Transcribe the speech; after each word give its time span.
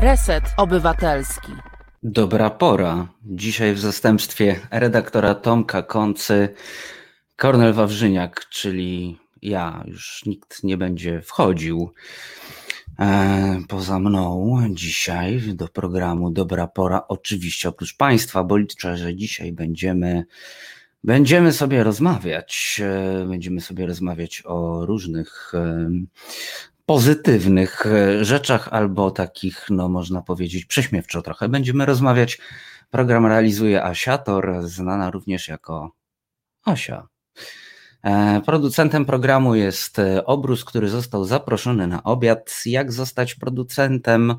Reset 0.00 0.44
Obywatelski. 0.56 1.52
Dobra 2.02 2.50
pora. 2.50 3.08
Dzisiaj 3.24 3.74
w 3.74 3.78
zastępstwie 3.78 4.60
redaktora 4.70 5.34
Tomka 5.34 5.82
Koncy, 5.82 6.48
Kornel 7.36 7.72
Wawrzyniak, 7.72 8.46
czyli 8.48 9.18
ja, 9.42 9.84
już 9.86 10.26
nikt 10.26 10.64
nie 10.64 10.76
będzie 10.76 11.22
wchodził 11.22 11.92
e, 12.98 13.60
poza 13.68 13.98
mną 13.98 14.58
dzisiaj 14.70 15.40
do 15.54 15.68
programu 15.68 16.30
Dobra 16.30 16.66
Pora. 16.66 17.04
Oczywiście 17.08 17.68
oprócz 17.68 17.96
Państwa, 17.96 18.44
bo 18.44 18.56
liczę, 18.56 18.96
że 18.96 19.16
dzisiaj 19.16 19.52
będziemy, 19.52 20.24
będziemy 21.04 21.52
sobie 21.52 21.84
rozmawiać. 21.84 22.80
E, 22.84 23.24
będziemy 23.28 23.60
sobie 23.60 23.86
rozmawiać 23.86 24.42
o 24.46 24.86
różnych 24.86 25.52
e, 25.54 25.90
pozytywnych 26.88 27.84
rzeczach 28.20 28.68
albo 28.72 29.10
takich, 29.10 29.66
no 29.70 29.88
można 29.88 30.22
powiedzieć, 30.22 30.64
prześmiewczo 30.64 31.22
trochę. 31.22 31.48
Będziemy 31.48 31.86
rozmawiać. 31.86 32.38
Program 32.90 33.26
realizuje 33.26 33.84
Asiator, 33.84 34.62
znana 34.62 35.10
również 35.10 35.48
jako 35.48 35.92
Asia. 36.64 37.08
E, 38.02 38.40
producentem 38.46 39.04
programu 39.04 39.54
jest 39.54 39.98
e, 39.98 40.26
Obrus, 40.26 40.64
który 40.64 40.88
został 40.88 41.24
zaproszony 41.24 41.86
na 41.86 42.02
obiad. 42.02 42.62
Jak 42.66 42.92
zostać 42.92 43.34
producentem 43.34 44.34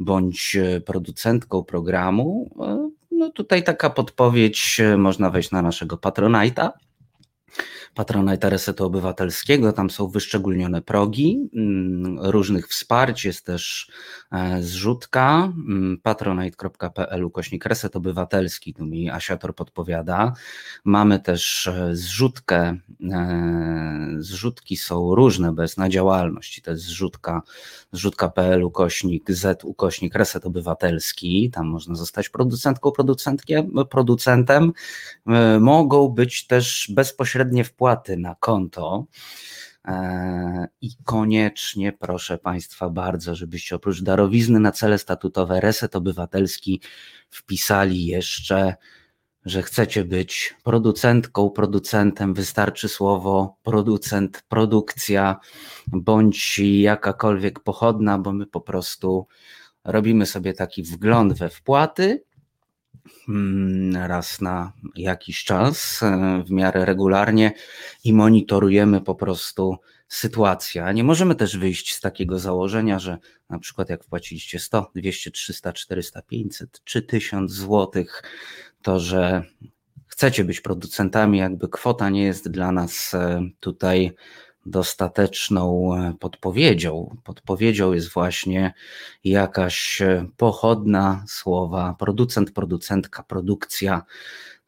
bądź 0.00 0.56
e, 0.56 0.80
producentką 0.80 1.64
programu? 1.64 2.50
No 3.10 3.30
tutaj 3.30 3.64
taka 3.64 3.90
podpowiedź, 3.90 4.80
można 4.98 5.30
wejść 5.30 5.50
na 5.50 5.62
naszego 5.62 5.96
Patronite'a 5.96 6.70
Patronite 7.94 8.50
Resetu 8.50 8.84
Obywatelskiego. 8.84 9.72
Tam 9.72 9.90
są 9.90 10.08
wyszczególnione 10.08 10.82
progi 10.82 11.50
mm, 11.54 12.18
różnych 12.20 12.68
wsparć. 12.68 13.24
Jest 13.24 13.46
też 13.46 13.90
e, 14.32 14.62
zrzutka 14.62 15.44
mm, 15.44 15.98
patronite.pl 16.02 17.24
ukośnik 17.24 17.66
Reset 17.66 17.96
Obywatelski. 17.96 18.74
Tu 18.74 18.86
mi 18.86 19.10
Asiator 19.10 19.54
podpowiada. 19.54 20.32
Mamy 20.84 21.20
też 21.20 21.66
e, 21.66 21.96
zrzutkę. 21.96 22.76
E, 23.10 24.16
zrzutki 24.18 24.76
są 24.76 25.14
różne, 25.14 25.52
bez 25.52 25.76
na 25.76 25.88
działalność. 25.88 26.62
To 26.62 26.70
jest 26.70 26.82
zrzutka 26.82 27.42
zrzutka.pl 27.92 28.62
ukośnik 28.62 29.30
Z 29.30 29.64
ukośnik 29.64 30.14
Reset 30.14 30.46
Obywatelski. 30.46 31.50
Tam 31.50 31.66
można 31.66 31.94
zostać 31.94 32.28
producentką, 32.28 32.90
producentkiem, 32.90 33.72
producentem. 33.90 34.72
Mogą 35.60 36.08
być 36.08 36.46
też 36.46 36.90
bezpośrednie 36.94 37.64
wpływy 37.64 37.81
wpłaty 37.82 38.16
na 38.16 38.34
konto. 38.34 39.06
E, 39.84 40.68
I 40.80 40.90
koniecznie 41.04 41.92
proszę 41.92 42.38
Państwa 42.38 42.90
bardzo, 42.90 43.34
żebyście 43.34 43.76
oprócz 43.76 44.02
darowizny 44.02 44.60
na 44.60 44.72
cele 44.72 44.98
statutowe 44.98 45.60
Reset 45.60 45.96
Obywatelski 45.96 46.80
wpisali 47.30 48.06
jeszcze, 48.06 48.74
że 49.44 49.62
chcecie 49.62 50.04
być 50.04 50.54
producentką, 50.64 51.50
producentem. 51.50 52.34
Wystarczy 52.34 52.88
słowo 52.88 53.56
producent, 53.62 54.42
produkcja 54.48 55.36
bądź 55.86 56.58
jakakolwiek 56.58 57.60
pochodna, 57.60 58.18
bo 58.18 58.32
my 58.32 58.46
po 58.46 58.60
prostu 58.60 59.26
robimy 59.84 60.26
sobie 60.26 60.52
taki 60.52 60.82
wgląd 60.82 61.32
we 61.32 61.48
wpłaty 61.48 62.24
raz 63.94 64.40
na 64.40 64.72
jakiś 64.96 65.44
czas, 65.44 66.02
e, 66.02 66.42
w 66.46 66.50
miarę 66.50 66.84
regularnie 66.84 67.52
i 68.04 68.12
monitorujemy 68.12 69.00
po 69.00 69.14
prostu 69.14 69.76
sytuację. 70.08 70.90
Nie 70.94 71.04
możemy 71.04 71.34
też 71.34 71.58
wyjść 71.58 71.94
z 71.94 72.00
takiego 72.00 72.38
założenia, 72.38 72.98
że 72.98 73.18
na 73.50 73.58
przykład 73.58 73.90
jak 73.90 74.04
wpłaciliście 74.04 74.58
100, 74.58 74.90
200, 74.94 75.30
300, 75.30 75.72
400, 75.72 76.22
500 76.22 76.80
czy 76.84 77.02
1000 77.02 77.52
złotych, 77.52 78.22
to 78.82 79.00
że 79.00 79.42
chcecie 80.06 80.44
być 80.44 80.60
producentami, 80.60 81.38
jakby 81.38 81.68
kwota 81.68 82.10
nie 82.10 82.24
jest 82.24 82.50
dla 82.50 82.72
nas 82.72 83.14
e, 83.14 83.42
tutaj 83.60 84.12
dostateczną 84.66 85.94
e, 85.96 86.14
podpowiedzią. 86.20 87.16
Podpowiedzią 87.24 87.92
jest 87.92 88.12
właśnie 88.12 88.72
jakaś 89.24 90.02
e, 90.02 90.26
pochodna 90.36 91.24
słowa 91.28 91.96
producent, 91.98 92.50
producentka, 92.52 93.22
produkcja. 93.22 94.02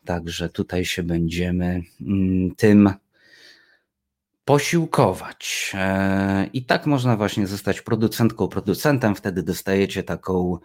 Także 0.05 0.49
tutaj 0.49 0.85
się 0.85 1.03
będziemy 1.03 1.83
mm, 2.01 2.55
tym 2.57 2.91
posiłkować. 4.45 5.73
E, 5.75 6.47
I 6.53 6.65
tak 6.65 6.87
można 6.87 7.17
właśnie 7.17 7.47
zostać 7.47 7.81
producentką, 7.83 8.49
producentem. 8.49 9.15
Wtedy 9.15 9.43
dostajecie 9.43 10.03
taką 10.03 10.59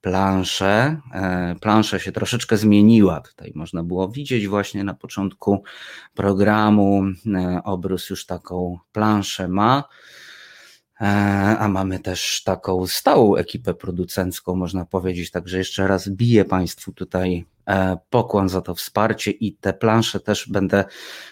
planszę. 0.00 1.00
E, 1.12 1.54
plansza 1.60 1.98
się 1.98 2.12
troszeczkę 2.12 2.56
zmieniła. 2.56 3.20
Tutaj 3.20 3.52
można 3.54 3.82
było 3.82 4.08
widzieć 4.08 4.48
właśnie 4.48 4.84
na 4.84 4.94
początku 4.94 5.62
programu. 6.14 7.04
E, 7.34 7.60
obrus 7.64 8.10
już 8.10 8.26
taką 8.26 8.78
planszę 8.92 9.48
ma. 9.48 9.84
A 11.58 11.68
mamy 11.68 12.00
też 12.00 12.42
taką 12.44 12.86
stałą 12.86 13.36
ekipę 13.36 13.74
producencką, 13.74 14.54
można 14.54 14.84
powiedzieć. 14.84 15.30
Także 15.30 15.58
jeszcze 15.58 15.88
raz 15.88 16.08
biję 16.08 16.44
Państwu 16.44 16.92
tutaj 16.92 17.44
pokłon 18.10 18.48
za 18.48 18.60
to 18.60 18.74
wsparcie 18.74 19.30
i 19.30 19.56
te 19.56 19.72
plansze 19.72 20.20
też 20.20 20.48
będę 20.48 20.84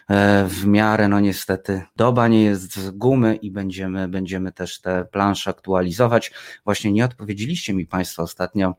e, 0.09 0.45
w 0.49 0.67
miarę, 0.67 1.09
no 1.09 1.21
niestety, 1.21 1.83
doba 1.97 2.29
nie 2.29 2.43
jest 2.43 2.77
z 2.77 2.91
gumy 2.91 3.37
i 3.37 3.51
będziemy, 3.51 4.09
będziemy 4.09 4.53
też 4.53 4.81
te 4.81 5.05
plansze 5.05 5.51
aktualizować. 5.51 6.33
Właśnie 6.65 6.93
nie 6.93 7.05
odpowiedzieliście 7.05 7.75
mi 7.75 7.87
Państwo 7.87 8.23
ostatnio 8.23 8.75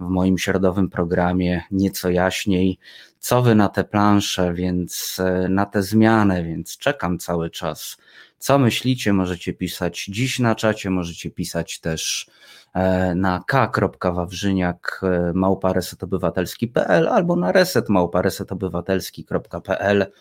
w 0.00 0.08
moim 0.08 0.38
środowym 0.38 0.90
programie 0.90 1.62
nieco 1.70 2.10
jaśniej, 2.10 2.78
co 3.18 3.42
Wy 3.42 3.54
na 3.54 3.68
te 3.68 3.84
plansze, 3.84 4.54
więc 4.54 5.20
na 5.48 5.66
te 5.66 5.82
zmiany, 5.82 6.44
więc 6.44 6.78
czekam 6.78 7.18
cały 7.18 7.50
czas 7.50 7.96
co 8.38 8.58
myślicie? 8.58 9.12
Możecie 9.12 9.52
pisać 9.52 10.04
dziś 10.04 10.38
na 10.38 10.54
czacie, 10.54 10.90
możecie 10.90 11.30
pisać 11.30 11.80
też 11.80 12.30
e, 12.74 13.14
na 13.14 13.44
k.wawrzyniak 13.46 15.00
e, 15.02 15.32
małpa 15.34 15.72
resetobywatelski.pl 15.72 17.08
albo 17.08 17.36
na 17.36 17.52
reset 17.52 17.88
małpa 17.88 18.22
resetobywatelski.pl 18.22 20.12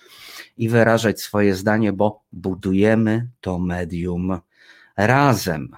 i 0.58 0.70
wyrażać 0.70 1.22
swoje 1.22 1.56
zdanie, 1.56 1.94
bo 1.94 2.24
budujemy 2.32 3.28
to 3.42 3.60
medium 3.60 4.40
razem. 4.98 5.70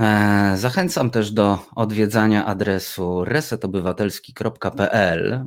E, 0.00 0.54
zachęcam 0.56 1.10
też 1.10 1.30
do 1.30 1.58
odwiedzania 1.74 2.46
adresu 2.46 3.24
resetobywatelski.pl. 3.24 5.46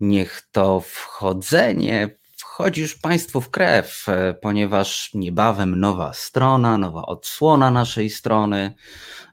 Niech 0.00 0.42
to 0.52 0.80
wchodzenie 0.80 2.17
wchodzi 2.38 2.80
już 2.80 2.94
Państwu 2.94 3.40
w 3.40 3.50
krew, 3.50 4.08
e, 4.08 4.34
ponieważ 4.34 5.14
niebawem 5.14 5.80
nowa 5.80 6.12
strona, 6.12 6.78
nowa 6.78 7.02
odsłona 7.02 7.70
naszej 7.70 8.10
strony 8.10 8.74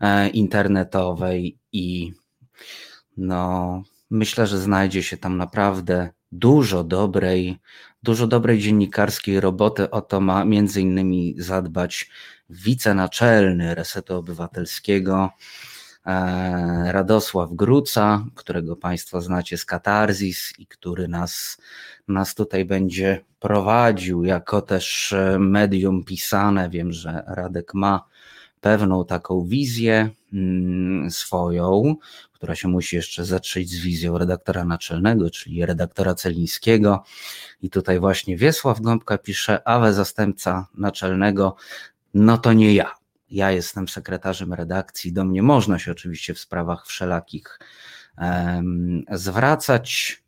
e, 0.02 0.30
internetowej 0.30 1.58
i 1.72 2.14
no, 3.18 3.82
myślę, 4.10 4.48
że 4.48 4.60
znajdzie 4.60 5.04
się 5.04 5.18
tam 5.18 5.38
naprawdę 5.38 6.10
dużo 6.32 6.84
dobrej, 6.84 7.60
dużo 8.04 8.28
dobrej 8.28 8.60
dziennikarskiej 8.60 9.40
roboty. 9.40 9.90
O 9.90 10.02
to 10.02 10.22
ma 10.22 10.46
między 10.46 10.82
innymi 10.82 11.36
zadbać 11.38 12.10
wicenaczelny 12.50 13.76
Resetu 13.76 14.16
Obywatelskiego, 14.16 15.30
Radosław 16.86 17.54
Gruca, 17.54 18.26
którego 18.36 18.76
Państwo 18.76 19.22
znacie 19.22 19.58
z 19.58 19.66
Katarzis 19.66 20.54
i 20.60 20.68
który 20.68 21.08
nas 21.08 21.58
nas 22.08 22.36
tutaj 22.36 22.66
będzie 22.66 23.22
prowadził 23.40 24.24
jako 24.24 24.62
też 24.62 25.14
e, 25.14 25.40
medium 25.40 26.04
pisane. 26.04 26.70
Wiem, 26.70 26.92
że 26.92 27.24
Radek 27.28 27.74
ma 27.74 28.06
pewną 28.62 29.06
taką 29.06 29.46
wizję 29.46 30.10
mm, 30.34 31.12
swoją, 31.12 31.96
która 32.32 32.56
się 32.56 32.68
musi 32.68 32.96
jeszcze 32.96 33.26
zatrzeć 33.26 33.70
z 33.70 33.80
wizją 33.80 34.18
redaktora 34.18 34.66
naczelnego, 34.66 35.30
czyli 35.30 35.66
redaktora 35.66 36.16
Celińskiego. 36.16 37.04
I 37.62 37.70
tutaj 37.70 38.00
właśnie 38.00 38.38
Wiesław 38.38 38.82
Gąbka 38.82 39.18
pisze, 39.18 39.68
awe 39.68 39.94
zastępca 39.94 40.68
naczelnego, 40.78 41.56
no 42.14 42.38
to 42.38 42.54
nie 42.54 42.74
ja. 42.74 43.05
Ja 43.36 43.52
jestem 43.52 43.88
sekretarzem 43.88 44.54
redakcji, 44.54 45.14
do 45.14 45.26
mnie 45.26 45.44
można 45.44 45.80
się 45.80 45.92
oczywiście 45.92 46.34
w 46.34 46.40
sprawach 46.40 46.88
wszelakich 46.88 47.60
zwracać 49.12 50.24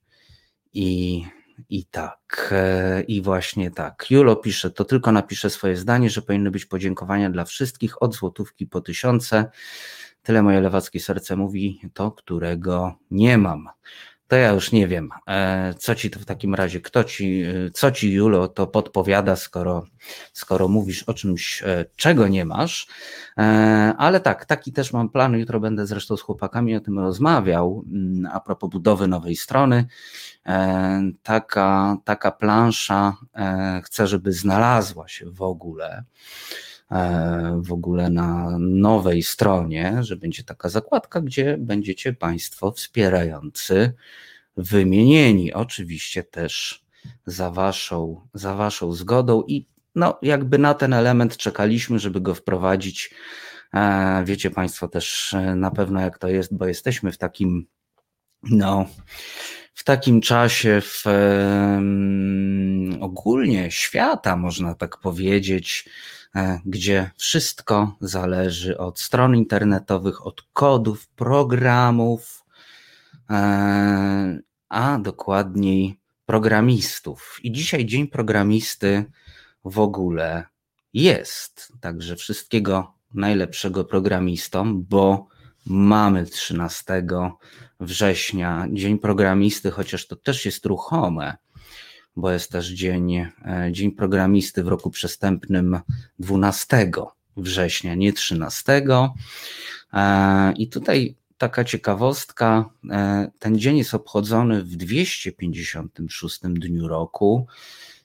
i 0.74 1.24
i 1.70 1.86
tak, 1.86 2.50
e, 2.52 3.02
i 3.02 3.22
właśnie 3.22 3.72
tak. 3.72 4.12
Julo 4.12 4.36
pisze, 4.36 4.72
to 4.72 4.86
tylko 4.86 5.12
napiszę 5.12 5.50
swoje 5.50 5.78
zdanie, 5.78 6.10
że 6.10 6.22
powinny 6.22 6.52
być 6.52 6.66
podziękowania 6.66 7.30
dla 7.30 7.46
wszystkich 7.46 8.02
od 8.02 8.16
złotówki 8.16 8.68
po 8.68 8.82
tysiące. 8.82 9.52
Tyle 10.24 10.44
moje 10.44 10.62
lewackie 10.62 11.00
serce 11.00 11.36
mówi, 11.36 11.82
to 11.94 12.12
którego 12.12 12.96
nie 13.12 13.38
mam. 13.38 13.70
To 14.28 14.36
ja 14.36 14.52
już 14.52 14.72
nie 14.72 14.88
wiem, 14.88 15.10
e, 15.28 15.74
co 15.78 15.96
ci 15.96 16.10
to 16.10 16.20
w 16.20 16.26
takim 16.26 16.56
razie, 16.56 16.82
kto 16.82 17.04
ci, 17.04 17.42
e, 17.42 17.72
co 17.72 17.92
ci 17.92 18.12
Julo 18.12 18.48
to 18.48 18.68
podpowiada, 18.68 19.36
skoro, 19.36 19.86
skoro 20.34 20.68
mówisz 20.68 21.04
o 21.04 21.14
czymś, 21.14 21.64
e, 21.64 21.86
czego 21.96 22.28
nie 22.28 22.46
masz. 22.46 22.88
Ale 23.98 24.20
tak, 24.20 24.46
taki 24.46 24.72
też 24.74 24.94
mam 24.94 25.10
plan. 25.10 25.34
Jutro 25.34 25.60
będę 25.60 25.88
zresztą 25.88 26.18
z 26.18 26.22
chłopakami 26.22 26.76
o 26.76 26.80
tym 26.80 27.00
rozmawiał 27.00 27.84
mm, 27.94 28.32
a 28.34 28.40
propos 28.40 28.70
budowy 28.70 29.08
nowej 29.08 29.36
strony. 29.36 29.86
Taka, 31.24 31.98
taka 32.04 32.32
plansza 32.32 33.18
chcę, 33.84 34.08
żeby 34.08 34.34
znalazła 34.34 35.08
się 35.08 35.32
w 35.32 35.42
ogóle 35.42 36.04
w 37.62 37.72
ogóle 37.72 38.10
na 38.10 38.58
nowej 38.60 39.24
stronie, 39.24 39.98
że 40.00 40.16
będzie 40.16 40.44
taka 40.44 40.70
zakładka, 40.70 41.22
gdzie 41.22 41.58
będziecie 41.58 42.14
Państwo 42.14 42.72
wspierający 42.72 43.94
wymienieni. 44.58 45.54
Oczywiście 45.54 46.24
też 46.24 46.86
za 47.26 47.52
Waszą, 47.52 48.22
za 48.34 48.56
waszą 48.56 48.94
zgodą 48.94 49.44
i 49.48 49.68
no, 49.96 50.20
jakby 50.22 50.58
na 50.58 50.74
ten 50.74 50.94
element 50.94 51.38
czekaliśmy, 51.38 52.00
żeby 52.00 52.22
go 52.22 52.36
wprowadzić. 52.36 53.14
E, 53.74 54.24
wiecie 54.26 54.52
Państwo 54.52 54.88
też 54.88 55.34
e, 55.34 55.56
na 55.56 55.72
pewno, 55.72 56.02
jak 56.02 56.18
to 56.18 56.28
jest, 56.28 56.58
bo 56.58 56.68
jesteśmy 56.68 57.12
w 57.12 57.18
takim, 57.18 57.68
no, 58.44 58.86
w 59.74 59.84
takim 59.84 60.22
czasie, 60.22 60.82
w 60.82 61.04
ogólnie 63.00 63.72
świata, 63.72 64.36
można 64.36 64.76
tak 64.76 64.98
powiedzieć, 64.98 65.90
E, 65.90 66.17
gdzie 66.66 67.12
wszystko 67.18 67.96
zależy 68.02 68.78
od 68.78 69.00
stron 69.00 69.36
internetowych, 69.36 70.26
od 70.26 70.42
kodów, 70.54 71.08
programów, 71.08 72.46
e, 73.30 74.40
a 74.70 74.98
dokładniej 74.98 76.00
programistów. 76.26 77.40
I 77.44 77.52
dzisiaj 77.52 77.86
Dzień 77.86 78.08
Programisty 78.08 79.06
w 79.66 79.80
ogóle 79.80 80.46
jest. 80.94 81.74
Także 81.82 82.16
wszystkiego 82.16 82.94
najlepszego 83.14 83.86
programistom, 83.86 84.84
bo 84.90 85.28
mamy 85.66 86.26
13 86.26 87.04
września 87.80 88.68
Dzień 88.72 89.00
Programisty, 89.00 89.72
chociaż 89.72 90.08
to 90.08 90.16
też 90.16 90.46
jest 90.46 90.66
ruchome 90.66 91.38
bo 92.18 92.32
jest 92.32 92.52
też 92.52 92.68
dzień, 92.68 93.16
e, 93.16 93.30
dzień 93.72 93.92
programisty 93.92 94.64
w 94.64 94.68
roku 94.68 94.90
przestępnym 94.90 95.80
12 96.20 96.92
września, 97.38 97.96
nie 97.96 98.14
13. 98.14 98.82
E, 99.94 100.54
I 100.54 100.70
tutaj 100.70 101.16
taka 101.38 101.64
ciekawostka, 101.64 102.70
e, 102.90 103.32
ten 103.40 103.60
dzień 103.60 103.78
jest 103.78 103.94
obchodzony 103.94 104.64
w 104.64 104.76
256 104.76 106.40
dniu 106.60 106.88
roku, 106.88 107.48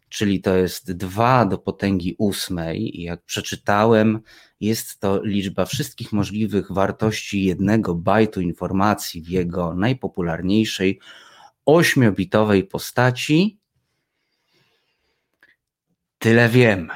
czyli 0.08 0.40
to 0.40 0.56
jest 0.56 0.92
2 0.92 1.46
do 1.46 1.58
potęgi 1.58 2.14
ósmej. 2.18 3.00
I 3.00 3.02
jak 3.02 3.22
przeczytałem, 3.22 4.20
jest 4.60 5.00
to 5.00 5.24
liczba 5.24 5.64
wszystkich 5.64 6.12
możliwych 6.12 6.72
wartości 6.72 7.44
jednego 7.44 7.94
bajtu 7.94 8.40
informacji 8.40 9.22
w 9.22 9.28
jego 9.28 9.74
najpopularniejszej 9.74 11.00
ośmiobitowej 11.66 12.64
postaci, 12.64 13.61
Tyle 16.22 16.48
wiem. 16.48 16.90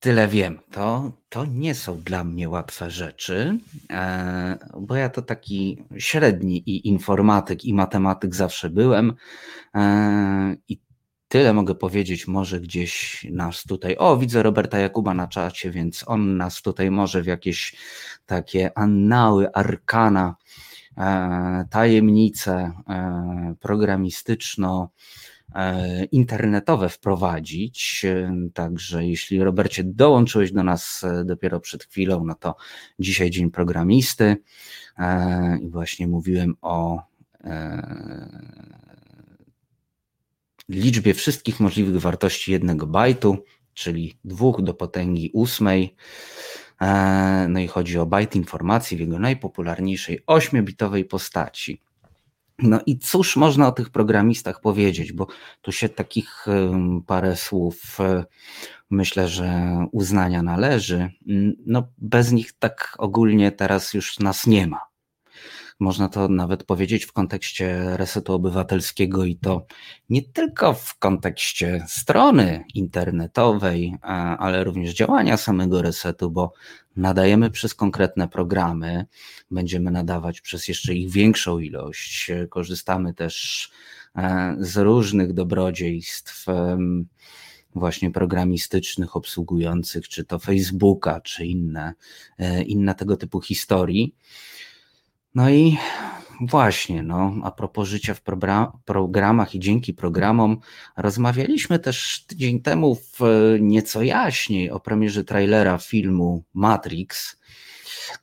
Tyle 0.00 0.28
wiem. 0.28 0.58
To, 0.70 1.12
to 1.28 1.44
nie 1.44 1.74
są 1.74 2.00
dla 2.00 2.24
mnie 2.24 2.48
łatwe 2.48 2.90
rzeczy, 2.90 3.58
e, 3.90 4.58
bo 4.80 4.96
ja 4.96 5.08
to 5.08 5.22
taki 5.22 5.84
średni 5.98 6.58
i 6.70 6.88
informatyk, 6.88 7.64
i 7.64 7.74
matematyk 7.74 8.34
zawsze 8.34 8.70
byłem. 8.70 9.12
E, 9.74 10.56
I 10.68 10.80
tyle 11.28 11.52
mogę 11.52 11.74
powiedzieć, 11.74 12.28
może 12.28 12.60
gdzieś 12.60 13.26
nas 13.30 13.62
tutaj. 13.62 13.96
O, 13.98 14.16
widzę 14.16 14.42
Roberta 14.42 14.78
Jakuba 14.78 15.14
na 15.14 15.28
czacie, 15.28 15.70
więc 15.70 16.04
on 16.06 16.36
nas 16.36 16.62
tutaj 16.62 16.90
może 16.90 17.22
w 17.22 17.26
jakieś 17.26 17.76
takie 18.26 18.78
annały, 18.78 19.52
arkana, 19.52 20.36
e, 20.98 21.64
tajemnice 21.70 22.72
programistyczno 23.60 24.90
internetowe 26.12 26.88
wprowadzić. 26.88 28.04
E, 28.04 28.36
także 28.54 29.06
jeśli 29.06 29.44
Robercie 29.44 29.84
dołączyłeś 29.84 30.52
do 30.52 30.62
nas 30.62 31.04
e, 31.04 31.24
dopiero 31.24 31.60
przed 31.60 31.84
chwilą, 31.84 32.24
no 32.24 32.34
to 32.34 32.56
dzisiaj 32.98 33.30
Dzień 33.30 33.50
Programisty 33.50 34.36
i 35.62 35.68
właśnie 35.68 36.08
mówiłem 36.08 36.56
o 36.60 37.02
liczbie 40.68 41.14
wszystkich 41.14 41.60
możliwych 41.60 42.00
wartości 42.00 42.52
jednego 42.52 42.86
bajtu, 42.86 43.44
czyli 43.74 44.18
dwóch 44.24 44.62
do 44.62 44.74
potęgi 44.74 45.30
ósmej. 45.32 45.96
No 47.48 47.60
i 47.60 47.66
chodzi 47.66 47.98
o 47.98 48.06
bajt 48.06 48.36
informacji 48.36 48.96
w 48.96 49.00
jego 49.00 49.18
najpopularniejszej 49.18 50.20
ośmiobitowej 50.26 51.04
postaci. 51.04 51.80
No 52.62 52.80
i 52.86 52.98
cóż 52.98 53.36
można 53.36 53.68
o 53.68 53.72
tych 53.72 53.90
programistach 53.90 54.60
powiedzieć, 54.60 55.12
bo 55.12 55.26
tu 55.62 55.72
się 55.72 55.88
takich 55.88 56.46
parę 57.06 57.36
słów 57.36 58.00
e, 58.00 58.24
myślę, 58.90 59.28
że 59.28 59.76
uznania 59.92 60.42
należy. 60.42 61.10
No 61.66 61.88
bez 61.98 62.32
nich 62.32 62.52
tak 62.52 62.94
ogólnie 62.98 63.52
teraz 63.52 63.94
już 63.94 64.18
nas 64.18 64.46
nie 64.46 64.66
ma. 64.66 64.91
Można 65.82 66.08
to 66.08 66.28
nawet 66.28 66.64
powiedzieć 66.64 67.04
w 67.04 67.12
kontekście 67.12 67.96
resetu 67.96 68.34
obywatelskiego 68.34 69.24
i 69.24 69.36
to 69.36 69.66
nie 70.10 70.22
tylko 70.22 70.74
w 70.74 70.98
kontekście 70.98 71.84
strony 71.88 72.64
internetowej, 72.74 73.94
ale 74.38 74.64
również 74.64 74.94
działania 74.94 75.36
samego 75.36 75.82
resetu, 75.82 76.30
bo 76.30 76.52
nadajemy 76.96 77.50
przez 77.50 77.74
konkretne 77.74 78.28
programy, 78.28 79.06
będziemy 79.50 79.90
nadawać 79.90 80.40
przez 80.40 80.68
jeszcze 80.68 80.94
ich 80.94 81.10
większą 81.10 81.58
ilość. 81.58 82.30
Korzystamy 82.48 83.14
też 83.14 83.70
e, 84.16 84.56
z 84.58 84.76
różnych 84.76 85.32
dobrodziejstw 85.32 86.46
właśnie 87.74 88.10
programistycznych, 88.10 89.16
obsługujących 89.16 90.08
czy 90.08 90.24
to 90.24 90.38
Facebooka, 90.38 91.20
czy 91.20 91.46
inne, 91.46 91.94
e, 92.38 92.62
inne 92.62 92.94
tego 92.94 93.16
typu 93.16 93.40
historii. 93.40 94.14
No 95.34 95.50
i 95.50 95.78
właśnie, 96.40 97.02
no, 97.02 97.34
a 97.42 97.50
propos 97.50 97.88
życia 97.88 98.14
w 98.14 98.20
programach 98.84 99.54
i 99.54 99.60
dzięki 99.60 99.94
programom, 99.94 100.60
rozmawialiśmy 100.96 101.78
też 101.78 102.24
tydzień 102.26 102.60
temu 102.60 102.94
w 102.94 103.20
nieco 103.60 104.02
jaśniej 104.02 104.70
o 104.70 104.80
premierze 104.80 105.24
trailera 105.24 105.78
filmu 105.78 106.44
Matrix. 106.54 107.36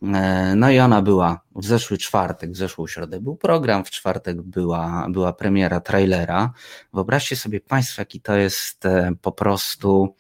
E, 0.04 0.54
no 0.56 0.72
i 0.72 0.80
ona 0.80 1.02
była 1.02 1.42
w 1.56 1.66
zeszły 1.66 1.98
czwartek, 1.98 2.52
w 2.52 2.58
zeszłą 2.58 2.88
środę 2.88 3.22
był 3.22 3.36
program, 3.36 3.86
w 3.86 3.90
czwartek 3.90 4.42
była, 4.42 5.08
była 5.10 5.34
premiera 5.34 5.80
trailera. 5.80 6.54
Wyobraźcie 6.94 7.36
sobie 7.36 7.60
Państwo, 7.60 8.02
jaki 8.02 8.22
to 8.22 8.36
jest 8.36 8.86
e, 8.86 9.12
po 9.22 9.32
prostu 9.32 10.16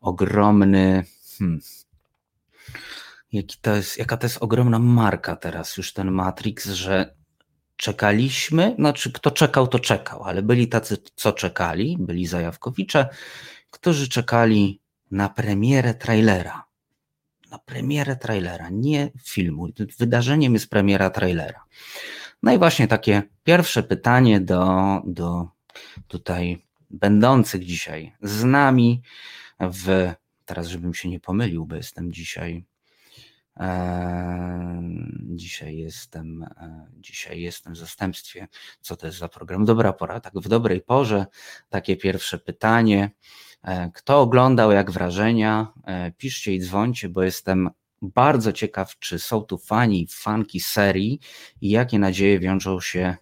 ogromny, 0.00 1.04
hmm, 1.38 1.60
jaki 3.32 3.58
to 3.60 3.76
jest, 3.76 3.98
jaka 3.98 4.16
to 4.16 4.26
jest 4.26 4.42
ogromna 4.42 4.78
marka 4.78 5.36
teraz 5.36 5.76
już 5.76 5.92
ten 5.92 6.10
Matrix, 6.10 6.66
że 6.66 7.14
czekaliśmy, 7.76 8.74
znaczy 8.78 9.12
kto 9.12 9.30
czekał, 9.30 9.68
to 9.68 9.78
czekał, 9.78 10.24
ale 10.24 10.42
byli 10.42 10.68
tacy, 10.68 10.96
co 11.14 11.32
czekali, 11.32 11.96
byli 12.00 12.26
zajawkowicze, 12.26 13.08
którzy 13.70 14.08
czekali 14.08 14.80
na 15.10 15.28
premierę 15.28 15.94
trailera. 15.94 16.64
Na 17.50 17.58
premierę 17.58 18.16
trailera, 18.16 18.68
nie 18.70 19.10
filmu. 19.24 19.68
Wydarzeniem 19.98 20.54
jest 20.54 20.70
premiera 20.70 21.10
trailera. 21.10 21.64
No 22.42 22.52
i 22.52 22.58
właśnie 22.58 22.88
takie 22.88 23.22
pierwsze 23.44 23.82
pytanie 23.82 24.40
do, 24.40 24.62
do 25.04 25.48
tutaj 26.08 26.66
będących 26.90 27.64
dzisiaj 27.64 28.12
z 28.22 28.44
nami 28.44 29.02
w, 29.60 30.12
teraz 30.44 30.66
żebym 30.66 30.94
się 30.94 31.08
nie 31.08 31.20
pomylił, 31.20 31.66
bo 31.66 31.76
jestem 31.76 32.12
dzisiaj 32.12 32.64
Dzisiaj 35.20 35.76
jestem, 35.76 36.46
dzisiaj 36.96 37.40
jestem 37.40 37.74
w 37.74 37.76
zastępstwie. 37.76 38.48
Co 38.80 38.96
to 38.96 39.06
jest 39.06 39.18
za 39.18 39.28
program? 39.28 39.64
Dobra 39.64 39.92
pora, 39.92 40.20
tak 40.20 40.34
w 40.34 40.48
dobrej 40.48 40.80
porze. 40.80 41.26
Takie 41.68 41.96
pierwsze 41.96 42.38
pytanie. 42.38 43.10
E, 43.62 43.90
kto 43.94 44.20
oglądał, 44.20 44.72
jak 44.72 44.90
wrażenia? 44.90 45.72
E, 45.84 46.12
piszcie 46.12 46.54
i 46.54 46.60
dzwońcie, 46.60 47.08
bo 47.08 47.22
jestem 47.22 47.70
bardzo 48.02 48.52
ciekaw, 48.52 48.98
czy 48.98 49.18
są 49.18 49.42
tu 49.42 49.58
fani, 49.58 50.06
fanki 50.10 50.60
serii 50.60 51.20
i 51.60 51.70
jakie 51.70 51.98
nadzieje 51.98 52.38
wiążą 52.38 52.80
się 52.80 53.16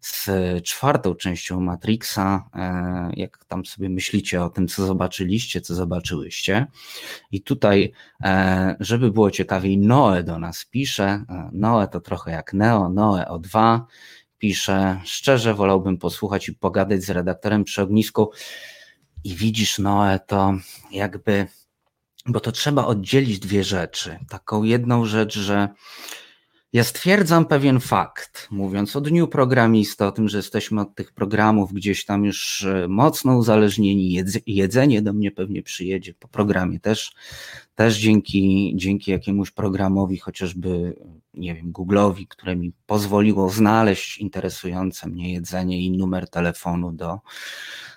z 0.00 0.28
czwartą 0.64 1.14
częścią 1.14 1.60
Matrixa. 1.60 2.48
E, 2.54 3.10
jak 3.16 3.44
tam 3.44 3.66
sobie 3.66 3.88
myślicie 3.88 4.44
o 4.44 4.50
tym, 4.50 4.68
co 4.68 4.86
zobaczyliście, 4.86 5.60
co 5.60 5.74
zobaczyłyście. 5.74 6.66
I 7.30 7.42
tutaj, 7.42 7.92
e, 8.22 8.76
żeby 8.80 9.10
było 9.10 9.30
ciekawiej, 9.30 9.78
Noe 9.78 10.22
do 10.22 10.38
nas 10.38 10.64
pisze. 10.64 11.04
E, 11.04 11.50
Noe 11.52 11.88
to 11.88 12.00
trochę 12.00 12.30
jak 12.30 12.52
Neo, 12.52 12.88
Noe 12.88 13.24
O2 13.24 13.80
pisze, 14.38 15.00
szczerze 15.04 15.54
wolałbym 15.54 15.98
posłuchać 15.98 16.48
i 16.48 16.54
pogadać 16.54 17.02
z 17.02 17.10
redaktorem 17.10 17.64
przy 17.64 17.82
ognisku. 17.82 18.30
I 19.24 19.34
widzisz, 19.34 19.78
Noe, 19.78 20.20
to 20.26 20.54
jakby, 20.92 21.46
bo 22.26 22.40
to 22.40 22.52
trzeba 22.52 22.84
oddzielić 22.84 23.38
dwie 23.38 23.64
rzeczy. 23.64 24.18
Taką 24.28 24.62
jedną 24.62 25.04
rzecz, 25.04 25.38
że 25.38 25.68
ja 26.72 26.84
stwierdzam 26.84 27.46
pewien 27.46 27.80
fakt, 27.80 28.48
mówiąc 28.50 28.96
o 28.96 29.00
dniu 29.00 29.28
programista, 29.28 30.06
o 30.06 30.12
tym, 30.12 30.28
że 30.28 30.36
jesteśmy 30.36 30.80
od 30.80 30.94
tych 30.94 31.12
programów 31.12 31.72
gdzieś 31.72 32.04
tam 32.04 32.24
już 32.24 32.64
e, 32.64 32.86
mocno 32.88 33.36
uzależnieni. 33.36 34.22
Jedzenie 34.46 35.02
do 35.02 35.12
mnie 35.12 35.30
pewnie 35.30 35.62
przyjedzie 35.62 36.14
po 36.14 36.28
programie 36.28 36.80
też, 36.80 37.14
też 37.76 37.98
dzięki, 37.98 38.72
dzięki 38.76 39.10
jakiemuś 39.10 39.50
programowi, 39.50 40.18
chociażby, 40.18 40.96
nie 41.34 41.54
wiem, 41.54 41.72
Google'owi, 41.72 42.26
które 42.28 42.56
mi 42.56 42.72
pozwoliło 42.86 43.50
znaleźć 43.50 44.18
interesujące 44.18 45.08
mnie 45.08 45.32
jedzenie 45.32 45.80
i 45.80 45.90
numer 45.90 46.30
telefonu 46.30 46.92
do, 46.92 47.18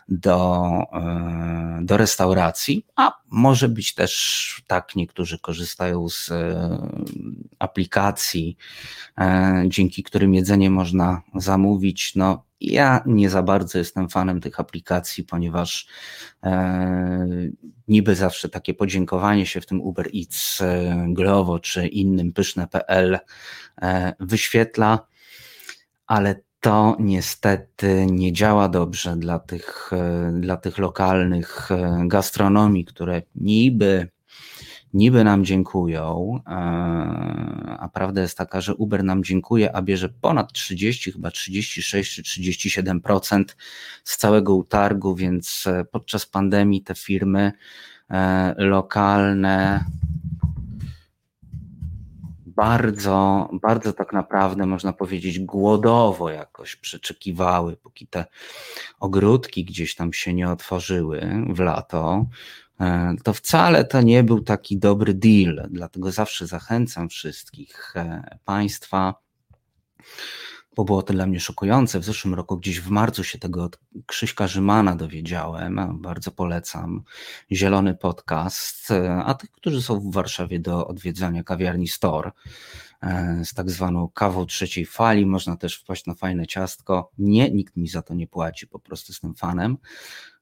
do, 0.07 0.63
e, 0.93 1.79
do 1.81 1.97
restauracji, 1.97 2.85
a 2.95 3.13
może 3.29 3.69
być 3.69 3.93
też 3.93 4.63
tak, 4.67 4.95
niektórzy 4.95 5.39
korzystają 5.39 6.09
z 6.09 6.31
e, 6.31 6.87
aplikacji, 7.59 8.57
e, 9.17 9.63
dzięki 9.67 10.03
którym 10.03 10.33
jedzenie 10.33 10.69
można 10.69 11.21
zamówić. 11.35 12.15
No, 12.15 12.48
ja 12.61 13.03
nie 13.05 13.29
za 13.29 13.43
bardzo 13.43 13.77
jestem 13.77 14.09
fanem 14.09 14.41
tych 14.41 14.59
aplikacji, 14.59 15.23
ponieważ 15.23 15.87
e, 16.43 17.27
niby 17.87 18.15
zawsze 18.15 18.49
takie 18.49 18.73
podziękowanie 18.73 19.45
się 19.45 19.61
w 19.61 19.65
tym 19.65 19.81
Uber 19.81 20.09
Eats, 20.15 20.63
Glovo 21.07 21.59
czy 21.59 21.87
innym 21.87 22.33
pyszne.pl 22.33 23.19
e, 23.81 24.13
wyświetla, 24.19 25.07
ale 26.07 26.41
to 26.59 26.97
niestety 26.99 28.05
nie 28.09 28.33
działa 28.33 28.69
dobrze 28.69 29.15
dla 29.15 29.39
tych, 29.39 29.89
e, 29.93 30.31
dla 30.39 30.57
tych 30.57 30.77
lokalnych 30.77 31.71
e, 31.71 32.03
gastronomii, 32.07 32.85
które 32.85 33.21
niby, 33.35 34.07
niby 34.93 35.23
nam 35.23 35.45
dziękują, 35.45 36.39
e, 36.47 36.49
a 37.79 37.89
prawda 37.93 38.21
jest 38.21 38.37
taka, 38.37 38.61
że 38.61 38.75
Uber 38.75 39.03
nam 39.03 39.23
dziękuję, 39.23 39.75
a 39.75 39.81
bierze 39.81 40.09
ponad 40.09 40.53
30, 40.53 41.11
chyba 41.11 41.31
36 41.31 42.15
czy 42.15 42.23
37% 42.23 43.55
z 44.03 44.17
całego 44.17 44.55
utargu, 44.55 45.15
więc 45.15 45.65
podczas 45.91 46.25
pandemii 46.25 46.81
te 46.81 46.95
firmy 46.95 47.51
lokalne 48.57 49.85
bardzo, 52.59 53.49
bardzo 53.61 53.93
tak 53.93 54.13
naprawdę 54.13 54.65
można 54.65 54.93
powiedzieć 54.93 55.39
głodowo 55.39 56.29
jakoś 56.29 56.75
przeczekiwały, 56.75 57.77
póki 57.77 58.07
te 58.07 58.25
ogródki 58.99 59.65
gdzieś 59.65 59.95
tam 59.95 60.13
się 60.13 60.33
nie 60.33 60.49
otworzyły 60.49 61.43
w 61.49 61.59
lato, 61.59 62.25
e, 62.25 62.25
to 63.23 63.33
wcale 63.33 63.85
to 63.85 64.01
nie 64.01 64.23
był 64.23 64.41
taki 64.41 64.77
dobry 64.77 65.13
deal. 65.13 65.67
Dlatego 65.71 66.11
zawsze 66.11 66.47
zachęcam 66.47 67.09
wszystkich 67.09 67.93
e, 67.95 68.37
Państwa 68.45 69.13
bo 70.79 70.85
było 70.85 71.03
to 71.03 71.13
dla 71.13 71.25
mnie 71.27 71.39
szokujące. 71.39 71.99
W 71.99 72.03
zeszłym 72.03 72.33
roku, 72.33 72.57
gdzieś 72.57 72.81
w 72.81 72.89
marcu, 72.89 73.23
się 73.23 73.39
tego 73.39 73.63
od 73.63 73.79
Krzyśka 74.05 74.47
Rzymana 74.47 74.95
dowiedziałem. 74.95 75.99
Bardzo 76.01 76.31
polecam. 76.31 77.03
Zielony 77.51 77.95
podcast. 77.95 78.89
A 79.25 79.33
tych, 79.33 79.51
którzy 79.51 79.81
są 79.81 79.99
w 79.99 80.13
Warszawie 80.13 80.59
do 80.59 80.87
odwiedzania 80.87 81.43
kawiarni 81.43 81.87
Store 81.87 82.31
e, 83.01 83.41
z 83.45 83.53
tak 83.53 83.69
zwaną 83.69 84.09
kawą 84.09 84.45
trzeciej 84.45 84.85
fali, 84.85 85.25
można 85.25 85.57
też 85.57 85.75
wpaść 85.75 86.05
na 86.05 86.13
fajne 86.13 86.47
ciastko. 86.47 87.11
Nie, 87.17 87.51
nikt 87.51 87.77
mi 87.77 87.87
za 87.87 88.01
to 88.01 88.13
nie 88.13 88.27
płaci, 88.27 88.67
po 88.67 88.79
prostu 88.79 89.11
jestem 89.11 89.35
fanem. 89.35 89.77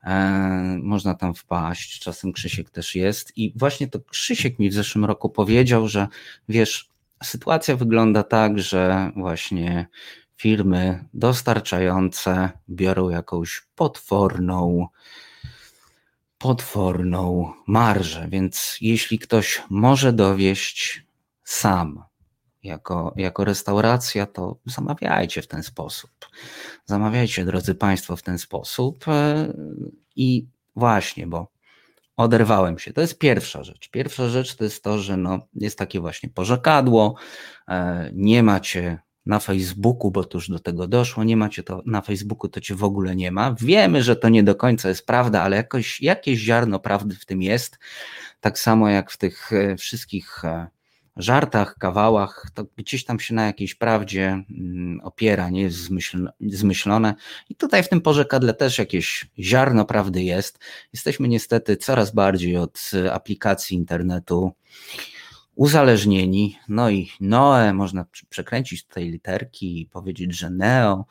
E, 0.08 0.80
można 0.84 1.16
tam 1.16 1.34
wpaść, 1.34 2.00
czasem 2.00 2.32
Krzysiek 2.32 2.70
też 2.70 2.96
jest. 2.96 3.38
I 3.38 3.54
właśnie 3.56 3.88
to 3.88 4.00
Krzysiek 4.00 4.60
mi 4.60 4.70
w 4.70 4.74
zeszłym 4.74 5.06
roku 5.06 5.30
powiedział, 5.30 5.88
że 5.88 6.08
wiesz, 6.50 6.90
sytuacja 7.24 7.76
wygląda 7.76 8.24
tak, 8.24 8.60
że 8.60 9.12
właśnie 9.16 9.88
firmy 10.38 11.06
dostarczające 11.14 12.50
biorą 12.70 13.10
jakąś 13.10 13.62
potworną, 13.76 14.88
potworną 16.38 17.54
marżę. 17.68 18.28
Więc 18.32 18.78
jeśli 18.82 19.20
ktoś 19.20 19.62
może 19.70 20.14
dowieść 20.14 21.06
sam 21.44 22.04
jako, 22.64 23.14
jako 23.16 23.44
restauracja, 23.44 24.26
to 24.26 24.58
zamawiajcie 24.66 25.42
w 25.42 25.48
ten 25.48 25.64
sposób. 25.64 26.12
Zamawiajcie, 26.86 27.46
drodzy 27.46 27.76
Państwo, 27.76 28.16
w 28.16 28.22
ten 28.22 28.38
sposób. 28.38 29.08
E, 29.08 29.54
I 30.16 30.48
właśnie, 30.76 31.28
bo 31.28 31.52
oderwałem 32.18 32.80
się. 32.80 32.94
To 32.94 33.02
jest 33.02 33.18
pierwsza 33.18 33.64
rzecz. 33.64 33.90
Pierwsza 33.90 34.30
rzecz 34.30 34.56
to 34.56 34.64
jest 34.64 34.84
to, 34.84 34.98
że 34.98 35.18
no, 35.18 35.40
jest 35.54 35.78
takie 35.78 36.00
właśnie 36.00 36.30
pożekadło, 36.30 37.16
e, 37.68 38.12
nie 38.14 38.44
macie 38.44 39.00
na 39.26 39.40
Facebooku, 39.40 40.12
bo 40.12 40.24
to 40.24 40.38
już 40.38 40.50
do 40.50 40.60
tego 40.60 40.88
doszło, 40.88 41.24
nie 41.24 41.38
macie 41.38 41.64
to 41.64 41.82
na 41.86 42.02
Facebooku, 42.02 42.50
to 42.50 42.62
cię 42.62 42.76
w 42.76 42.84
ogóle 42.84 43.16
nie 43.16 43.32
ma. 43.32 43.56
Wiemy, 43.60 44.04
że 44.04 44.16
to 44.16 44.30
nie 44.30 44.44
do 44.44 44.56
końca 44.56 44.90
jest 44.90 45.06
prawda, 45.06 45.42
ale 45.42 45.56
jakoś, 45.56 46.02
jakieś 46.02 46.40
ziarno 46.40 46.80
prawdy 46.80 47.16
w 47.16 47.26
tym 47.26 47.42
jest. 47.42 47.80
Tak 48.40 48.60
samo 48.60 48.90
jak 48.90 49.12
w 49.12 49.18
tych 49.18 49.54
e, 49.54 49.76
wszystkich 49.76 50.46
żartach, 51.18 51.76
kawałach, 51.78 52.48
to 52.54 52.66
gdzieś 52.78 53.06
tam 53.06 53.20
się 53.20 53.34
na 53.34 53.46
jakiejś 53.46 53.76
prawdzie 53.76 54.44
mm, 54.50 55.02
opiera, 55.04 55.50
nie 55.50 55.62
jest 55.62 55.90
zmyślone. 56.40 57.16
I 57.50 57.56
tutaj 57.56 57.84
w 57.84 57.90
tym 57.90 58.02
porzekadle 58.02 58.54
też 58.54 58.78
jakieś 58.78 59.30
ziarno 59.40 59.86
prawdy 59.86 60.24
jest. 60.24 60.60
Jesteśmy 60.94 61.28
niestety 61.28 61.78
coraz 61.78 62.12
bardziej 62.12 62.58
od 62.58 62.92
e, 62.94 63.14
aplikacji 63.14 63.78
internetu 63.78 64.52
uzależnieni. 65.56 66.60
No 66.70 66.90
i 66.90 67.10
Noe, 67.20 67.74
można 67.74 68.06
przekręcić 68.30 68.86
tutaj 68.86 69.10
literki 69.10 69.82
i 69.82 69.86
powiedzieć, 69.86 70.38
że 70.38 70.50
Neo, 70.50 71.06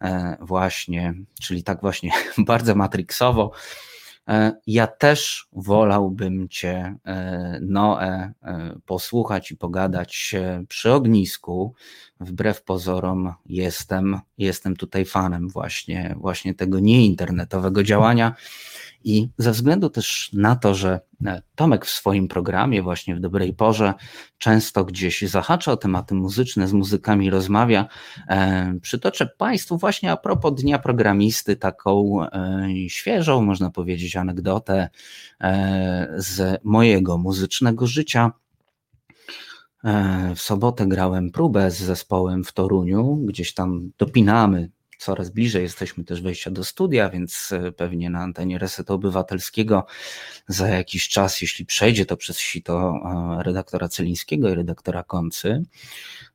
e, 0.00 0.36
właśnie, 0.40 1.14
czyli 1.42 1.62
tak 1.62 1.80
właśnie 1.80 2.10
bardzo 2.38 2.74
matrixowo. 2.74 3.52
E, 4.28 4.52
ja 4.66 4.86
też 4.86 5.48
wolałbym 5.52 6.48
Cię, 6.48 6.96
e, 7.06 7.58
Noe, 7.62 8.32
posłuchać 8.86 9.50
i 9.50 9.56
pogadać 9.56 10.34
przy 10.68 10.92
ognisku. 10.92 11.74
Wbrew 12.20 12.62
pozorom 12.62 13.34
jestem, 13.46 14.20
jestem 14.38 14.76
tutaj 14.76 15.04
fanem 15.04 15.48
właśnie, 15.48 16.14
właśnie 16.18 16.54
tego 16.54 16.80
nieinternetowego 16.80 17.82
działania. 17.82 18.34
I 19.04 19.28
ze 19.38 19.52
względu 19.52 19.90
też 19.90 20.30
na 20.32 20.56
to, 20.56 20.74
że 20.74 21.00
e, 21.26 21.42
Tomek 21.54 21.86
w 21.86 21.90
swoim 21.90 22.28
programie, 22.28 22.82
właśnie 22.82 23.16
w 23.16 23.20
dobrej 23.20 23.52
porze, 23.52 23.94
często 24.38 24.84
gdzieś 24.84 25.22
zahacza 25.22 25.72
o 25.72 25.76
tematy 25.76 26.14
muzyczne, 26.14 26.68
z 26.68 26.72
muzykami 26.72 27.30
rozmawia, 27.30 27.86
e, 28.28 28.74
przytoczę 28.82 29.26
Państwu 29.26 29.78
właśnie 29.78 30.12
a 30.12 30.16
propos 30.16 30.54
Dnia 30.54 30.78
Programisty 30.78 31.56
taką 31.56 32.22
e, 32.22 32.68
świeżą, 32.88 33.42
można 33.42 33.70
powiedzieć, 33.70 34.16
anegdotę 34.16 34.88
z 36.16 36.60
mojego 36.64 37.18
muzycznego 37.18 37.86
życia. 37.86 38.32
W 40.36 40.40
sobotę 40.40 40.86
grałem 40.86 41.30
próbę 41.30 41.70
z 41.70 41.76
zespołem 41.78 42.44
w 42.44 42.52
Toruniu, 42.52 43.16
gdzieś 43.16 43.54
tam 43.54 43.90
dopinamy 43.98 44.70
coraz 45.04 45.30
bliżej 45.30 45.62
jesteśmy 45.62 46.04
też 46.04 46.22
wejścia 46.22 46.50
do 46.50 46.64
studia, 46.64 47.10
więc 47.10 47.52
e, 47.52 47.72
pewnie 47.72 48.10
na 48.10 48.20
antenie 48.20 48.58
Resetu 48.58 48.94
Obywatelskiego 48.94 49.86
za 50.48 50.68
jakiś 50.68 51.08
czas, 51.08 51.40
jeśli 51.40 51.66
przejdzie 51.66 52.06
to 52.06 52.16
przez 52.16 52.38
sito 52.38 52.94
e, 53.38 53.42
redaktora 53.42 53.88
Celińskiego 53.88 54.48
i 54.48 54.54
redaktora 54.54 55.02
Koncy, 55.02 55.62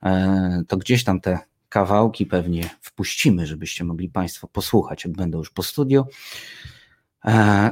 e, 0.02 0.62
to 0.68 0.76
gdzieś 0.76 1.04
tam 1.04 1.20
te 1.20 1.38
kawałki 1.68 2.26
pewnie 2.26 2.70
wpuścimy, 2.80 3.46
żebyście 3.46 3.84
mogli 3.84 4.08
Państwo 4.08 4.48
posłuchać, 4.48 5.04
jak 5.04 5.14
będą 5.14 5.38
już 5.38 5.50
po 5.50 5.62
studiu. 5.62 6.06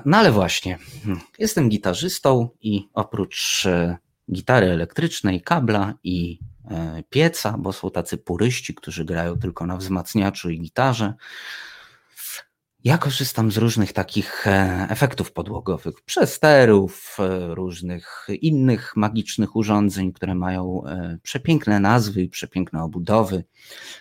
No 0.05 0.17
ale 0.17 0.33
właśnie, 0.33 0.79
hmm, 1.05 1.21
jestem 1.39 1.69
gitarzystą 1.69 2.49
i 2.61 2.89
oprócz 2.95 3.67
gitary 4.33 4.67
elektrycznej, 4.67 5.43
kabla 5.43 5.95
i 6.05 6.39
E, 6.71 7.03
pieca, 7.11 7.59
bo 7.59 7.73
są 7.73 7.91
tacy 7.91 8.19
puryści, 8.19 8.75
którzy 8.75 9.05
grają 9.05 9.39
tylko 9.39 9.67
na 9.67 9.77
wzmacniaczu 9.77 10.51
i 10.51 10.61
gitarze. 10.61 11.15
Ja 12.85 12.99
korzystam 12.99 13.53
z 13.53 13.57
różnych 13.57 13.93
takich 13.93 14.47
e, 14.47 14.87
efektów 14.91 15.33
podłogowych, 15.33 16.03
przesterów, 16.03 17.17
e, 17.19 17.55
różnych 17.55 18.27
innych 18.41 18.97
magicznych 18.97 19.57
urządzeń, 19.57 20.13
które 20.13 20.35
mają 20.35 20.83
przepiękne 21.23 21.81
nazwy 21.81 22.23
i 22.23 22.29
przepiękne 22.29 22.83
obudowy. 22.83 23.45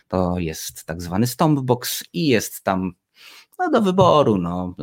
To 0.07 0.39
jest 0.39 0.86
tak 0.86 1.01
zwany 1.01 1.27
Stompbox 1.27 2.03
i 2.13 2.27
jest 2.27 2.63
tam 2.63 2.93
no, 3.60 3.70
do 3.70 3.82
wyboru, 3.82 4.38
no, 4.38 4.76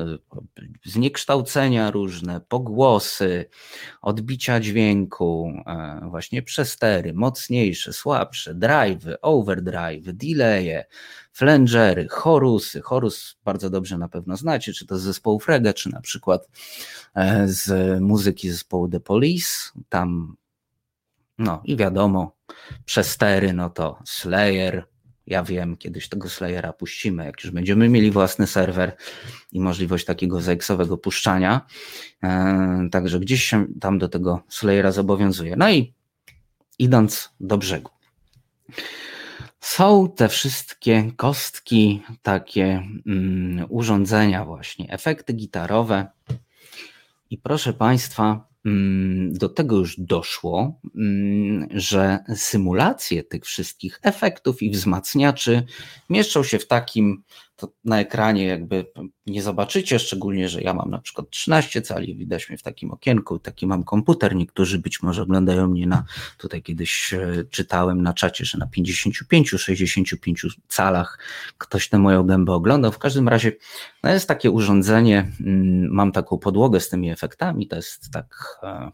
zniekształcenia 0.85 1.91
różne, 1.91 2.41
pogłosy, 2.41 3.45
odbicia 4.03 4.61
dźwięku, 4.61 5.53
e, 5.67 6.01
właśnie 6.11 6.43
przestery, 6.43 7.13
mocniejsze, 7.13 7.93
słabsze, 7.93 8.55
drive, 8.55 9.05
overdrive, 9.23 10.13
delaye, 10.13 10.87
flangery, 11.33 12.09
chorusy. 12.11 12.81
Chorus 12.81 13.37
bardzo 13.45 13.71
dobrze 13.71 13.99
na 13.99 14.09
pewno 14.09 14.37
znacie, 14.37 14.73
czy 14.73 14.87
to 14.87 14.99
z 14.99 15.03
zespołu 15.03 15.41
Frege, 15.41 15.75
czy 15.75 15.91
na 15.91 16.01
przykład 16.01 16.49
e, 17.15 17.49
z 17.49 18.01
muzyki 18.01 18.51
zespołu 18.51 18.89
The 18.89 19.01
Police. 19.01 19.49
Tam, 19.89 20.37
no 21.39 21.63
i 21.65 21.77
wiadomo, 21.77 22.37
przestery, 22.85 23.53
no 23.53 23.71
to 23.71 23.99
Slayer, 24.05 24.94
ja 25.27 25.43
wiem, 25.43 25.77
kiedyś 25.77 26.09
tego 26.09 26.29
Slayera 26.29 26.73
puścimy, 26.73 27.25
jak 27.25 27.45
już 27.45 27.53
będziemy 27.53 27.89
mieli 27.89 28.11
własny 28.11 28.47
serwer 28.47 28.97
i 29.53 29.61
możliwość 29.61 30.05
takiego 30.05 30.41
zeksowego 30.41 30.99
puszczania. 30.99 31.67
E, 32.23 32.89
także 32.91 33.21
gdzieś 33.21 33.45
się 33.45 33.67
tam 33.81 33.99
do 33.99 34.09
tego 34.09 34.43
Slayera 34.49 34.93
zobowiązuje. 34.93 35.57
No 35.57 35.71
i 35.71 35.95
idąc 36.79 37.31
do 37.41 37.59
brzegu. 37.59 37.91
Są 39.61 40.13
te 40.17 40.29
wszystkie 40.29 41.13
kostki, 41.17 42.03
takie 42.23 42.83
mm, 43.07 43.67
urządzenia, 43.69 44.45
właśnie, 44.45 44.91
efekty 44.91 45.33
gitarowe. 45.33 46.07
I 47.31 47.39
proszę 47.39 47.73
Państwa, 47.73 48.54
do 49.31 49.49
tego 49.49 49.77
już 49.77 50.01
doszło, 50.01 50.81
mm, 50.97 51.69
że 51.71 52.19
symulacje 52.37 53.25
tych 53.25 53.45
wszystkich 53.45 54.01
efektów 54.03 54.63
i 54.63 54.71
wzmacniaczy 54.71 55.67
mieszczą 56.11 56.43
się 56.43 56.59
w 56.59 56.67
takim, 56.67 57.23
to 57.57 57.73
na 57.85 58.01
ekranie 58.01 58.47
jakby 58.47 58.87
nie 59.27 59.43
zobaczycie, 59.43 59.99
szczególnie, 59.99 60.49
że 60.49 60.63
ja 60.63 60.75
mam 60.75 60.91
na 60.91 60.99
przykład 60.99 61.31
13 61.31 61.83
cali, 61.83 62.17
widać 62.17 62.49
mnie 62.49 62.59
w 62.59 62.63
takim 62.63 62.91
okienku, 62.91 63.39
taki 63.39 63.67
mam 63.67 63.85
komputer, 63.85 64.35
niektórzy 64.35 64.79
być 64.79 65.03
może 65.03 65.23
oglądają 65.23 65.69
mnie 65.69 65.87
na, 65.87 66.05
tutaj 66.39 66.63
kiedyś 66.63 67.15
e, 67.15 67.45
czytałem 67.51 68.03
na 68.03 68.15
czacie, 68.15 68.45
że 68.45 68.59
na 68.59 68.67
55-65 68.67 70.49
calach 70.69 71.19
ktoś 71.59 71.89
tę 71.89 71.99
moją 71.99 72.23
gębę 72.23 72.53
oglądał, 72.53 72.93
w 72.93 72.99
każdym 72.99 73.29
razie 73.29 73.53
no 74.03 74.11
jest 74.11 74.29
takie 74.29 74.51
urządzenie, 74.51 75.33
mm, 75.41 75.89
mam 75.91 76.13
taką 76.13 76.39
podłogę 76.39 76.81
z 76.81 76.89
tymi 76.89 77.11
efektami, 77.11 77.69
to 77.69 77.77
jest 77.77 78.11
tak 78.11 78.59
e, 78.63 78.91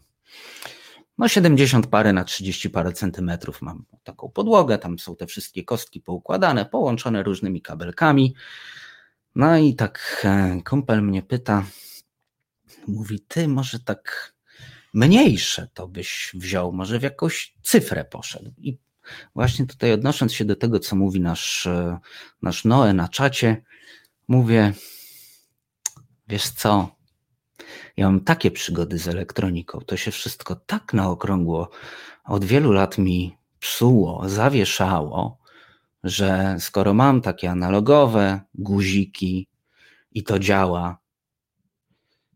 no 1.21 1.27
70 1.27 1.87
parę 1.87 2.13
na 2.13 2.23
30 2.23 2.69
parę 2.69 2.93
centymetrów 2.93 3.61
mam 3.61 3.85
taką 4.03 4.29
podłogę, 4.29 4.77
tam 4.77 4.99
są 4.99 5.15
te 5.15 5.27
wszystkie 5.27 5.63
kostki 5.63 6.01
poukładane, 6.01 6.65
połączone 6.65 7.23
różnymi 7.23 7.61
kabelkami. 7.61 8.35
No 9.35 9.57
i 9.57 9.75
tak 9.75 10.21
e, 10.25 10.61
kumpel 10.65 11.03
mnie 11.03 11.23
pyta, 11.23 11.65
mówi, 12.87 13.19
ty 13.19 13.47
może 13.47 13.79
tak 13.79 14.33
mniejsze 14.93 15.67
to 15.73 15.87
byś 15.87 16.31
wziął, 16.33 16.71
może 16.71 16.99
w 16.99 17.03
jakąś 17.03 17.53
cyfrę 17.63 18.05
poszedł. 18.05 18.53
I 18.57 18.77
właśnie 19.35 19.67
tutaj 19.67 19.93
odnosząc 19.93 20.33
się 20.33 20.45
do 20.45 20.55
tego, 20.55 20.79
co 20.79 20.95
mówi 20.95 21.19
nasz, 21.19 21.67
e, 21.67 21.99
nasz 22.41 22.65
Noe 22.65 22.93
na 22.93 23.09
czacie, 23.09 23.63
mówię, 24.27 24.73
wiesz 26.27 26.49
co, 26.49 27.00
ja 27.97 28.05
mam 28.05 28.19
takie 28.19 28.51
przygody 28.51 28.97
z 28.97 29.07
elektroniką. 29.07 29.79
To 29.79 29.97
się 29.97 30.11
wszystko 30.11 30.55
tak 30.55 30.93
na 30.93 31.09
okrągło 31.09 31.69
od 32.25 32.45
wielu 32.45 32.71
lat 32.71 32.97
mi 32.97 33.37
psuło, 33.59 34.29
zawieszało, 34.29 35.37
że 36.03 36.55
skoro 36.59 36.93
mam 36.93 37.21
takie 37.21 37.51
analogowe 37.51 38.41
guziki 38.53 39.47
i 40.11 40.23
to 40.23 40.39
działa, 40.39 40.97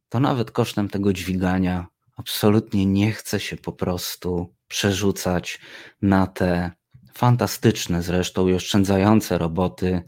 to 0.09 0.19
nawet 0.19 0.51
kosztem 0.51 0.89
tego 0.89 1.13
dźwigania 1.13 1.87
absolutnie 2.17 2.85
nie 2.85 3.11
chcę 3.11 3.39
się 3.39 3.57
po 3.57 3.71
prostu 3.71 4.55
przerzucać 4.67 5.59
na 6.01 6.27
te 6.27 6.71
fantastyczne 7.13 8.01
zresztą 8.01 8.47
i 8.47 8.53
oszczędzające 8.53 9.37
roboty 9.37 10.01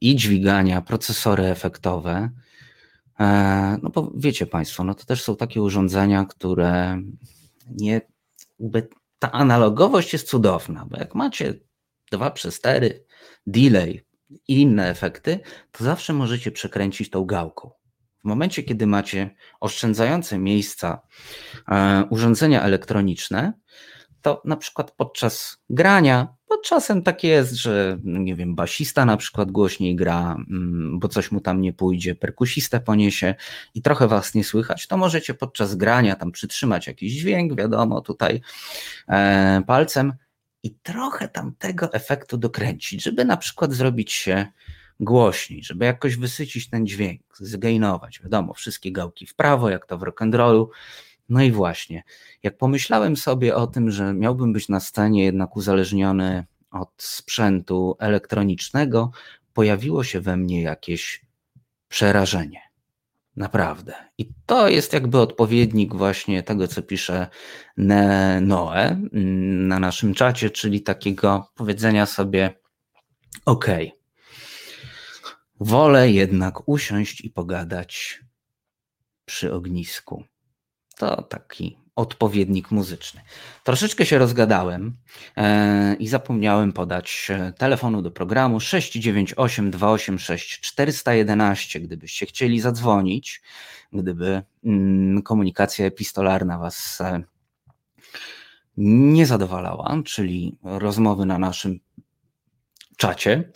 i 0.00 0.16
dźwigania, 0.16 0.82
procesory 0.82 1.44
efektowe, 1.44 2.30
no 3.82 3.90
bo 3.90 4.12
wiecie 4.16 4.46
Państwo, 4.46 4.84
no 4.84 4.94
to 4.94 5.04
też 5.04 5.22
są 5.22 5.36
takie 5.36 5.62
urządzenia, 5.62 6.24
które 6.24 7.02
nie, 7.70 8.00
ta 9.18 9.32
analogowość 9.32 10.12
jest 10.12 10.28
cudowna, 10.28 10.86
bo 10.90 10.96
jak 10.96 11.14
macie 11.14 11.54
2 12.12 12.30
przez 12.30 12.58
4, 12.58 13.04
delay 13.46 14.04
i 14.48 14.60
inne 14.60 14.88
efekty, 14.88 15.40
to 15.72 15.84
zawsze 15.84 16.12
możecie 16.12 16.50
przekręcić 16.50 17.10
tą 17.10 17.24
gałką. 17.24 17.70
W 18.24 18.26
momencie, 18.26 18.62
kiedy 18.62 18.86
macie 18.86 19.34
oszczędzające 19.60 20.38
miejsca 20.38 21.00
e, 21.68 22.04
urządzenia 22.10 22.62
elektroniczne, 22.62 23.52
to 24.22 24.42
na 24.44 24.56
przykład 24.56 24.90
podczas 24.90 25.56
grania 25.70 26.33
bo 26.54 26.60
czasem 26.60 27.02
tak 27.02 27.24
jest, 27.24 27.54
że 27.54 27.98
nie 28.04 28.34
wiem, 28.34 28.54
basista 28.54 29.04
na 29.04 29.16
przykład 29.16 29.50
głośniej 29.50 29.96
gra, 29.96 30.36
mm, 30.50 30.98
bo 30.98 31.08
coś 31.08 31.30
mu 31.32 31.40
tam 31.40 31.60
nie 31.60 31.72
pójdzie, 31.72 32.14
perkusista 32.14 32.80
poniesie 32.80 33.34
i 33.74 33.82
trochę 33.82 34.08
was 34.08 34.34
nie 34.34 34.44
słychać, 34.44 34.86
to 34.86 34.96
możecie 34.96 35.34
podczas 35.34 35.74
grania 35.74 36.16
tam 36.16 36.32
przytrzymać 36.32 36.86
jakiś 36.86 37.12
dźwięk, 37.12 37.54
wiadomo, 37.58 38.00
tutaj 38.00 38.40
e, 39.08 39.62
palcem 39.66 40.12
i 40.62 40.74
trochę 40.74 41.28
tam 41.28 41.54
tego 41.58 41.92
efektu 41.92 42.36
dokręcić, 42.36 43.02
żeby 43.02 43.24
na 43.24 43.36
przykład 43.36 43.72
zrobić 43.72 44.12
się 44.12 44.46
głośniej, 45.00 45.64
żeby 45.64 45.84
jakoś 45.84 46.16
wysycić 46.16 46.70
ten 46.70 46.86
dźwięk, 46.86 47.20
zgainować, 47.40 48.20
wiadomo, 48.22 48.54
wszystkie 48.54 48.92
gałki 48.92 49.26
w 49.26 49.34
prawo, 49.34 49.70
jak 49.70 49.86
to 49.86 49.98
w 49.98 50.02
rock'n'rollu, 50.02 50.66
no 51.28 51.42
i 51.42 51.52
właśnie, 51.52 52.02
jak 52.42 52.58
pomyślałem 52.58 53.16
sobie 53.16 53.56
o 53.56 53.66
tym, 53.66 53.90
że 53.90 54.14
miałbym 54.14 54.52
być 54.52 54.68
na 54.68 54.80
scenie 54.80 55.24
jednak 55.24 55.56
uzależniony 55.56 56.46
od 56.70 56.90
sprzętu 56.98 57.96
elektronicznego, 57.98 59.10
pojawiło 59.52 60.04
się 60.04 60.20
we 60.20 60.36
mnie 60.36 60.62
jakieś 60.62 61.24
przerażenie. 61.88 62.60
Naprawdę. 63.36 63.94
I 64.18 64.28
to 64.46 64.68
jest 64.68 64.92
jakby 64.92 65.18
odpowiednik 65.18 65.94
właśnie 65.94 66.42
tego, 66.42 66.68
co 66.68 66.82
pisze 66.82 67.28
Noe 68.40 68.86
mm, 68.86 69.68
na 69.68 69.78
naszym 69.78 70.14
czacie, 70.14 70.50
czyli 70.50 70.82
takiego 70.82 71.50
powiedzenia 71.54 72.06
sobie: 72.06 72.54
OK, 73.44 73.66
wolę 75.60 76.10
jednak 76.10 76.68
usiąść 76.68 77.20
i 77.20 77.30
pogadać 77.30 78.20
przy 79.24 79.54
ognisku. 79.54 80.24
To 80.96 81.22
taki 81.22 81.84
odpowiednik 81.96 82.70
muzyczny. 82.70 83.20
Troszeczkę 83.64 84.06
się 84.06 84.18
rozgadałem 84.18 84.96
e, 85.36 85.94
i 85.94 86.08
zapomniałem 86.08 86.72
podać 86.72 87.26
e, 87.30 87.52
telefonu 87.52 88.02
do 88.02 88.10
programu 88.10 88.60
698 88.60 89.70
286 89.70 90.60
411, 90.60 91.80
gdybyście 91.80 92.26
chcieli 92.26 92.60
zadzwonić, 92.60 93.42
gdyby 93.92 94.42
mm, 94.64 95.22
komunikacja 95.22 95.86
epistolarna 95.86 96.58
Was 96.58 97.00
e, 97.00 97.22
nie 98.76 99.26
zadowalała, 99.26 100.02
czyli 100.04 100.58
rozmowy 100.62 101.26
na 101.26 101.38
naszym 101.38 101.80
czacie. 102.96 103.52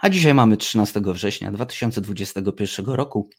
A 0.00 0.08
dzisiaj 0.10 0.34
mamy 0.34 0.56
13 0.56 1.00
września 1.04 1.52
2021 1.52 2.86
roku. 2.86 3.30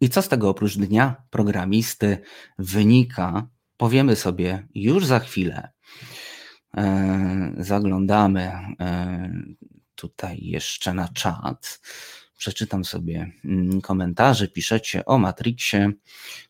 I 0.00 0.08
co 0.08 0.22
z 0.22 0.28
tego 0.28 0.48
oprócz 0.48 0.76
dnia 0.76 1.16
programisty 1.30 2.18
wynika, 2.58 3.46
powiemy 3.76 4.16
sobie 4.16 4.68
już 4.74 5.06
za 5.06 5.18
chwilę. 5.18 5.68
E, 6.76 7.52
zaglądamy 7.58 8.40
e, 8.40 9.30
tutaj 9.94 10.38
jeszcze 10.40 10.94
na 10.94 11.08
czat. 11.08 11.80
Przeczytam 12.36 12.84
sobie 12.84 13.32
mm, 13.44 13.80
komentarze, 13.80 14.48
piszecie 14.48 15.04
o 15.04 15.18
Matrixie. 15.18 15.92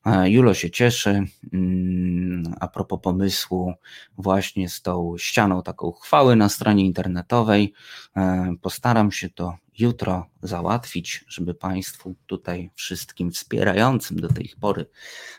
E, 0.06 0.30
Julo 0.30 0.54
się 0.54 0.70
cieszy 0.70 1.24
mm, 1.52 2.54
a 2.60 2.68
propos 2.68 3.00
pomysłu 3.02 3.74
właśnie 4.18 4.68
z 4.68 4.82
tą 4.82 5.14
ścianą 5.18 5.62
taką 5.62 5.92
chwały 5.92 6.36
na 6.36 6.48
stronie 6.48 6.84
internetowej. 6.84 7.72
Postaram 8.60 9.12
się 9.12 9.30
to 9.30 9.56
jutro 9.78 10.26
załatwić, 10.42 11.24
żeby 11.28 11.54
Państwu 11.54 12.14
tutaj 12.26 12.70
wszystkim 12.74 13.30
wspierającym 13.30 14.20
do 14.20 14.28
tej 14.28 14.52
pory 14.60 14.86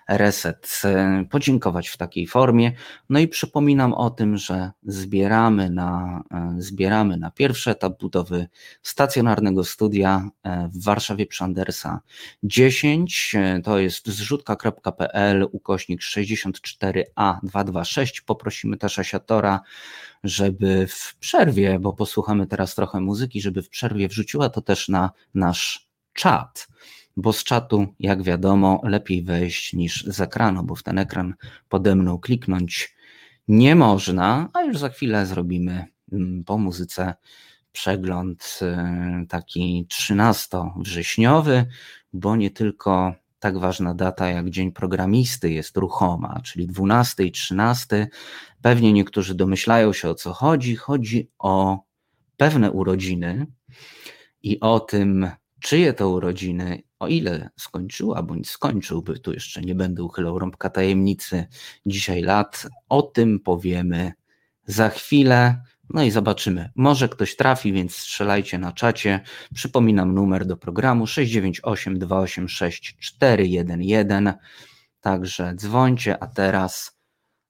reset 0.10 0.82
e, 0.84 1.26
podziękować 1.30 1.88
w 1.88 1.98
takiej 1.98 2.28
formie. 2.28 2.72
No 3.10 3.20
i 3.20 3.28
przypominam 3.28 3.94
o 3.94 4.10
tym, 4.10 4.38
że 4.38 4.72
zbieramy 4.84 5.70
na, 5.70 6.24
e, 6.32 6.56
zbieramy 6.58 7.18
na 7.18 7.32
pierwszy 7.32 7.72
etap 7.72 8.00
budowy 8.00 8.48
stacjonarnego 8.82 9.64
studia 9.64 10.30
e, 10.44 10.70
w 10.74 10.84
Warszawie 10.84 11.26
przy 11.26 11.44
Andersa 11.44 12.00
10. 12.44 13.36
To 13.64 13.80
jest 13.80 14.08
zrzutka.pl 14.08 15.48
ukośnik 15.52 16.02
64A226. 16.02 18.22
Poprosimy 18.26 18.78
też 18.78 19.00
Asiatora 19.00 19.62
żeby 20.24 20.88
w 20.88 21.16
przerwie, 21.20 21.80
bo 21.80 21.94
posłuchamy 21.94 22.48
teraz 22.48 22.76
trochę 22.76 23.00
muzyki, 23.00 23.42
żeby 23.42 23.62
w 23.62 23.70
przerwie 23.70 24.08
wrzuciła 24.08 24.50
to 24.50 24.62
też 24.62 24.90
na 24.90 25.12
nasz 25.34 25.90
czat. 26.14 26.68
Bo 27.18 27.34
z 27.34 27.44
czatu, 27.44 27.88
jak 28.00 28.24
wiadomo, 28.24 28.82
lepiej 28.84 29.24
wejść 29.24 29.74
niż 29.74 30.04
z 30.04 30.22
ekranu, 30.22 30.64
bo 30.64 30.76
w 30.76 30.84
ten 30.84 30.98
ekran 30.98 31.34
pode 31.70 31.96
mną 31.96 32.18
kliknąć 32.18 32.96
nie 33.48 33.76
można, 33.76 34.50
a 34.54 34.62
już 34.62 34.78
za 34.78 34.90
chwilę 34.90 35.26
zrobimy 35.26 35.86
mm, 36.12 36.44
po 36.44 36.58
muzyce 36.58 37.14
przegląd 37.72 38.60
y, 39.24 39.28
taki 39.28 39.88
13-wrześniowy, 39.90 41.66
bo 42.14 42.36
nie 42.36 42.52
tylko 42.52 43.14
tak 43.40 43.58
ważna 43.58 43.94
data 43.94 44.30
jak 44.30 44.50
Dzień 44.50 44.72
Programisty 44.72 45.52
jest 45.52 45.78
ruchoma, 45.78 46.42
czyli 46.44 46.68
12 46.68 47.24
i 47.24 47.32
13. 47.32 48.08
Pewnie 48.62 48.94
niektórzy 48.94 49.36
domyślają 49.36 49.94
się 49.94 50.10
o 50.10 50.16
co 50.16 50.34
chodzi. 50.34 50.76
Chodzi 50.76 51.32
o 51.40 51.80
pewne 52.38 52.72
urodziny 52.72 53.48
i 54.44 54.60
o 54.60 54.80
tym, 54.80 55.30
czyje 55.60 55.94
to 55.94 56.10
urodziny, 56.10 56.84
o 57.00 57.08
ile 57.08 57.50
skończyła 57.58 58.24
bądź 58.24 58.50
skończyłby, 58.50 59.20
tu 59.20 59.34
jeszcze 59.34 59.62
nie 59.62 59.76
będę 59.76 60.04
uchylał 60.04 60.40
rąbka 60.40 60.70
tajemnicy 60.70 61.48
dzisiaj 61.86 62.22
lat, 62.22 62.68
o 62.90 63.02
tym 63.02 63.40
powiemy 63.40 64.14
za 64.66 64.90
chwilę. 64.90 65.62
No 65.90 66.04
i 66.04 66.12
zobaczymy. 66.12 66.70
Może 66.76 67.10
ktoś 67.10 67.36
trafi, 67.36 67.74
więc 67.74 67.96
strzelajcie 67.96 68.58
na 68.58 68.72
czacie. 68.72 69.20
Przypominam 69.54 70.14
numer 70.14 70.46
do 70.46 70.58
programu 70.58 71.08
698 71.08 72.00
286 72.00 72.98
411. 73.00 74.34
Także 75.02 75.54
dzwońcie, 75.56 76.24
a 76.24 76.28
teraz 76.28 77.00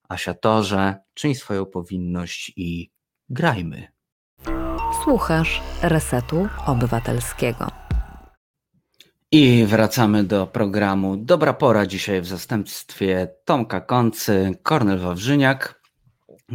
Asiatorze, 0.09 0.95
czyń 1.13 1.35
swoją 1.35 1.65
powinność 1.65 2.53
i 2.55 2.91
grajmy. 3.29 3.87
Słuchasz 5.03 5.61
Resetu 5.81 6.47
Obywatelskiego. 6.65 7.67
I 9.31 9.65
wracamy 9.67 10.23
do 10.23 10.47
programu 10.47 11.17
Dobra 11.17 11.53
Pora. 11.53 11.85
Dzisiaj 11.85 12.21
w 12.21 12.25
zastępstwie 12.25 13.27
Tomka 13.45 13.81
Koncy, 13.81 14.57
Kornel 14.63 14.99
Wawrzyniak. 14.99 15.78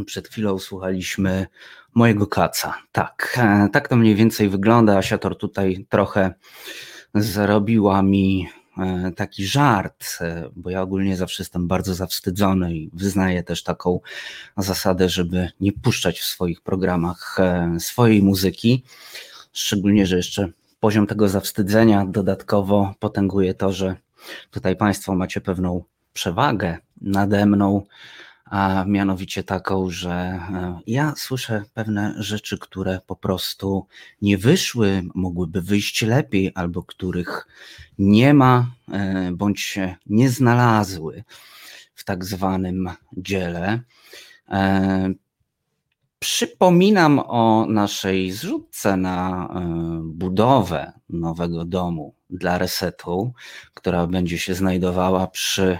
Przed 0.06 0.28
chwilą 0.28 0.58
słuchaliśmy 0.58 1.46
mojego 1.94 2.26
kaca. 2.26 2.74
Tak, 2.92 3.38
e, 3.38 3.68
tak 3.72 3.88
to 3.88 3.96
mniej 3.96 4.14
więcej 4.14 4.48
wygląda. 4.48 4.98
Asiator 4.98 5.38
tutaj 5.38 5.86
trochę 5.88 6.34
zrobiła 7.14 8.02
mi 8.02 8.48
e, 8.78 9.12
taki 9.16 9.46
żart, 9.46 10.04
e, 10.20 10.48
bo 10.56 10.70
ja 10.70 10.82
ogólnie 10.82 11.16
zawsze 11.16 11.42
jestem 11.42 11.68
bardzo 11.68 11.94
zawstydzony 11.94 12.74
i 12.74 12.90
wyznaję 12.92 13.42
też 13.42 13.62
taką 13.62 14.00
zasadę, 14.56 15.08
żeby 15.08 15.50
nie 15.60 15.72
puszczać 15.72 16.20
w 16.20 16.24
swoich 16.24 16.60
programach 16.60 17.36
swojej 17.78 18.22
muzyki. 18.22 18.84
Szczególnie, 19.52 20.06
że 20.06 20.16
jeszcze 20.16 20.48
poziom 20.80 21.06
tego 21.06 21.28
zawstydzenia 21.28 22.06
dodatkowo 22.06 22.94
potęguje 22.98 23.54
to, 23.54 23.72
że 23.72 23.96
tutaj 24.50 24.76
Państwo 24.76 25.14
macie 25.14 25.40
pewną 25.40 25.84
przewagę 26.12 26.78
nade 27.00 27.46
mną, 27.46 27.86
a 28.54 28.84
mianowicie 28.84 29.44
taką, 29.44 29.90
że 29.90 30.10
e, 30.10 30.80
ja 30.86 31.14
słyszę 31.16 31.64
pewne 31.74 32.14
rzeczy, 32.18 32.58
które 32.58 33.00
po 33.06 33.16
prostu 33.16 33.86
nie 34.22 34.38
wyszły, 34.38 35.02
mogłyby 35.14 35.62
wyjść 35.62 36.02
lepiej, 36.02 36.52
albo 36.54 36.82
których 36.82 37.46
nie 37.98 38.34
ma, 38.34 38.70
e, 38.92 39.30
bądź 39.32 39.60
się 39.60 39.96
nie 40.06 40.30
znalazły 40.30 41.24
w 41.94 42.04
tak 42.04 42.24
zwanym 42.24 42.90
dziele. 43.16 43.80
E, 44.48 45.14
przypominam 46.18 47.18
o 47.18 47.66
naszej 47.68 48.32
zrzutce 48.32 48.96
na 48.96 49.48
budowę 50.04 50.92
nowego 51.08 51.64
domu 51.64 52.14
dla 52.30 52.58
resetu, 52.58 53.32
która 53.74 54.06
będzie 54.06 54.38
się 54.38 54.54
znajdowała 54.54 55.26
przy 55.26 55.78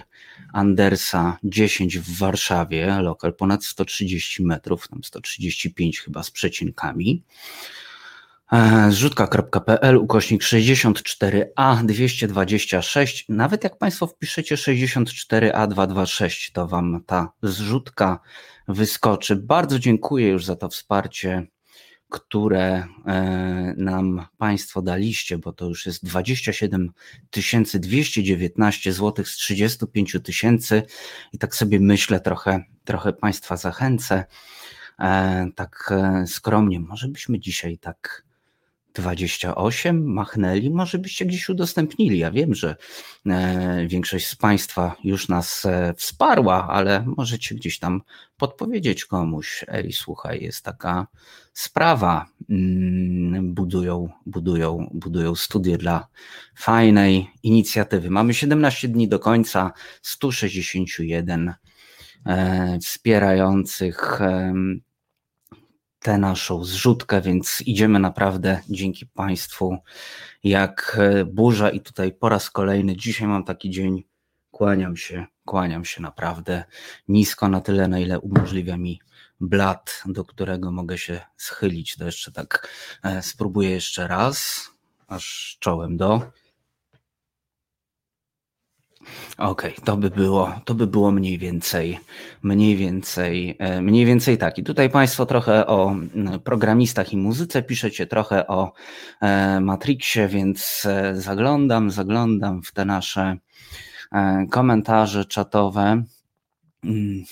Andersa 0.53 1.37
10 1.43 1.99
w 1.99 2.17
Warszawie, 2.17 3.01
lokal 3.01 3.33
ponad 3.33 3.65
130 3.65 4.43
metrów, 4.43 4.87
tam 4.87 5.03
135 5.03 5.99
chyba 5.99 6.23
z 6.23 6.31
przecinkami. 6.31 7.23
E, 8.51 8.91
zrzutka.pl 8.91 9.97
ukośnik 9.97 10.41
64A 10.41 11.85
226. 11.85 13.25
Nawet 13.29 13.63
jak 13.63 13.77
Państwo 13.77 14.07
wpiszecie 14.07 14.55
64A 14.55 15.67
226, 15.67 16.51
to 16.51 16.67
Wam 16.67 17.03
ta 17.05 17.31
zrzutka 17.43 18.19
wyskoczy. 18.67 19.35
Bardzo 19.35 19.79
dziękuję 19.79 20.27
już 20.27 20.45
za 20.45 20.55
to 20.55 20.69
wsparcie 20.69 21.47
które 22.09 22.87
e, 23.05 23.73
nam 23.77 24.25
Państwo 24.37 24.81
daliście, 24.81 25.37
bo 25.37 25.53
to 25.53 25.65
już 25.65 25.85
jest 25.85 26.05
27 26.05 26.91
219 27.79 28.93
zł 28.93 29.25
z 29.25 29.35
35 29.35 30.17
tysięcy. 30.23 30.83
I 31.33 31.37
tak 31.37 31.55
sobie 31.55 31.79
myślę, 31.79 32.19
trochę, 32.19 32.63
trochę 32.83 33.13
Państwa 33.13 33.57
zachęcę, 33.57 34.25
e, 34.99 35.47
tak 35.55 35.91
e, 35.91 36.27
skromnie, 36.27 36.79
może 36.79 37.07
byśmy 37.07 37.39
dzisiaj 37.39 37.77
tak 37.77 38.25
28 38.95 40.03
machnęli, 40.03 40.69
może 40.69 40.97
byście 40.97 41.25
gdzieś 41.25 41.49
udostępnili. 41.49 42.19
Ja 42.19 42.31
wiem, 42.31 42.55
że 42.55 42.75
e, 43.25 43.87
większość 43.87 44.27
z 44.27 44.35
Państwa 44.35 44.95
już 45.03 45.29
nas 45.29 45.65
e, 45.65 45.93
wsparła, 45.97 46.67
ale 46.67 47.05
możecie 47.17 47.55
gdzieś 47.55 47.79
tam 47.79 48.01
podpowiedzieć 48.37 49.05
komuś. 49.05 49.65
Ej, 49.67 49.91
słuchaj, 49.91 50.41
jest 50.41 50.65
taka 50.65 51.07
sprawa. 51.53 52.25
Mm, 52.49 53.53
budują, 53.53 54.09
budują, 54.25 54.89
budują 54.93 55.35
studię 55.35 55.77
dla 55.77 56.07
fajnej 56.55 57.27
inicjatywy. 57.43 58.09
Mamy 58.09 58.33
17 58.33 58.87
dni 58.87 59.07
do 59.07 59.19
końca, 59.19 59.71
161 60.01 61.53
e, 62.25 62.79
wspierających 62.79 64.21
tę 66.05 66.17
naszą 66.17 66.63
zrzutkę, 66.63 67.21
więc 67.21 67.61
idziemy 67.65 67.99
naprawdę 67.99 68.61
dzięki 68.69 69.05
Państwu 69.05 69.77
jak 70.43 70.97
e, 70.99 71.25
burza 71.25 71.69
i 71.69 71.81
tutaj 71.81 72.11
po 72.11 72.29
raz 72.29 72.49
kolejny, 72.49 72.95
dzisiaj 72.95 73.27
mam 73.27 73.43
taki 73.43 73.69
dzień, 73.69 74.03
kłaniam 74.51 74.97
się, 74.97 75.25
kłaniam 75.45 75.85
się 75.85 76.01
naprawdę 76.01 76.63
nisko 77.07 77.49
na 77.49 77.61
tyle, 77.61 77.87
na 77.87 77.99
ile 77.99 78.19
umożliwia 78.19 78.77
mi 78.77 78.99
blat, 79.39 80.03
do 80.05 80.25
którego 80.25 80.71
mogę 80.71 80.97
się 80.97 81.21
schylić. 81.37 81.95
To 81.95 82.05
jeszcze 82.05 82.31
tak 82.31 82.69
e, 83.03 83.21
spróbuję 83.21 83.69
jeszcze 83.69 84.07
raz, 84.07 84.69
aż 85.07 85.57
czołem 85.59 85.97
do. 85.97 86.31
Okej, 89.37 89.71
okay, 89.71 89.85
to 89.85 89.97
by 89.97 90.09
było, 90.09 90.59
to 90.65 90.75
by 90.75 90.87
było 90.87 91.11
mniej 91.11 91.37
więcej, 91.37 91.99
mniej 92.43 92.75
więcej, 92.75 93.55
e, 93.59 93.81
mniej 93.81 94.05
więcej 94.05 94.37
tak. 94.37 94.57
I 94.57 94.63
tutaj 94.63 94.89
Państwo 94.89 95.25
trochę 95.25 95.67
o 95.67 95.95
programistach 96.43 97.13
i 97.13 97.17
muzyce 97.17 97.63
piszecie, 97.63 98.07
trochę 98.07 98.47
o 98.47 98.73
e, 99.21 99.59
Matrixie, 99.59 100.27
więc 100.27 100.85
e, 100.85 101.15
zaglądam, 101.15 101.91
zaglądam 101.91 102.63
w 102.63 102.71
te 102.71 102.85
nasze 102.85 103.37
komentarze 104.51 105.25
czatowe. 105.25 106.03
Mm. 106.83 107.23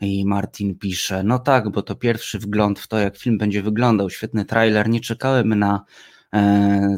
I 0.00 0.26
Martin 0.26 0.78
pisze, 0.78 1.22
no 1.22 1.38
tak, 1.38 1.70
bo 1.70 1.82
to 1.82 1.94
pierwszy 1.94 2.38
wgląd 2.38 2.80
w 2.80 2.88
to, 2.88 2.98
jak 2.98 3.16
film 3.16 3.38
będzie 3.38 3.62
wyglądał. 3.62 4.10
Świetny 4.10 4.44
trailer. 4.44 4.88
Nie 4.88 5.00
czekałem 5.00 5.58
na 5.58 5.84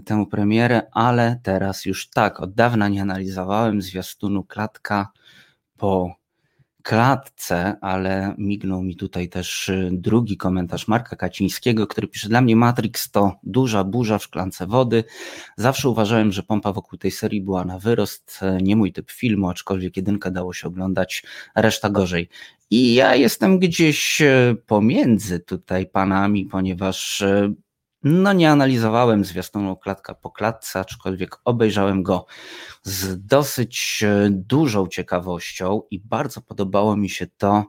tę 0.05 0.27
premierę, 0.31 0.83
ale 0.93 1.41
teraz 1.43 1.85
już 1.85 2.11
tak, 2.11 2.41
od 2.41 2.55
dawna 2.55 2.89
nie 2.89 3.03
analizowałem 3.03 3.83
zwiastunu 3.83 4.45
klatka 4.45 5.09
po 5.77 6.17
klatce, 6.87 7.77
ale 7.81 8.35
mignął 8.39 8.83
mi 8.83 8.97
tutaj 8.97 9.29
też 9.29 9.69
y, 9.69 9.91
drugi 9.93 10.37
komentarz 10.37 10.89
Marka 10.89 11.17
Kacińskiego, 11.17 11.87
który 11.87 12.09
pisze, 12.09 12.29
dla 12.29 12.41
mnie 12.41 12.57
Matrix 12.57 13.11
to 13.11 13.37
duża 13.43 13.85
burza 13.85 14.19
w 14.19 14.23
szklance 14.23 14.67
wody. 14.67 15.05
Zawsze 15.57 15.89
uważałem, 15.89 16.33
że 16.33 16.43
pompa 16.43 16.73
wokół 16.73 16.99
tej 16.99 17.11
serii 17.11 17.41
była 17.41 17.65
na 17.65 17.79
wyrost, 17.79 18.39
e, 18.43 18.59
nie 18.63 18.77
mój 18.77 18.93
typ 18.93 19.11
filmu, 19.11 19.49
aczkolwiek 19.49 19.97
jedynkę 19.97 20.31
dało 20.31 20.53
się 20.53 20.69
oglądać, 20.69 21.25
reszta 21.57 21.91
gorzej. 21.91 22.29
I 22.71 22.95
ja 22.95 23.15
jestem 23.15 23.59
gdzieś 23.59 24.23
e, 24.23 24.55
pomiędzy 24.67 25.41
tutaj 25.41 25.87
panami, 25.87 26.45
ponieważ 26.45 27.25
no 28.03 28.33
nie 28.33 28.51
analizowałem 28.51 29.25
zwiastunu 29.25 29.77
klatka 29.77 30.15
po 30.15 30.31
klatce, 30.31 30.81
aczkolwiek 30.81 31.37
obejrzałem 31.45 32.03
go 32.03 32.27
z 32.83 33.27
dosyć 33.27 34.05
e, 34.07 34.29
dużą 34.31 34.87
ciekawością 34.87 35.83
i 35.91 36.01
bardzo 36.01 36.41
podobało 36.41 36.97
mi 36.97 37.09
się 37.11 37.27
to 37.39 37.65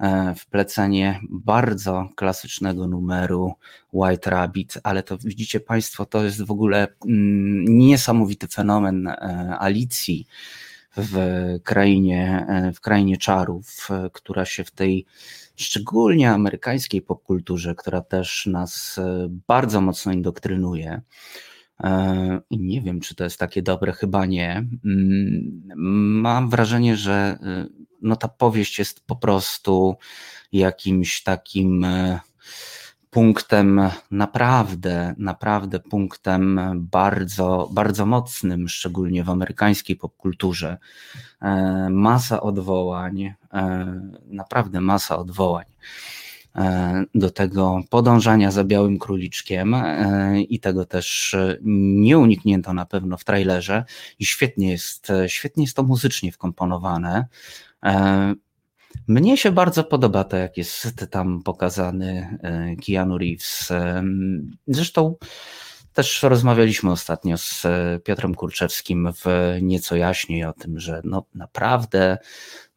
e, 0.00 0.34
wplecenie 0.34 1.20
bardzo 1.30 2.08
klasycznego 2.16 2.86
numeru 2.86 3.54
White 3.92 4.30
Rabbit, 4.30 4.78
ale 4.82 5.02
to 5.02 5.18
widzicie 5.18 5.60
Państwo, 5.60 6.06
to 6.06 6.24
jest 6.24 6.42
w 6.42 6.50
ogóle 6.50 6.88
mm, 7.06 7.64
niesamowity 7.64 8.48
fenomen 8.48 9.06
e, 9.06 9.56
Alicji 9.58 10.26
w 10.96 11.18
krainie, 11.62 12.46
w 12.74 12.80
krainie 12.80 13.16
czarów, 13.16 13.88
która 14.12 14.44
się 14.44 14.64
w 14.64 14.70
tej 14.70 15.06
szczególnie 15.56 16.30
amerykańskiej 16.30 17.02
popkulturze, 17.02 17.74
która 17.74 18.00
też 18.00 18.46
nas 18.46 19.00
bardzo 19.48 19.80
mocno 19.80 20.12
indoktrynuje. 20.12 21.02
I 22.50 22.58
nie 22.58 22.80
wiem, 22.80 23.00
czy 23.00 23.14
to 23.14 23.24
jest 23.24 23.38
takie 23.38 23.62
dobre, 23.62 23.92
chyba 23.92 24.26
nie. 24.26 24.66
Mm, 24.84 25.62
mam 26.22 26.50
wrażenie, 26.50 26.96
że 26.96 27.38
no, 28.02 28.16
ta 28.16 28.28
powieść 28.28 28.78
jest 28.78 29.06
po 29.06 29.16
prostu 29.16 29.96
jakimś 30.52 31.22
takim 31.22 31.86
punktem 33.14 33.80
naprawdę, 34.10 35.14
naprawdę 35.18 35.80
punktem 35.80 36.60
bardzo, 36.74 37.68
bardzo 37.72 38.06
mocnym, 38.06 38.68
szczególnie 38.68 39.24
w 39.24 39.30
amerykańskiej 39.30 39.96
popkulturze. 39.96 40.78
E, 41.42 41.88
masa 41.90 42.40
odwołań, 42.40 43.22
e, 43.22 43.34
naprawdę 44.26 44.80
masa 44.80 45.18
odwołań 45.18 45.64
e, 46.56 47.04
do 47.14 47.30
tego 47.30 47.80
podążania 47.90 48.50
za 48.50 48.64
białym 48.64 48.98
króliczkiem 48.98 49.76
i 50.48 50.60
tego 50.60 50.84
też 50.84 51.36
nie 52.04 52.18
uniknięto 52.18 52.72
na 52.72 52.86
pewno 52.86 53.16
w 53.16 53.24
trailerze 53.24 53.84
i 54.18 54.24
świetnie 54.24 54.70
jest, 54.70 55.08
świetnie 55.26 55.64
jest 55.64 55.76
to 55.76 55.82
muzycznie 55.82 56.32
wkomponowane. 56.32 57.26
Mnie 59.08 59.36
się 59.36 59.52
bardzo 59.52 59.84
podoba 59.84 60.24
to, 60.24 60.36
jak 60.36 60.56
jest 60.56 61.06
tam 61.10 61.42
pokazany 61.42 62.38
e, 62.42 62.76
Keanu 62.76 63.18
Reeves. 63.18 63.72
Zresztą 64.66 65.16
też 65.94 66.22
rozmawialiśmy 66.22 66.90
ostatnio 66.90 67.38
z 67.38 67.64
e, 67.64 68.00
Piotrem 68.04 68.34
Kurczewskim 68.34 69.12
w 69.24 69.56
nieco 69.62 69.96
jaśniej 69.96 70.44
o 70.44 70.52
tym, 70.52 70.80
że 70.80 71.00
no 71.04 71.24
naprawdę, 71.34 72.18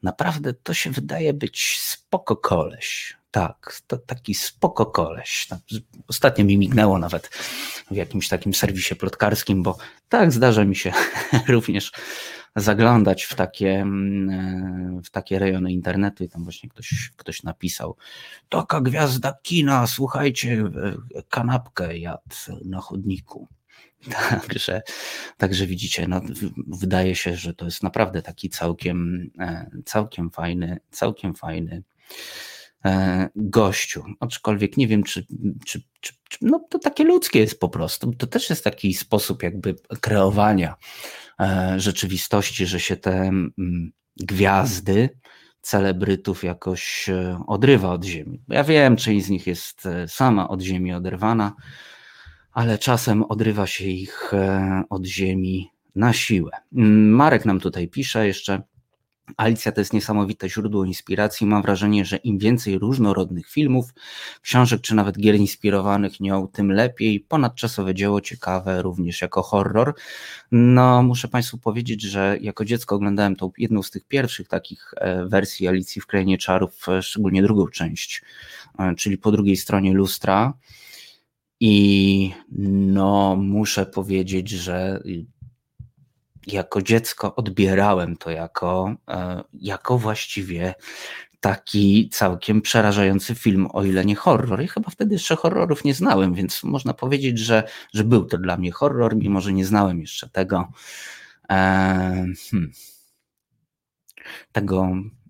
naprawdę 0.03 0.53
to 0.53 0.73
się 0.73 0.91
wydaje 0.91 1.33
być 1.33 1.79
spoko 1.81 2.35
koleś. 2.35 3.17
Tak, 3.31 3.81
to 3.87 3.97
taki 3.97 4.35
spoko 4.35 4.85
koleś. 4.85 5.47
Ostatnio 6.07 6.45
mi 6.45 6.57
mignęło 6.57 6.99
nawet 6.99 7.27
w 7.91 7.95
jakimś 7.95 8.27
takim 8.27 8.53
serwisie 8.53 8.95
plotkarskim, 8.95 9.63
bo 9.63 9.77
tak 10.09 10.31
zdarza 10.31 10.65
mi 10.65 10.75
się 10.75 10.91
również 11.47 11.91
zaglądać 12.57 13.23
w 13.23 13.35
takie, 13.35 13.69
mm, 13.69 14.29
e, 14.29 15.01
w 15.03 15.09
takie 15.09 15.39
rejony 15.39 15.71
internetu 15.71 16.23
i 16.23 16.29
tam 16.29 16.43
właśnie 16.43 16.69
ktoś, 16.69 17.11
ktoś 17.17 17.43
napisał 17.43 17.97
taka 18.49 18.81
gwiazda 18.81 19.33
kina, 19.43 19.87
słuchajcie, 19.87 20.63
e, 21.15 21.21
kanapkę 21.29 21.97
jadł 21.97 22.35
na 22.65 22.81
chodniku. 22.81 23.47
Także, 24.47 24.81
także 25.37 25.65
widzicie, 25.65 26.07
no, 26.07 26.21
wydaje 26.67 27.15
się, 27.15 27.35
że 27.35 27.53
to 27.53 27.65
jest 27.65 27.83
naprawdę 27.83 28.21
taki 28.21 28.49
całkiem, 28.49 29.29
e, 29.39 29.69
całkiem 29.85 30.31
fajny, 30.31 30.79
całkiem 30.91 31.35
fajny 31.35 31.83
gościu. 33.35 34.03
Aczkolwiek 34.19 34.77
nie 34.77 34.87
wiem, 34.87 35.03
czy, 35.03 35.25
czy, 35.65 35.81
czy, 35.99 36.13
no 36.41 36.67
to 36.69 36.79
takie 36.79 37.03
ludzkie 37.03 37.39
jest 37.39 37.59
po 37.59 37.69
prostu. 37.69 38.11
To 38.11 38.27
też 38.27 38.49
jest 38.49 38.63
taki 38.63 38.93
sposób 38.93 39.43
jakby 39.43 39.75
kreowania 40.01 40.75
rzeczywistości, 41.77 42.65
że 42.65 42.79
się 42.79 42.97
te 42.97 43.11
mm, 43.21 43.91
gwiazdy 44.19 45.09
celebrytów 45.61 46.43
jakoś 46.43 47.09
e, 47.09 47.41
odrywa 47.47 47.89
od 47.89 48.05
ziemi. 48.05 48.41
Ja 48.47 48.63
wiem, 48.63 48.95
część 48.95 49.25
z 49.25 49.29
nich 49.29 49.47
jest 49.47 49.85
e, 49.85 50.07
sama 50.07 50.49
od 50.49 50.61
ziemi 50.61 50.93
oderwana, 50.93 51.55
ale 52.51 52.77
czasem 52.77 53.23
odrywa 53.23 53.67
się 53.67 53.85
ich 53.85 54.31
od 54.89 55.05
ziemi 55.05 55.69
na 55.95 56.13
siłę. 56.13 56.51
Mm, 56.75 57.09
Marek 57.09 57.45
nam 57.45 57.59
tutaj 57.59 57.87
pisze 57.87 58.27
jeszcze, 58.27 58.61
Alicja 59.37 59.71
to 59.71 59.81
jest 59.81 59.93
niesamowite 59.93 60.49
źródło 60.49 60.85
inspiracji. 60.85 61.47
Mam 61.47 61.61
wrażenie, 61.61 62.05
że 62.05 62.17
im 62.17 62.37
więcej 62.37 62.79
różnorodnych 62.79 63.49
filmów, 63.49 63.93
książek 64.41 64.81
czy 64.81 64.95
nawet 64.95 65.17
gier 65.17 65.35
inspirowanych 65.35 66.19
nią, 66.19 66.47
tym 66.47 66.71
lepiej. 66.71 67.19
Ponadczasowe 67.19 67.93
dzieło 67.95 68.21
ciekawe 68.21 68.81
również 68.81 69.21
jako 69.21 69.41
horror. 69.41 69.93
No, 70.51 71.03
muszę 71.03 71.27
Państwu 71.27 71.57
powiedzieć, 71.57 72.01
że 72.01 72.37
jako 72.41 72.65
dziecko 72.65 72.95
oglądałem 72.95 73.35
tą 73.35 73.51
jedną 73.57 73.83
z 73.83 73.91
tych 73.91 74.07
pierwszych 74.07 74.47
takich 74.47 74.93
e, 74.97 75.25
wersji 75.25 75.67
Alicji 75.67 76.01
w 76.01 76.07
Krainie 76.07 76.37
Czarów, 76.37 76.89
e, 76.89 77.01
szczególnie 77.01 77.41
drugą 77.41 77.67
część, 77.67 78.21
e, 78.79 78.95
czyli 78.95 79.17
po 79.17 79.31
drugiej 79.31 79.55
stronie 79.55 79.93
lustra. 79.93 80.53
I 81.59 82.31
no, 82.77 83.35
muszę 83.35 83.85
powiedzieć, 83.85 84.49
że 84.49 85.01
jako 86.47 86.81
dziecko 86.81 87.35
odbierałem 87.35 88.17
to 88.17 88.29
jako, 88.31 88.95
e, 89.07 89.43
jako 89.53 89.97
właściwie 89.97 90.75
taki 91.39 92.09
całkiem 92.09 92.61
przerażający 92.61 93.35
film, 93.35 93.67
o 93.73 93.83
ile 93.83 94.05
nie 94.05 94.15
horror. 94.15 94.61
I 94.61 94.67
chyba 94.67 94.89
wtedy 94.89 95.15
jeszcze 95.15 95.35
horrorów 95.35 95.83
nie 95.83 95.93
znałem, 95.93 96.33
więc 96.33 96.63
można 96.63 96.93
powiedzieć, 96.93 97.39
że, 97.39 97.63
że 97.93 98.03
był 98.03 98.25
to 98.25 98.37
dla 98.37 98.57
mnie 98.57 98.71
horror, 98.71 99.15
mimo 99.15 99.41
że 99.41 99.53
nie 99.53 99.65
znałem 99.65 99.99
jeszcze 99.99 100.29
tego. 100.29 100.71
E, 101.49 101.55
hmm, 102.51 102.71
tego 104.51 104.81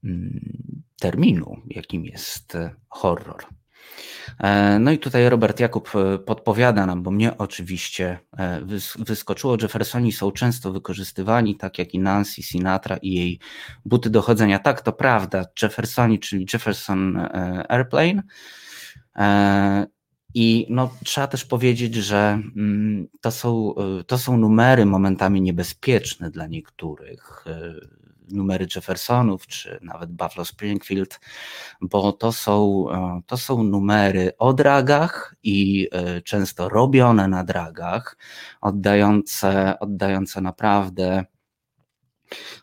mm, 0.04 0.84
terminu, 1.00 1.62
jakim 1.68 2.06
jest 2.06 2.58
horror. 2.90 3.46
E, 4.40 4.80
no 4.80 4.92
i 4.92 5.00
tutaj 5.00 5.30
Robert 5.30 5.60
Jakub 5.60 5.90
e, 5.96 6.20
podpowiada 6.20 6.86
nam, 6.86 7.04
bo 7.04 7.12
mnie 7.12 7.38
oczywiście 7.38 8.20
e, 8.38 8.62
wyskoczyło, 9.00 9.58
Jeffersoni 9.62 10.12
są 10.12 10.32
często 10.32 10.72
wykorzystywani, 10.72 11.56
tak 11.56 11.80
jak 11.80 11.94
i 11.94 12.00
Nancy 12.00 12.44
Sinatra 12.44 12.98
i 12.98 13.14
jej 13.14 13.40
buty 13.86 14.10
dochodzenia. 14.10 14.60
Tak, 14.60 14.82
to 14.82 14.94
prawda, 14.94 15.46
Jeffersoni, 15.62 16.20
czyli 16.20 16.46
Jefferson 16.54 17.30
Airplane. 17.70 18.24
I 20.34 20.68
no, 20.70 20.90
trzeba 21.04 21.28
też 21.28 21.46
powiedzieć, 21.46 21.96
że 21.96 22.42
mm, 22.56 23.08
to 23.22 23.32
są, 23.32 23.76
to 24.08 24.18
są 24.18 24.38
numery 24.38 24.86
momentami 24.86 25.42
niebezpieczne 25.42 26.32
dla 26.32 26.48
niektórych 26.48 27.46
numery 28.32 28.68
Jeffersonów, 28.76 29.48
czy 29.48 29.80
nawet 29.82 30.12
Buffalo 30.12 30.46
Springfield, 30.46 31.20
bo 31.82 32.12
to 32.14 32.32
są, 32.32 32.86
e, 32.92 33.22
to 33.26 33.38
są 33.38 33.64
numery 33.64 34.32
o 34.38 34.54
dragach 34.54 35.36
i 35.44 35.88
e, 35.92 36.22
często 36.22 36.70
robione 36.70 37.28
na 37.28 37.44
dragach, 37.44 38.18
oddające, 38.62 39.80
oddające 39.80 40.42
naprawdę 40.42 41.26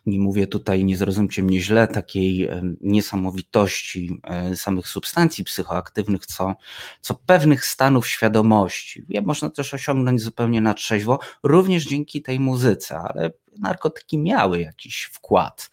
nie 0.05 0.19
mówię 0.19 0.47
tutaj, 0.47 0.85
nie 0.85 0.97
zrozumcie 0.97 1.43
mnie 1.43 1.61
źle, 1.61 1.87
takiej 1.87 2.43
e, 2.43 2.61
niesamowitości 2.81 4.21
samych 4.55 4.87
substancji 4.87 5.43
psychoaktywnych, 5.43 6.25
co, 6.25 6.55
co 7.01 7.15
pewnych 7.15 7.65
stanów 7.65 8.07
świadomości. 8.07 9.05
Je 9.09 9.21
można 9.21 9.49
też 9.49 9.73
osiągnąć 9.73 10.21
zupełnie 10.21 10.61
na 10.61 10.73
trzeźwo, 10.73 11.19
również 11.43 11.85
dzięki 11.85 12.21
tej 12.21 12.39
muzyce, 12.39 12.97
ale 12.97 13.31
narkotyki 13.59 14.17
miały 14.17 14.61
jakiś 14.61 15.03
wkład 15.03 15.69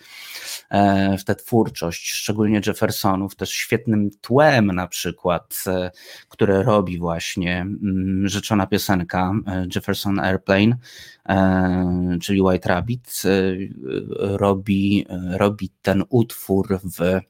e, 0.71 1.19
w 1.19 1.25
tę 1.25 1.35
twórczość, 1.35 2.13
szczególnie 2.13 2.61
Jeffersonów, 2.67 3.37
też 3.37 3.51
świetnym 3.51 4.11
tłem 4.21 4.67
na 4.67 4.87
przykład, 4.87 5.65
e, 5.67 5.91
które 6.29 6.63
robi 6.63 6.99
właśnie 6.99 7.61
mm, 7.61 8.29
rzeczona 8.29 8.67
piosenka 8.67 9.33
e, 9.47 9.67
Jefferson 9.75 10.21
Airplane, 10.21 10.77
czyli 12.23 12.43
White 12.43 12.69
Rabbit, 12.69 13.23
robi, 14.19 15.07
robi 15.31 15.71
ten 15.83 16.05
utwór 16.09 16.81
w 16.85 17.21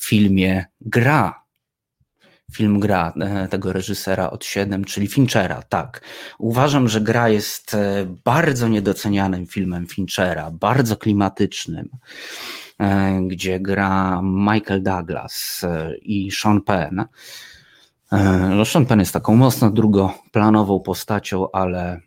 filmie 0.00 0.64
Gra 0.80 1.45
film 2.52 2.80
Gra 2.80 3.12
e, 3.20 3.48
tego 3.48 3.72
reżysera 3.72 4.30
od 4.30 4.44
7, 4.44 4.84
czyli 4.84 5.06
Finchera, 5.06 5.62
tak. 5.62 6.00
Uważam, 6.38 6.88
że 6.88 7.00
Gra 7.00 7.28
jest 7.28 7.74
e, 7.74 8.06
bardzo 8.24 8.68
niedocenianym 8.68 9.46
filmem 9.46 9.86
Finchera, 9.86 10.50
bardzo 10.50 10.96
klimatycznym, 10.96 11.88
e, 12.80 13.20
gdzie 13.26 13.60
gra 13.60 14.20
Michael 14.22 14.82
Douglas 14.82 15.64
i 16.02 16.30
Sean 16.30 16.60
Penn. 16.62 17.04
No, 18.50 18.64
Sean 18.64 18.86
Penn 18.86 19.00
jest 19.00 19.12
taką 19.12 19.36
mocno 19.36 19.70
drugoplanową 19.70 20.80
postacią, 20.80 21.50
ale 21.52 22.00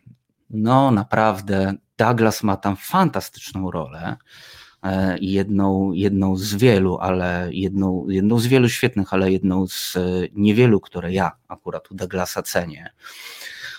no 0.50 0.90
naprawdę 0.90 1.74
Douglas 1.98 2.42
ma 2.42 2.56
tam 2.56 2.76
fantastyczną 2.76 3.70
rolę. 3.70 4.16
E, 4.82 5.18
jedną, 5.20 5.92
jedną 5.92 6.36
z 6.36 6.54
wielu, 6.54 6.98
ale 6.98 7.48
jedną, 7.52 8.08
jedną 8.08 8.38
z 8.38 8.46
wielu 8.46 8.68
świetnych, 8.68 9.14
ale 9.14 9.32
jedną 9.32 9.66
z 9.66 9.96
e, 9.96 10.00
niewielu, 10.32 10.80
które 10.80 11.12
ja 11.12 11.32
akurat 11.48 11.90
u 11.90 11.94
Douglasa 11.94 12.42
cenię 12.42 12.90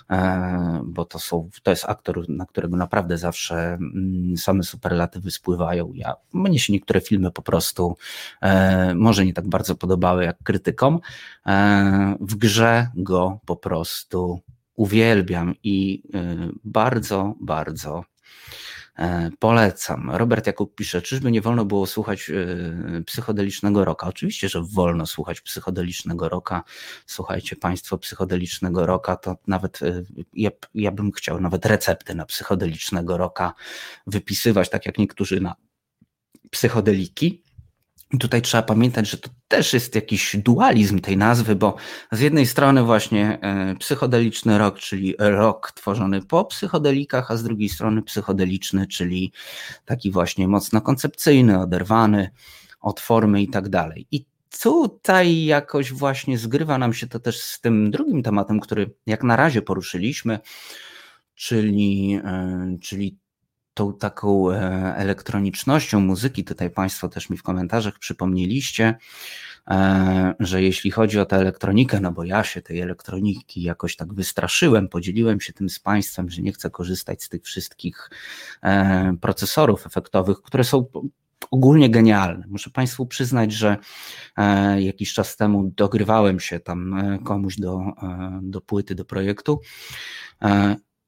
e, 0.10 0.82
bo 0.86 1.06
to, 1.06 1.20
są, 1.20 1.50
to 1.64 1.72
jest 1.72 1.86
aktor, 1.86 2.30
na 2.30 2.46
którego 2.46 2.78
naprawdę 2.78 3.18
zawsze 3.18 3.74
mm, 3.74 4.38
same 4.38 4.64
superlatywy 4.64 5.32
spływają. 5.32 5.92
Ja, 5.96 6.16
mnie 6.34 6.60
się 6.60 6.74
niektóre 6.74 7.02
filmy 7.02 7.32
po 7.32 7.42
prostu 7.42 7.98
może 8.96 9.26
nie 9.26 9.34
tak 9.34 9.48
bardzo 9.48 9.76
podobały 9.76 10.24
jak 10.24 10.38
krytykom. 10.44 11.00
W 12.20 12.36
grze 12.36 12.88
go 12.96 13.40
po 13.46 13.56
prostu 13.56 14.40
uwielbiam 14.76 15.56
i 15.64 16.04
bardzo, 16.64 17.36
bardzo 17.40 18.04
polecam. 19.40 20.12
Robert 20.12 20.48
Jakub 20.48 20.76
pisze, 20.76 21.02
czyżby 21.02 21.32
nie 21.32 21.42
wolno 21.42 21.66
było 21.66 21.88
słuchać 21.88 22.30
e, 22.30 23.04
psychodelicznego 23.04 23.86
roka? 23.86 24.08
Oczywiście, 24.08 24.50
że 24.50 24.62
wolno 24.64 25.06
słuchać 25.06 25.42
psychodelicznego 25.42 26.30
roka. 26.30 26.64
Słuchajcie 27.06 27.56
Państwo 27.56 27.98
psychodelicznego 27.98 28.86
roka, 28.86 29.16
to 29.16 29.36
nawet 29.48 29.82
e, 29.82 30.04
ja, 30.34 30.50
ja 30.74 30.92
bym 30.92 31.12
chciał 31.12 31.42
nawet 31.42 31.66
recepty 31.66 32.16
na 32.16 32.26
psychodelicznego 32.26 33.18
roka 33.18 33.54
wypisywać, 34.08 34.70
tak 34.70 34.86
jak 34.86 34.98
niektórzy 34.98 35.42
na 35.42 35.56
psychodeliki. 36.52 37.44
Tutaj 38.20 38.42
trzeba 38.42 38.64
pamiętać, 38.64 39.10
że 39.10 39.18
to 39.18 39.30
też 39.48 39.74
jest 39.74 39.96
jakiś 39.96 40.36
dualizm 40.38 41.00
tej 41.00 41.18
nazwy, 41.18 41.56
bo 41.56 41.76
z 42.12 42.20
jednej 42.20 42.46
strony 42.46 42.84
właśnie 42.84 43.40
e, 43.42 43.76
psychodeliczny 43.76 44.58
rok, 44.58 44.80
czyli 44.80 45.16
rok 45.20 45.72
tworzony 45.72 46.22
po 46.22 46.46
psychodelikach, 46.46 47.32
a 47.32 47.38
z 47.38 47.44
drugiej 47.44 47.70
strony 47.70 48.02
psychodeliczny, 48.02 48.88
czyli 48.88 49.32
taki 49.86 50.12
właśnie 50.12 50.48
mocno 50.48 50.82
koncepcyjny, 50.82 51.60
oderwany 51.60 52.30
od 52.82 53.00
formy 53.00 53.42
i 53.42 53.48
tak 53.48 53.70
dalej. 53.70 54.08
I 54.12 54.26
tutaj 54.62 55.46
jakoś 55.46 55.94
właśnie 55.94 56.38
zgrywa 56.38 56.78
nam 56.78 56.94
się 56.94 57.08
to 57.08 57.20
też 57.20 57.42
z 57.42 57.62
tym 57.62 57.92
drugim 57.92 58.24
tematem, 58.24 58.60
który 58.60 58.94
jak 59.06 59.24
na 59.24 59.36
razie 59.36 59.62
poruszyliśmy, 59.62 60.40
czyli, 61.36 62.20
e, 62.24 62.78
czyli 62.82 63.18
tą 63.74 63.94
taką 63.94 64.52
e, 64.52 64.56
elektronicznością 64.96 66.00
muzyki, 66.00 66.44
tutaj 66.44 66.70
Państwo 66.70 67.10
też 67.10 67.30
mi 67.30 67.38
w 67.38 67.44
komentarzach 67.44 68.00
przypomnieliście, 68.00 68.98
e, 69.68 70.34
że 70.40 70.64
jeśli 70.64 70.92
chodzi 70.92 71.20
o 71.20 71.26
tę 71.26 71.36
elektronikę, 71.36 72.00
no 72.00 72.12
bo 72.12 72.24
ja 72.24 72.44
się 72.44 72.62
tej 72.62 72.80
elektroniki 72.80 73.62
jakoś 73.62 73.96
tak 73.96 74.14
wystraszyłem, 74.14 74.90
podzieliłem 74.90 75.42
się 75.42 75.54
tym 75.54 75.70
z 75.70 75.80
Państwem, 75.80 76.30
że 76.30 76.42
nie 76.42 76.52
chcę 76.52 76.70
korzystać 76.70 77.24
z 77.24 77.30
tych 77.30 77.44
wszystkich 77.44 78.10
e, 78.64 79.14
procesorów 79.22 79.86
efektowych, 79.86 80.42
które 80.42 80.64
są 80.64 80.86
ogólnie 81.52 81.90
genialne. 81.90 82.46
Muszę 82.48 82.70
Państwu 82.70 83.06
przyznać, 83.06 83.54
że 83.54 83.78
jakiś 84.80 85.14
czas 85.14 85.36
temu 85.36 85.72
dogrywałem 85.76 86.40
się 86.40 86.60
tam 86.60 86.96
komuś 87.24 87.56
do, 87.56 87.80
do 88.42 88.62
płyty, 88.62 88.96
do 88.96 89.06
projektu 89.06 89.60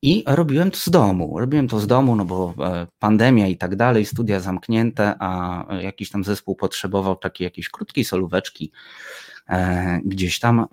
i 0.04 0.24
robiłem 0.28 0.72
to 0.72 0.78
z 0.78 0.90
domu. 0.90 1.40
Robiłem 1.40 1.68
to 1.68 1.80
z 1.80 1.88
domu, 1.88 2.16
no 2.16 2.26
bo 2.26 2.54
e, 2.60 2.88
pandemia 3.00 3.48
i 3.48 3.58
tak 3.58 3.76
dalej, 3.76 4.06
studia 4.06 4.40
zamknięte, 4.40 5.16
a 5.20 5.66
jakiś 5.82 6.10
tam 6.10 6.24
zespół 6.24 6.56
potrzebował 6.56 7.16
takiej 7.16 7.46
jakiejś 7.46 7.70
krótkiej 7.70 8.04
solóweczki 8.04 8.72
e, 9.50 10.00
gdzieś 10.06 10.40
tam 10.40 10.66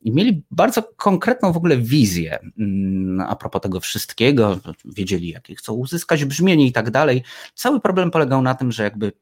i 0.00 0.12
mieli 0.12 0.42
bardzo 0.50 0.82
konkretną 0.82 1.52
w 1.52 1.56
ogóle 1.56 1.76
wizję 1.76 2.38
mm, 2.58 3.20
a 3.20 3.36
propos 3.36 3.62
tego 3.62 3.80
wszystkiego, 3.80 4.58
wiedzieli 4.84 5.28
jakie 5.28 5.54
chcą 5.54 5.72
uzyskać 5.72 6.24
brzmienie 6.24 6.66
i 6.66 6.72
tak 6.72 6.90
dalej. 6.90 7.22
Cały 7.54 7.80
problem 7.80 8.10
polegał 8.10 8.42
na 8.42 8.54
tym, 8.54 8.72
że 8.72 8.82
jakby 8.82 9.12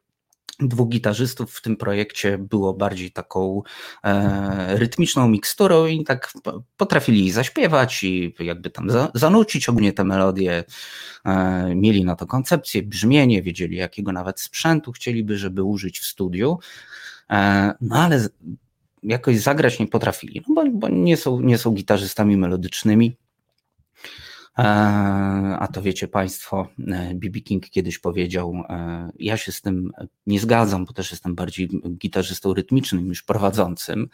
dwóch 0.61 0.89
gitarzystów 0.89 1.55
w 1.55 1.63
tym 1.63 1.77
projekcie 1.77 2.39
było 2.39 2.75
bardziej 2.75 3.11
taką 3.11 3.63
e, 4.05 4.77
rytmiczną 4.79 5.29
miksturą 5.29 5.87
i 5.87 6.05
tak 6.05 6.33
potrafili 6.77 7.33
zaśpiewać 7.33 8.05
i 8.05 8.35
jakby 8.41 8.71
tam 8.71 8.91
za, 8.91 9.11
zanucić 9.15 9.69
ogólnie 9.69 9.93
te 9.93 10.05
melodie. 10.05 10.65
E, 11.25 11.75
mieli 11.75 12.05
na 12.05 12.17
to 12.17 12.27
koncepcję, 12.27 12.83
brzmienie, 12.83 13.43
wiedzieli 13.43 13.77
jakiego 13.77 14.13
nawet 14.13 14.41
sprzętu 14.41 14.93
chcieliby, 14.93 15.39
żeby 15.39 15.63
użyć 15.63 15.99
w 15.99 16.07
studiu. 16.07 16.59
E, 17.31 17.73
no 17.81 17.97
ale 17.97 18.29
jakoś 19.03 19.41
zagrać 19.41 19.79
nie 19.79 19.87
potrafili, 19.87 20.43
no 20.49 20.55
bo, 20.55 20.71
bo 20.71 20.89
nie, 20.89 21.17
są, 21.17 21.41
nie 21.41 21.59
są 21.59 21.71
gitarzystami 21.71 22.37
melodycznymi. 22.37 23.17
E, 24.59 24.63
a 25.59 25.69
to 25.69 25.83
wiecie 25.83 26.09
Państwo, 26.09 26.69
BB 27.15 27.39
e, 27.39 27.43
King 27.43 27.71
kiedyś 27.71 27.99
powiedział, 27.99 28.55
e, 28.69 29.11
ja 29.19 29.37
się 29.37 29.53
z 29.53 29.61
tym 29.61 29.91
nie 30.27 30.41
zgadzam, 30.41 30.85
bo 30.85 30.93
też 30.93 31.11
jestem 31.11 31.35
bardziej 31.35 31.69
gitarzystą 31.99 32.55
rytmicznym 32.55 33.09
niż 33.09 33.23
prowadzącym 33.23 34.09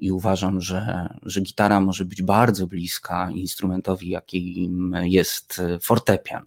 i 0.00 0.12
uważam, 0.12 0.60
że, 0.60 1.08
że 1.22 1.40
gitara 1.40 1.80
może 1.80 2.04
być 2.04 2.22
bardzo 2.22 2.66
bliska 2.66 3.30
instrumentowi, 3.30 4.08
jakim 4.08 4.96
jest 5.02 5.62
fortepian. 5.82 6.42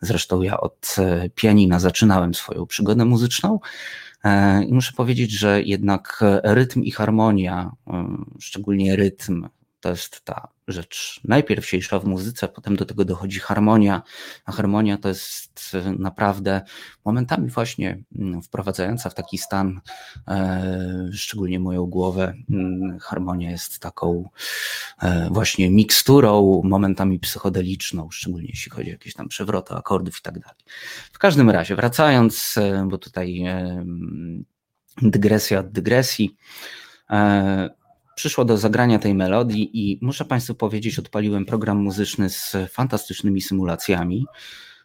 Zresztą 0.00 0.42
ja 0.42 0.60
od 0.60 0.96
pianina 1.34 1.80
zaczynałem 1.80 2.34
swoją 2.34 2.66
przygodę 2.66 3.04
muzyczną. 3.04 3.60
I 4.66 4.74
muszę 4.74 4.92
powiedzieć, 4.92 5.30
że 5.30 5.62
jednak 5.62 6.24
rytm 6.44 6.82
i 6.82 6.90
harmonia, 6.90 7.72
szczególnie 8.38 8.96
rytm, 8.96 9.48
to 9.80 9.88
jest 9.88 10.24
ta 10.24 10.48
rzecz 10.68 11.20
najpierwsiejsza 11.24 11.98
w 11.98 12.04
muzyce, 12.04 12.48
potem 12.48 12.76
do 12.76 12.84
tego 12.84 13.04
dochodzi 13.04 13.40
harmonia, 13.40 14.02
a 14.44 14.52
harmonia 14.52 14.98
to 14.98 15.08
jest 15.08 15.76
naprawdę 15.98 16.62
momentami 17.04 17.50
właśnie 17.50 18.02
mm, 18.18 18.42
wprowadzająca 18.42 19.10
w 19.10 19.14
taki 19.14 19.38
stan, 19.38 19.80
e, 20.28 21.10
szczególnie 21.12 21.60
moją 21.60 21.86
głowę, 21.86 22.34
mm, 22.50 22.98
harmonia 22.98 23.50
jest 23.50 23.78
taką 23.78 24.30
e, 25.02 25.28
właśnie 25.30 25.70
miksturą, 25.70 26.62
momentami 26.64 27.18
psychodeliczną, 27.18 28.10
szczególnie 28.10 28.48
jeśli 28.48 28.70
chodzi 28.72 28.88
o 28.88 28.92
jakieś 28.92 29.14
tam 29.14 29.28
przewroty 29.28 29.74
akordów 29.74 30.18
i 30.18 30.22
tak 30.22 30.38
dalej. 30.38 30.58
W 31.12 31.18
każdym 31.18 31.50
razie, 31.50 31.76
wracając, 31.76 32.54
e, 32.56 32.88
bo 32.88 32.98
tutaj 32.98 33.44
dygresja 35.02 35.58
od 35.58 35.72
dygresji, 35.72 36.36
przyszło 38.20 38.44
do 38.44 38.58
zagrania 38.58 38.98
tej 38.98 39.14
melodii 39.14 39.70
i 39.72 39.98
muszę 40.02 40.24
Państwu 40.24 40.54
powiedzieć, 40.54 40.98
odpaliłem 40.98 41.46
program 41.46 41.78
muzyczny 41.78 42.30
z 42.30 42.56
fantastycznymi 42.70 43.40
symulacjami 43.40 44.26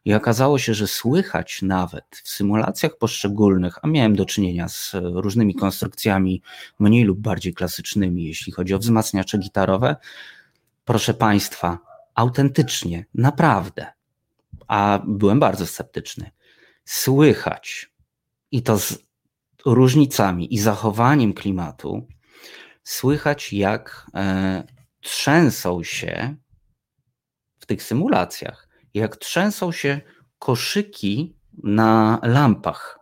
i 0.06 0.14
okazało 0.14 0.60
się, 0.60 0.74
że 0.74 0.88
słychać 0.88 1.62
nawet 1.62 2.06
w 2.24 2.30
symulacjach 2.30 2.98
poszczególnych, 2.98 3.78
a 3.82 3.88
miałem 3.88 4.16
do 4.16 4.26
czynienia 4.26 4.70
z 4.70 4.92
różnymi 4.94 5.56
konstrukcjami 5.56 6.42
mniej 6.80 7.04
lub 7.04 7.20
bardziej 7.20 7.54
klasycznymi, 7.54 8.24
jeśli 8.24 8.54
chodzi 8.54 8.74
o 8.74 8.80
wzmacniacze 8.80 9.38
gitarowe, 9.38 9.96
proszę 10.86 11.14
Państwa, 11.14 11.80
autentycznie, 12.14 13.06
naprawdę, 13.14 13.86
a 14.68 15.00
byłem 15.08 15.40
bardzo 15.40 15.68
sceptyczny, 15.68 16.32
słychać 16.86 17.92
i 18.52 18.64
to 18.64 18.80
z 18.80 18.98
różnicami 19.66 20.54
i 20.54 20.60
zachowaniem 20.60 21.34
klimatu, 21.34 22.08
słychać, 22.86 23.54
jak 23.54 24.08
e, 24.16 24.64
trzęsą 25.02 25.84
się 25.84 26.36
w 27.60 27.66
tych 27.66 27.84
symulacjach, 27.84 28.68
jak 28.94 29.18
trzęsą 29.18 29.72
się 29.72 30.02
koszyki 30.40 31.36
na 31.64 32.20
lampach. 32.24 33.00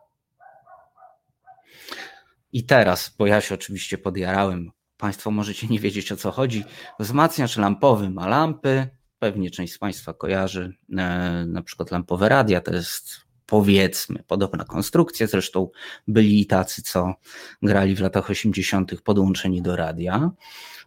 I 2.52 2.66
teraz, 2.66 3.16
bo 3.18 3.28
ja 3.28 3.42
się 3.42 3.56
oczywiście 3.56 3.98
podjarałem, 3.98 4.72
Państwo 4.98 5.32
możecie 5.32 5.68
nie 5.68 5.80
wiedzieć 5.80 6.12
o 6.12 6.18
co 6.18 6.32
chodzi. 6.32 6.64
Wzmacniacz 7.00 7.58
lampowy 7.58 8.10
ma 8.10 8.28
lampy, 8.28 8.88
pewnie 9.20 9.52
część 9.52 9.74
z 9.74 9.78
Państwa 9.78 10.14
kojarzy, 10.14 10.74
e, 10.98 11.46
na 11.48 11.62
przykład 11.62 11.92
lampowe 11.92 12.30
radia, 12.30 12.62
to 12.62 12.74
jest 12.74 13.22
powiedzmy, 13.54 14.24
podobna 14.28 14.64
konstrukcja, 14.64 15.28
zresztą 15.28 15.70
byli 16.08 16.46
tacy, 16.46 16.82
co 16.82 17.14
grali 17.62 17.96
w 17.96 18.00
latach 18.00 18.30
80. 18.30 19.02
podłączeni 19.02 19.62
do 19.62 19.76
radia, 19.76 20.32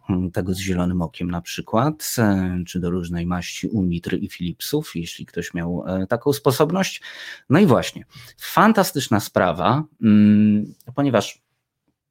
hmm, 0.07 0.31
tego 0.31 0.53
z 0.53 0.57
zielonym 0.57 1.01
okiem 1.01 1.31
na 1.31 1.41
przykład, 1.41 2.15
e, 2.17 2.63
czy 2.67 2.79
do 2.79 2.89
różnej 2.89 3.25
maści 3.25 3.67
Unitr 3.67 4.13
i 4.15 4.29
Philipsów, 4.29 4.91
jeśli 4.95 5.25
ktoś 5.25 5.53
miał 5.53 5.83
e, 5.87 6.07
taką 6.07 6.33
sposobność. 6.33 7.01
No 7.49 7.59
i 7.59 7.65
właśnie, 7.65 8.05
fantastyczna 8.37 9.19
sprawa, 9.19 9.83
mm, 10.01 10.73
ponieważ 10.95 11.41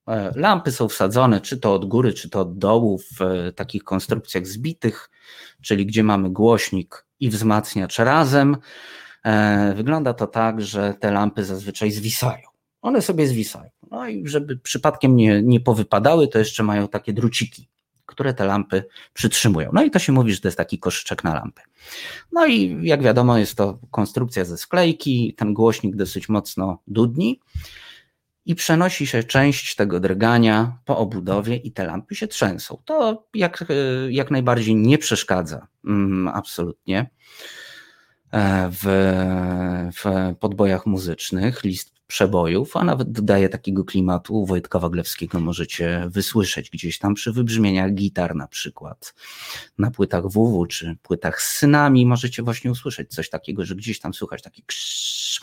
e, 0.08 0.32
lampy 0.36 0.72
są 0.72 0.88
wsadzone 0.88 1.40
czy 1.40 1.58
to 1.58 1.74
od 1.74 1.84
góry, 1.84 2.12
czy 2.12 2.30
to 2.30 2.40
od 2.40 2.58
dołu 2.58 2.98
w 2.98 3.18
takich 3.56 3.84
konstrukcjach 3.84 4.46
zbitych, 4.46 5.10
czyli 5.62 5.86
gdzie 5.86 6.02
mamy 6.02 6.30
głośnik 6.30 7.06
i 7.20 7.30
wzmacniacz 7.30 7.98
razem, 7.98 8.56
wygląda 9.76 10.14
to 10.14 10.26
tak, 10.26 10.62
że 10.62 10.94
te 11.00 11.10
lampy 11.10 11.44
zazwyczaj 11.44 11.90
zwisają. 11.90 12.48
One 12.82 13.02
sobie 13.02 13.26
zwisają. 13.26 13.70
No 13.90 14.08
i 14.08 14.28
żeby 14.28 14.56
przypadkiem 14.56 15.16
nie, 15.16 15.42
nie 15.42 15.60
powypadały, 15.60 16.28
to 16.28 16.38
jeszcze 16.38 16.62
mają 16.62 16.88
takie 16.88 17.12
druciki, 17.12 17.68
które 18.06 18.34
te 18.34 18.44
lampy 18.44 18.84
przytrzymują. 19.12 19.70
No 19.72 19.84
i 19.84 19.90
to 19.90 19.98
się 19.98 20.12
mówi, 20.12 20.34
że 20.34 20.40
to 20.40 20.48
jest 20.48 20.58
taki 20.58 20.78
koszyczek 20.78 21.24
na 21.24 21.34
lampy. 21.34 21.62
No 22.32 22.46
i 22.46 22.78
jak 22.82 23.02
wiadomo, 23.02 23.38
jest 23.38 23.54
to 23.54 23.78
konstrukcja 23.90 24.44
ze 24.44 24.58
sklejki, 24.58 25.34
ten 25.36 25.54
głośnik 25.54 25.96
dosyć 25.96 26.28
mocno 26.28 26.82
dudni 26.86 27.40
i 28.46 28.54
przenosi 28.54 29.06
się 29.06 29.24
część 29.24 29.74
tego 29.74 30.00
drgania 30.00 30.78
po 30.84 30.98
obudowie 30.98 31.56
i 31.56 31.72
te 31.72 31.84
lampy 31.84 32.14
się 32.14 32.28
trzęsą. 32.28 32.82
To 32.84 33.26
jak, 33.34 33.64
jak 34.08 34.30
najbardziej 34.30 34.76
nie 34.76 34.98
przeszkadza, 34.98 35.66
mm, 35.84 36.28
absolutnie. 36.28 37.10
E, 38.32 38.70
w, 38.70 38.82
w 39.96 40.34
podbojach 40.40 40.86
muzycznych. 40.86 41.64
List 41.64 41.96
przebojów, 42.06 42.76
a 42.76 42.84
nawet 42.84 43.12
dodaje 43.12 43.48
takiego 43.48 43.84
klimatu. 43.84 44.46
Wojtka 44.46 44.78
Waglewskiego 44.78 45.40
możecie 45.40 46.06
wysłyszeć 46.08 46.70
gdzieś 46.70 46.98
tam 46.98 47.14
przy 47.14 47.32
wybrzmieniach 47.32 47.94
gitar 47.94 48.34
na 48.34 48.48
przykład. 48.48 49.14
Na 49.78 49.90
płytach 49.90 50.28
WW 50.28 50.66
czy 50.66 50.96
płytach 51.02 51.42
z 51.42 51.56
synami 51.56 52.06
możecie 52.06 52.42
właśnie 52.42 52.70
usłyszeć 52.70 53.10
coś 53.10 53.30
takiego, 53.30 53.64
że 53.64 53.74
gdzieś 53.74 54.00
tam 54.00 54.14
słychać 54.14 54.42
taki 54.42 54.62
krzyż. 54.62 55.40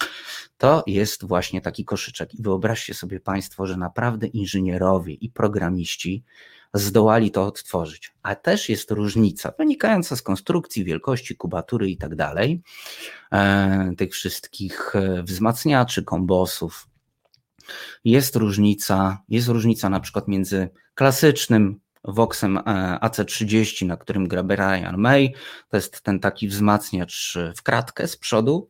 To 0.58 0.84
jest 0.88 1.26
właśnie 1.26 1.62
taki 1.62 1.86
koszyczek. 1.86 2.34
I 2.36 2.44
wyobraźcie 2.44 2.94
sobie 2.94 3.20
Państwo, 3.20 3.68
że 3.68 3.78
naprawdę 3.78 4.28
inżynierowie 4.28 5.14
i 5.14 5.30
programiści 5.30 6.24
zdołali 6.74 7.32
to 7.32 7.46
odtworzyć. 7.46 8.14
A 8.24 8.36
też 8.36 8.70
jest 8.70 8.92
różnica 8.92 9.54
wynikająca 9.58 10.16
z 10.16 10.22
konstrukcji, 10.22 10.84
wielkości, 10.84 11.36
kubatury 11.36 11.90
i 11.90 11.98
tak 11.98 12.16
dalej, 12.16 12.62
e, 13.32 13.92
tych 13.98 14.14
wszystkich 14.14 14.96
e, 14.96 15.24
wzmacniaczy, 15.24 16.04
kombosów. 16.04 16.88
Jest 18.06 18.36
różnica, 18.36 19.24
jest 19.30 19.48
różnica 19.48 19.90
na 19.90 20.00
przykład 20.00 20.28
między 20.28 20.70
klasycznym 20.96 21.80
Voxem 22.04 22.58
e, 22.58 22.62
AC30, 23.02 23.86
na 23.86 23.98
którym 23.98 24.28
gra 24.28 24.44
Brian 24.44 24.98
May, 24.98 25.34
to 25.70 25.78
jest 25.78 26.02
ten 26.02 26.20
taki 26.20 26.48
wzmacniacz 26.48 27.38
w 27.58 27.64
kratkę 27.64 28.08
z 28.08 28.18
przodu, 28.18 28.70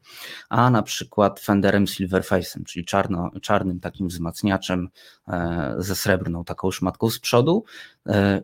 a 0.49 0.69
na 0.69 0.83
przykład 0.83 1.39
Fenderem 1.39 1.85
Silverface'em, 1.85 2.63
czyli 2.63 2.85
czarno, 2.85 3.31
czarnym 3.41 3.79
takim 3.79 4.07
wzmacniaczem 4.07 4.89
e, 5.27 5.75
ze 5.77 5.95
srebrną 5.95 6.43
taką 6.43 6.71
szmatką 6.71 7.09
z 7.09 7.19
przodu. 7.19 7.63
E, 8.07 8.41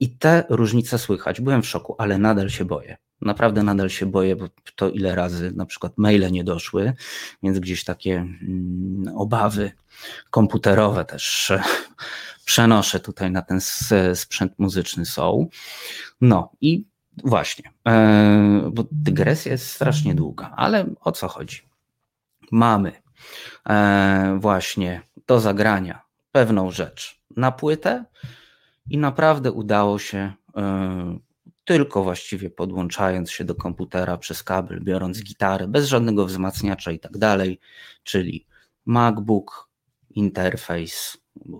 I 0.00 0.16
te 0.16 0.44
różnice 0.48 0.98
słychać. 0.98 1.40
Byłem 1.40 1.62
w 1.62 1.66
szoku, 1.66 1.94
ale 1.98 2.18
nadal 2.18 2.50
się 2.50 2.64
boję. 2.64 2.96
Naprawdę 3.20 3.62
nadal 3.62 3.90
się 3.90 4.06
boję, 4.06 4.36
bo 4.36 4.48
to 4.76 4.90
ile 4.90 5.14
razy 5.14 5.52
na 5.56 5.66
przykład 5.66 5.92
maile 5.96 6.32
nie 6.32 6.44
doszły, 6.44 6.92
więc 7.42 7.58
gdzieś 7.58 7.84
takie 7.84 8.14
mm, 8.16 9.16
obawy 9.16 9.72
komputerowe 10.30 11.04
też 11.04 11.52
przenoszę 12.44 13.00
tutaj 13.00 13.30
na 13.30 13.42
ten 13.42 13.60
sprzęt 14.14 14.58
muzyczny 14.58 15.06
są. 15.06 15.48
No 16.20 16.52
i 16.60 16.84
właśnie, 17.24 17.70
e, 17.88 18.70
bo 18.72 18.84
dygresja 18.90 19.52
jest 19.52 19.68
strasznie 19.68 20.14
długa, 20.14 20.52
ale 20.56 20.86
o 21.00 21.12
co 21.12 21.28
chodzi? 21.28 21.68
Mamy 22.52 22.92
e, 23.68 24.38
właśnie 24.40 25.02
do 25.26 25.40
zagrania 25.40 26.02
pewną 26.32 26.70
rzecz 26.70 27.20
na 27.36 27.52
płytę 27.52 28.04
i 28.90 28.98
naprawdę 28.98 29.52
udało 29.52 29.98
się 29.98 30.32
e, 30.56 31.18
tylko 31.66 32.02
właściwie 32.02 32.50
podłączając 32.50 33.30
się 33.30 33.44
do 33.44 33.54
komputera 33.54 34.18
przez 34.18 34.42
kabel, 34.42 34.80
biorąc 34.82 35.22
gitarę, 35.22 35.68
bez 35.68 35.86
żadnego 35.86 36.26
wzmacniacza 36.26 36.92
i 36.92 36.98
tak 36.98 37.18
dalej, 37.18 37.60
czyli 38.02 38.46
MacBook, 38.84 39.70
interfejs, 40.10 41.18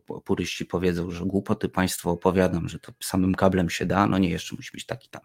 bo 0.08 0.20
puryści 0.20 0.66
powiedzą, 0.66 1.10
że 1.10 1.24
głupoty 1.24 1.68
państwo 1.68 2.10
opowiadam, 2.10 2.68
że 2.68 2.78
to 2.78 2.92
samym 3.02 3.34
kablem 3.34 3.70
się 3.70 3.86
da, 3.86 4.06
no 4.06 4.18
nie, 4.18 4.30
jeszcze 4.30 4.56
musi 4.56 4.70
być 4.72 4.86
taki 4.86 5.08
tam 5.08 5.22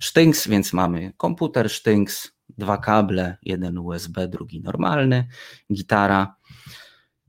sztynks, 0.00 0.48
więc 0.48 0.72
mamy 0.72 1.12
komputer, 1.16 1.70
sztynks, 1.70 2.32
dwa 2.48 2.78
kable, 2.78 3.36
jeden 3.42 3.78
USB, 3.78 4.28
drugi 4.28 4.60
normalny, 4.60 5.28
gitara 5.72 6.36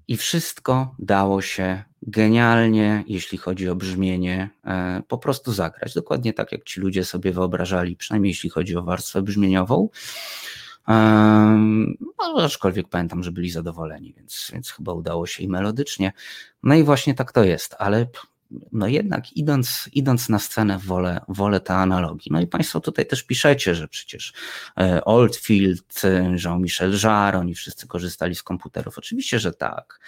i 0.08 0.18
wszystko 0.18 0.96
dało 1.00 1.42
się 1.42 1.84
genialnie, 2.02 3.04
jeśli 3.08 3.38
chodzi 3.38 3.70
o 3.70 3.76
brzmienie, 3.76 4.50
e, 4.66 5.02
po 5.08 5.18
prostu 5.18 5.54
zagrać. 5.54 5.94
Dokładnie 5.94 6.34
tak, 6.34 6.52
jak 6.52 6.64
ci 6.64 6.80
ludzie 6.80 7.06
sobie 7.06 7.32
wyobrażali, 7.32 7.96
przynajmniej 7.96 8.30
jeśli 8.30 8.50
chodzi 8.50 8.78
o 8.78 8.84
warstwę 8.84 9.22
brzmieniową. 9.22 9.90
No, 12.18 12.44
aczkolwiek 12.44 12.90
pamiętam, 12.90 13.24
że 13.24 13.32
byli 13.32 13.50
zadowoleni, 13.50 14.14
więc, 14.14 14.50
więc 14.54 14.72
chyba 14.72 14.94
udało 14.94 15.28
się 15.28 15.44
i 15.44 15.48
melodycznie. 15.48 16.14
No 16.64 16.76
i 16.76 16.84
właśnie 16.84 17.14
tak 17.14 17.32
to 17.32 17.44
jest, 17.44 17.76
ale 17.80 18.08
no 18.72 18.88
jednak 18.88 19.34
idąc, 19.34 19.90
idąc 19.94 20.30
na 20.30 20.40
scenę 20.40 20.80
wolę, 20.80 21.22
wolę 21.28 21.60
te 21.60 21.74
analogii. 21.74 22.32
No 22.32 22.42
i 22.42 22.48
Państwo 22.48 22.80
tutaj 22.80 23.06
też 23.06 23.24
piszecie, 23.24 23.76
że 23.76 23.88
przecież 23.88 24.34
e, 24.80 25.06
Oldfield, 25.06 26.02
Jean-Michel 26.46 26.94
Jarre, 27.04 27.40
oni 27.40 27.56
wszyscy 27.56 27.88
korzystali 27.88 28.36
z 28.36 28.44
komputerów. 28.44 28.98
Oczywiście, 28.98 29.40
że 29.40 29.54
tak. 29.54 30.00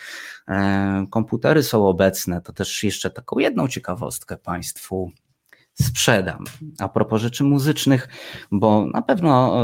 E, 0.48 1.06
komputery 1.10 1.64
są 1.64 1.88
obecne, 1.88 2.42
to 2.42 2.54
też 2.54 2.84
jeszcze 2.84 3.10
taką 3.10 3.40
jedną 3.40 3.68
ciekawostkę 3.68 4.38
Państwu 4.38 5.12
sprzedam. 5.82 6.44
A 6.80 6.90
propos 6.90 7.22
rzeczy 7.22 7.44
muzycznych, 7.44 8.08
bo 8.52 8.86
na 8.86 9.02
pewno 9.02 9.62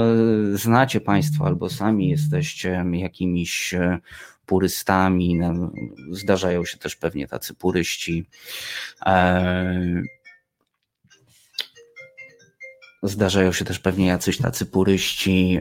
e, 0.54 0.58
znacie 0.58 1.02
Państwo 1.02 1.46
albo 1.46 1.70
sami 1.70 2.10
jesteście 2.10 2.86
jakimiś 2.94 3.74
e, 3.74 4.00
purystami, 4.46 5.36
no, 5.36 5.72
zdarzają 6.12 6.66
się 6.66 6.78
też 6.78 6.96
pewnie 6.96 7.28
tacy 7.28 7.54
puryści. 7.54 8.30
E, 9.06 10.04
zdarzają 13.04 13.52
się 13.52 13.66
też 13.66 13.80
pewnie 13.80 14.08
jacyś 14.08 14.38
tacy 14.38 14.66
puryści 14.66 15.60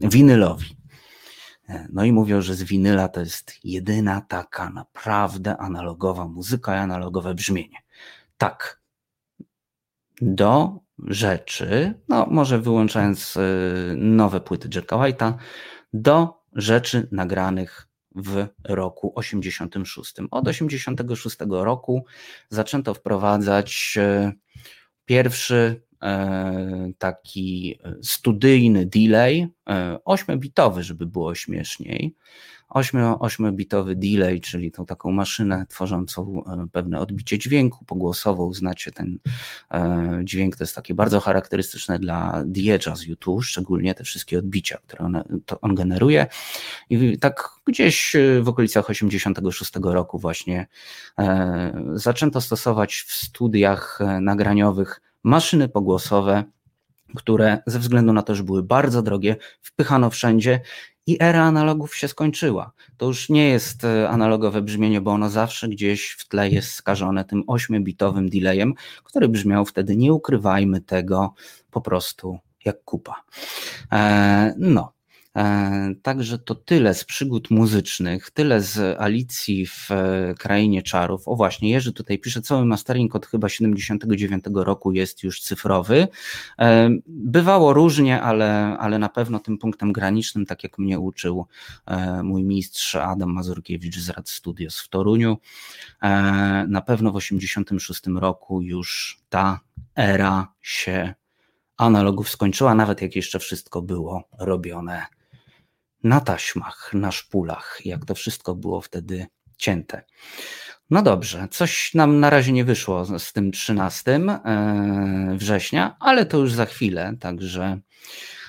winylowi. 0.00 0.76
No 1.92 2.04
i 2.04 2.12
mówią, 2.12 2.40
że 2.40 2.54
z 2.54 2.62
winyla 2.62 3.08
to 3.08 3.20
jest 3.20 3.64
jedyna 3.64 4.20
taka 4.20 4.70
naprawdę 4.70 5.56
analogowa 5.56 6.28
muzyka 6.28 6.76
i 6.76 6.78
analogowe 6.78 7.34
brzmienie. 7.34 7.78
Tak, 8.38 8.80
do 10.20 10.80
rzeczy, 10.98 11.94
no 12.08 12.26
może 12.30 12.58
wyłączając 12.58 13.36
y, 13.36 13.94
nowe 13.96 14.40
płyty 14.40 14.68
Jacka 14.74 14.96
White'a, 14.96 15.34
do 15.92 16.43
rzeczy 16.54 17.08
nagranych 17.12 17.88
w 18.14 18.46
roku 18.64 19.12
86. 19.16 20.14
Od 20.30 20.48
86 20.48 21.36
roku 21.48 22.04
zaczęto 22.48 22.94
wprowadzać 22.94 23.94
y, 23.96 24.32
pierwszy 25.04 25.82
e, 26.02 26.92
taki 26.98 27.78
studyjny 28.02 28.86
delay, 28.86 29.48
8-bitowy, 30.04 30.78
e, 30.78 30.82
żeby 30.82 31.06
było 31.06 31.34
śmieszniej, 31.34 32.14
8-bitowy 32.74 33.94
delay, 33.94 34.40
czyli 34.40 34.70
tą 34.70 34.86
taką 34.86 35.10
maszynę 35.10 35.66
tworzącą 35.68 36.44
e, 36.44 36.66
pewne 36.72 37.00
odbicie 37.00 37.38
dźwięku 37.38 37.84
pogłosową. 37.84 38.54
Znacie 38.54 38.92
ten 38.92 39.18
e, 39.70 40.20
dźwięk, 40.24 40.56
to 40.56 40.64
jest 40.64 40.74
takie 40.74 40.94
bardzo 40.94 41.20
charakterystyczne 41.20 41.98
dla 41.98 42.42
Diegea 42.46 42.96
z 42.96 43.02
YouTube, 43.02 43.44
szczególnie 43.44 43.94
te 43.94 44.04
wszystkie 44.04 44.38
odbicia, 44.38 44.78
które 44.78 45.04
on, 45.04 45.22
on 45.60 45.74
generuje. 45.74 46.26
I 46.90 47.18
tak 47.18 47.50
gdzieś 47.66 48.16
w 48.42 48.48
okolicach 48.48 48.90
86 48.90 49.72
roku 49.82 50.18
właśnie 50.18 50.66
e, 51.18 51.90
zaczęto 51.94 52.40
stosować 52.40 52.94
w 52.94 53.12
studiach 53.12 53.98
nagraniowych 54.20 55.00
maszyny 55.22 55.68
pogłosowe, 55.68 56.44
które 57.16 57.62
ze 57.66 57.78
względu 57.78 58.12
na 58.12 58.22
to, 58.22 58.34
że 58.34 58.42
były 58.42 58.62
bardzo 58.62 59.02
drogie, 59.02 59.36
wpychano 59.60 60.10
wszędzie 60.10 60.60
i 61.06 61.16
era 61.20 61.44
analogów 61.44 61.96
się 61.96 62.08
skończyła. 62.08 62.72
To 62.96 63.06
już 63.06 63.28
nie 63.28 63.48
jest 63.48 63.84
e, 63.84 64.08
analogowe 64.08 64.62
brzmienie, 64.62 65.00
bo 65.00 65.10
ono 65.10 65.30
zawsze 65.30 65.68
gdzieś 65.68 66.10
w 66.10 66.28
tle 66.28 66.48
jest 66.48 66.72
skażone 66.72 67.24
tym 67.24 67.42
8-bitowym 67.42 68.28
delayem, 68.28 68.74
który 69.04 69.28
brzmiał 69.28 69.64
wtedy, 69.64 69.96
nie 69.96 70.12
ukrywajmy 70.12 70.80
tego, 70.80 71.34
po 71.70 71.80
prostu 71.80 72.38
jak 72.64 72.84
kupa. 72.84 73.22
E, 73.92 74.54
no, 74.58 74.92
także 76.02 76.38
to 76.38 76.54
tyle 76.54 76.94
z 76.94 77.04
przygód 77.04 77.50
muzycznych, 77.50 78.30
tyle 78.30 78.60
z 78.60 79.00
Alicji 79.00 79.66
w 79.66 79.90
e, 79.90 80.34
Krainie 80.38 80.82
Czarów. 80.82 81.28
O 81.28 81.36
właśnie, 81.36 81.70
Jerzy 81.70 81.92
tutaj 81.92 82.18
pisze, 82.18 82.42
cały 82.42 82.64
mastering 82.64 83.14
od 83.14 83.26
chyba 83.26 83.48
79 83.48 84.44
roku 84.54 84.92
jest 84.92 85.22
już 85.22 85.40
cyfrowy. 85.40 86.08
E, 86.58 86.90
bywało 87.06 87.72
różnie, 87.72 88.22
ale, 88.22 88.76
ale 88.78 88.98
na 88.98 89.08
pewno 89.08 89.38
tym 89.38 89.58
punktem 89.58 89.92
granicznym, 89.92 90.46
tak 90.46 90.62
jak 90.64 90.78
mnie 90.78 91.00
uczył 91.00 91.46
mój 92.22 92.44
mistrz 92.44 92.94
Adam 92.94 93.32
Mazurkiewicz 93.32 93.98
z 93.98 94.10
Rad 94.10 94.28
Studios 94.28 94.80
w 94.80 94.88
Toruniu, 94.88 95.38
na 96.68 96.82
pewno 96.86 97.12
w 97.12 97.16
86 97.16 98.02
roku 98.06 98.62
już 98.62 99.20
ta 99.28 99.60
era 99.96 100.52
się 100.62 101.14
analogów 101.76 102.28
skończyła, 102.28 102.74
nawet 102.74 103.02
jak 103.02 103.16
jeszcze 103.16 103.38
wszystko 103.38 103.82
było 103.82 104.28
robione 104.38 105.06
na 106.04 106.20
taśmach, 106.20 106.90
na 106.94 107.12
szpulach, 107.12 107.80
jak 107.84 108.04
to 108.04 108.14
wszystko 108.14 108.54
było 108.54 108.80
wtedy 108.80 109.26
cięte. 109.56 110.04
No 110.90 111.02
dobrze, 111.02 111.48
coś 111.50 111.94
nam 111.94 112.20
na 112.20 112.30
razie 112.30 112.52
nie 112.52 112.64
wyszło 112.64 113.18
z 113.18 113.32
tym 113.32 113.52
13 113.52 114.14
e, 114.14 115.34
września, 115.38 115.96
ale 116.00 116.26
to 116.26 116.38
już 116.38 116.52
za 116.52 116.66
chwilę, 116.66 117.16
także 117.20 117.80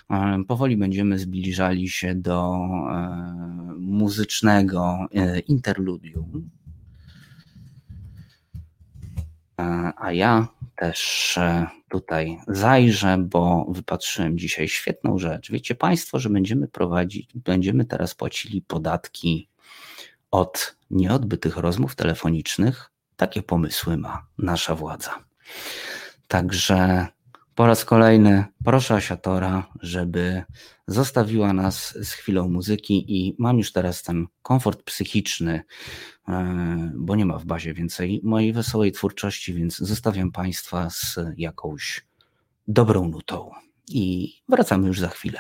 e, 0.10 0.43
powoli 0.47 0.78
będziemy 0.78 1.20
zbliżali 1.20 1.89
się 1.89 2.16
do 2.16 2.56
e, 2.91 3.74
muzycznego 3.78 4.97
interludium. 5.47 6.49
A 9.97 10.12
ja 10.12 10.47
też 10.76 11.38
e, 11.38 11.67
tutaj 11.89 12.38
zajrzę, 12.47 13.17
bo 13.17 13.65
wypatrzyłem 13.69 14.38
dzisiaj 14.38 14.67
świetną 14.67 15.17
rzecz. 15.17 15.51
Wiecie 15.51 15.76
Państwo, 15.76 16.19
że 16.19 16.30
będziemy 16.30 16.67
prowadzić, 16.67 17.30
będziemy 17.36 17.86
teraz 17.86 18.15
płacili 18.15 18.61
podatki 18.61 19.49
od 20.32 20.76
nieodbytych 20.91 21.57
rozmów 21.57 21.95
telefonicznych. 21.95 22.91
Takie 23.15 23.43
pomysły 23.43 23.97
ma 23.97 24.26
nasza 24.38 24.76
władza. 24.76 25.26
Także 26.28 27.07
po 27.56 27.68
raz 27.68 27.86
kolejny 27.86 28.45
proszę 28.64 28.95
Asiatora, 28.95 29.68
żeby 29.82 30.43
zostawiła 30.88 31.53
nas 31.53 31.97
z 32.03 32.12
chwilą 32.12 32.49
muzyki 32.49 33.06
i 33.18 33.36
mam 33.39 33.58
już 33.58 33.72
teraz 33.72 34.03
ten 34.03 34.28
komfort 34.41 34.84
psychiczny, 34.84 35.62
e, 36.28 36.91
bo 36.95 37.16
nie 37.16 37.26
ma 37.26 37.38
w 37.38 37.45
bazie 37.45 37.74
więcej 37.74 38.22
mojej 38.24 38.53
wesołej 38.53 38.91
twórczości, 38.91 39.53
więc 39.53 39.78
zostawiam 39.78 40.32
Państwa 40.32 40.89
z 40.89 41.20
jakąś 41.38 42.06
dobrą 42.68 43.08
nutą 43.08 43.51
i 43.88 44.34
wracamy 44.49 44.88
już 44.88 44.99
za 44.99 45.10
chwilę. 45.10 45.39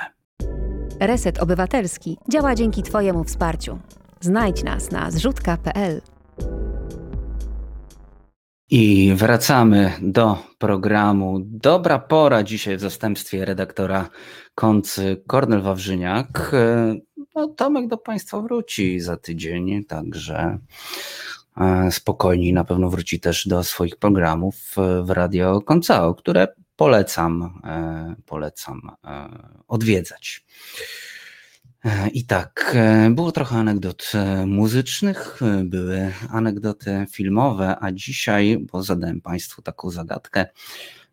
Reset 0.99 1.39
Obywatelski 1.39 2.17
działa 2.31 2.55
dzięki 2.55 2.83
Twojemu 2.83 3.23
wsparciu. 3.23 3.79
Znajdź 4.21 4.63
nas 4.63 4.91
na 4.91 5.11
zrzutka.pl. 5.11 6.01
I 8.69 9.13
wracamy 9.15 9.93
do 10.01 10.37
programu. 10.57 11.39
Dobra 11.43 11.99
pora 11.99 12.43
dzisiaj 12.43 12.77
w 12.77 12.81
zastępstwie 12.81 13.45
redaktora 13.45 14.09
Koncy 14.55 15.23
Kornel 15.27 15.61
Wawrzyniak. 15.61 16.51
No, 17.35 17.47
Tomek 17.47 17.87
do 17.87 17.97
Państwa 17.97 18.41
wróci 18.41 18.99
za 18.99 19.17
tydzień, 19.17 19.85
także 19.85 20.59
e, 21.57 21.91
spokojniej 21.91 22.53
na 22.53 22.63
pewno 22.63 22.89
wróci 22.89 23.19
też 23.19 23.47
do 23.47 23.63
swoich 23.63 23.95
programów 23.95 24.55
w 25.03 25.09
Radio 25.09 25.61
Koncao, 25.61 26.15
które 26.15 26.47
polecam, 26.75 27.59
e, 27.63 28.15
polecam 28.25 28.81
e, 29.03 29.29
odwiedzać. 29.67 30.45
I 32.13 32.25
tak, 32.25 32.77
było 33.09 33.31
trochę 33.31 33.55
anegdot 33.57 34.11
muzycznych, 34.45 35.39
były 35.63 36.11
anegdoty 36.29 37.05
filmowe, 37.11 37.77
a 37.81 37.91
dzisiaj, 37.91 38.65
bo 38.71 38.83
zadałem 38.83 39.21
Państwu 39.21 39.61
taką 39.61 39.89
zagadkę, 39.89 40.45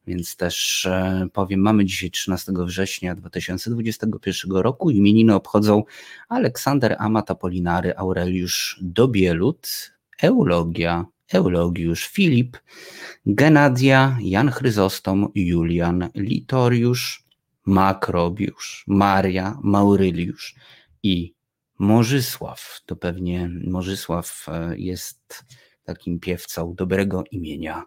więc 0.07 0.37
też 0.37 0.89
powiem, 1.33 1.61
mamy 1.61 1.85
dzisiaj 1.85 2.11
13 2.11 2.53
września 2.67 3.15
2021 3.15 4.53
roku. 4.53 4.91
Imieniny 4.91 5.35
obchodzą 5.35 5.85
Aleksander 6.29 6.97
Amat 6.99 7.31
Apolinary, 7.31 7.97
Aureliusz 7.97 8.79
Dobielut, 8.83 9.93
Eulogia, 10.23 11.07
Eulogiusz 11.35 12.09
Filip, 12.09 12.59
Genadia, 13.27 14.19
Jan 14.21 14.51
Chryzostom, 14.51 15.29
Julian 15.35 16.09
Litoriusz, 16.15 17.25
Makrobiusz, 17.67 18.85
Maria, 18.87 19.59
Mauryliusz 19.63 20.55
i 21.03 21.35
Morzysław. 21.79 22.81
To 22.87 22.97
pewnie 22.97 23.51
Morzysław 23.67 24.47
e, 24.49 24.79
jest 24.79 25.45
takim 25.85 26.21
piewcą 26.21 26.75
dobrego 26.75 27.25
imienia 27.31 27.85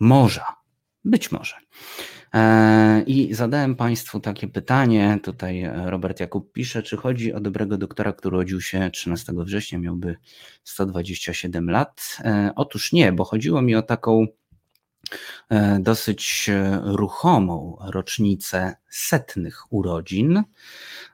morza. 0.00 0.56
Być 1.04 1.32
może. 1.32 1.56
E, 2.34 3.02
I 3.06 3.34
zadałem 3.34 3.76
Państwu 3.76 4.20
takie 4.20 4.48
pytanie. 4.48 5.18
Tutaj 5.22 5.70
Robert 5.84 6.20
Jakub 6.20 6.52
pisze, 6.52 6.82
czy 6.82 6.96
chodzi 6.96 7.32
o 7.32 7.40
dobrego 7.40 7.78
doktora, 7.78 8.12
który 8.12 8.36
urodził 8.36 8.60
się 8.60 8.90
13 8.90 9.32
września, 9.36 9.78
miałby 9.78 10.16
127 10.64 11.70
lat. 11.70 12.18
E, 12.20 12.52
otóż 12.56 12.92
nie, 12.92 13.12
bo 13.12 13.24
chodziło 13.24 13.62
mi 13.62 13.74
o 13.74 13.82
taką 13.82 14.26
E, 14.26 14.45
dosyć 15.80 16.48
e, 16.48 16.80
ruchomą 16.84 17.76
rocznicę 17.80 18.76
setnych 18.88 19.72
urodzin 19.72 20.42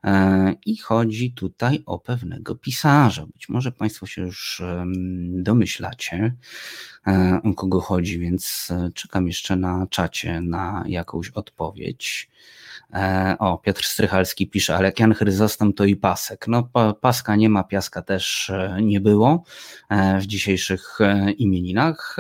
e, 0.05 0.55
i 0.67 0.77
chodzi 0.77 1.33
tutaj 1.33 1.83
o 1.87 1.99
pewnego 1.99 2.55
pisarza. 2.55 3.27
Być 3.27 3.49
może 3.49 3.73
Państwo 3.73 4.07
się 4.07 4.23
już 4.23 4.63
domyślacie, 5.29 6.35
o 7.45 7.55
kogo 7.55 7.81
chodzi, 7.81 8.19
więc 8.19 8.69
czekam 8.95 9.27
jeszcze 9.27 9.57
na 9.57 9.87
czacie 9.91 10.41
na 10.41 10.85
jakąś 10.87 11.31
odpowiedź. 11.31 12.31
O, 13.39 13.59
Piotr 13.59 13.85
Strychalski 13.85 14.49
pisze, 14.49 14.77
ale 14.77 14.85
jak 14.85 15.01
Jan 15.01 15.15
Chryzostom 15.15 15.73
to 15.73 15.85
i 15.85 15.97
pasek. 15.97 16.49
No, 16.49 16.71
paska 17.01 17.37
nie 17.37 17.49
ma, 17.49 17.65
piaska 17.65 18.03
też 18.03 18.53
nie 18.83 19.01
było 19.01 19.45
w 20.21 20.27
dzisiejszych 20.27 20.99
imieninach. 21.37 22.17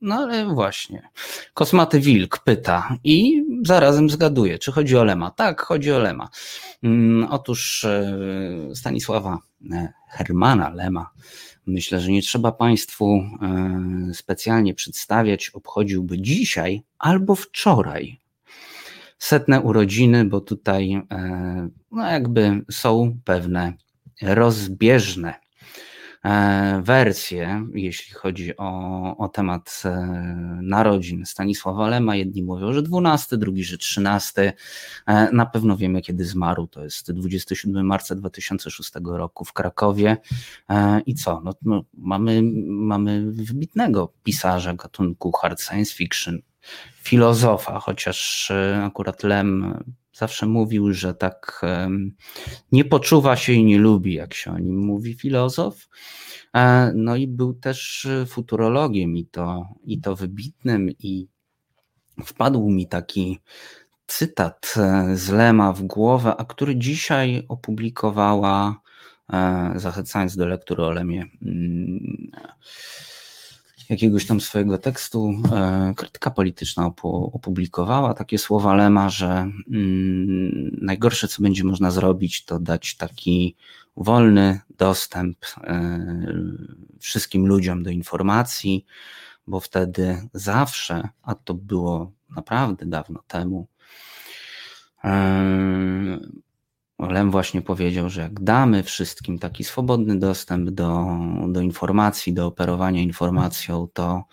No 0.00 0.14
ale 0.14 0.54
właśnie. 0.54 1.08
Kosmaty 1.54 2.00
Wilk 2.00 2.38
pyta 2.38 2.96
i 3.04 3.44
zarazem 3.66 4.10
zgaduje, 4.10 4.58
czy 4.58 4.72
chodzi 4.72 4.96
o 4.96 5.04
Lema. 5.04 5.30
Tak, 5.30 5.60
chodzi 5.60 5.92
o 5.92 5.98
Lema. 5.98 6.28
Mm, 6.82 7.28
otóż 7.30 7.84
e, 7.84 8.18
Stanisława 8.74 9.38
e, 9.72 9.92
Hermana 10.08 10.70
Lema 10.70 11.10
myślę, 11.66 12.00
że 12.00 12.10
nie 12.10 12.22
trzeba 12.22 12.52
Państwu 12.52 13.24
e, 13.42 14.14
specjalnie 14.14 14.74
przedstawiać, 14.74 15.50
obchodziłby 15.50 16.20
dzisiaj 16.20 16.82
albo 16.98 17.34
wczoraj 17.34 18.20
setne 19.18 19.60
urodziny, 19.60 20.24
bo 20.24 20.40
tutaj 20.40 21.02
no 21.90 22.10
jakby 22.10 22.64
są 22.70 23.18
pewne 23.24 23.72
rozbieżne 24.22 25.34
wersje, 26.82 27.66
jeśli 27.74 28.14
chodzi 28.14 28.56
o, 28.56 29.16
o 29.16 29.28
temat 29.28 29.82
e, 29.84 29.90
narodzin 30.62 31.26
Stanisława 31.26 31.88
Lema. 31.88 32.16
Jedni 32.16 32.42
mówią, 32.42 32.72
że 32.72 32.82
12, 32.82 33.36
drugi, 33.36 33.64
że 33.64 33.78
13. 33.78 34.52
E, 35.06 35.32
na 35.32 35.46
pewno 35.46 35.76
wiemy, 35.76 36.02
kiedy 36.02 36.24
zmarł. 36.24 36.66
To 36.66 36.84
jest 36.84 37.12
27 37.12 37.86
marca 37.86 38.14
2006 38.14 38.92
roku 39.04 39.44
w 39.44 39.52
Krakowie. 39.52 40.16
I 41.06 41.14
co? 41.14 41.40
No, 41.44 41.52
no, 41.62 41.84
mamy, 41.94 42.40
mamy 42.66 43.32
wybitnego 43.32 44.12
pisarza 44.22 44.74
gatunku 44.74 45.32
hard 45.32 45.60
science 45.60 45.94
fiction, 45.94 46.38
filozofa, 47.02 47.80
chociaż 47.80 48.52
akurat 48.84 49.22
Lem 49.22 49.74
zawsze 50.20 50.46
mówił, 50.46 50.92
że 50.92 51.14
tak 51.14 51.62
nie 52.72 52.84
poczuwa 52.84 53.36
się 53.36 53.52
i 53.52 53.64
nie 53.64 53.78
lubi, 53.78 54.14
jak 54.14 54.34
się 54.34 54.52
o 54.52 54.58
nim 54.58 54.78
mówi 54.78 55.14
filozof. 55.14 55.88
E, 56.56 56.92
no 56.94 57.16
i 57.16 57.26
był 57.26 57.54
też 57.54 58.08
futurologiem 58.26 59.16
i 59.16 59.26
to, 59.26 59.68
i 59.84 60.00
to 60.00 60.16
wybitnym 60.16 60.90
i 60.98 61.28
wpadł 62.24 62.70
mi 62.70 62.88
taki 62.88 63.40
cytat 64.06 64.74
e, 64.76 65.16
z 65.16 65.28
Lema 65.28 65.72
w 65.72 65.82
głowę, 65.82 66.36
a 66.36 66.44
który 66.44 66.76
dzisiaj 66.76 67.44
opublikowała, 67.48 68.80
e, 69.32 69.72
zachęcając 69.76 70.36
do 70.36 70.46
lektury 70.46 70.82
o 70.82 70.90
Lemie, 70.90 71.24
mm, 71.42 72.30
jakiegoś 73.90 74.26
tam 74.26 74.40
swojego 74.40 74.78
tekstu 74.78 75.34
e, 75.52 75.92
krytyka 75.96 76.30
polityczna 76.30 76.86
opublikowała 77.32 78.14
takie 78.14 78.38
słowa 78.38 78.74
Lema, 78.74 79.10
że 79.10 79.50
mm, 79.70 80.78
najgorsze, 80.82 81.28
co 81.28 81.42
będzie 81.42 81.64
można 81.64 81.90
zrobić, 81.90 82.44
to 82.44 82.60
dać 82.60 82.96
taki 82.96 83.56
wolny 83.96 84.60
dostęp 84.78 85.36
e, 85.64 86.00
wszystkim 86.98 87.46
ludziom 87.46 87.82
do 87.82 87.90
informacji, 87.90 88.86
bo 89.46 89.60
wtedy 89.60 90.28
zawsze, 90.34 91.08
a 91.22 91.34
to 91.34 91.54
było 91.54 92.12
naprawdę 92.36 92.86
dawno 92.86 93.22
temu, 93.28 93.66
e, 95.04 96.18
Lem 97.08 97.30
właśnie 97.30 97.62
powiedział, 97.62 98.10
że 98.10 98.20
jak 98.20 98.40
damy 98.40 98.82
wszystkim 98.82 99.38
taki 99.38 99.64
swobodny 99.64 100.18
dostęp 100.18 100.70
do, 100.70 101.06
do 101.48 101.60
informacji, 101.60 102.32
do 102.32 102.46
operowania 102.46 103.02
informacją, 103.02 103.88
to 103.92 104.24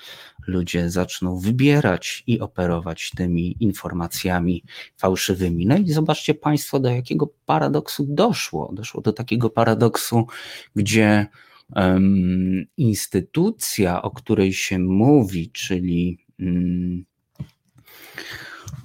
ludzie 0.47 0.89
zaczną 0.89 1.39
wybierać 1.39 2.24
i 2.28 2.39
operować 2.39 3.11
tymi 3.15 3.55
informacjami 3.59 4.63
fałszywymi. 4.97 5.65
No 5.65 5.78
i 5.78 5.91
zobaczcie 5.91 6.34
Państwo, 6.34 6.80
do 6.80 6.89
jakiego 6.89 7.30
paradoksu 7.45 8.05
doszło. 8.09 8.74
Doszło 8.74 9.01
do 9.01 9.13
takiego 9.13 9.49
paradoksu, 9.49 10.28
gdzie 10.76 11.28
um, 11.76 12.65
instytucja, 12.78 14.01
o 14.01 14.11
której 14.11 14.53
się 14.53 14.80
mówi, 14.80 15.51
czyli 15.51 16.18
um, 16.39 17.05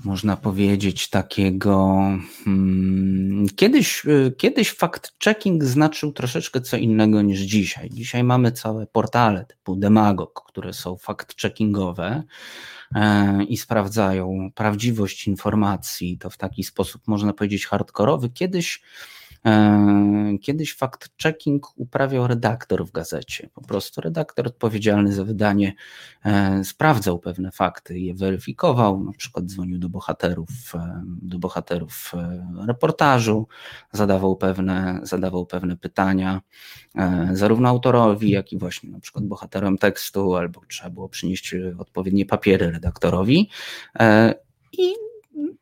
można 0.04 0.36
powiedzieć, 0.36 1.10
takiego. 1.10 2.00
Hmm, 2.44 3.46
kiedyś, 3.56 4.04
y, 4.04 4.34
kiedyś 4.38 4.76
fact-checking 4.76 5.64
znaczył 5.64 6.12
troszeczkę 6.12 6.60
co 6.60 6.76
innego 6.76 7.22
niż 7.22 7.40
dzisiaj. 7.40 7.90
Dzisiaj 7.90 8.24
mamy 8.24 8.52
całe 8.52 8.86
portale 8.86 9.44
typu 9.44 9.76
Demagog, 9.76 10.44
które 10.48 10.72
są 10.72 10.94
fact-checkingowe 10.94 12.22
e, 12.94 13.44
i 13.44 13.56
sprawdzają 13.56 14.50
prawdziwość 14.54 15.26
informacji. 15.28 16.18
To 16.18 16.30
w 16.30 16.36
taki 16.36 16.64
sposób, 16.64 17.02
można 17.06 17.32
powiedzieć, 17.32 17.66
hardkorowy. 17.66 18.30
Kiedyś 18.30 18.82
kiedyś 20.42 20.76
fact-checking 20.76 21.58
uprawiał 21.76 22.26
redaktor 22.26 22.86
w 22.86 22.92
gazecie. 22.92 23.48
Po 23.54 23.60
prostu 23.60 24.00
redaktor 24.00 24.46
odpowiedzialny 24.46 25.12
za 25.12 25.24
wydanie 25.24 25.74
e, 26.24 26.64
sprawdzał 26.64 27.18
pewne 27.18 27.50
fakty, 27.50 27.98
je 27.98 28.14
weryfikował, 28.14 29.04
na 29.04 29.12
przykład 29.12 29.46
dzwonił 29.46 29.78
do 29.78 29.88
bohaterów, 29.88 30.74
e, 30.74 31.02
do 31.06 31.38
bohaterów 31.38 32.12
reportażu, 32.66 33.48
zadawał 33.92 34.36
pewne, 34.36 35.00
zadawał 35.02 35.46
pewne 35.46 35.76
pytania 35.76 36.40
zarówno 37.32 37.68
autorowi, 37.68 38.30
jak 38.30 38.52
i 38.52 38.58
właśnie 38.58 38.90
na 38.90 39.00
przykład 39.00 39.24
bohaterom 39.24 39.78
tekstu, 39.78 40.34
albo 40.34 40.60
trzeba 40.68 40.90
było 40.90 41.08
przynieść 41.08 41.54
odpowiednie 41.78 42.26
papiery 42.26 42.70
redaktorowi. 42.70 43.50
I 44.72 44.94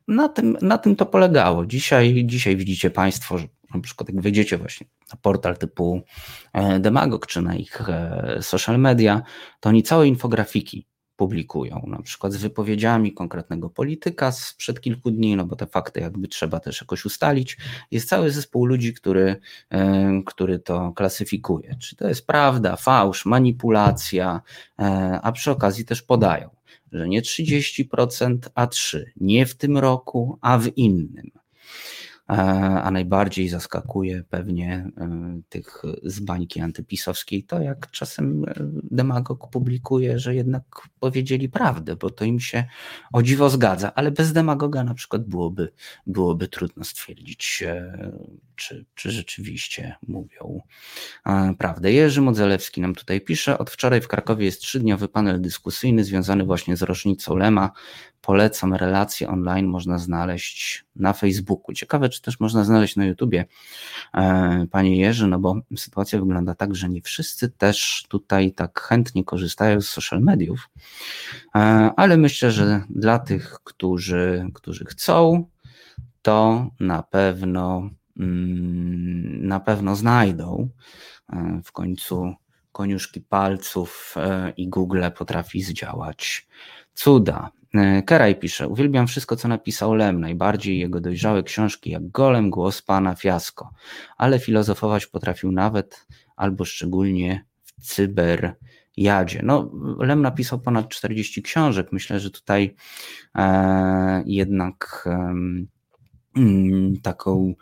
na 0.09 0.29
tym, 0.29 0.57
na 0.63 0.79
tym 0.79 0.97
to 0.97 1.07
polegało. 1.07 1.67
Dzisiaj, 1.67 2.23
dzisiaj 2.27 2.57
widzicie 2.57 2.91
Państwo, 2.91 3.39
że 3.39 3.47
na 3.75 3.81
przykład 3.81 4.09
jak 4.09 4.21
wejdziecie 4.21 4.59
właśnie 4.59 4.87
na 5.13 5.19
portal 5.23 5.57
typu 5.57 6.03
e, 6.53 6.81
Demagog 6.81 7.27
czy 7.27 7.43
na 7.43 7.55
ich 7.55 7.89
e, 7.89 8.39
social 8.41 8.79
media, 8.79 9.23
to 9.61 9.69
oni 9.69 9.83
całe 9.83 10.09
infografiki 10.09 10.87
publikują, 11.17 11.85
na 11.87 12.03
przykład 12.03 12.33
z 12.33 12.37
wypowiedziami 12.37 13.13
konkretnego 13.13 13.71
polityka 13.71 14.33
sprzed 14.33 14.81
kilku 14.81 15.11
dni, 15.11 15.37
no 15.37 15.45
bo 15.45 15.57
te 15.57 15.67
fakty 15.67 16.01
jakby 16.01 16.29
trzeba 16.29 16.61
też 16.61 16.81
jakoś 16.81 17.05
ustalić. 17.05 17.57
Jest 17.91 18.09
cały 18.09 18.31
zespół 18.31 18.67
ludzi, 18.67 18.95
który, 18.95 19.37
e, 19.71 20.23
który 20.27 20.59
to 20.59 20.93
klasyfikuje. 20.93 21.77
Czy 21.81 21.97
to 21.97 22.09
jest 22.09 22.27
prawda, 22.27 22.77
fałsz, 22.77 23.27
manipulacja, 23.27 24.41
a 25.23 25.33
przy 25.33 25.51
okazji 25.51 25.85
też 25.85 26.03
podają, 26.03 26.51
że 26.93 27.09
nie 27.09 27.23
30%, 27.23 28.51
a 28.55 28.67
3%, 28.67 29.05
nie 29.17 29.47
w 29.47 29.55
tym 29.55 29.79
roku, 29.79 30.39
a 30.41 30.59
w 30.59 30.69
innym 30.77 31.40
a 32.83 32.91
najbardziej 32.91 33.49
zaskakuje 33.49 34.25
pewnie 34.31 34.91
e, 34.97 35.41
tych 35.49 35.83
z 36.03 36.21
bańki 36.21 36.61
antypisowskiej 36.61 37.45
to, 37.45 37.61
jak 37.61 37.91
czasem 37.91 38.45
e, 38.45 38.55
demagog 38.91 39.51
publikuje, 39.51 40.19
że 40.19 40.35
jednak 40.35 40.63
powiedzieli 41.01 41.49
prawdę, 41.49 41.97
bo 41.97 42.11
to 42.11 42.25
im 42.25 42.41
się 42.41 42.65
o 43.13 43.23
dziwo 43.23 43.51
zgadza, 43.51 43.95
ale 43.95 44.11
bez 44.11 44.33
demagoga 44.33 44.85
na 44.85 44.95
przykład 44.95 45.25
byłoby, 45.25 45.73
byłoby 46.07 46.49
trudno 46.49 46.85
stwierdzić, 46.85 47.63
e, 47.67 48.13
czy, 48.57 48.85
czy 48.95 49.11
rzeczywiście 49.11 49.95
mówią 50.09 50.61
prawdę. 51.59 51.93
Jerzy 51.93 52.21
Modzelewski 52.21 52.81
nam 52.81 52.95
tutaj 52.95 53.21
pisze, 53.21 53.59
od 53.59 53.71
wczoraj 53.71 54.01
w 54.01 54.09
Krakowie 54.09 54.45
jest 54.45 54.61
trzydniowy 54.61 55.09
panel 55.09 55.41
dyskusyjny 55.41 56.05
związany 56.05 56.45
właśnie 56.45 56.77
z 56.77 56.83
rocznicą 56.83 57.37
Lema. 57.37 57.71
Polecam, 58.21 58.75
relacje 58.75 59.29
online 59.29 59.67
można 59.67 59.99
znaleźć 59.99 60.85
na 60.97 61.13
Facebooku. 61.13 61.75
Ciekawe, 61.75 62.09
czy 62.09 62.23
też 62.23 62.41
można 62.41 62.65
znaleźć 62.65 62.97
na 62.97 63.05
YouTubie, 63.05 63.47
e, 64.15 64.67
panie 64.71 64.97
Jerzy, 64.97 65.27
no 65.27 65.39
bo 65.39 65.61
sytuacja 65.77 66.19
wygląda 66.19 66.55
tak, 66.55 66.75
że 66.75 66.89
nie 66.89 67.03
wszyscy 67.03 67.49
też 67.51 68.07
tutaj 68.09 68.53
tak 68.53 68.81
chętnie 68.81 69.25
korzystają 69.25 69.81
z 69.81 69.89
social 69.89 70.21
mediów, 70.21 70.71
e, 71.55 71.59
ale 71.97 72.17
myślę, 72.17 72.51
że 72.51 72.83
dla 72.91 73.19
tych, 73.19 73.59
którzy, 73.65 74.47
którzy 74.55 74.85
chcą, 74.85 75.45
to 76.23 76.67
na 76.81 77.03
pewno 77.03 77.91
mm, 78.19 79.47
na 79.47 79.61
pewno 79.61 79.97
znajdą. 79.97 80.69
E, 81.33 81.61
w 81.65 81.73
końcu 81.73 82.35
koniuszki 82.73 83.21
palców 83.21 84.15
i 84.57 84.69
Google 84.69 85.05
potrafi 85.17 85.63
zdziałać 85.63 86.49
cuda. 86.95 87.51
E, 87.75 88.03
Keraj 88.03 88.37
pisze, 88.37 88.69
uwielbiam 88.69 89.07
wszystko, 89.07 89.37
co 89.37 89.49
napisał 89.49 89.95
Lem, 89.95 90.21
najbardziej 90.21 90.79
jego 90.79 91.01
dojrzałe 91.01 91.43
książki 91.43 91.91
jak 91.91 92.11
Golem, 92.11 92.51
Głos 92.51 92.83
Pana, 92.83 93.15
Fiasko, 93.15 93.71
ale 94.17 94.39
filozofować 94.39 95.07
potrafił 95.07 95.53
nawet 95.53 96.07
albo 96.37 96.65
szczególnie 96.65 97.45
w 97.65 97.87
cyberjadzie. 97.87 99.41
No, 99.43 99.71
Lem 99.99 100.23
napisał 100.23 100.61
ponad 100.61 100.89
40 100.89 101.43
książek, 101.43 101.89
myślę, 101.93 102.21
że 102.21 102.31
tutaj 102.31 102.75
e, 103.35 104.23
jednak 104.27 105.05
e, 105.07 105.35
taką 107.03 107.55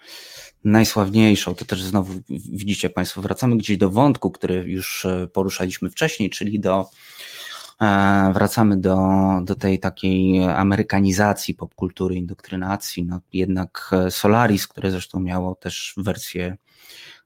najsławniejszą, 0.64 1.54
to 1.54 1.64
też 1.64 1.82
znowu 1.82 2.20
widzicie 2.52 2.90
Państwo, 2.90 3.22
wracamy 3.22 3.56
gdzieś 3.56 3.76
do 3.76 3.90
wątku, 3.90 4.30
który 4.30 4.54
już 4.54 5.04
e, 5.04 5.28
poruszaliśmy 5.32 5.90
wcześniej, 5.90 6.30
czyli 6.30 6.60
do 6.60 6.90
wracamy 8.34 8.76
do, 8.76 8.98
do 9.42 9.54
tej 9.54 9.78
takiej 9.78 10.44
amerykanizacji 10.48 11.54
popkultury, 11.54 12.14
indoktrynacji. 12.14 13.04
No, 13.04 13.20
jednak 13.32 13.90
Solaris, 14.10 14.68
które 14.68 14.90
zresztą 14.90 15.20
miało 15.20 15.54
też 15.54 15.94
wersję, 15.96 16.56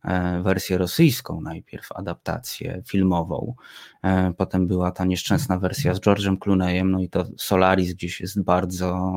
e, 0.05 0.43
wersję 0.43 0.79
rosyjską, 0.79 1.41
najpierw 1.41 1.93
adaptację 1.93 2.83
filmową, 2.89 3.55
e, 4.03 4.33
potem 4.33 4.67
była 4.67 4.91
ta 4.91 5.05
nieszczęsna 5.05 5.59
wersja 5.59 5.95
z 5.95 6.01
George'em 6.01 6.39
Clooneyem, 6.39 6.91
no 6.91 7.01
i 7.01 7.09
to 7.09 7.25
Solaris 7.37 7.95
gdzieś 7.95 8.21
jest 8.21 8.43
bardzo, 8.43 9.13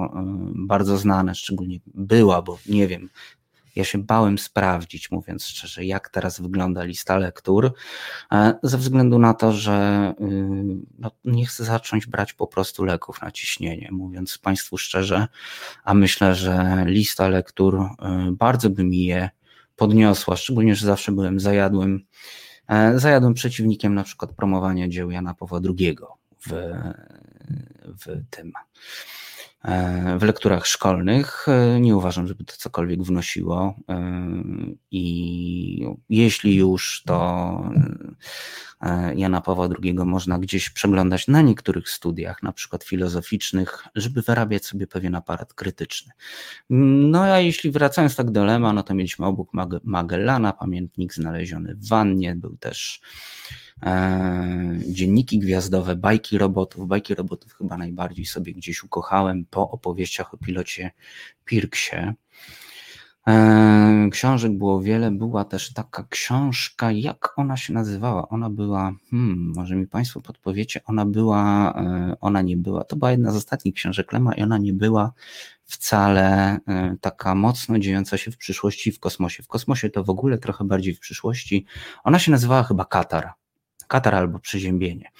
bardzo 0.55 0.97
znane, 0.97 1.35
szczególnie 1.35 1.79
była, 1.85 2.41
bo 2.41 2.57
nie 2.69 2.87
wiem, 2.87 3.09
ja 3.75 3.83
się 3.83 3.97
bałem 3.97 4.37
sprawdzić, 4.37 5.11
mówiąc 5.11 5.45
szczerze, 5.45 5.85
jak 5.85 6.09
teraz 6.09 6.41
wygląda 6.41 6.83
lista 6.83 7.17
lektur, 7.17 7.73
e, 8.31 8.53
ze 8.63 8.77
względu 8.77 9.19
na 9.19 9.33
to, 9.33 9.51
że 9.51 10.13
y, 10.21 10.25
no, 10.99 11.11
nie 11.25 11.45
chcę 11.45 11.63
zacząć 11.63 12.05
brać 12.05 12.33
po 12.33 12.47
prostu 12.47 12.85
leków 12.85 13.21
na 13.21 13.31
ciśnienie, 13.31 13.89
mówiąc 13.91 14.37
Państwu 14.37 14.77
szczerze, 14.77 15.27
a 15.83 15.93
myślę, 15.93 16.35
że 16.35 16.83
lista 16.85 17.27
lektur 17.27 17.75
y, 17.75 17.87
bardzo 18.31 18.69
by 18.69 18.83
mi 18.83 19.05
je 19.05 19.29
podniosła, 19.75 20.35
szczególnie, 20.35 20.75
że 20.75 20.85
zawsze 20.85 21.11
byłem 21.11 21.39
zajadłym, 21.39 22.05
e, 22.67 22.99
zajadłym 22.99 23.33
przeciwnikiem 23.33 23.95
na 23.95 24.03
przykład 24.03 24.33
promowania 24.33 24.87
dzieł 24.87 25.11
Jana 25.11 25.33
Pawła 25.33 25.59
II 25.79 25.97
w, 26.47 26.51
w 27.85 28.21
tym 28.29 28.51
w 30.19 30.23
lekturach 30.23 30.67
szkolnych. 30.67 31.45
Nie 31.79 31.95
uważam, 31.95 32.27
żeby 32.27 32.43
to 32.43 32.53
cokolwiek 32.57 33.03
wnosiło. 33.03 33.75
I 34.91 35.87
jeśli 36.09 36.55
już, 36.55 37.03
to 37.05 37.71
e, 37.75 38.15
Jana 39.15 39.41
Pawła 39.41 39.69
II 39.83 39.93
można 39.93 40.39
gdzieś 40.39 40.69
przeglądać 40.69 41.27
na 41.27 41.41
niektórych 41.41 41.89
studiach, 41.89 42.43
na 42.43 42.51
przykład 42.51 42.83
filozoficznych, 42.83 43.87
żeby 43.95 44.21
wyrabiać 44.21 44.65
sobie 44.65 44.87
pewien 44.87 45.15
aparat 45.15 45.53
krytyczny. 45.53 46.13
No 46.69 47.23
a 47.23 47.39
jeśli 47.39 47.71
wracając 47.71 48.15
tak 48.15 48.31
do 48.31 48.45
Lema, 48.45 48.73
no 48.73 48.83
to 48.83 48.93
mieliśmy 48.93 49.25
obok 49.25 49.49
Magellana, 49.83 50.53
pamiętnik 50.53 51.13
znaleziony 51.13 51.75
w 51.75 51.87
wannie, 51.87 52.35
był 52.35 52.57
też 52.57 53.01
E, 53.83 54.79
dzienniki 54.87 55.39
gwiazdowe, 55.39 55.95
bajki 55.95 56.37
robotów. 56.37 56.87
Bajki 56.87 57.15
robotów 57.15 57.53
chyba 57.53 57.77
najbardziej 57.77 58.25
sobie 58.25 58.53
gdzieś 58.53 58.83
ukochałem 58.83 59.45
po 59.45 59.69
opowieściach 59.69 60.33
o 60.33 60.37
pilocie 60.37 60.91
Pirksie. 61.45 62.13
E, 63.27 64.09
książek 64.11 64.57
było 64.57 64.81
wiele, 64.81 65.11
była 65.11 65.45
też 65.45 65.73
taka 65.73 66.05
książka, 66.09 66.91
jak 66.91 67.33
ona 67.39 67.57
się 67.57 67.73
nazywała? 67.73 68.29
Ona 68.29 68.49
była, 68.49 68.91
hmm, 69.11 69.53
może 69.55 69.75
mi 69.75 69.87
Państwo 69.87 70.21
podpowiecie, 70.21 70.81
ona 70.85 71.05
była, 71.05 71.73
e, 71.73 72.15
ona 72.21 72.41
nie 72.41 72.57
była, 72.57 72.83
to 72.83 72.95
była 72.95 73.11
jedna 73.11 73.31
z 73.31 73.35
ostatnich 73.35 73.75
książek 73.75 74.13
Lema 74.13 74.33
i 74.33 74.41
ona 74.41 74.57
nie 74.57 74.73
była 74.73 75.13
wcale 75.65 76.57
taka 77.01 77.35
mocno 77.35 77.79
dziejąca 77.79 78.17
się 78.17 78.31
w 78.31 78.37
przyszłości 78.37 78.91
w 78.91 78.99
kosmosie. 78.99 79.43
W 79.43 79.47
kosmosie 79.47 79.89
to 79.89 80.03
w 80.03 80.09
ogóle 80.09 80.37
trochę 80.37 80.63
bardziej 80.63 80.93
w 80.93 80.99
przyszłości. 80.99 81.65
Ona 82.03 82.19
się 82.19 82.31
nazywała 82.31 82.63
chyba 82.63 82.85
Katar. 82.85 83.29
Katar 83.87 84.15
albo 84.15 84.39
przeziębienie. 84.39 85.11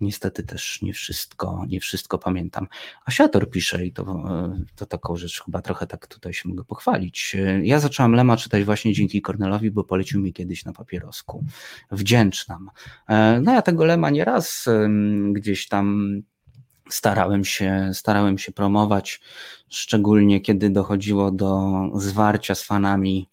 Niestety 0.00 0.42
też 0.42 0.82
nie 0.82 0.92
wszystko, 0.92 1.64
nie 1.68 1.80
wszystko 1.80 2.18
pamiętam. 2.18 2.66
Asiator 3.04 3.50
pisze 3.50 3.86
i 3.86 3.92
to, 3.92 4.02
e, 4.02 4.64
to 4.76 4.86
taką 4.86 5.16
rzecz 5.16 5.42
chyba 5.44 5.62
trochę 5.62 5.86
tak 5.86 6.06
tutaj 6.06 6.32
się 6.32 6.48
mogę 6.48 6.64
pochwalić. 6.64 7.36
Ja 7.62 7.80
zacząłem 7.80 8.14
Lema 8.14 8.36
czytać 8.36 8.64
właśnie 8.64 8.92
dzięki 8.92 9.22
Kornelowi, 9.22 9.70
bo 9.70 9.84
polecił 9.84 10.20
mi 10.20 10.32
kiedyś 10.32 10.64
na 10.64 10.72
papierosku. 10.72 11.44
Wdzięczna. 11.90 12.58
E, 13.08 13.40
no 13.40 13.52
ja 13.52 13.62
tego 13.62 13.84
Lema 13.84 14.10
nieraz 14.10 14.68
gdzieś 15.32 15.68
tam 15.68 16.14
starałem 16.90 17.44
się, 17.44 17.90
starałem 17.92 18.38
się 18.38 18.52
promować, 18.52 19.20
szczególnie 19.68 20.40
kiedy 20.40 20.70
dochodziło 20.70 21.30
do 21.30 21.72
zwarcia 21.94 22.54
z 22.54 22.62
fanami 22.62 23.28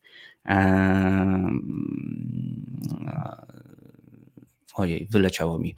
ojej, 4.74 5.08
wyleciało 5.12 5.60
mi, 5.60 5.76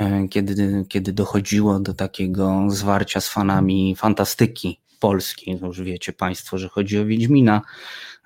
e, 0.00 0.28
kiedy, 0.28 0.84
kiedy 0.88 1.12
dochodziło 1.12 1.80
do 1.80 1.94
takiego 1.94 2.66
zwarcia 2.68 3.20
z 3.20 3.28
fanami 3.28 3.96
fantastyki 3.96 4.80
polskiej, 5.00 5.58
no 5.60 5.66
już 5.66 5.82
wiecie 5.82 6.12
Państwo, 6.12 6.58
że 6.58 6.68
chodzi 6.68 6.98
o 6.98 7.06
Wiedźmina 7.06 7.62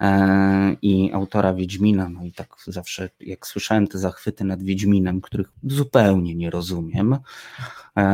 e, 0.00 0.76
i 0.82 1.12
autora 1.12 1.54
Wiedźmina, 1.54 2.08
no 2.08 2.24
i 2.24 2.32
tak 2.32 2.56
zawsze 2.66 3.10
jak 3.20 3.46
słyszałem 3.46 3.86
te 3.86 3.98
zachwyty 3.98 4.44
nad 4.44 4.62
Wiedźminem, 4.62 5.20
których 5.20 5.48
zupełnie 5.64 6.34
nie 6.34 6.50
rozumiem, 6.50 7.18
e, 7.96 8.04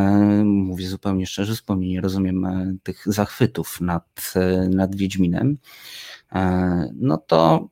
mówię 0.45 0.89
zupełnie 0.89 1.27
szczerze, 1.27 1.55
zupełnie 1.55 1.89
nie 1.89 2.01
rozumiem 2.01 2.47
tych 2.83 3.03
zachwytów 3.07 3.81
nad, 3.81 4.35
nad 4.71 4.97
Wiedźminem, 4.97 5.59
no 6.95 7.17
to 7.17 7.69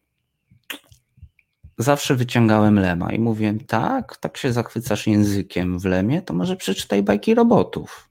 zawsze 1.79 2.15
wyciągałem 2.15 2.79
Lema 2.79 3.13
i 3.13 3.19
mówiłem, 3.19 3.61
tak, 3.61 4.17
tak 4.17 4.37
się 4.37 4.53
zachwycasz 4.53 5.07
językiem 5.07 5.79
w 5.79 5.85
Lemie, 5.85 6.23
to 6.23 6.35
może 6.35 6.57
przeczytaj 6.57 7.03
bajki 7.03 7.35
robotów. 7.35 8.09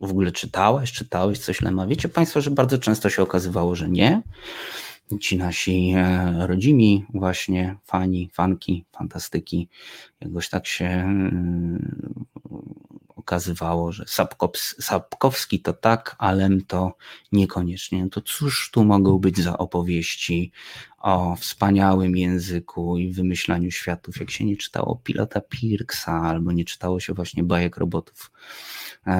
W 0.00 0.10
ogóle 0.10 0.32
czytałeś, 0.32 0.92
czytałeś 0.92 1.38
coś 1.38 1.60
Lema? 1.60 1.86
Wiecie 1.86 2.08
Państwo, 2.08 2.40
że 2.40 2.50
bardzo 2.50 2.78
często 2.78 3.10
się 3.10 3.22
okazywało, 3.22 3.74
że 3.74 3.88
nie. 3.88 4.22
Ci 5.20 5.36
nasi 5.36 5.92
e, 5.96 6.46
rodzimi 6.46 7.06
właśnie 7.14 7.76
fani, 7.84 8.30
fanki, 8.32 8.84
fantastyki, 8.92 9.68
jakoś 10.20 10.48
tak 10.48 10.66
się 10.66 11.08
mm, 13.32 13.42
okazywało, 13.42 13.92
że 13.92 14.04
Sapkowski 14.80 15.60
to 15.60 15.72
tak, 15.72 16.16
Alem 16.18 16.64
to 16.64 16.96
niekoniecznie. 17.32 18.04
No 18.04 18.10
to 18.10 18.20
cóż 18.20 18.70
tu 18.72 18.84
mogą 18.84 19.18
być 19.18 19.40
za 19.40 19.58
opowieści 19.58 20.52
o 20.98 21.36
wspaniałym 21.36 22.16
języku 22.16 22.98
i 22.98 23.12
wymyślaniu 23.12 23.70
światów, 23.70 24.20
jak 24.20 24.30
się 24.30 24.44
nie 24.44 24.56
czytało 24.56 25.00
pilota 25.04 25.40
Pirksa 25.40 26.12
albo 26.12 26.52
nie 26.52 26.64
czytało 26.64 27.00
się 27.00 27.14
właśnie 27.14 27.42
bajek 27.42 27.76
robotów. 27.76 28.30
E, 29.06 29.12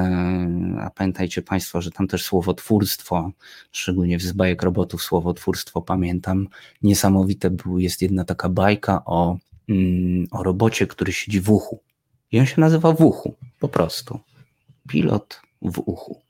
a 0.80 0.90
pamiętajcie 0.90 1.42
Państwo, 1.42 1.82
że 1.82 1.90
tam 1.90 2.08
też 2.08 2.24
słowotwórstwo, 2.24 3.30
szczególnie 3.72 4.20
z 4.20 4.32
bajek 4.32 4.62
robotów 4.62 5.02
słowotwórstwo 5.02 5.82
pamiętam, 5.82 6.48
niesamowite 6.82 7.50
był, 7.50 7.78
jest 7.78 8.02
jedna 8.02 8.24
taka 8.24 8.48
bajka 8.48 9.04
o, 9.04 9.38
mm, 9.68 10.26
o 10.30 10.42
robocie, 10.42 10.86
który 10.86 11.12
siedzi 11.12 11.40
w 11.40 11.50
uchu. 11.50 11.91
I 12.32 12.40
on 12.40 12.46
się 12.46 12.60
nazywa 12.60 12.92
w 12.92 13.00
uchu, 13.00 13.34
po 13.60 13.68
prostu. 13.68 14.20
Pilot 14.88 15.40
w 15.62 15.78
uchu. 15.78 16.20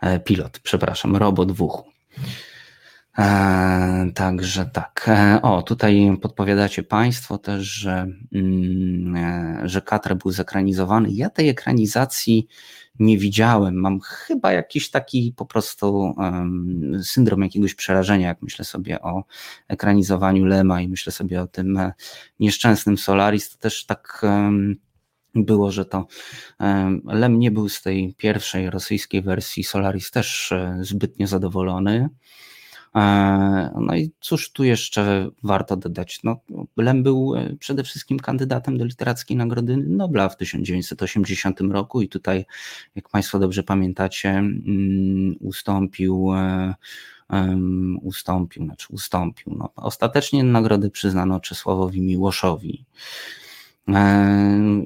E, 0.00 0.20
pilot, 0.20 0.58
przepraszam, 0.58 1.16
robot 1.16 1.52
w 1.52 1.62
uchu. 1.62 1.84
E, 3.18 4.10
także 4.14 4.66
tak. 4.72 5.04
E, 5.08 5.42
o, 5.42 5.62
tutaj 5.62 6.18
podpowiadacie 6.22 6.82
Państwo 6.82 7.38
też, 7.38 7.62
że, 7.62 8.06
mm, 8.32 9.16
e, 9.16 9.60
że 9.68 9.82
Katra 9.82 10.14
był 10.14 10.30
zekranizowany. 10.30 11.08
Ja 11.10 11.30
tej 11.30 11.48
ekranizacji 11.48 12.48
nie 12.98 13.18
widziałem. 13.18 13.74
Mam 13.74 14.00
chyba 14.00 14.52
jakiś 14.52 14.90
taki 14.90 15.34
po 15.36 15.46
prostu 15.46 16.14
um, 16.16 17.00
syndrom 17.02 17.42
jakiegoś 17.42 17.74
przerażenia, 17.74 18.28
jak 18.28 18.42
myślę 18.42 18.64
sobie 18.64 19.02
o 19.02 19.24
ekranizowaniu 19.68 20.44
Lema 20.44 20.80
i 20.80 20.88
myślę 20.88 21.12
sobie 21.12 21.42
o 21.42 21.46
tym 21.46 21.76
e, 21.76 21.92
nieszczęsnym 22.40 22.98
Solaris. 22.98 23.50
To 23.50 23.58
też 23.58 23.86
tak. 23.86 24.20
Um, 24.22 24.76
było, 25.34 25.70
że 25.70 25.84
to 25.84 26.06
Lem 27.04 27.38
nie 27.38 27.50
był 27.50 27.68
z 27.68 27.82
tej 27.82 28.14
pierwszej 28.14 28.70
rosyjskiej 28.70 29.22
wersji 29.22 29.64
Solaris 29.64 30.10
też 30.10 30.52
e, 30.52 30.78
zbytnio 30.80 31.26
zadowolony. 31.26 32.08
E, 32.94 33.00
no 33.80 33.96
i 33.96 34.12
cóż 34.20 34.52
tu 34.52 34.64
jeszcze 34.64 35.30
warto 35.42 35.76
dodać? 35.76 36.20
No, 36.24 36.40
Lem 36.76 37.02
był 37.02 37.34
e, 37.36 37.56
przede 37.56 37.84
wszystkim 37.84 38.18
kandydatem 38.18 38.78
do 38.78 38.84
Literackiej 38.84 39.36
Nagrody 39.36 39.76
Nobla 39.76 40.28
w 40.28 40.36
1980 40.36 41.60
roku 41.60 42.02
i 42.02 42.08
tutaj, 42.08 42.44
jak 42.94 43.08
Państwo 43.08 43.38
dobrze 43.38 43.62
pamiętacie, 43.62 44.28
mm, 44.28 45.36
ustąpił 45.40 46.32
ustąpił, 48.02 48.64
znaczy 48.64 48.86
ustąpił. 48.90 49.54
No, 49.58 49.70
ostatecznie 49.76 50.44
nagrody 50.44 50.90
przyznano 50.90 51.40
Czesławowi 51.40 52.00
Miłoszowi. 52.00 52.84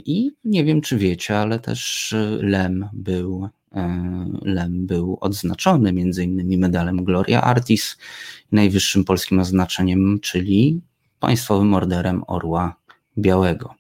I 0.05 0.31
nie 0.45 0.65
wiem, 0.65 0.81
czy 0.81 0.99
wiecie, 0.99 1.39
ale 1.39 1.59
też 1.59 2.15
Lem 2.41 2.89
był, 2.93 3.49
e, 3.73 4.27
Lem 4.43 4.87
był 4.87 5.19
odznaczony 5.21 5.93
między 5.93 6.25
innymi 6.25 6.59
medalem 6.59 7.05
Gloria 7.05 7.43
Artis, 7.43 7.97
najwyższym 8.53 9.05
polskim 9.05 9.39
oznaczeniem, 9.39 10.21
czyli 10.21 10.81
państwowym 11.21 11.75
orderem 11.75 12.23
Orła 12.27 12.77
Białego. 13.19 13.75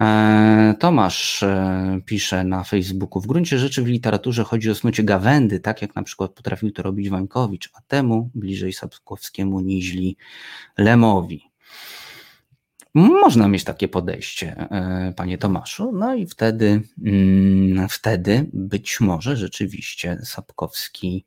E, 0.00 0.74
Tomasz 0.80 1.42
e, 1.42 2.00
pisze 2.04 2.44
na 2.44 2.64
Facebooku, 2.64 3.22
w 3.22 3.26
gruncie 3.26 3.58
rzeczy 3.58 3.82
w 3.82 3.86
literaturze 3.86 4.44
chodzi 4.44 4.70
o 4.70 4.74
snucie 4.74 5.02
gawędy, 5.02 5.60
tak 5.60 5.82
jak 5.82 5.94
na 5.94 6.02
przykład 6.02 6.32
potrafił 6.32 6.70
to 6.70 6.82
robić 6.82 7.10
Wańkowicz, 7.10 7.70
a 7.74 7.80
temu 7.80 8.30
bliżej 8.34 8.72
Sapkowskiemu 8.72 9.60
niźli 9.60 10.16
Lemowi. 10.78 11.55
Można 12.96 13.48
mieć 13.48 13.64
takie 13.64 13.88
podejście, 13.88 14.56
e, 14.56 15.12
panie 15.16 15.38
Tomaszu, 15.38 15.92
no 15.92 16.14
i 16.14 16.26
wtedy, 16.26 16.82
mm, 17.04 17.88
wtedy 17.88 18.46
być 18.52 19.00
może 19.00 19.36
rzeczywiście 19.36 20.18
Sapkowski, 20.24 21.24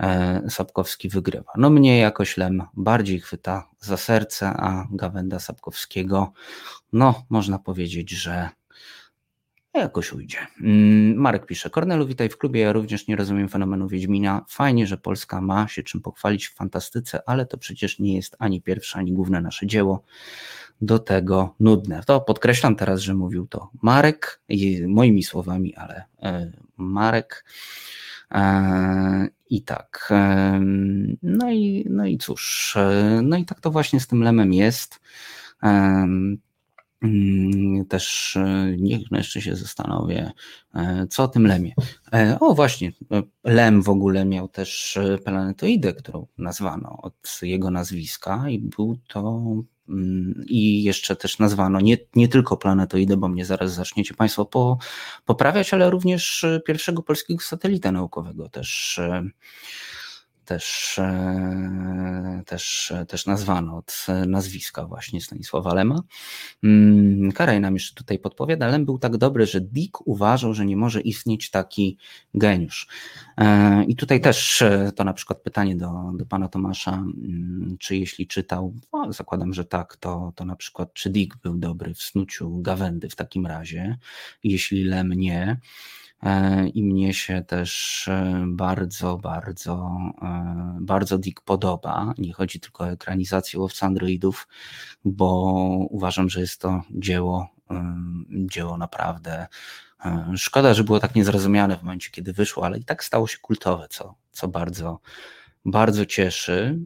e, 0.00 0.42
Sapkowski 0.50 1.08
wygrywa. 1.08 1.52
No 1.56 1.70
mnie 1.70 1.98
jakoś 1.98 2.36
Lem 2.36 2.62
bardziej 2.74 3.20
chwyta 3.20 3.68
za 3.80 3.96
serce, 3.96 4.46
a 4.48 4.86
Gawenda 4.90 5.38
Sapkowskiego, 5.38 6.32
no 6.92 7.24
można 7.30 7.58
powiedzieć, 7.58 8.10
że 8.10 8.48
jakoś 9.74 10.12
ujdzie. 10.12 10.38
Mm, 10.60 11.16
Marek 11.16 11.46
pisze, 11.46 11.70
Kornelu, 11.70 12.06
witaj 12.06 12.28
w 12.28 12.38
klubie, 12.38 12.60
ja 12.60 12.72
również 12.72 13.06
nie 13.06 13.16
rozumiem 13.16 13.48
fenomenu 13.48 13.88
Wiedźmina. 13.88 14.44
Fajnie, 14.48 14.86
że 14.86 14.96
Polska 14.96 15.40
ma 15.40 15.68
się 15.68 15.82
czym 15.82 16.00
pochwalić 16.00 16.46
w 16.46 16.54
fantastyce, 16.54 17.20
ale 17.26 17.46
to 17.46 17.58
przecież 17.58 17.98
nie 17.98 18.16
jest 18.16 18.36
ani 18.38 18.62
pierwsze, 18.62 18.98
ani 18.98 19.12
główne 19.12 19.40
nasze 19.40 19.66
dzieło 19.66 20.02
do 20.80 20.98
tego 20.98 21.54
nudne. 21.60 22.02
To 22.06 22.20
podkreślam 22.20 22.76
teraz, 22.76 23.00
że 23.00 23.14
mówił 23.14 23.46
to 23.46 23.70
Marek, 23.82 24.40
moimi 24.86 25.22
słowami, 25.22 25.74
ale 25.74 26.04
e, 26.22 26.52
Marek. 26.76 27.44
E, 28.30 29.28
I 29.50 29.62
tak. 29.62 30.08
E, 30.10 30.60
no 31.22 31.52
i, 31.52 31.86
no 31.90 32.06
i 32.06 32.18
cóż, 32.18 32.76
no 33.22 33.36
i 33.36 33.44
tak 33.44 33.60
to 33.60 33.70
właśnie 33.70 34.00
z 34.00 34.06
tym 34.06 34.22
lemem 34.22 34.52
jest. 34.52 35.00
Mm, 35.62 36.38
też 37.88 38.38
niech 38.78 39.00
jeszcze 39.10 39.40
się 39.40 39.56
zastanowię, 39.56 40.32
co 41.10 41.22
o 41.22 41.28
tym 41.28 41.46
lemie. 41.46 41.74
O, 42.40 42.54
właśnie, 42.54 42.92
lem 43.44 43.82
w 43.82 43.88
ogóle 43.88 44.24
miał 44.24 44.48
też 44.48 44.98
planetoidę, 45.24 45.92
którą 45.92 46.26
nazwano 46.38 46.98
od 47.02 47.38
jego 47.42 47.70
nazwiska, 47.70 48.48
i 48.48 48.58
był 48.58 48.98
to 49.08 49.42
i 50.46 50.82
jeszcze 50.82 51.16
też 51.16 51.38
nazwano 51.38 51.80
nie, 51.80 51.96
nie 52.14 52.28
tylko 52.28 52.56
planetoidę, 52.56 53.16
bo 53.16 53.28
mnie 53.28 53.44
zaraz 53.44 53.74
zaczniecie 53.74 54.14
Państwo 54.14 54.44
po, 54.44 54.78
poprawiać, 55.24 55.74
ale 55.74 55.90
również 55.90 56.46
pierwszego 56.66 57.02
polskiego 57.02 57.44
satelita 57.44 57.92
naukowego 57.92 58.48
też 58.48 59.00
też, 60.44 60.98
e, 60.98 62.42
też, 62.46 62.92
też 63.08 63.26
nazwano 63.26 63.76
od 63.76 64.06
nazwiska 64.26 64.86
właśnie 64.86 65.20
Stanisława 65.20 65.74
Lema. 65.74 66.02
Mm, 66.64 67.32
Karaj 67.32 67.60
nam 67.60 67.74
jeszcze 67.74 67.94
tutaj 67.94 68.18
podpowiada, 68.18 68.66
Lem 68.66 68.84
był 68.84 68.98
tak 68.98 69.16
dobry, 69.16 69.46
że 69.46 69.60
Dick 69.60 70.06
uważał, 70.06 70.54
że 70.54 70.66
nie 70.66 70.76
może 70.76 71.00
istnieć 71.00 71.50
taki 71.50 71.98
geniusz. 72.34 72.88
E, 73.36 73.84
I 73.84 73.96
tutaj 73.96 74.20
też 74.20 74.62
e, 74.62 74.92
to 74.96 75.04
na 75.04 75.12
przykład 75.12 75.42
pytanie 75.42 75.76
do, 75.76 76.12
do 76.14 76.26
pana 76.26 76.48
Tomasza, 76.48 76.92
mm, 76.92 77.76
czy 77.78 77.96
jeśli 77.96 78.26
czytał, 78.26 78.74
no, 78.92 79.12
zakładam, 79.12 79.54
że 79.54 79.64
tak, 79.64 79.96
to, 79.96 80.32
to 80.34 80.44
na 80.44 80.56
przykład 80.56 80.92
czy 80.92 81.10
Dick 81.10 81.36
był 81.36 81.58
dobry 81.58 81.94
w 81.94 82.02
snuciu 82.02 82.60
gawędy 82.62 83.08
w 83.08 83.16
takim 83.16 83.46
razie, 83.46 83.98
jeśli 84.44 84.84
Lem 84.84 85.12
nie, 85.12 85.60
i 86.74 86.84
mnie 86.84 87.14
się 87.14 87.42
też 87.42 88.08
e, 88.08 88.44
bardzo, 88.46 89.18
bardzo, 89.18 89.90
e, 90.22 90.76
bardzo 90.80 91.18
Dick 91.18 91.40
podoba. 91.40 92.14
Nie 92.18 92.32
chodzi 92.32 92.60
tylko 92.60 92.84
o 92.84 92.90
ekranizację 92.90 93.60
łowca 93.60 93.86
androidów, 93.86 94.48
bo 95.04 95.42
uważam, 95.90 96.28
że 96.28 96.40
jest 96.40 96.60
to 96.60 96.82
dzieło, 96.90 97.48
dzieło 98.30 98.78
naprawdę 98.78 99.46
Szkoda, 100.36 100.74
że 100.74 100.84
było 100.84 101.00
tak 101.00 101.14
niezrozumiane 101.14 101.76
w 101.76 101.82
momencie, 101.82 102.10
kiedy 102.10 102.32
wyszło, 102.32 102.66
ale 102.66 102.78
i 102.78 102.84
tak 102.84 103.04
stało 103.04 103.26
się 103.26 103.38
kultowe, 103.38 103.86
co, 103.90 104.14
co 104.30 104.48
bardzo, 104.48 105.00
bardzo 105.64 106.06
cieszy. 106.06 106.78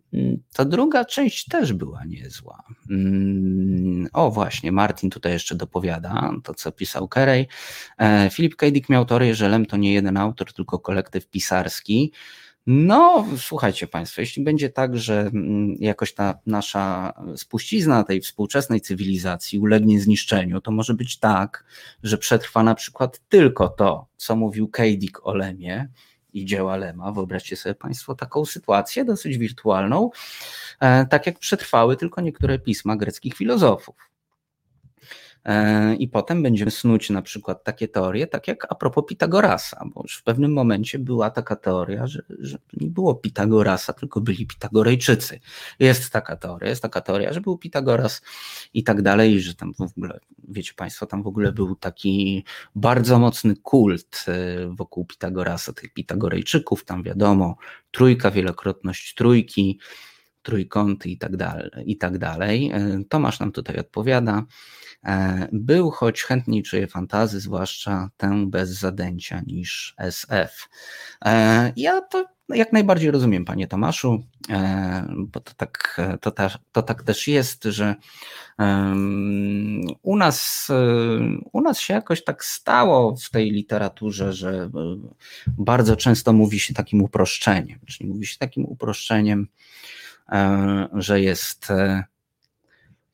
Ta 0.54 0.64
druga 0.64 1.04
część 1.04 1.44
też 1.44 1.72
była 1.72 2.04
niezła. 2.04 2.62
Mm, 2.90 4.08
o, 4.12 4.30
właśnie, 4.30 4.72
Martin 4.72 5.10
tutaj 5.10 5.32
jeszcze 5.32 5.54
dopowiada 5.54 6.32
to, 6.44 6.54
co 6.54 6.72
pisał 6.72 7.08
Kerej. 7.08 7.48
Filip 8.30 8.56
K. 8.56 8.66
Miał 8.88 9.04
teorię, 9.04 9.34
że 9.34 9.48
Lem 9.48 9.66
to 9.66 9.76
nie 9.76 9.94
jeden 9.94 10.16
autor, 10.16 10.52
tylko 10.52 10.78
kolektyw 10.78 11.26
pisarski. 11.26 12.12
No, 12.70 13.26
słuchajcie 13.36 13.86
Państwo, 13.86 14.20
jeśli 14.20 14.44
będzie 14.44 14.70
tak, 14.70 14.98
że 14.98 15.20
mm, 15.20 15.74
jakoś 15.80 16.14
ta 16.14 16.38
nasza 16.46 17.12
spuścizna 17.36 18.04
tej 18.04 18.20
współczesnej 18.20 18.80
cywilizacji 18.80 19.58
ulegnie 19.58 20.00
zniszczeniu, 20.00 20.60
to 20.60 20.70
może 20.70 20.94
być 20.94 21.18
tak, 21.18 21.64
że 22.02 22.18
przetrwa 22.18 22.62
na 22.62 22.74
przykład 22.74 23.20
tylko 23.28 23.68
to, 23.68 24.06
co 24.16 24.36
mówił 24.36 24.68
K. 24.68 24.82
Dick 24.96 25.26
o 25.26 25.34
Lemie, 25.34 25.88
i 26.32 26.44
dzieła 26.44 26.76
Lema. 26.76 27.12
Wyobraźcie 27.12 27.56
sobie 27.56 27.74
Państwo 27.74 28.14
taką 28.14 28.44
sytuację 28.44 29.04
dosyć 29.04 29.38
wirtualną, 29.38 30.10
e, 30.80 31.06
tak 31.06 31.26
jak 31.26 31.38
przetrwały 31.38 31.96
tylko 31.96 32.20
niektóre 32.20 32.58
pisma 32.58 32.96
greckich 32.96 33.34
filozofów. 33.34 34.07
E, 35.48 35.94
I 35.94 36.08
potem 36.08 36.42
będziemy 36.42 36.70
snuć 36.70 37.10
na 37.10 37.22
przykład 37.22 37.64
takie 37.64 37.88
teorie, 37.88 38.26
tak 38.26 38.48
jak 38.48 38.66
a 38.72 38.74
propos 38.74 39.04
Pitagorasa, 39.08 39.84
bo 39.94 40.02
już 40.02 40.16
w 40.16 40.22
pewnym 40.22 40.52
momencie 40.52 40.98
była 40.98 41.30
taka 41.30 41.56
teoria, 41.56 42.06
że, 42.06 42.22
że 42.38 42.58
nie 42.72 42.88
było 42.88 43.14
Pitagorasa, 43.14 43.92
tylko 43.92 44.20
byli 44.20 44.46
Pitagorejczycy. 44.46 45.40
Jest 45.78 46.10
taka 46.10 46.36
teoria, 46.36 46.68
jest 46.68 46.82
taka 46.82 47.00
teoria, 47.00 47.32
że 47.32 47.40
był 47.40 47.58
Pitagoras 47.58 48.22
i 48.74 48.84
tak 48.84 49.02
dalej, 49.02 49.40
że 49.40 49.54
tam 49.54 49.74
w 49.74 49.80
ogóle, 49.80 50.20
wiecie 50.48 50.72
Państwo, 50.76 51.06
tam 51.06 51.22
w 51.22 51.26
ogóle 51.26 51.52
był 51.52 51.76
taki 51.76 52.44
bardzo 52.74 53.18
mocny 53.18 53.56
kult 53.56 54.24
e, 54.28 54.68
wokół 54.74 55.04
Pitagorasa, 55.04 55.72
tych 55.72 55.92
Pitagorejczyków, 55.92 56.84
tam 56.84 57.02
wiadomo, 57.02 57.56
trójka, 57.90 58.30
wielokrotność 58.30 59.14
trójki, 59.14 59.78
trójkąty 60.48 61.08
i 61.08 61.18
tak 61.18 61.36
dalej. 61.36 61.70
I 61.86 61.96
tak 61.96 62.18
dalej. 62.18 62.70
E, 62.74 63.04
Tomasz 63.08 63.40
nam 63.40 63.52
tutaj 63.52 63.76
odpowiada. 63.76 64.42
E, 65.04 65.48
był, 65.52 65.90
choć 65.90 66.22
chętniej 66.22 66.62
czuje 66.62 66.86
fantazy, 66.86 67.40
zwłaszcza 67.40 68.10
tę 68.16 68.44
bez 68.46 68.70
zadęcia 68.70 69.42
niż 69.46 69.94
SF. 69.98 70.68
E, 71.24 71.72
ja 71.76 72.00
to 72.00 72.24
jak 72.48 72.72
najbardziej 72.72 73.10
rozumiem, 73.10 73.44
panie 73.44 73.66
Tomaszu, 73.66 74.24
bo 75.16 75.40
to 75.40 75.54
tak, 75.56 76.00
to, 76.20 76.30
ta, 76.30 76.50
to 76.72 76.82
tak 76.82 77.02
też 77.02 77.28
jest, 77.28 77.64
że 77.64 77.94
u 80.02 80.16
nas, 80.16 80.68
u 81.52 81.60
nas 81.60 81.80
się 81.80 81.94
jakoś 81.94 82.24
tak 82.24 82.44
stało 82.44 83.16
w 83.16 83.30
tej 83.30 83.50
literaturze, 83.50 84.32
że 84.32 84.70
bardzo 85.46 85.96
często 85.96 86.32
mówi 86.32 86.60
się 86.60 86.74
takim 86.74 87.02
uproszczeniem, 87.02 87.78
czyli 87.86 88.10
mówi 88.10 88.26
się 88.26 88.38
takim 88.38 88.64
uproszczeniem, 88.64 89.48
że 90.92 91.20
jest 91.20 91.70
e, 91.70 92.04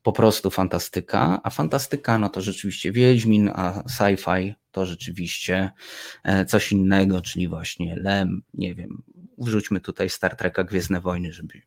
po 0.02 0.12
prostu 0.12 0.50
fantastyka, 0.50 1.40
a 1.42 1.50
fantastyka 1.50 2.18
no 2.18 2.28
to 2.28 2.40
rzeczywiście 2.40 2.92
Wiedźmin, 2.92 3.50
a 3.54 3.82
sci-fi 3.82 4.54
to 4.70 4.86
rzeczywiście 4.86 5.70
e, 6.24 6.44
coś 6.44 6.72
innego, 6.72 7.20
czyli 7.20 7.48
właśnie 7.48 7.96
Lem, 7.96 8.42
nie 8.54 8.74
wiem, 8.74 9.02
wrzućmy 9.38 9.80
tutaj 9.80 10.10
Star 10.10 10.36
Treka 10.36 10.64
Gwiezdne 10.64 11.00
Wojny, 11.00 11.32
żeby 11.32 11.62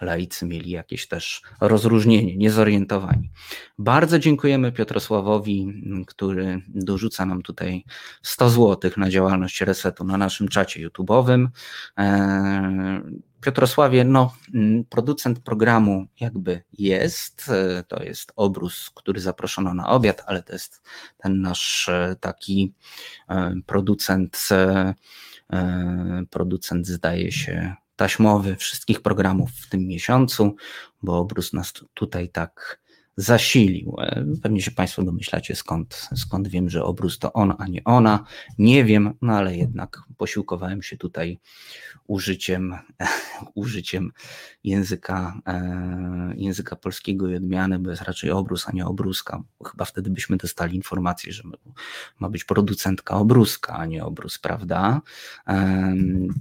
laicy 0.00 0.46
mieli 0.46 0.70
jakieś 0.70 1.08
też 1.08 1.42
rozróżnienie, 1.60 2.36
niezorientowani. 2.36 3.30
Bardzo 3.78 4.18
dziękujemy 4.18 4.72
Piotrosławowi, 4.72 5.82
który 6.06 6.62
dorzuca 6.68 7.26
nam 7.26 7.42
tutaj 7.42 7.84
100 8.22 8.50
zł 8.50 8.90
na 8.96 9.10
działalność 9.10 9.60
Resetu 9.60 10.04
na 10.04 10.16
naszym 10.16 10.48
czacie 10.48 10.88
YouTube'owym. 10.88 11.48
Piotrosławie, 13.40 14.04
no, 14.04 14.34
mm, 14.54 14.84
producent 14.84 15.40
programu 15.40 16.06
jakby 16.20 16.62
jest, 16.72 17.48
e, 17.48 17.84
to 17.88 18.02
jest 18.02 18.32
obrus, 18.36 18.90
który 18.94 19.20
zaproszono 19.20 19.74
na 19.74 19.88
obiad, 19.88 20.22
ale 20.26 20.42
to 20.42 20.52
jest 20.52 20.82
ten 21.18 21.40
nasz 21.40 21.88
e, 21.88 22.16
taki 22.20 22.74
e, 23.28 23.54
producent, 23.66 24.48
producent 26.30 26.86
zdaje 26.86 27.32
się 27.32 27.74
taśmowy 27.96 28.56
wszystkich 28.56 29.00
programów 29.02 29.50
w 29.50 29.68
tym 29.68 29.86
miesiącu, 29.86 30.56
bo 31.02 31.18
obrus 31.18 31.52
nas 31.52 31.72
tutaj 31.94 32.28
tak 32.28 32.80
zasilił. 33.16 33.96
E, 33.98 34.24
pewnie 34.42 34.62
się 34.62 34.70
Państwo 34.70 35.02
domyślacie, 35.02 35.56
skąd, 35.56 36.08
skąd 36.16 36.48
wiem, 36.48 36.70
że 36.70 36.84
obrus 36.84 37.18
to 37.18 37.32
on, 37.32 37.54
a 37.58 37.66
nie 37.66 37.84
ona. 37.84 38.24
Nie 38.58 38.84
wiem, 38.84 39.14
no 39.22 39.32
ale 39.32 39.56
jednak 39.56 40.02
posiłkowałem 40.16 40.82
się 40.82 40.96
tutaj 40.96 41.38
użyciem, 42.06 42.74
użyciem 43.54 44.12
języka, 44.64 45.40
e, 45.46 46.34
języka 46.36 46.76
polskiego 46.76 47.28
i 47.28 47.36
odmiany, 47.36 47.78
bo 47.78 47.90
jest 47.90 48.02
raczej 48.02 48.30
obrus, 48.30 48.68
a 48.68 48.72
nie 48.72 48.86
obruska. 48.86 49.42
Chyba 49.66 49.84
wtedy 49.84 50.10
byśmy 50.10 50.36
dostali 50.36 50.76
informację, 50.76 51.32
że 51.32 51.42
ma 52.18 52.28
być 52.28 52.44
producentka 52.44 53.16
obruska, 53.16 53.72
a 53.72 53.86
nie 53.86 54.04
obrus, 54.04 54.38
prawda? 54.38 55.00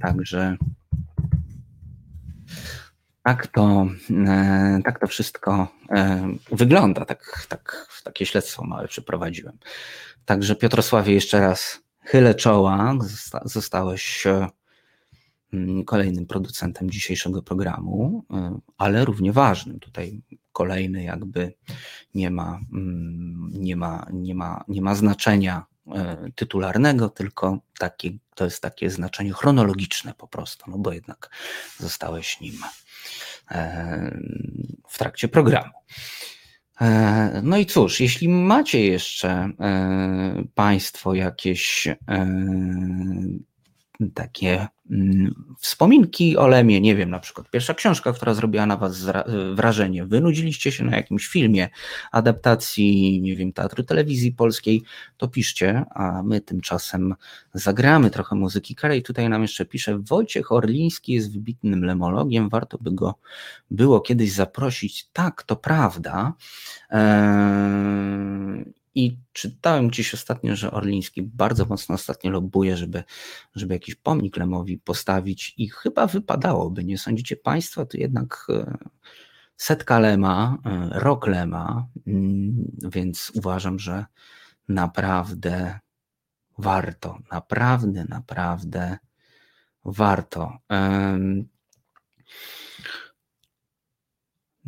Także 0.01 0.57
tak 3.25 3.47
to, 3.47 3.87
e, 4.27 4.79
tak 4.83 4.99
to 4.99 5.07
wszystko 5.07 5.67
e, 5.89 6.27
wygląda. 6.51 7.05
Tak, 7.05 7.45
tak, 7.49 7.87
takie 8.03 8.25
śledztwo 8.25 8.65
małe 8.65 8.87
przeprowadziłem. 8.87 9.57
Także 10.25 10.55
Piotrosławie 10.55 11.13
jeszcze 11.13 11.39
raz 11.39 11.79
chylę 12.01 12.35
czoła. 12.35 12.93
Zostałeś 13.45 14.27
e, 14.27 14.47
kolejnym 15.85 16.25
producentem 16.25 16.89
dzisiejszego 16.89 17.41
programu, 17.41 18.25
ale 18.77 19.05
równie 19.05 19.33
ważnym. 19.33 19.79
Tutaj 19.79 20.21
kolejny 20.51 21.03
jakby 21.03 21.53
nie 22.13 22.31
ma, 22.31 22.59
nie 23.51 23.75
ma, 23.75 24.07
nie 24.13 24.35
ma, 24.35 24.63
nie 24.67 24.81
ma 24.81 24.95
znaczenia 24.95 25.65
tytularnego, 26.35 27.09
tylko 27.09 27.59
takie, 27.79 28.11
to 28.35 28.45
jest 28.45 28.61
takie 28.61 28.89
znaczenie 28.89 29.33
chronologiczne 29.33 30.13
po 30.17 30.27
prostu, 30.27 30.71
no 30.71 30.77
bo 30.77 30.93
jednak 30.93 31.29
zostałeś 31.79 32.41
nim 32.41 32.55
w 34.87 34.97
trakcie 34.97 35.27
programu. 35.27 35.71
E, 36.81 37.41
no 37.43 37.57
i 37.57 37.65
cóż, 37.65 37.99
jeśli 37.99 38.29
macie 38.29 38.85
jeszcze 38.85 39.29
e, 39.29 40.43
Państwo 40.55 41.13
jakieś 41.13 41.87
e, 41.87 41.97
takie 44.13 44.67
mm, 44.91 45.55
wspominki 45.59 46.37
o 46.37 46.47
Lemie, 46.47 46.81
nie 46.81 46.95
wiem, 46.95 47.09
na 47.09 47.19
przykład 47.19 47.49
pierwsza 47.49 47.73
książka, 47.73 48.13
która 48.13 48.33
zrobiła 48.33 48.65
na 48.65 48.77
Was 48.77 49.05
wrażenie, 49.55 50.05
wynudziliście 50.05 50.71
się 50.71 50.83
na 50.83 50.97
jakimś 50.97 51.27
filmie, 51.27 51.69
adaptacji, 52.11 53.21
nie 53.21 53.35
wiem, 53.35 53.53
teatru 53.53 53.83
telewizji 53.83 54.31
polskiej, 54.31 54.83
to 55.17 55.27
piszcie, 55.27 55.85
a 55.89 56.23
my 56.23 56.41
tymczasem 56.41 57.15
zagramy 57.53 58.09
trochę 58.09 58.35
muzyki 58.35 58.75
Karej. 58.75 59.03
Tutaj 59.03 59.29
nam 59.29 59.41
jeszcze 59.41 59.65
pisze, 59.65 59.99
Wojciech 59.99 60.51
Orliński 60.51 61.13
jest 61.13 61.33
wybitnym 61.33 61.85
lemologiem, 61.85 62.49
warto 62.49 62.77
by 62.77 62.91
go 62.91 63.15
było 63.71 64.01
kiedyś 64.01 64.31
zaprosić. 64.31 65.07
Tak, 65.13 65.43
to 65.43 65.55
prawda. 65.55 66.33
Eee 66.91 68.84
i 68.95 69.17
czytałem 69.33 69.87
gdzieś 69.87 70.13
ostatnio, 70.13 70.55
że 70.55 70.71
Orliński 70.71 71.21
bardzo 71.21 71.65
mocno 71.65 71.95
ostatnio 71.95 72.31
lobuje, 72.31 72.77
żeby, 72.77 73.03
żeby 73.55 73.73
jakiś 73.73 73.95
pomnik 73.95 74.37
Lemowi 74.37 74.77
postawić 74.77 75.53
i 75.57 75.69
chyba 75.69 76.07
wypadałoby, 76.07 76.83
nie 76.83 76.97
sądzicie 76.97 77.35
Państwo, 77.35 77.85
to 77.85 77.97
jednak 77.97 78.47
e, 78.49 78.77
setka 79.57 79.99
Lema, 79.99 80.57
e, 80.65 80.89
rok 80.99 81.27
Lema, 81.27 81.87
mm, 82.07 82.71
więc 82.83 83.31
uważam, 83.35 83.79
że 83.79 84.05
naprawdę 84.67 85.79
warto, 86.57 87.19
naprawdę, 87.31 88.05
naprawdę 88.09 88.97
warto. 89.85 90.57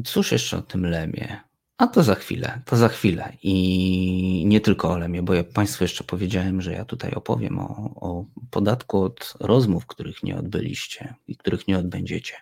Cóż 0.06 0.32
jeszcze 0.32 0.58
o 0.58 0.62
tym 0.62 0.86
Lemie? 0.86 1.47
A 1.78 1.88
to 1.88 2.04
za 2.04 2.16
chwilę, 2.16 2.62
to 2.66 2.78
za 2.78 2.90
chwilę. 2.90 3.34
I 3.44 4.44
nie 4.46 4.62
tylko 4.62 4.92
o 4.92 4.98
Lemie, 4.98 5.24
bo 5.24 5.34
ja 5.34 5.44
Państwu 5.44 5.84
jeszcze 5.84 6.04
powiedziałem, 6.04 6.62
że 6.62 6.74
ja 6.74 6.86
tutaj 6.86 7.12
opowiem 7.12 7.60
o, 7.60 7.92
o 7.96 8.26
podatku 8.52 9.02
od 9.04 9.34
rozmów, 9.40 9.86
których 9.86 10.24
nie 10.24 10.38
odbyliście 10.38 11.16
i 11.28 11.38
których 11.38 11.68
nie 11.68 11.78
odbędziecie. 11.78 12.34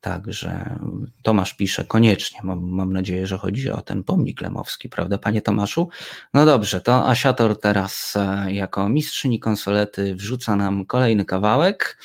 Także 0.00 0.78
Tomasz 1.22 1.54
pisze 1.54 1.84
koniecznie. 1.84 2.40
Mam, 2.42 2.70
mam, 2.70 2.92
nadzieję, 2.92 3.26
że 3.26 3.38
chodzi 3.38 3.70
o 3.70 3.82
ten 3.82 4.04
pomnik 4.04 4.40
lemowski, 4.40 4.88
prawda, 4.88 5.18
panie 5.18 5.42
Tomaszu? 5.42 5.88
No 6.34 6.46
dobrze, 6.46 6.80
to 6.80 7.08
Asiator 7.08 7.60
teraz 7.60 8.16
e, 8.16 8.52
jako 8.52 8.88
mistrzyni 8.88 9.40
konsolety 9.40 10.14
wrzuca 10.14 10.56
nam 10.56 10.86
kolejny 10.86 11.24
kawałek. 11.24 11.98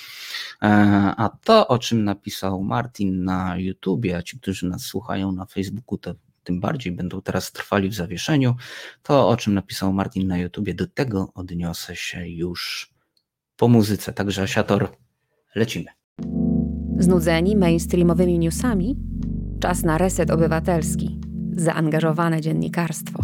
E, 0.62 0.68
a 1.18 1.30
to, 1.44 1.68
o 1.68 1.80
czym 1.80 2.04
napisał 2.04 2.64
Martin 2.64 3.24
na 3.24 3.58
YouTubie, 3.58 4.18
a 4.18 4.22
ci, 4.22 4.40
którzy 4.40 4.68
nas 4.68 4.82
słuchają 4.82 5.32
na 5.32 5.46
Facebooku, 5.46 5.98
to 5.98 6.16
tym 6.46 6.60
bardziej 6.60 6.92
będą 6.94 7.22
teraz 7.22 7.52
trwali 7.52 7.90
w 7.90 7.94
zawieszeniu. 7.94 8.56
To, 9.04 9.30
o 9.30 9.38
czym 9.38 9.54
napisał 9.54 9.94
Martin 9.94 10.28
na 10.28 10.38
YouTubie, 10.38 10.74
do 10.74 10.88
tego 10.88 11.32
odniosę 11.34 11.96
się 11.96 12.28
już 12.28 12.94
po 13.58 13.68
muzyce. 13.68 14.14
Także 14.14 14.42
Asiator, 14.42 14.88
lecimy. 15.56 15.86
Znudzeni 17.00 17.56
mainstreamowymi 17.56 18.40
newsami? 18.40 18.96
Czas 19.60 19.84
na 19.84 19.98
reset 19.98 20.32
obywatelski. 20.32 21.20
Zaangażowane 21.52 22.42
dziennikarstwo. 22.42 23.24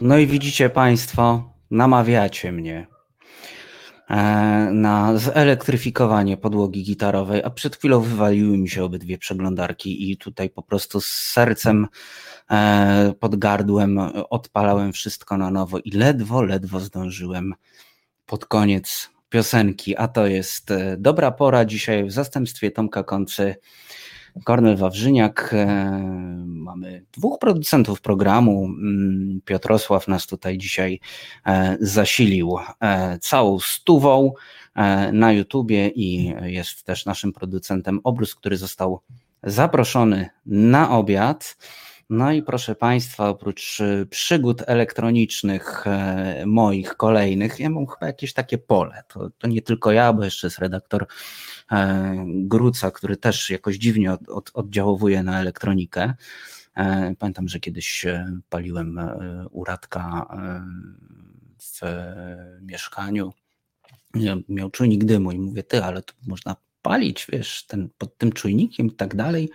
No 0.00 0.18
i 0.18 0.26
widzicie 0.26 0.70
Państwo, 0.70 1.52
namawiacie 1.70 2.52
mnie 2.52 2.86
na 4.72 5.18
zelektryfikowanie 5.18 6.36
podłogi 6.36 6.82
gitarowej, 6.82 7.42
a 7.44 7.50
przed 7.50 7.76
chwilą 7.76 8.00
wywaliły 8.00 8.58
mi 8.58 8.68
się 8.68 8.84
obydwie 8.84 9.18
przeglądarki 9.18 10.10
i 10.10 10.16
tutaj 10.16 10.50
po 10.50 10.62
prostu 10.62 11.00
z 11.00 11.06
sercem 11.06 11.86
e, 12.50 13.14
pod 13.20 13.36
gardłem 13.36 13.98
odpalałem 14.30 14.92
wszystko 14.92 15.36
na 15.36 15.50
nowo 15.50 15.78
i 15.78 15.90
ledwo, 15.90 16.42
ledwo 16.42 16.80
zdążyłem 16.80 17.54
pod 18.26 18.46
koniec 18.46 19.10
piosenki, 19.28 19.96
a 19.96 20.08
to 20.08 20.26
jest 20.26 20.70
e, 20.70 20.96
dobra 20.98 21.30
pora. 21.30 21.64
Dzisiaj 21.64 22.04
w 22.04 22.12
zastępstwie 22.12 22.70
Tomka 22.70 23.04
Koncy 23.04 23.56
Kornel 24.44 24.76
Wawrzyniak. 24.76 25.54
Mam 26.46 26.66
mamy 26.76 27.04
dwóch 27.12 27.38
producentów 27.38 28.00
programu. 28.00 28.64
Mm, 28.64 29.40
Piotrosław 29.44 30.08
nas 30.08 30.26
tutaj 30.26 30.58
dzisiaj 30.58 31.00
zasilił 31.80 32.56
całą 33.20 33.58
stówą 33.60 34.32
na 35.12 35.32
YouTubie 35.32 35.88
i 35.88 36.34
jest 36.42 36.84
też 36.84 37.06
naszym 37.06 37.32
producentem 37.32 38.00
Obrus, 38.04 38.34
który 38.34 38.56
został 38.56 39.00
zaproszony 39.42 40.28
na 40.46 40.90
obiad. 40.90 41.56
No 42.10 42.32
i 42.32 42.42
proszę 42.42 42.74
Państwa, 42.74 43.28
oprócz 43.28 43.80
e, 43.80 44.06
przygód 44.06 44.62
elektronicznych 44.66 45.86
e, 45.86 46.44
moich 46.46 46.96
kolejnych, 46.96 47.60
ja 47.60 47.70
mam 47.70 47.86
chyba 47.86 48.06
jakieś 48.06 48.32
takie 48.32 48.58
pole. 48.58 49.02
To, 49.08 49.30
to 49.38 49.48
nie 49.48 49.62
tylko 49.62 49.92
ja, 49.92 50.12
bo 50.12 50.24
jeszcze 50.24 50.46
jest 50.46 50.58
redaktor 50.58 51.02
e, 51.02 51.06
Gruca, 52.26 52.90
który 52.90 53.16
też 53.16 53.50
jakoś 53.50 53.76
dziwnie 53.76 54.12
od, 54.12 54.28
od, 54.28 54.50
oddziałowuje 54.54 55.22
na 55.22 55.40
elektronikę. 55.40 56.14
Pamiętam, 57.18 57.48
że 57.48 57.60
kiedyś 57.60 58.06
paliłem 58.48 59.00
u 59.50 59.64
Radka 59.64 60.26
w 61.58 61.80
mieszkaniu. 62.62 63.32
Miał 64.48 64.70
czujnik 64.70 65.04
dymu 65.04 65.32
i 65.32 65.38
mówię, 65.38 65.62
ty, 65.62 65.84
ale 65.84 66.02
to 66.02 66.14
można 66.26 66.56
palić, 66.82 67.26
wiesz, 67.32 67.66
ten, 67.66 67.88
pod 67.98 68.18
tym 68.18 68.32
czujnikiem 68.32 68.86
i 68.86 68.92
tak 68.92 69.14
dalej. 69.14 69.50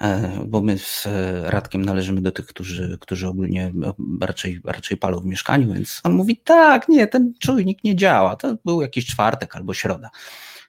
E, 0.00 0.30
bo 0.46 0.60
my 0.60 0.78
z 0.78 1.08
Radkiem 1.44 1.84
należymy 1.84 2.20
do 2.20 2.32
tych, 2.32 2.46
którzy, 2.46 2.98
którzy 3.00 3.28
ogólnie 3.28 3.72
raczej, 4.20 4.60
raczej 4.64 4.96
palą 4.96 5.20
w 5.20 5.24
mieszkaniu, 5.24 5.72
więc 5.72 6.00
on 6.04 6.12
mówi, 6.12 6.36
tak, 6.36 6.88
nie, 6.88 7.06
ten 7.06 7.34
czujnik 7.38 7.84
nie 7.84 7.96
działa, 7.96 8.36
to 8.36 8.56
był 8.64 8.82
jakiś 8.82 9.06
czwartek 9.06 9.56
albo 9.56 9.74
środa. 9.74 10.10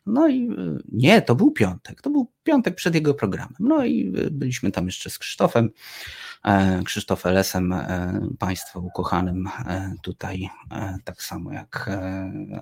No 0.06 0.28
i 0.28 0.50
e, 0.50 0.78
nie, 0.92 1.22
to 1.22 1.36
był 1.36 1.52
piątek, 1.52 2.02
to 2.02 2.10
był 2.10 2.32
piątek 2.44 2.76
przed 2.76 2.96
jego 2.96 3.14
programem. 3.14 3.56
No 3.60 3.86
i 3.86 4.14
e, 4.18 4.32
byliśmy 4.32 4.72
tam 4.72 4.86
jeszcze 4.86 5.10
z 5.10 5.20
Krzysztofem, 5.20 5.70
Krzysztof 6.86 7.26
Lesem, 7.26 7.76
Państwa 8.40 8.80
ukochanym 8.80 9.50
tutaj, 10.04 10.50
tak 11.04 11.24
samo 11.24 11.54
jak 11.54 11.90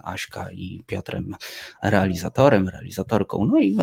Aśka 0.04 0.52
i 0.52 0.84
Piotrem, 0.88 1.36
realizatorem, 1.84 2.70
realizatorką. 2.70 3.46
No 3.46 3.60
i 3.60 3.78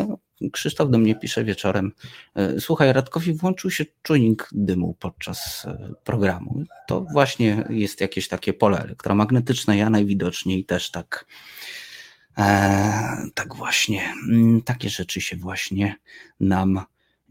Krzysztof 0.51 0.89
do 0.89 0.97
mnie 0.97 1.15
pisze 1.15 1.43
wieczorem, 1.43 1.91
e, 2.35 2.59
słuchaj, 2.59 2.93
Radkowi 2.93 3.33
włączył 3.33 3.71
się 3.71 3.85
czujnik 4.01 4.49
dymu 4.51 4.95
podczas 4.99 5.65
e, 5.65 5.93
programu. 6.03 6.63
To 6.87 7.05
właśnie 7.13 7.63
jest 7.69 8.01
jakieś 8.01 8.27
takie 8.27 8.53
pole 8.53 8.79
elektromagnetyczne, 8.79 9.77
ja 9.77 9.89
najwidoczniej 9.89 10.65
też 10.65 10.91
tak 10.91 11.25
e, 11.25 11.86
tak 13.33 13.55
właśnie, 13.55 14.13
mm, 14.29 14.61
takie 14.61 14.89
rzeczy 14.89 15.21
się 15.21 15.35
właśnie 15.35 15.95
nam 16.39 16.81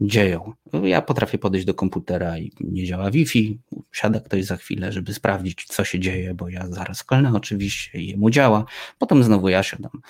dzieją. 0.01 0.53
Ja 0.83 1.01
potrafię 1.01 1.37
podejść 1.37 1.65
do 1.65 1.73
komputera 1.73 2.37
i 2.37 2.51
nie 2.59 2.85
działa 2.85 3.11
Wi-Fi, 3.11 3.59
siada 3.91 4.19
ktoś 4.19 4.45
za 4.45 4.57
chwilę, 4.57 4.91
żeby 4.91 5.13
sprawdzić, 5.13 5.65
co 5.65 5.83
się 5.83 5.99
dzieje, 5.99 6.33
bo 6.33 6.49
ja 6.49 6.67
zaraz 6.67 7.03
kolnę 7.03 7.33
oczywiście 7.35 7.99
i 7.99 8.07
jemu 8.07 8.29
działa, 8.29 8.65
potem 8.97 9.23
znowu 9.23 9.49
ja 9.49 9.63
siadam 9.63 10.01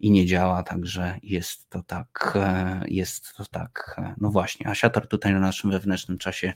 i 0.00 0.10
nie 0.10 0.26
działa, 0.26 0.62
także 0.62 1.18
jest 1.22 1.70
to 1.70 1.82
tak, 1.82 2.32
e, 2.36 2.80
jest 2.88 3.36
to 3.36 3.44
tak, 3.44 3.94
e, 3.98 4.14
no 4.18 4.30
właśnie, 4.30 4.68
Asiator 4.68 5.08
tutaj 5.08 5.32
na 5.32 5.40
naszym 5.40 5.70
wewnętrznym 5.70 6.18
czasie, 6.18 6.52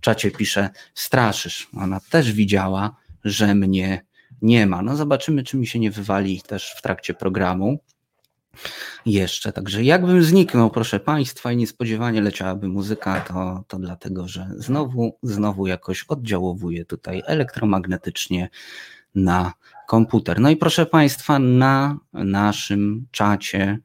czacie 0.00 0.30
pisze, 0.30 0.70
straszysz, 0.94 1.68
ona 1.76 2.00
też 2.00 2.32
widziała, 2.32 2.96
że 3.24 3.54
mnie 3.54 4.04
nie 4.42 4.66
ma. 4.66 4.82
No 4.82 4.96
zobaczymy, 4.96 5.42
czy 5.42 5.56
mi 5.56 5.66
się 5.66 5.78
nie 5.78 5.90
wywali 5.90 6.42
też 6.42 6.74
w 6.78 6.82
trakcie 6.82 7.14
programu 7.14 7.78
jeszcze. 9.06 9.52
Także 9.52 9.84
jakbym 9.84 10.22
zniknął, 10.22 10.70
proszę 10.70 11.00
Państwa, 11.00 11.52
i 11.52 11.56
niespodziewanie 11.56 12.20
leciałaby 12.20 12.68
muzyka, 12.68 13.20
to, 13.20 13.64
to 13.68 13.78
dlatego, 13.78 14.28
że 14.28 14.50
znowu, 14.56 15.18
znowu 15.22 15.66
jakoś 15.66 16.04
oddziałowuje 16.04 16.84
tutaj 16.84 17.22
elektromagnetycznie 17.26 18.48
na 19.14 19.52
komputer. 19.86 20.40
No 20.40 20.50
i 20.50 20.56
proszę 20.56 20.86
Państwa, 20.86 21.38
na 21.38 21.98
naszym 22.12 23.06
czacie 23.10 23.78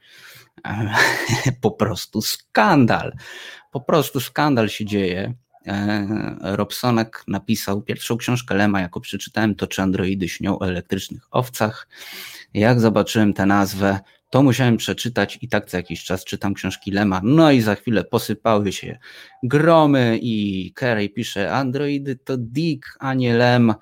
e, 0.66 0.94
po 1.62 1.72
prostu 1.72 2.22
skandal. 2.22 3.14
Po 3.72 3.82
prostu 3.82 4.20
skandal 4.20 4.70
się 4.70 4.86
dzieje. 4.86 5.34
E, 5.70 6.08
Robsonek 6.42 7.24
napisał 7.28 7.82
pierwszą 7.82 8.18
książkę 8.18 8.56
Lema, 8.56 8.82
jako 8.82 9.00
przeczytałem 9.00 9.56
to, 9.56 9.68
czy 9.68 9.82
androidy 9.82 10.30
śnią 10.30 10.60
o 10.60 10.68
elektrycznych 10.68 11.28
owcach. 11.32 11.88
Jak 12.54 12.80
zobaczyłem 12.80 13.34
tę 13.34 13.46
nazwę, 13.46 14.00
to 14.30 14.44
musiałem 14.44 14.78
przeczytać 14.78 15.38
i 15.42 15.50
tak 15.50 15.66
co 15.66 15.78
jakiś 15.78 16.04
czas 16.04 16.26
czytam 16.26 16.54
książki 16.54 16.92
Lema. 16.92 17.22
No 17.24 17.52
i 17.52 17.62
za 17.62 17.76
chwilę 17.76 18.04
posypały 18.04 18.72
się 18.72 18.98
gromy 19.44 20.20
i 20.22 20.74
Carey 20.80 21.10
pisze 21.10 21.54
androidy 21.54 22.16
to 22.16 22.38
Dick, 22.38 22.98
a 23.00 23.14
nie 23.14 23.34
Lem. 23.34 23.74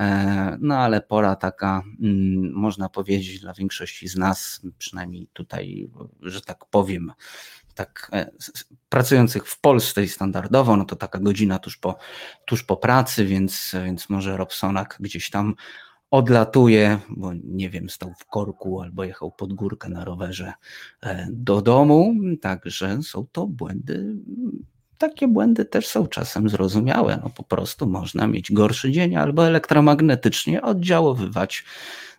E, 0.00 0.56
no 0.60 0.78
ale 0.78 1.00
pora 1.00 1.36
taka, 1.36 1.82
mm, 2.02 2.52
można 2.52 2.88
powiedzieć, 2.88 3.40
dla 3.40 3.54
większości 3.54 4.08
z 4.08 4.16
nas, 4.16 4.62
przynajmniej 4.78 5.28
tutaj, 5.32 5.90
że 6.22 6.40
tak 6.40 6.64
powiem, 6.70 7.12
tak 7.74 8.10
e, 8.12 8.30
pracujących 8.88 9.46
w 9.46 9.60
Polsce 9.60 10.04
i 10.04 10.08
standardowo, 10.08 10.76
no 10.76 10.84
to 10.84 10.96
taka 10.96 11.18
godzina 11.18 11.58
tuż 11.58 11.76
po, 11.76 11.98
tuż 12.46 12.62
po 12.62 12.76
pracy, 12.76 13.24
więc, 13.24 13.72
więc 13.84 14.08
może 14.08 14.36
Robsonak 14.36 14.96
gdzieś 15.00 15.30
tam 15.30 15.54
odlatuje, 16.14 16.98
bo 17.08 17.32
nie 17.44 17.70
wiem, 17.70 17.90
stał 17.90 18.14
w 18.18 18.26
korku 18.26 18.80
albo 18.80 19.04
jechał 19.04 19.32
pod 19.32 19.52
górkę 19.52 19.88
na 19.88 20.04
rowerze 20.04 20.52
e, 21.02 21.28
do 21.30 21.62
domu. 21.62 22.14
Także 22.40 23.02
są 23.02 23.26
to 23.32 23.46
błędy. 23.46 24.14
Takie 24.98 25.28
błędy 25.28 25.64
też 25.64 25.86
są 25.86 26.06
czasem 26.06 26.48
zrozumiałe. 26.48 27.20
No 27.24 27.30
po 27.30 27.42
prostu 27.42 27.86
można 27.86 28.26
mieć 28.26 28.52
gorszy 28.52 28.92
dzień 28.92 29.16
albo 29.16 29.46
elektromagnetycznie 29.46 30.62
oddziaływać 30.62 31.64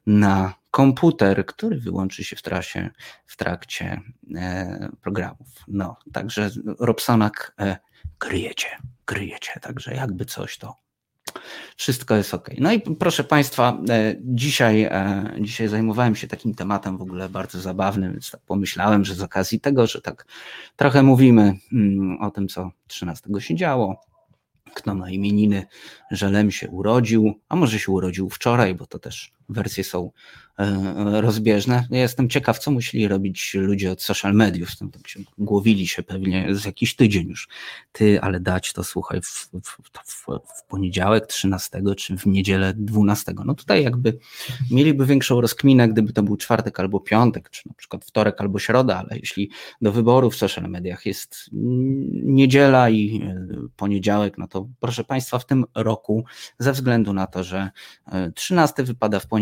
na 0.06 0.54
komputer, 0.76 1.46
który 1.46 1.80
wyłączy 1.80 2.24
się 2.24 2.36
w, 2.36 2.42
trasie, 2.42 2.90
w 3.26 3.38
trakcie 3.38 4.02
e, 4.36 4.90
programów. 5.02 5.48
No, 5.68 5.98
także 6.14 6.50
Robsonak 6.80 7.56
e, 7.60 7.78
kryjecie, 8.18 8.68
kryjecie, 9.06 9.60
także 9.62 9.94
jakby 9.94 10.26
coś 10.26 10.58
to 10.58 10.76
wszystko 11.78 12.16
jest 12.16 12.34
ok. 12.34 12.50
No 12.58 12.74
i 12.74 12.80
proszę 12.80 13.24
Państwa, 13.24 13.78
e, 13.90 14.16
dzisiaj, 14.22 14.84
e, 14.84 15.36
dzisiaj 15.42 15.68
zajmowałem 15.68 16.16
się 16.16 16.28
takim 16.28 16.56
tematem 16.56 16.98
w 16.98 17.02
ogóle 17.02 17.30
bardzo 17.30 17.62
zabawnym, 17.62 18.12
więc 18.12 18.32
tak 18.32 18.42
pomyślałem, 18.42 19.06
że 19.06 19.16
z 19.16 19.22
okazji 19.22 19.60
tego, 19.60 19.88
że 19.88 20.02
tak 20.02 20.26
trochę 20.76 21.04
mówimy 21.04 21.54
mm, 21.74 22.22
o 22.22 22.32
tym, 22.32 22.48
co 22.48 22.72
13 22.88 23.30
się 23.40 23.56
działo, 23.56 24.02
kto 24.74 24.96
ma 24.96 25.10
imieniny, 25.10 25.66
że 26.12 26.30
Lem 26.30 26.52
się 26.52 26.70
urodził, 26.70 27.40
a 27.50 27.56
może 27.56 27.80
się 27.80 27.92
urodził 27.92 28.30
wczoraj, 28.30 28.76
bo 28.76 28.86
to 28.86 29.00
też 29.00 29.35
wersje 29.50 29.84
są 29.84 30.12
e, 30.60 31.22
rozbieżne. 31.22 31.88
Ja 31.90 32.02
jestem 32.02 32.30
ciekaw, 32.30 32.60
co 32.60 32.72
musieli 32.72 33.08
robić 33.08 33.54
ludzie 33.54 33.92
od 33.92 34.02
social 34.02 34.34
mediów. 34.34 34.70
Tak 34.78 34.92
głowili 35.38 35.88
się 35.88 36.04
pewnie 36.04 36.56
z 36.56 36.66
jakiś 36.66 36.96
tydzień 36.96 37.28
już. 37.28 37.48
Ty, 37.92 38.22
ale 38.22 38.40
dać 38.40 38.74
to 38.74 38.84
słuchaj 38.84 39.22
w, 39.22 39.50
w, 39.64 39.78
w, 40.04 40.26
w 40.60 40.64
poniedziałek 40.68 41.26
13 41.26 41.82
czy 41.98 42.18
w 42.18 42.26
niedzielę 42.26 42.74
12. 42.78 43.34
No 43.46 43.54
tutaj 43.54 43.84
jakby 43.84 44.18
mieliby 44.72 45.06
większą 45.06 45.42
rozkminę, 45.42 45.90
gdyby 45.90 46.14
to 46.14 46.24
był 46.24 46.38
czwartek 46.38 46.80
albo 46.80 47.00
piątek, 47.00 47.50
czy 47.50 47.68
na 47.68 47.74
przykład 47.74 48.06
wtorek 48.06 48.42
albo 48.42 48.60
środa, 48.60 48.98
ale 48.98 49.20
jeśli 49.20 49.50
do 49.82 49.92
wyboru 49.92 50.32
w 50.32 50.36
social 50.36 50.70
mediach 50.70 51.06
jest 51.06 51.50
niedziela 52.24 52.90
i 52.90 53.22
e, 53.24 53.48
poniedziałek, 53.76 54.38
no 54.38 54.48
to 54.48 54.68
proszę 54.80 55.04
Państwa, 55.04 55.40
w 55.40 55.46
tym 55.46 55.66
roku, 55.76 56.26
ze 56.60 56.72
względu 56.74 57.14
na 57.14 57.28
to, 57.28 57.44
że 57.44 57.70
13 58.36 58.82
e, 58.82 58.86
wypada 58.86 59.20
w 59.20 59.28
poniedziałek, 59.28 59.35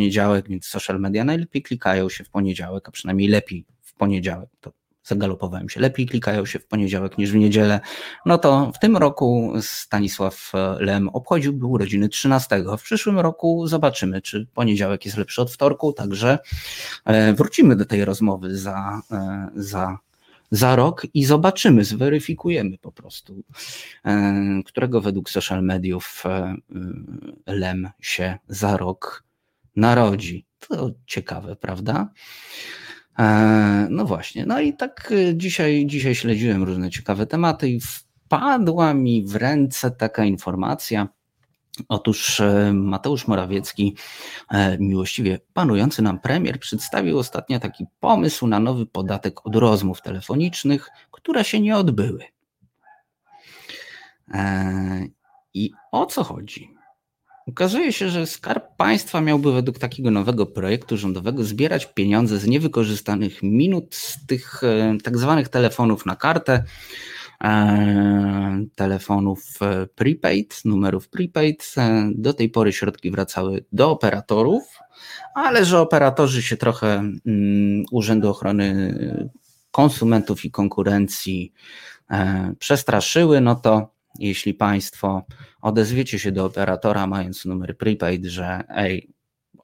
więc 0.49 0.65
social 0.65 0.99
media 0.99 1.23
najlepiej 1.23 1.61
klikają 1.61 2.09
się 2.09 2.23
w 2.23 2.29
poniedziałek, 2.29 2.87
a 2.87 2.91
przynajmniej 2.91 3.27
lepiej 3.27 3.65
w 3.81 3.93
poniedziałek. 3.93 4.49
To 4.61 4.71
zagalopowałem 5.03 5.69
się, 5.69 5.79
lepiej 5.79 6.05
klikają 6.05 6.45
się 6.45 6.59
w 6.59 6.67
poniedziałek 6.67 7.17
niż 7.17 7.31
w 7.31 7.35
niedzielę, 7.35 7.79
no 8.25 8.37
to 8.37 8.71
w 8.75 8.79
tym 8.79 8.97
roku 8.97 9.53
Stanisław 9.61 10.51
Lem 10.79 11.09
obchodziłby 11.09 11.65
urodziny 11.65 12.09
13. 12.09 12.63
W 12.77 12.81
przyszłym 12.81 13.19
roku 13.19 13.67
zobaczymy, 13.67 14.21
czy 14.21 14.47
poniedziałek 14.53 15.05
jest 15.05 15.17
lepszy 15.17 15.41
od 15.41 15.51
wtorku, 15.51 15.93
także 15.93 16.39
e, 17.05 17.33
wrócimy 17.33 17.75
do 17.75 17.85
tej 17.85 18.05
rozmowy 18.05 18.57
za, 18.57 19.01
e, 19.11 19.49
za, 19.55 19.97
za 20.51 20.75
rok 20.75 21.07
i 21.13 21.25
zobaczymy, 21.25 21.83
zweryfikujemy 21.83 22.77
po 22.77 22.91
prostu, 22.91 23.43
e, 24.05 24.61
którego 24.65 25.01
według 25.01 25.29
social 25.29 25.63
mediów 25.63 26.23
Lem 27.47 27.89
się 28.01 28.37
za 28.47 28.77
rok 28.77 29.23
narodzi. 29.75 30.45
To 30.59 30.91
ciekawe, 31.05 31.55
prawda? 31.55 32.09
E, 33.19 33.87
no 33.89 34.05
właśnie, 34.05 34.45
no 34.45 34.59
i 34.59 34.73
tak 34.73 35.11
e, 35.11 35.37
dzisiaj, 35.37 35.85
dzisiaj 35.85 36.15
śledziłem 36.15 36.63
różne 36.63 36.89
ciekawe 36.89 37.25
tematy 37.27 37.69
i 37.69 37.79
wpadła 37.79 38.93
mi 38.93 39.25
w 39.27 39.35
ręce 39.35 39.91
taka 39.91 40.25
informacja. 40.25 41.07
Otóż 41.89 42.39
e, 42.39 42.73
Mateusz 42.73 43.27
Morawiecki, 43.27 43.97
miłościwie 44.79 45.39
panujący 45.53 46.01
nam 46.01 46.19
premier, 46.19 46.59
przedstawił 46.59 47.19
ostatnio 47.19 47.59
taki 47.59 47.85
pomysł 47.99 48.47
na 48.47 48.59
nowy 48.59 48.85
podatek 48.85 49.45
od 49.45 49.55
rozmów 49.55 50.01
telefonicznych, 50.01 50.89
które 51.11 51.43
się 51.43 51.59
nie 51.59 51.77
odbyły. 51.77 52.23
I 55.53 55.71
o 55.91 56.05
co 56.05 56.23
chodzi? 56.23 56.75
Okazuje 57.47 57.93
się, 57.93 58.09
że 58.09 58.27
Skarb 58.27 58.63
Państwa 58.77 59.21
miałby 59.21 59.53
według 59.53 59.79
takiego 59.79 60.11
nowego 60.11 60.45
projektu 60.45 60.97
rządowego 60.97 61.43
zbierać 61.43 61.85
pieniądze 61.85 62.37
z 62.37 62.47
niewykorzystanych 62.47 63.43
minut 63.43 63.95
z 63.95 64.25
tych 64.25 64.61
tak 65.03 65.17
zwanych 65.17 65.49
telefonów 65.49 66.05
na 66.05 66.15
kartę, 66.15 66.63
telefonów 68.75 69.59
prepaid, 69.95 70.61
numerów 70.65 71.09
prepaid. 71.09 71.75
Do 72.11 72.33
tej 72.33 72.49
pory 72.49 72.73
środki 72.73 73.11
wracały 73.11 73.65
do 73.71 73.91
operatorów, 73.91 74.63
ale 75.35 75.65
że 75.65 75.79
operatorzy 75.79 76.41
się 76.41 76.57
trochę 76.57 76.93
mm, 77.25 77.83
Urzędu 77.91 78.29
Ochrony 78.29 78.95
Konsumentów 79.71 80.45
i 80.45 80.51
Konkurencji 80.51 81.53
e, 82.11 82.53
przestraszyły, 82.59 83.41
no 83.41 83.55
to 83.55 83.92
jeśli 84.19 84.53
Państwo 84.53 85.25
odezwiecie 85.61 86.19
się 86.19 86.31
do 86.31 86.45
operatora, 86.45 87.07
mając 87.07 87.45
numer 87.45 87.77
prepaid, 87.77 88.25
że 88.25 88.63
ej, 88.69 89.09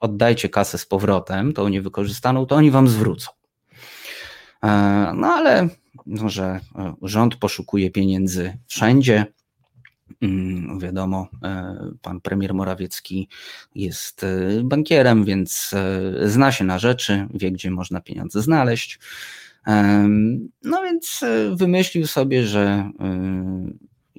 oddajcie 0.00 0.48
kasę 0.48 0.78
z 0.78 0.86
powrotem, 0.86 1.52
tą 1.52 1.68
niewykorzystaną, 1.68 2.46
to 2.46 2.56
oni 2.56 2.70
Wam 2.70 2.88
zwrócą. 2.88 3.30
E, 4.64 5.12
no 5.16 5.26
ale 5.26 5.68
że 6.26 6.60
e, 6.78 6.94
rząd 7.02 7.36
poszukuje 7.36 7.90
pieniędzy 7.90 8.58
wszędzie. 8.66 9.26
Mm, 10.20 10.80
wiadomo, 10.80 11.28
e, 11.42 11.76
pan 12.02 12.20
premier 12.20 12.54
Morawiecki 12.54 13.28
jest 13.74 14.26
bankierem, 14.64 15.24
więc 15.24 15.74
zna 16.24 16.52
się 16.52 16.64
na 16.64 16.78
rzeczy, 16.78 17.26
wie, 17.34 17.52
gdzie 17.52 17.70
można 17.70 18.00
pieniądze 18.00 18.42
znaleźć. 18.42 18.98
No 20.62 20.82
więc 20.82 21.20
wymyślił 21.52 22.06
sobie, 22.06 22.46
że 22.46 22.90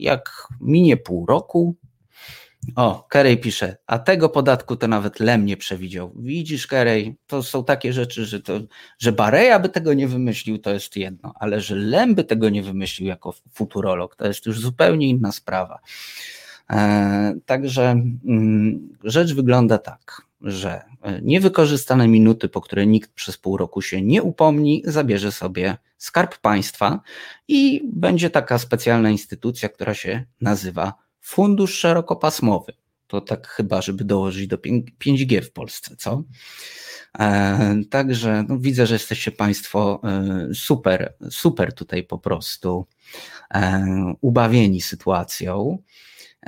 jak 0.01 0.47
minie 0.61 0.97
pół 0.97 1.25
roku, 1.25 1.75
o, 2.75 3.05
Kerej 3.09 3.37
pisze, 3.37 3.77
a 3.87 3.99
tego 3.99 4.29
podatku 4.29 4.75
to 4.75 4.87
nawet 4.87 5.19
Lem 5.19 5.45
nie 5.45 5.57
przewidział. 5.57 6.13
Widzisz, 6.15 6.67
Kerej, 6.67 7.15
to 7.27 7.43
są 7.43 7.63
takie 7.63 7.93
rzeczy, 7.93 8.25
że, 8.25 8.39
to, 8.39 8.59
że 8.99 9.11
Bareja 9.11 9.59
by 9.59 9.69
tego 9.69 9.93
nie 9.93 10.07
wymyślił, 10.07 10.57
to 10.59 10.73
jest 10.73 10.97
jedno, 10.97 11.33
ale 11.39 11.61
że 11.61 11.75
Lem 11.75 12.15
by 12.15 12.23
tego 12.23 12.49
nie 12.49 12.63
wymyślił 12.63 13.07
jako 13.07 13.33
futurolog, 13.53 14.15
to 14.15 14.27
jest 14.27 14.45
już 14.45 14.59
zupełnie 14.59 15.07
inna 15.09 15.31
sprawa. 15.31 15.79
E, 16.69 17.33
także 17.45 17.91
mm, 18.25 18.89
rzecz 19.03 19.33
wygląda 19.33 19.77
tak, 19.77 20.21
że 20.41 20.81
niewykorzystane 21.21 22.07
minuty, 22.07 22.49
po 22.49 22.61
które 22.61 22.87
nikt 22.87 23.13
przez 23.13 23.37
pół 23.37 23.57
roku 23.57 23.81
się 23.81 24.01
nie 24.01 24.23
upomni, 24.23 24.83
zabierze 24.85 25.31
sobie 25.31 25.77
skarb 25.97 26.37
państwa 26.37 27.01
i 27.47 27.81
będzie 27.93 28.29
taka 28.29 28.57
specjalna 28.57 29.09
instytucja, 29.09 29.69
która 29.69 29.93
się 29.93 30.25
nazywa 30.41 30.93
Fundusz 31.21 31.77
Szerokopasmowy. 31.77 32.73
To 33.07 33.21
tak 33.21 33.47
chyba, 33.47 33.81
żeby 33.81 34.03
dołożyć 34.03 34.47
do 34.47 34.57
5G 34.57 35.41
w 35.41 35.51
Polsce, 35.51 35.95
co? 35.97 36.23
E, 37.19 37.81
także 37.89 38.45
no, 38.49 38.57
widzę, 38.59 38.87
że 38.87 38.95
jesteście 38.95 39.31
Państwo 39.31 40.01
e, 40.03 40.47
super, 40.53 41.13
super 41.29 41.73
tutaj 41.73 42.03
po 42.03 42.17
prostu 42.17 42.85
e, 43.53 43.85
ubawieni 44.21 44.81
sytuacją. 44.81 45.77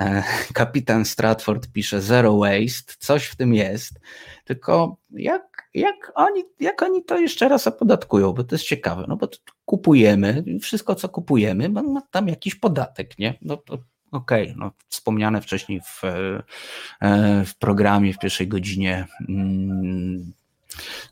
E, 0.00 0.22
kapitan 0.54 1.04
Stratford 1.04 1.72
pisze 1.72 2.02
zero 2.02 2.38
waste, 2.38 2.94
coś 2.98 3.26
w 3.26 3.36
tym 3.36 3.54
jest, 3.54 4.00
tylko 4.44 4.96
jak, 5.10 5.68
jak, 5.74 6.12
oni, 6.14 6.44
jak 6.60 6.82
oni 6.82 7.04
to 7.04 7.18
jeszcze 7.18 7.48
raz 7.48 7.66
opodatkują, 7.66 8.32
bo 8.32 8.44
to 8.44 8.54
jest 8.54 8.64
ciekawe, 8.64 9.04
no 9.08 9.16
bo 9.16 9.28
kupujemy, 9.64 10.44
wszystko 10.60 10.94
co 10.94 11.08
kupujemy 11.08 11.68
ma 11.68 12.00
tam 12.10 12.28
jakiś 12.28 12.54
podatek, 12.54 13.18
nie? 13.18 13.38
No 13.42 13.56
to 13.56 13.78
okej, 14.12 14.44
okay, 14.44 14.54
no 14.58 14.70
wspomniane 14.88 15.40
wcześniej 15.40 15.80
w, 15.80 16.04
e, 16.04 17.44
w 17.44 17.58
programie 17.58 18.12
w 18.12 18.18
pierwszej 18.18 18.48
godzinie 18.48 19.06
mm, 19.28 20.32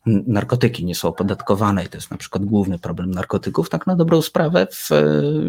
narkotyki 0.06 0.84
nie 0.84 0.94
są 0.94 1.08
opodatkowane 1.08 1.84
i 1.84 1.88
to 1.88 1.96
jest 1.96 2.10
na 2.10 2.16
przykład 2.16 2.44
główny 2.44 2.78
problem 2.78 3.10
narkotyków, 3.10 3.70
tak 3.70 3.86
na 3.86 3.96
dobrą 3.96 4.22
sprawę 4.22 4.66
w 4.70 4.88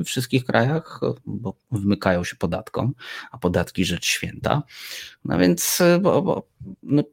wszystkich 0.05 0.45
krajach, 0.45 0.99
bo 1.26 1.53
wymykają 1.72 2.24
się 2.24 2.36
podatkom, 2.36 2.93
a 3.32 3.38
podatki 3.38 3.86
rzecz 3.86 4.05
święta. 4.05 4.64
No 5.26 5.38
więc 5.38 5.82
bo, 6.01 6.22
bo, 6.22 6.47
no, 6.84 7.03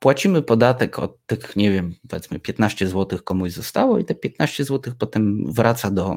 płacimy 0.00 0.42
podatek 0.42 0.98
od 0.98 1.26
tych, 1.26 1.56
nie 1.56 1.70
wiem, 1.70 1.94
powiedzmy 2.08 2.40
15 2.40 2.86
zł 2.86 3.18
komuś 3.24 3.52
zostało 3.52 3.98
i 3.98 4.04
te 4.04 4.14
15 4.14 4.64
zł 4.64 4.94
potem 4.98 5.52
wraca 5.52 5.90
do 5.90 6.16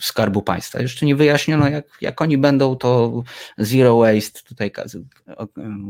skarbu 0.00 0.42
państwa. 0.42 0.80
Jeszcze 0.80 1.06
nie 1.06 1.16
wyjaśniono, 1.16 1.68
jak, 1.68 1.84
jak 2.00 2.22
oni 2.22 2.38
będą 2.38 2.76
to 2.76 3.22
zero 3.58 3.98
waste 3.98 4.40
tutaj 4.48 4.72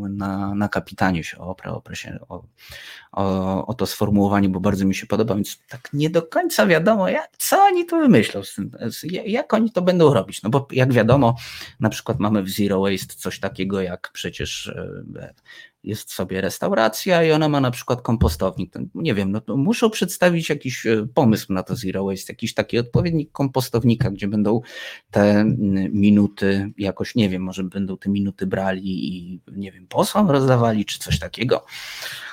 na, 0.08 0.54
na 0.54 0.68
kapitanie 0.68 1.24
się 1.24 1.38
oprę, 1.38 1.72
oprę 1.72 1.96
się 1.96 2.18
o, 2.28 2.44
o, 3.12 3.66
o 3.66 3.74
to 3.74 3.86
sformułowanie, 3.86 4.48
bo 4.48 4.60
bardzo 4.60 4.84
mi 4.84 4.94
się 4.94 5.06
podoba, 5.06 5.34
więc 5.34 5.58
tak 5.68 5.88
nie 5.92 6.10
do 6.10 6.22
końca 6.22 6.66
wiadomo, 6.66 7.08
jak, 7.08 7.30
co 7.38 7.62
oni 7.62 7.86
tu 7.86 7.98
wymyślą, 7.98 8.44
z 8.44 8.54
tym, 8.54 8.70
jak 9.26 9.54
oni 9.54 9.70
to 9.70 9.82
będą 9.82 10.14
robić. 10.14 10.42
No 10.42 10.50
bo 10.50 10.68
jak 10.72 10.92
wiadomo, 10.92 11.36
na 11.80 11.90
przykład 11.90 12.18
mamy 12.18 12.42
w 12.42 12.50
zero 12.50 12.80
waste 12.80 13.14
coś 13.14 13.40
takiego 13.40 13.80
jak 13.80 14.10
przecież 14.12 14.66
e, 14.66 15.32
jest 15.84 16.12
sobie 16.12 16.40
restauracja 16.40 17.22
i 17.22 17.32
ona 17.32 17.48
ma 17.48 17.60
na 17.60 17.70
przykład 17.70 18.02
kompostownik. 18.02 18.74
Nie 18.94 19.14
wiem, 19.14 19.32
no 19.32 19.56
muszą 19.56 19.90
przedstawić 19.90 20.48
jakiś 20.48 20.86
e, 20.86 21.06
pomysł 21.14 21.52
na 21.52 21.62
to 21.62 21.76
zero 21.76 22.04
waste, 22.04 22.32
jakiś 22.32 22.54
taki 22.54 22.78
odpowiednik 22.78 23.32
kompostownika, 23.32 24.10
gdzie 24.10 24.28
będą 24.28 24.60
te 25.10 25.44
minuty 25.92 26.72
jakoś, 26.78 27.14
nie 27.14 27.28
wiem, 27.28 27.42
może 27.42 27.64
będą 27.64 27.96
te 27.96 28.10
minuty 28.10 28.46
brali 28.46 29.16
i 29.16 29.40
nie 29.52 29.72
wiem, 29.72 29.86
posłom 29.86 30.30
rozdawali 30.30 30.84
czy 30.84 30.98
coś 30.98 31.18
takiego 31.18 31.64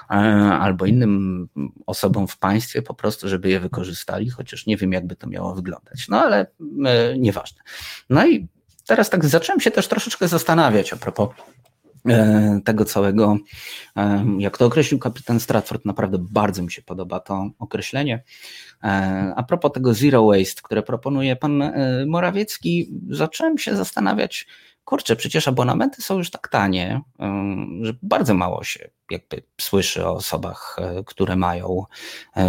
e, 0.09 0.13
albo 0.59 0.85
innym 0.85 1.47
osobom 1.85 2.27
w 2.27 2.37
państwie 2.37 2.81
po 2.81 2.93
prostu, 2.93 3.29
żeby 3.29 3.49
je 3.49 3.59
wykorzystali, 3.59 4.29
chociaż 4.29 4.65
nie 4.65 4.77
wiem, 4.77 4.93
jakby 4.93 5.15
to 5.15 5.27
miało 5.27 5.55
wyglądać. 5.55 6.07
No 6.09 6.21
ale 6.21 6.47
e, 6.85 7.17
nieważne. 7.17 7.61
No 8.09 8.27
i 8.27 8.47
teraz 8.87 9.09
tak 9.09 9.25
zacząłem 9.25 9.59
się 9.59 9.71
też 9.71 9.87
troszeczkę 9.87 10.27
zastanawiać 10.27 10.93
a 10.93 10.95
propos 10.95 11.29
tego 12.65 12.85
całego, 12.85 13.37
e, 13.95 14.25
jak 14.37 14.57
to 14.57 14.65
określił 14.65 14.99
kapitan 14.99 15.39
Stratford, 15.39 15.85
naprawdę 15.85 16.17
bardzo 16.21 16.63
mi 16.63 16.71
się 16.71 16.81
podoba 16.81 17.19
to 17.19 17.49
określenie. 17.59 18.23
E, 18.83 19.33
a 19.35 19.43
propos 19.43 19.71
tego 19.71 19.93
zero 19.93 20.25
waste, 20.25 20.61
które 20.63 20.83
proponuje 20.83 21.35
pan 21.35 21.63
Morawiecki, 22.07 22.89
zacząłem 23.09 23.57
się 23.57 23.75
zastanawiać, 23.75 24.47
kurczę, 24.85 25.15
przecież 25.15 25.47
abonamenty 25.47 26.01
są 26.01 26.17
już 26.17 26.31
tak 26.31 26.47
tanie, 26.47 27.01
że 27.81 27.93
bardzo 28.01 28.33
mało 28.33 28.63
się 28.63 28.89
jakby 29.11 29.43
słyszy 29.61 30.05
o 30.05 30.13
osobach, 30.13 30.77
które 31.05 31.35
mają, 31.35 31.83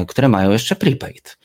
które 0.08 0.28
mają 0.28 0.50
jeszcze 0.50 0.76
prepaid. 0.76 1.38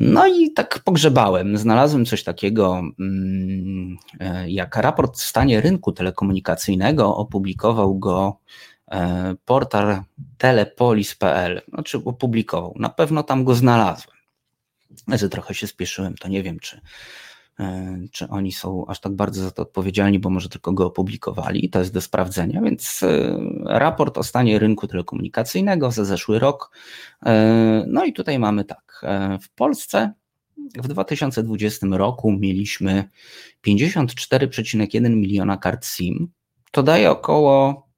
No 0.00 0.26
i 0.26 0.52
tak 0.52 0.78
pogrzebałem. 0.84 1.56
Znalazłem 1.56 2.04
coś 2.04 2.24
takiego, 2.24 2.82
mm, 3.00 3.96
e, 4.20 4.50
jak 4.50 4.76
raport 4.76 5.18
w 5.18 5.22
stanie 5.22 5.60
rynku 5.60 5.92
telekomunikacyjnego. 5.92 7.16
Opublikował 7.16 7.98
go 7.98 8.38
e, 8.90 9.34
portal 9.44 10.02
telepolis.pl. 10.38 11.62
Znaczy 11.68 12.00
opublikował. 12.04 12.74
Na 12.78 12.88
pewno 12.88 13.22
tam 13.22 13.44
go 13.44 13.54
znalazłem. 13.54 14.16
Że 15.08 15.28
trochę 15.28 15.54
się 15.54 15.66
spieszyłem, 15.66 16.14
to 16.14 16.28
nie 16.28 16.42
wiem, 16.42 16.58
czy, 16.58 16.80
e, 17.60 17.98
czy 18.12 18.28
oni 18.28 18.52
są 18.52 18.86
aż 18.86 19.00
tak 19.00 19.12
bardzo 19.12 19.42
za 19.42 19.50
to 19.50 19.62
odpowiedzialni, 19.62 20.18
bo 20.18 20.30
może 20.30 20.48
tylko 20.48 20.72
go 20.72 20.86
opublikowali 20.86 21.64
i 21.64 21.70
to 21.70 21.78
jest 21.78 21.92
do 21.92 22.00
sprawdzenia. 22.00 22.60
Więc 22.60 23.00
raport 23.64 24.18
o 24.18 24.22
stanie 24.22 24.58
rynku 24.58 24.86
telekomunikacyjnego 24.86 25.90
za 25.90 26.04
zeszły 26.04 26.38
rok. 26.38 26.70
No 27.86 28.04
i 28.04 28.12
tutaj 28.12 28.38
mamy 28.38 28.64
tak. 28.64 28.89
E, 29.04 29.38
w 29.42 29.50
Polsce 29.50 30.12
w 30.78 30.88
2020 30.88 31.86
roku 31.90 32.32
mieliśmy 32.32 33.08
54,1 33.66 35.10
miliona 35.10 35.56
kart 35.56 35.86
SIM. 35.86 36.28
To 36.70 36.82
daje 36.82 37.10
około 37.10 37.88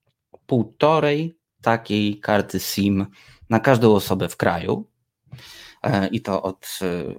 półtorej 0.46 1.38
takiej 1.62 2.20
karty 2.20 2.61
SIM 2.61 3.07
na 3.50 3.61
każdą 3.61 3.94
osobę 3.94 4.28
w 4.28 4.36
kraju. 4.36 4.88
E, 5.82 6.09
I 6.09 6.20
to 6.20 6.42
od, 6.42 6.78
e, 6.82 7.14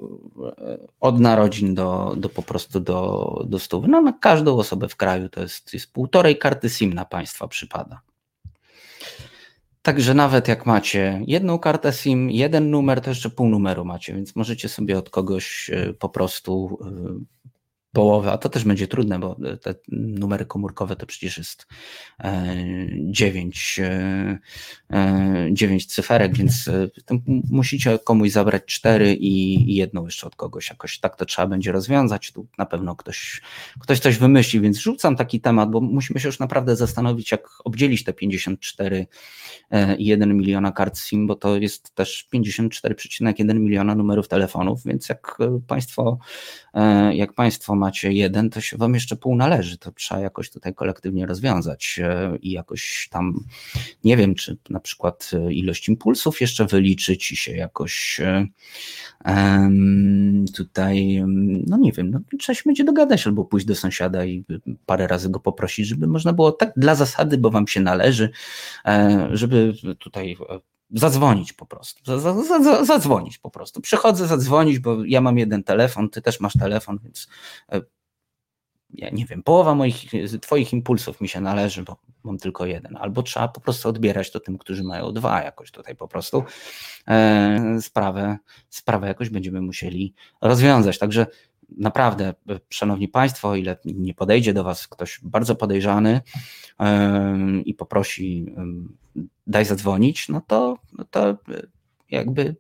od 0.99 1.19
narodzin 1.19 1.75
do, 1.75 2.13
do 2.17 2.29
po 2.29 2.41
prostu 2.41 2.79
do, 2.79 3.45
do 3.47 3.59
stówy. 3.59 3.87
No, 3.87 4.01
na 4.01 4.13
każdą 4.13 4.57
osobę 4.57 4.87
w 4.87 4.95
kraju 4.95 5.29
to 5.29 5.41
jest, 5.41 5.73
jest 5.73 5.93
półtorej 5.93 6.37
karty 6.37 6.69
SIM 6.69 6.93
na 6.93 7.05
państwa 7.05 7.47
przypada. 7.47 8.01
Także 9.83 10.13
nawet 10.13 10.47
jak 10.47 10.65
macie 10.65 11.21
jedną 11.27 11.59
kartę 11.59 11.93
SIM, 11.93 12.31
jeden 12.31 12.69
numer, 12.69 13.01
to 13.01 13.09
jeszcze 13.09 13.29
pół 13.29 13.49
numeru 13.49 13.85
macie, 13.85 14.13
więc 14.13 14.35
możecie 14.35 14.69
sobie 14.69 14.97
od 14.97 15.09
kogoś 15.09 15.69
e, 15.69 15.93
po 15.93 16.09
prostu 16.09 16.77
e, 16.81 17.42
połowę, 17.93 18.31
a 18.31 18.37
to 18.37 18.49
też 18.49 18.63
będzie 18.63 18.87
trudne, 18.87 19.19
bo 19.19 19.37
te 19.61 19.75
numery 19.89 20.45
komórkowe 20.45 20.95
to 20.95 21.05
przecież 21.05 21.37
jest 21.37 21.67
9, 23.11 23.79
e, 23.79 25.49
9 25.51 25.83
e, 25.83 25.87
cyferek, 25.87 26.37
więc 26.37 26.69
musicie 27.49 27.99
komuś 27.99 28.31
zabrać 28.31 28.63
4 28.65 29.13
i 29.13 29.75
jedną 29.75 30.05
jeszcze 30.05 30.27
od 30.27 30.35
kogoś. 30.35 30.69
Jakoś 30.69 30.99
tak 30.99 31.15
to 31.15 31.25
trzeba 31.25 31.47
będzie 31.47 31.71
rozwiązać. 31.71 32.31
Tu 32.31 32.47
na 32.57 32.65
pewno 32.65 32.95
ktoś, 32.95 33.41
ktoś 33.79 33.99
coś 33.99 34.17
wymyśli, 34.17 34.61
więc 34.61 34.77
rzucam 34.77 35.15
taki 35.15 35.41
temat, 35.41 35.71
bo 35.71 35.81
musimy 35.81 36.19
się 36.19 36.27
już 36.27 36.39
naprawdę 36.39 36.75
zastanowić, 36.75 37.31
jak 37.31 37.47
obdzielić 37.63 38.03
te 38.03 38.13
54 38.13 39.07
i 39.97 40.05
1 40.05 40.37
miliona 40.37 40.71
kart 40.71 40.99
SIM, 40.99 41.27
bo 41.27 41.35
to 41.35 41.57
jest 41.57 41.95
też 41.95 42.27
54,1 42.33 43.59
miliona 43.59 43.95
numerów 43.95 44.27
telefonów, 44.27 44.83
więc 44.85 45.09
jak 45.09 45.37
Państwo, 45.67 46.17
jak 47.13 47.33
Państwo 47.33 47.75
macie 47.83 48.11
jeden, 48.11 48.49
to 48.49 48.61
się 48.61 48.77
wam 48.77 48.93
jeszcze 48.93 49.15
pół 49.15 49.35
należy. 49.35 49.77
To 49.77 49.91
trzeba 49.91 50.21
jakoś 50.21 50.49
tutaj 50.49 50.73
kolektywnie 50.73 51.25
rozwiązać 51.25 51.99
e, 52.03 52.37
i 52.41 52.51
jakoś 52.51 53.09
tam, 53.11 53.43
nie 54.03 54.17
wiem, 54.17 54.35
czy 54.35 54.57
na 54.69 54.79
przykład 54.79 55.31
e, 55.33 55.53
ilość 55.53 55.89
impulsów 55.89 56.41
jeszcze 56.41 56.65
wyliczyć 56.65 57.31
i 57.31 57.35
się 57.35 57.51
jakoś 57.51 58.21
um, 59.25 60.45
tutaj, 60.55 61.23
no 61.67 61.77
nie 61.77 61.91
wiem, 61.91 62.11
no, 62.11 62.19
trzeba 62.39 62.55
się 62.55 62.63
będzie 62.65 62.83
dogadać 62.83 63.27
albo 63.27 63.45
pójść 63.45 63.65
do 63.65 63.75
sąsiada 63.75 64.25
i 64.25 64.45
parę 64.85 65.07
razy 65.07 65.29
go 65.29 65.39
poprosić, 65.39 65.87
żeby 65.87 66.07
można 66.07 66.33
było 66.33 66.51
tak 66.51 66.73
dla 66.77 66.95
zasady, 66.95 67.37
bo 67.37 67.51
wam 67.51 67.67
się 67.67 67.81
należy, 67.81 68.29
e, 68.85 69.29
żeby 69.31 69.73
tutaj 69.99 70.37
zadzwonić 70.93 71.53
po 71.53 71.65
prostu. 71.65 72.19
Zadzwonić 72.85 73.37
po 73.37 73.49
prostu. 73.49 73.81
Przychodzę 73.81 74.27
zadzwonić, 74.27 74.79
bo 74.79 75.05
ja 75.05 75.21
mam 75.21 75.37
jeden 75.37 75.63
telefon, 75.63 76.09
ty 76.09 76.21
też 76.21 76.39
masz 76.39 76.53
telefon, 76.53 76.99
więc 77.03 77.27
e, 77.71 77.81
ja 78.93 79.09
nie 79.09 79.25
wiem, 79.25 79.43
połowa 79.43 79.75
moich, 79.75 80.03
twoich 80.41 80.73
impulsów 80.73 81.21
mi 81.21 81.29
się 81.29 81.41
należy, 81.41 81.83
bo 81.83 81.97
mam 82.23 82.37
tylko 82.37 82.65
jeden. 82.65 82.97
Albo 82.97 83.23
trzeba 83.23 83.47
po 83.47 83.61
prostu 83.61 83.89
odbierać 83.89 84.31
to 84.31 84.39
tym, 84.39 84.57
którzy 84.57 84.83
mają 84.83 85.11
dwa 85.11 85.43
jakoś 85.43 85.71
tutaj 85.71 85.95
po 85.95 86.07
prostu. 86.07 86.43
E, 87.07 87.77
sprawę, 87.81 88.37
sprawę 88.69 89.07
jakoś 89.07 89.29
będziemy 89.29 89.61
musieli 89.61 90.13
rozwiązać. 90.41 90.99
Także 90.99 91.27
naprawdę, 91.77 92.33
e, 92.49 92.59
szanowni 92.69 93.07
państwo, 93.07 93.55
ile 93.55 93.77
nie 93.85 94.13
podejdzie 94.13 94.53
do 94.53 94.63
was 94.63 94.87
ktoś 94.87 95.19
bardzo 95.23 95.55
podejrzany 95.55 96.21
i 97.65 97.73
poprosi 97.73 98.45
daj 99.47 99.65
zadzwonić, 99.65 100.29
no 100.29 100.41
to, 100.47 100.77
to 101.11 101.37
jakby 102.11 102.55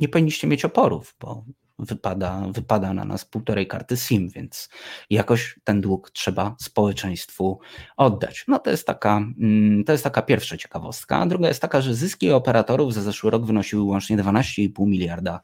nie 0.00 0.08
powinniście 0.08 0.46
mieć 0.46 0.64
oporów, 0.64 1.16
bo 1.20 1.44
wypada, 1.84 2.42
wypada 2.52 2.94
na 2.94 3.04
nas 3.04 3.24
półtorej 3.24 3.66
karty 3.66 3.96
SIM, 3.96 4.28
więc 4.28 4.68
jakoś 5.10 5.60
ten 5.64 5.80
dług 5.80 6.10
trzeba 6.10 6.56
społeczeństwu 6.58 7.60
oddać. 7.96 8.44
No 8.48 8.58
to 8.58 8.70
jest 8.70 8.86
taka, 8.86 9.16
mm, 9.16 9.84
to 9.84 9.92
jest 9.92 10.04
taka 10.04 10.22
pierwsza 10.22 10.56
ciekawostka. 10.56 11.16
A 11.16 11.26
druga 11.26 11.48
jest 11.48 11.60
taka, 11.60 11.80
że 11.80 11.94
zyski 11.94 12.32
operatorów 12.32 12.94
za 12.94 13.02
zeszły 13.02 13.30
rok 13.30 13.46
wynosiły 13.46 13.82
łącznie 13.82 14.16
12,5 14.16 14.86
miliarda 14.86 15.40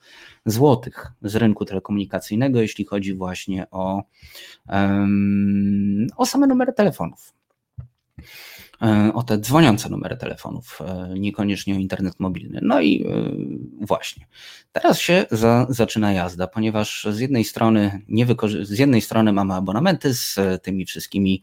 złotych 0.47 1.07
z 1.23 1.37
rynku 1.37 1.65
telekomunikacyjnego, 1.65 2.61
jeśli 2.61 2.85
chodzi 2.85 3.15
właśnie 3.15 3.71
o, 3.71 4.03
um, 4.69 6.07
o 6.17 6.27
same 6.27 6.47
numery 6.47 6.73
telefonów. 6.73 7.33
E, 8.83 9.13
o 9.15 9.23
te 9.23 9.39
dzwoniące 9.39 9.89
numery 9.89 10.17
telefonów, 10.17 10.79
e, 10.81 11.09
niekoniecznie 11.19 11.75
o 11.75 11.79
internet 11.79 12.21
mobilny. 12.21 12.61
No 12.63 12.81
i 12.81 13.07
e, 13.07 13.87
właśnie, 13.87 14.27
teraz 14.73 14.99
się 14.99 15.27
za, 15.31 15.67
zaczyna 15.69 16.13
jazda, 16.13 16.47
ponieważ 16.47 17.07
z 17.11 17.19
jednej 17.19 17.45
strony 17.45 18.03
nie 18.09 18.27
z 18.63 18.79
jednej 18.79 19.01
strony 19.01 19.33
mamy 19.33 19.55
abonamenty 19.55 20.15
z 20.15 20.37
tymi 20.63 20.87
wszystkimi 20.87 21.43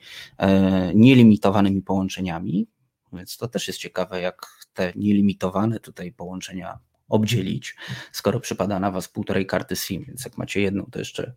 nielimitowanymi 0.95 1.81
połączeniami, 1.81 2.67
więc 3.13 3.37
to 3.37 3.47
też 3.47 3.67
jest 3.67 3.79
ciekawe, 3.79 4.21
jak 4.21 4.45
te 4.73 4.93
nielimitowane 4.95 5.79
tutaj 5.79 6.11
połączenia 6.11 6.79
obdzielić, 7.09 7.75
skoro 8.11 8.39
przypada 8.39 8.79
na 8.79 8.91
Was 8.91 9.07
półtorej 9.07 9.45
karty 9.45 9.75
SIM, 9.75 10.05
więc 10.07 10.25
jak 10.25 10.37
macie 10.37 10.61
jedną, 10.61 10.85
to 10.91 10.99
jeszcze 10.99 11.33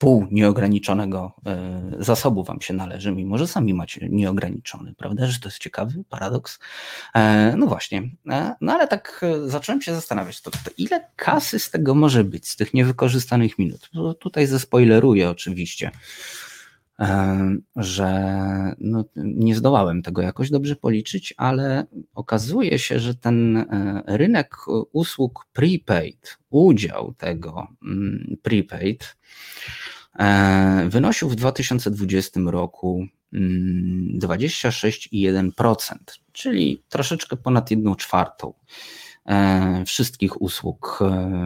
pół 0.00 0.26
nieograniczonego 0.30 1.32
e, 1.46 1.82
zasobu 1.98 2.44
wam 2.44 2.60
się 2.60 2.74
należy, 2.74 3.12
mimo 3.12 3.38
że 3.38 3.46
sami 3.46 3.74
macie 3.74 4.08
nieograniczony, 4.10 4.94
prawda? 4.94 5.26
Że 5.26 5.40
to 5.40 5.48
jest 5.48 5.58
ciekawy 5.58 6.04
paradoks. 6.08 6.58
E, 7.14 7.54
no 7.56 7.66
właśnie, 7.66 8.02
e, 8.30 8.54
no 8.60 8.72
ale 8.72 8.88
tak 8.88 9.24
zacząłem 9.46 9.82
się 9.82 9.94
zastanawiać, 9.94 10.40
to, 10.40 10.50
to 10.50 10.70
ile 10.78 11.08
kasy 11.16 11.58
z 11.58 11.70
tego 11.70 11.94
może 11.94 12.24
być, 12.24 12.48
z 12.48 12.56
tych 12.56 12.74
niewykorzystanych 12.74 13.58
minut? 13.58 13.90
Bo 13.94 14.14
tutaj 14.14 14.46
zespoileruję 14.46 15.30
oczywiście, 15.30 15.90
że 17.76 18.12
no, 18.78 19.04
nie 19.16 19.54
zdołałem 19.54 20.02
tego 20.02 20.22
jakoś 20.22 20.50
dobrze 20.50 20.76
policzyć, 20.76 21.34
ale 21.36 21.86
okazuje 22.14 22.78
się, 22.78 23.00
że 23.00 23.14
ten 23.14 23.66
rynek 24.06 24.56
usług 24.92 25.46
prepaid, 25.52 26.38
udział 26.50 27.14
tego 27.18 27.66
mm, 27.82 28.36
prepaid, 28.42 29.16
E, 30.18 30.88
wynosił 30.88 31.28
w 31.28 31.36
2020 31.36 32.40
roku 32.46 33.06
26,1%, 33.32 35.92
mm, 35.92 36.04
czyli 36.32 36.82
troszeczkę 36.88 37.36
ponad 37.36 37.70
1 37.70 37.96
czwartą. 37.96 38.52
e, 38.52 38.54
wszystkich 39.86 40.42
usług. 40.42 40.98
E, 41.02 41.42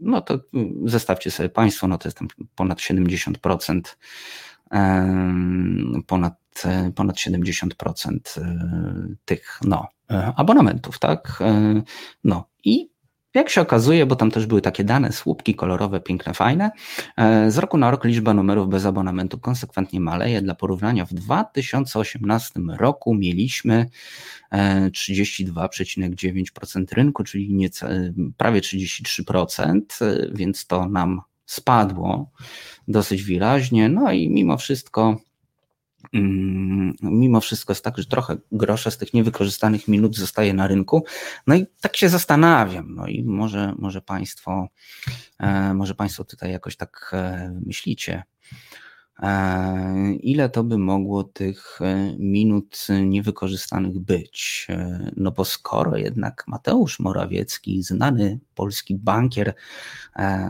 no 0.00 0.20
to 0.20 0.38
zestawcie 0.84 1.30
sobie 1.30 1.48
Państwo, 1.48 1.88
no 1.88 1.98
to 1.98 2.08
jest 2.08 2.18
tam 2.18 2.28
ponad 2.54 2.78
70%, 2.78 3.80
ponad, 6.06 6.34
ponad 6.94 7.16
70% 7.16 8.18
tych 9.24 9.58
no, 9.64 9.88
abonamentów, 10.36 10.98
tak? 10.98 11.42
No 12.24 12.48
i 12.64 12.95
jak 13.36 13.50
się 13.50 13.60
okazuje, 13.60 14.06
bo 14.06 14.16
tam 14.16 14.30
też 14.30 14.46
były 14.46 14.62
takie 14.62 14.84
dane, 14.84 15.12
słupki 15.12 15.54
kolorowe, 15.54 16.00
piękne, 16.00 16.34
fajne, 16.34 16.70
e, 17.16 17.50
z 17.50 17.58
roku 17.58 17.78
na 17.78 17.90
rok 17.90 18.04
liczba 18.04 18.34
numerów 18.34 18.68
bez 18.68 18.86
abonamentu 18.86 19.38
konsekwentnie 19.38 20.00
maleje. 20.00 20.42
Dla 20.42 20.54
porównania 20.54 21.04
w 21.04 21.14
2018 21.14 22.60
roku 22.78 23.14
mieliśmy 23.14 23.86
32,9% 24.52 26.92
e, 26.92 26.96
rynku, 26.96 27.24
czyli 27.24 27.54
nieco, 27.54 27.90
e, 27.90 28.12
prawie 28.36 28.60
33%, 28.60 29.80
więc 30.32 30.66
to 30.66 30.88
nam 30.88 31.20
spadło 31.46 32.30
dosyć 32.88 33.22
wyraźnie. 33.22 33.88
No 33.88 34.12
i 34.12 34.30
mimo 34.30 34.56
wszystko 34.56 35.16
mimo 37.02 37.40
wszystko 37.40 37.72
jest 37.72 37.84
tak, 37.84 37.98
że 37.98 38.04
trochę 38.04 38.36
grosza 38.52 38.90
z 38.90 38.98
tych 38.98 39.14
niewykorzystanych 39.14 39.88
minut 39.88 40.16
zostaje 40.16 40.54
na 40.54 40.66
rynku. 40.66 41.04
No 41.46 41.54
i 41.54 41.66
tak 41.80 41.96
się 41.96 42.08
zastanawiam, 42.08 42.94
no 42.94 43.06
i 43.06 43.24
może, 43.24 43.74
może 43.78 44.00
Państwo, 44.00 44.68
e, 45.38 45.74
może 45.74 45.94
Państwo 45.94 46.24
tutaj 46.24 46.52
jakoś 46.52 46.76
tak 46.76 47.10
e, 47.12 47.52
myślicie, 47.66 48.22
ile 50.20 50.48
to 50.48 50.64
by 50.64 50.78
mogło 50.78 51.24
tych 51.24 51.78
e, 51.80 52.16
minut 52.18 52.86
niewykorzystanych 53.06 53.98
być? 53.98 54.66
E, 54.70 55.10
no 55.16 55.30
bo 55.30 55.44
skoro 55.44 55.96
jednak 55.96 56.44
Mateusz 56.46 57.00
Morawiecki, 57.00 57.82
znany 57.82 58.38
polski 58.54 58.94
bankier, 58.94 59.54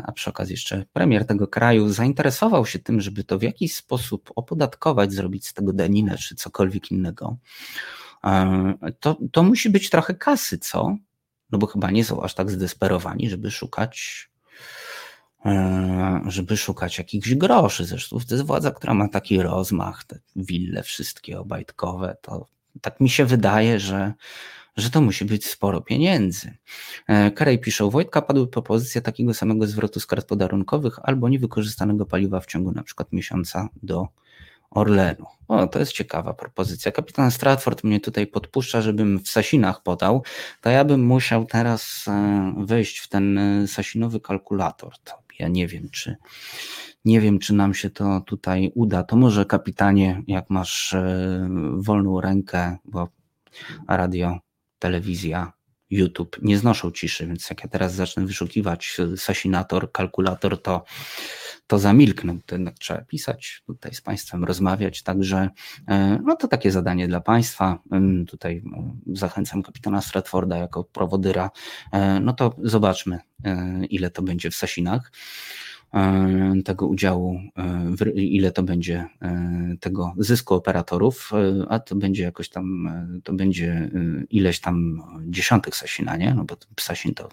a 0.05 0.13
przy 0.13 0.31
okazji 0.31 0.53
jeszcze 0.53 0.85
premier 0.93 1.27
tego 1.27 1.49
kraju, 1.49 1.89
zainteresował 1.89 2.67
się 2.67 2.79
tym, 2.79 3.01
żeby 3.01 3.25
to 3.25 3.39
w 3.39 3.43
jakiś 3.43 3.75
sposób 3.75 4.31
opodatkować, 4.37 5.13
zrobić 5.13 5.47
z 5.47 5.55
tego 5.55 5.73
daninę 5.73 6.17
czy 6.19 6.35
cokolwiek 6.35 6.91
innego, 6.91 7.37
to, 9.01 9.17
to 9.33 9.43
musi 9.43 9.71
być 9.71 9.91
trochę 9.91 10.15
kasy, 10.15 10.59
co? 10.59 10.97
No 11.51 11.59
bo 11.59 11.67
chyba 11.67 11.91
nie 11.91 12.05
są 12.05 12.23
aż 12.23 12.35
tak 12.35 12.51
zdesperowani, 12.51 13.31
żeby 13.31 13.51
szukać 13.51 14.29
E, 14.57 14.86
żeby 16.27 16.57
szukać 16.57 16.99
jakichś 16.99 17.35
groszy. 17.35 17.85
Zresztą 17.85 18.19
to 18.29 18.35
jest 18.35 18.47
władza, 18.47 18.71
która 18.71 18.95
ma 18.95 19.09
taki 19.09 19.43
rozmach, 19.43 20.05
te 20.05 20.19
wille 20.37 20.83
wszystkie 20.83 21.41
obajtkowe, 21.41 22.17
to 22.23 22.47
tak 22.81 23.01
mi 23.01 23.11
się 23.11 23.25
wydaje, 23.25 23.81
że, 23.81 24.13
że 24.77 24.91
to 24.91 25.01
musi 25.01 25.25
być 25.25 25.47
sporo 25.47 25.81
pieniędzy. 25.81 26.57
E, 27.09 27.31
Karej 27.31 27.59
pisze, 27.59 27.91
Wojtka 27.91 28.23
padły 28.23 28.47
propozycje 28.49 29.01
takiego 29.01 29.35
samego 29.35 29.67
zwrotu 29.67 30.01
z 30.01 30.07
kart 30.07 30.29
podarunkowych 30.29 30.99
albo 31.03 31.29
niewykorzystanego 31.29 32.07
paliwa 32.07 32.41
w 32.41 32.47
ciągu 32.47 32.73
na 32.73 32.83
przykład 32.83 33.13
miesiąca 33.13 33.69
do 33.83 34.09
Orlenu. 34.71 35.27
O, 35.49 35.67
to 35.67 35.79
jest 35.79 35.93
ciekawa 35.93 36.35
propozycja. 36.35 36.93
Kapitan 36.93 37.31
Stratford 37.31 37.85
mnie 37.85 38.01
tutaj 38.01 38.27
podpuszcza, 38.27 38.83
żebym 38.83 39.19
w 39.19 39.29
Sasinach 39.29 39.83
podał, 39.83 40.23
to 40.61 40.71
ja 40.71 40.85
bym 40.85 41.05
musiał 41.05 41.45
teraz 41.45 42.05
e, 42.09 42.55
wejść 42.59 42.99
w 42.99 43.09
ten 43.09 43.39
Sasinowy 43.67 44.21
kalkulator. 44.21 44.99
To 45.05 45.26
ja 45.39 45.49
nie 45.49 45.67
wiem, 45.67 45.89
czy 45.91 46.17
nie 47.05 47.21
wiem, 47.21 47.39
czy 47.39 47.55
nam 47.55 47.75
się 47.75 47.91
to 47.91 48.21
tutaj 48.21 48.73
uda. 48.75 49.03
To 49.03 49.17
może 49.17 49.45
kapitanie, 49.45 50.23
jak 50.27 50.51
masz 50.51 50.95
e, 50.95 51.49
wolną 51.77 52.21
rękę, 52.21 52.77
bo 52.85 53.09
radio, 53.89 54.39
telewizja, 54.79 55.53
YouTube 55.91 56.37
nie 56.43 56.59
znoszą 56.59 56.91
ciszy, 56.91 57.27
więc 57.27 57.51
jak 57.51 57.63
ja 57.65 57.69
teraz 57.69 57.95
zacznę 57.95 58.27
wyszukiwać 58.27 58.97
sasinator, 59.17 59.93
kalkulator, 59.93 60.63
to, 60.63 60.85
to 61.67 61.79
zamilknę, 61.79 62.39
to 62.47 62.55
jednak 62.55 62.79
trzeba 62.79 63.01
pisać, 63.01 63.63
tutaj 63.67 63.95
z 63.95 64.01
Państwem 64.01 64.45
rozmawiać, 64.45 65.03
także 65.03 65.51
no 66.25 66.37
to 66.37 66.49
takie 66.49 66.71
zadanie 66.71 67.09
dla 67.09 67.21
Państwa, 67.21 67.79
tutaj 68.29 68.63
zachęcam 69.07 69.63
kapitana 69.63 70.01
Stratforda 70.01 70.57
jako 70.57 70.85
prowodyra, 70.85 71.51
no 72.21 72.33
to 72.33 72.55
zobaczmy 72.63 73.19
ile 73.91 74.11
to 74.11 74.23
będzie 74.23 74.51
w 74.51 74.55
Sasinach. 74.55 75.11
E, 75.95 76.63
tego 76.65 76.87
udziału, 76.87 77.41
e, 78.07 78.11
ile 78.11 78.53
to 78.53 78.63
będzie 78.63 79.07
e, 79.23 79.77
tego 79.81 80.15
zysku 80.19 80.55
operatorów, 80.55 81.31
a 81.69 81.79
to 81.79 81.97
będzie 81.97 82.23
jakoś 82.23 82.49
tam, 82.49 82.89
to 83.25 83.33
będzie 83.33 83.91
ileś 84.31 84.61
tam 84.61 85.03
dziesiątych 85.27 85.77
Sasina, 85.77 86.17
nie? 86.17 86.35
No 86.35 86.45
bo 86.45 86.57
Sasin 86.81 87.15
to 87.15 87.29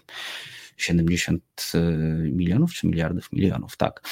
70 0.76 1.72
milionów 2.32 2.72
czy 2.72 2.86
miliardów 2.86 3.32
milionów, 3.32 3.76
tak. 3.76 4.02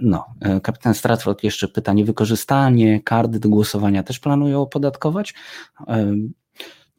No, 0.00 0.26
kapitan 0.62 0.94
Stratford 0.94 1.44
jeszcze 1.44 1.68
pyta, 1.68 1.92
niewykorzystanie 1.92 3.02
kart 3.02 3.36
do 3.36 3.48
głosowania 3.48 4.02
też 4.02 4.18
planują 4.18 4.62
opodatkować? 4.62 5.34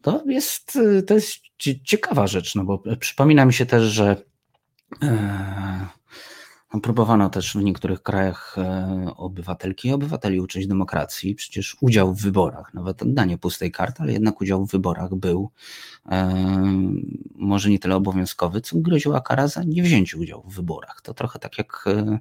To 0.01 0.23
jest, 0.25 0.79
to 1.07 1.13
jest 1.13 1.35
ciekawa 1.83 2.27
rzecz, 2.27 2.55
no 2.55 2.63
bo 2.63 2.83
przypomina 2.99 3.45
mi 3.45 3.53
się 3.53 3.65
też, 3.65 3.83
że 3.83 4.15
próbowano 6.83 7.29
też 7.29 7.53
w 7.53 7.63
niektórych 7.63 8.03
krajach 8.03 8.55
e, 8.57 9.13
obywatelki 9.17 9.87
i 9.87 9.91
obywateli 9.91 10.39
uczyć 10.39 10.67
demokracji. 10.67 11.35
Przecież 11.35 11.77
udział 11.81 12.13
w 12.13 12.21
wyborach, 12.21 12.73
nawet 12.73 13.01
oddanie 13.01 13.37
pustej 13.37 13.71
karty, 13.71 14.03
ale 14.03 14.13
jednak 14.13 14.41
udział 14.41 14.65
w 14.65 14.71
wyborach 14.71 15.15
był 15.15 15.51
e, 16.09 16.33
może 17.35 17.69
nie 17.69 17.79
tyle 17.79 17.95
obowiązkowy, 17.95 18.61
co 18.61 18.77
groziła 18.77 19.21
kara 19.21 19.47
za 19.47 19.63
niewzięcie 19.63 20.17
udziału 20.17 20.49
w 20.49 20.55
wyborach. 20.55 21.01
To 21.01 21.13
trochę 21.13 21.39
tak 21.39 21.57
jak, 21.57 21.85
e, 21.87 22.19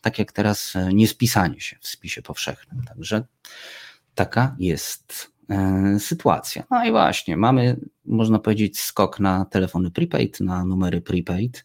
tak 0.00 0.18
jak 0.18 0.32
teraz 0.32 0.74
niespisanie 0.92 1.60
się 1.60 1.76
w 1.80 1.88
spisie 1.88 2.22
powszechnym. 2.22 2.82
Także 2.84 3.24
taka 4.14 4.56
jest 4.58 5.36
sytuacja. 5.98 6.64
No 6.70 6.84
i 6.84 6.90
właśnie, 6.90 7.36
mamy, 7.36 7.80
można 8.04 8.38
powiedzieć, 8.38 8.80
skok 8.80 9.20
na 9.20 9.44
telefony 9.44 9.90
prepaid, 9.90 10.40
na 10.40 10.64
numery 10.64 11.00
prepaid 11.00 11.64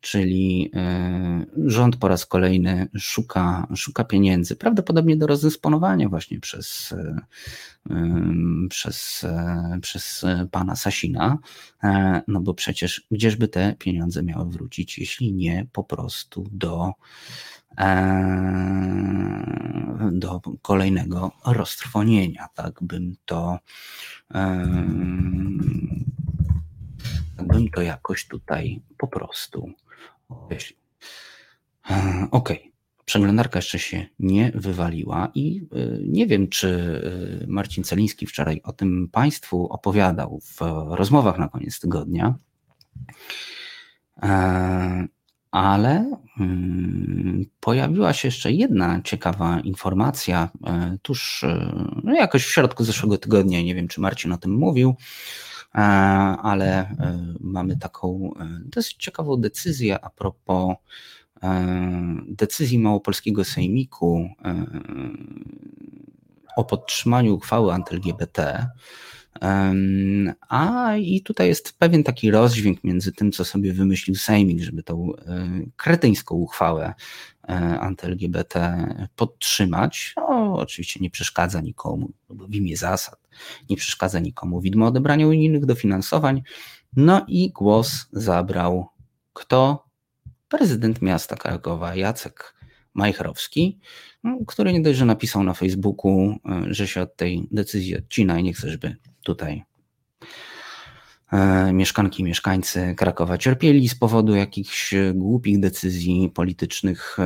czyli 0.00 0.70
e, 0.74 1.46
rząd 1.66 1.96
po 1.96 2.08
raz 2.08 2.26
kolejny 2.26 2.88
szuka, 2.98 3.66
szuka 3.76 4.04
pieniędzy, 4.04 4.56
prawdopodobnie 4.56 5.16
do 5.16 5.26
rozdysponowania 5.26 6.08
właśnie 6.08 6.40
przez, 6.40 6.92
e, 6.92 7.20
przez, 8.70 9.24
e, 9.24 9.78
przez 9.82 10.24
pana 10.50 10.76
Sasina, 10.76 11.38
no 12.28 12.40
bo 12.40 12.54
przecież 12.54 13.06
gdzieżby 13.10 13.48
te 13.48 13.74
pieniądze 13.78 14.22
miały 14.22 14.50
wrócić, 14.50 14.98
jeśli 14.98 15.32
nie 15.32 15.66
po 15.72 15.84
prostu 15.84 16.46
do 16.52 16.92
do 20.12 20.40
kolejnego 20.62 21.32
roztrwonienia, 21.46 22.48
tak 22.54 22.82
bym 22.82 23.14
to 23.24 23.58
tak 27.36 27.46
bym 27.46 27.68
to 27.68 27.82
jakoś 27.82 28.26
tutaj 28.26 28.82
po 28.98 29.08
prostu 29.08 29.72
określił. 30.30 30.78
E, 31.90 32.26
okej. 32.30 32.58
Okay. 32.58 32.70
Przeglądarka 33.04 33.58
jeszcze 33.58 33.78
się 33.78 34.06
nie 34.18 34.52
wywaliła 34.54 35.28
i 35.34 35.68
e, 35.72 35.98
nie 36.02 36.26
wiem, 36.26 36.48
czy 36.48 37.00
e, 37.42 37.46
Marcin 37.46 37.84
Celiński 37.84 38.26
wczoraj 38.26 38.60
o 38.64 38.72
tym 38.72 39.08
Państwu 39.12 39.66
opowiadał 39.66 40.40
w 40.40 40.60
rozmowach 40.90 41.38
na 41.38 41.48
koniec 41.48 41.80
tygodnia, 41.80 42.34
ale 45.50 46.20
mm, 46.40 47.44
pojawiła 47.60 48.12
się 48.12 48.28
jeszcze 48.28 48.52
jedna 48.52 49.00
ciekawa 49.04 49.60
informacja 49.60 50.48
tuż 51.02 51.44
no 52.04 52.14
jakoś 52.14 52.44
w 52.44 52.52
środku 52.52 52.84
zeszłego 52.84 53.18
tygodnia, 53.18 53.62
nie 53.62 53.74
wiem, 53.74 53.88
czy 53.88 54.00
Marcin 54.00 54.32
o 54.32 54.38
tym 54.38 54.54
mówił, 54.54 54.96
E, 54.96 55.49
ale 55.72 56.80
e, 56.80 57.34
mamy 57.40 57.76
taką 57.76 58.34
e, 58.40 58.60
dosyć 58.64 58.94
ciekawą 58.94 59.36
decyzję 59.36 60.04
a 60.04 60.10
propos 60.10 60.76
decyzji 62.28 62.78
Małopolskiego 62.78 63.44
Sejmiku 63.44 64.28
o 66.56 66.64
podtrzymaniu 66.64 67.34
uchwały 67.34 67.72
anty-LGBT. 67.72 68.66
A 70.48 70.92
i 70.96 71.20
tutaj 71.22 71.48
jest 71.48 71.78
pewien 71.78 72.04
taki 72.04 72.30
rozdźwięk 72.30 72.84
między 72.84 73.12
tym, 73.12 73.32
co 73.32 73.44
sobie 73.44 73.72
wymyślił 73.72 74.16
Sejmik, 74.16 74.62
żeby 74.62 74.82
tą 74.82 75.12
kretyńską 75.76 76.34
uchwałę 76.34 76.94
anty-LGBT 77.80 78.86
podtrzymać. 79.16 80.14
No, 80.16 80.56
oczywiście 80.58 81.00
nie 81.00 81.10
przeszkadza 81.10 81.60
nikomu, 81.60 82.10
w 82.30 82.54
imię 82.54 82.76
zasad 82.76 83.19
nie 83.70 83.76
przeszkadza 83.76 84.18
nikomu 84.18 84.60
widmo 84.60 84.86
odebrania 84.86 85.26
unijnych 85.26 85.66
dofinansowań. 85.66 86.42
No 86.96 87.24
i 87.28 87.50
głos 87.50 88.06
zabrał 88.12 88.86
kto? 89.32 89.84
Prezydent 90.48 91.02
miasta 91.02 91.36
Krakowa 91.36 91.94
Jacek 91.94 92.54
Majchrowski, 92.94 93.78
który 94.46 94.72
nie 94.72 94.80
dość, 94.80 94.98
że 94.98 95.04
napisał 95.04 95.42
na 95.42 95.54
Facebooku, 95.54 96.36
e, 96.44 96.74
że 96.74 96.88
się 96.88 97.02
od 97.02 97.16
tej 97.16 97.48
decyzji 97.52 97.96
odcina 97.96 98.38
i 98.38 98.42
nie 98.42 98.52
chce, 98.52 98.70
żeby 98.70 98.96
tutaj 99.22 99.62
e, 101.32 101.72
mieszkanki 101.72 102.22
i 102.22 102.24
mieszkańcy 102.24 102.94
Krakowa 102.96 103.38
cierpieli 103.38 103.88
z 103.88 103.94
powodu 103.94 104.34
jakichś 104.34 104.94
głupich 105.14 105.60
decyzji 105.60 106.30
politycznych 106.34 107.16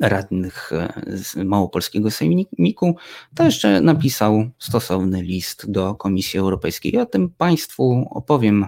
radnych 0.00 0.72
e, 0.72 0.92
z 1.16 1.36
Małopolskiego 1.36 2.10
Sejmiku, 2.10 2.96
to 3.34 3.44
jeszcze 3.44 3.80
napisał 3.80 4.50
stosowny 4.58 5.22
list 5.22 5.70
do 5.70 5.94
Komisji 5.94 6.38
Europejskiej. 6.38 6.98
O 6.98 7.06
tym 7.06 7.30
Państwu 7.30 8.08
opowiem 8.10 8.66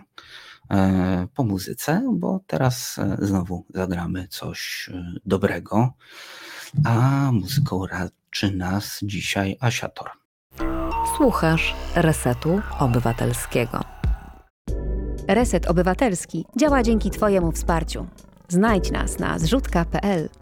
e, 0.70 1.26
po 1.34 1.44
muzyce, 1.44 2.02
bo 2.12 2.40
teraz 2.46 2.98
e, 2.98 3.16
znowu 3.20 3.64
zagramy 3.74 4.28
coś 4.28 4.90
dobrego, 5.26 5.92
a 6.84 7.30
muzyką 7.32 7.86
raczy 7.86 8.56
nas 8.56 8.98
dzisiaj 9.02 9.56
Asiator. 9.60 10.10
Słuchasz 11.16 11.74
Resetu 11.94 12.60
Obywatelskiego. 12.78 13.80
Reset 15.28 15.66
Obywatelski 15.66 16.44
działa 16.56 16.82
dzięki 16.82 17.10
Twojemu 17.10 17.52
wsparciu. 17.52 18.06
Znajdź 18.48 18.90
nas 18.90 19.18
na 19.18 19.38
zrzutka.pl. 19.38 20.41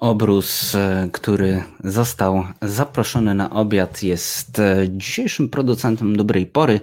Obrus, 0.00 0.74
e, 0.74 1.08
który 1.12 1.62
został 1.84 2.44
zaproszony 2.62 3.34
na 3.34 3.50
obiad, 3.50 4.02
jest 4.02 4.58
e, 4.58 4.86
dzisiejszym 4.88 5.48
producentem 5.48 6.16
dobrej 6.16 6.46
pory, 6.46 6.80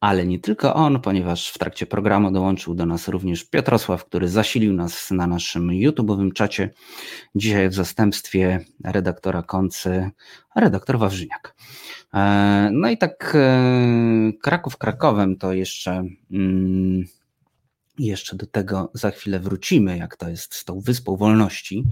ale 0.00 0.26
nie 0.26 0.38
tylko 0.38 0.74
on, 0.74 1.00
ponieważ 1.00 1.48
w 1.48 1.58
trakcie 1.58 1.86
programu 1.86 2.30
dołączył 2.30 2.74
do 2.74 2.86
nas 2.86 3.08
również 3.08 3.44
Piotrosław, 3.44 4.04
który 4.04 4.28
zasilił 4.28 4.72
nas 4.72 5.10
na 5.10 5.26
naszym 5.26 5.68
YouTube'owym 5.68 6.32
czacie. 6.32 6.70
Dzisiaj 7.34 7.68
w 7.68 7.74
zastępstwie 7.74 8.64
redaktora 8.84 9.42
Koncy, 9.42 10.10
redaktor 10.56 10.98
Wawrzyniak. 10.98 11.54
E, 12.14 12.70
no 12.72 12.88
i 12.90 12.98
tak 12.98 13.36
Kraków 14.42 14.76
Krakowem 14.76 15.36
to 15.36 15.52
jeszcze. 15.52 16.04
Mm, 16.30 17.04
jeszcze 18.06 18.36
do 18.36 18.46
tego 18.46 18.90
za 18.94 19.10
chwilę 19.10 19.40
wrócimy, 19.40 19.98
jak 19.98 20.16
to 20.16 20.28
jest 20.28 20.54
z 20.54 20.64
tą 20.64 20.80
Wyspą 20.80 21.16
Wolności 21.16 21.84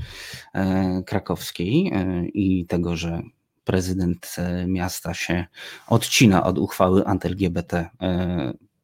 e, 0.55 1.03
krakowskiej 1.07 1.93
e, 1.95 2.27
i 2.27 2.67
tego, 2.67 2.97
że 2.97 3.23
prezydent 3.65 4.35
e, 4.39 4.67
miasta 4.67 5.15
się 5.15 5.47
odcina 5.87 6.45
od 6.45 6.59
uchwały 6.59 7.05
anty-LGBT 7.07 7.91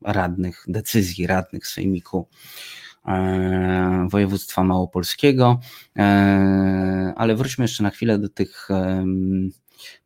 radnych, 0.03 0.65
decyzji 0.69 1.27
radnych 1.27 1.67
Sejmiku 1.67 2.29
województwa 4.11 4.65
małopolskiego. 4.65 5.61
Ale 7.17 7.37
wróćmy 7.37 7.65
jeszcze 7.65 7.83
na 7.83 7.91
chwilę 7.91 8.19
do 8.19 8.29
tych 8.29 8.69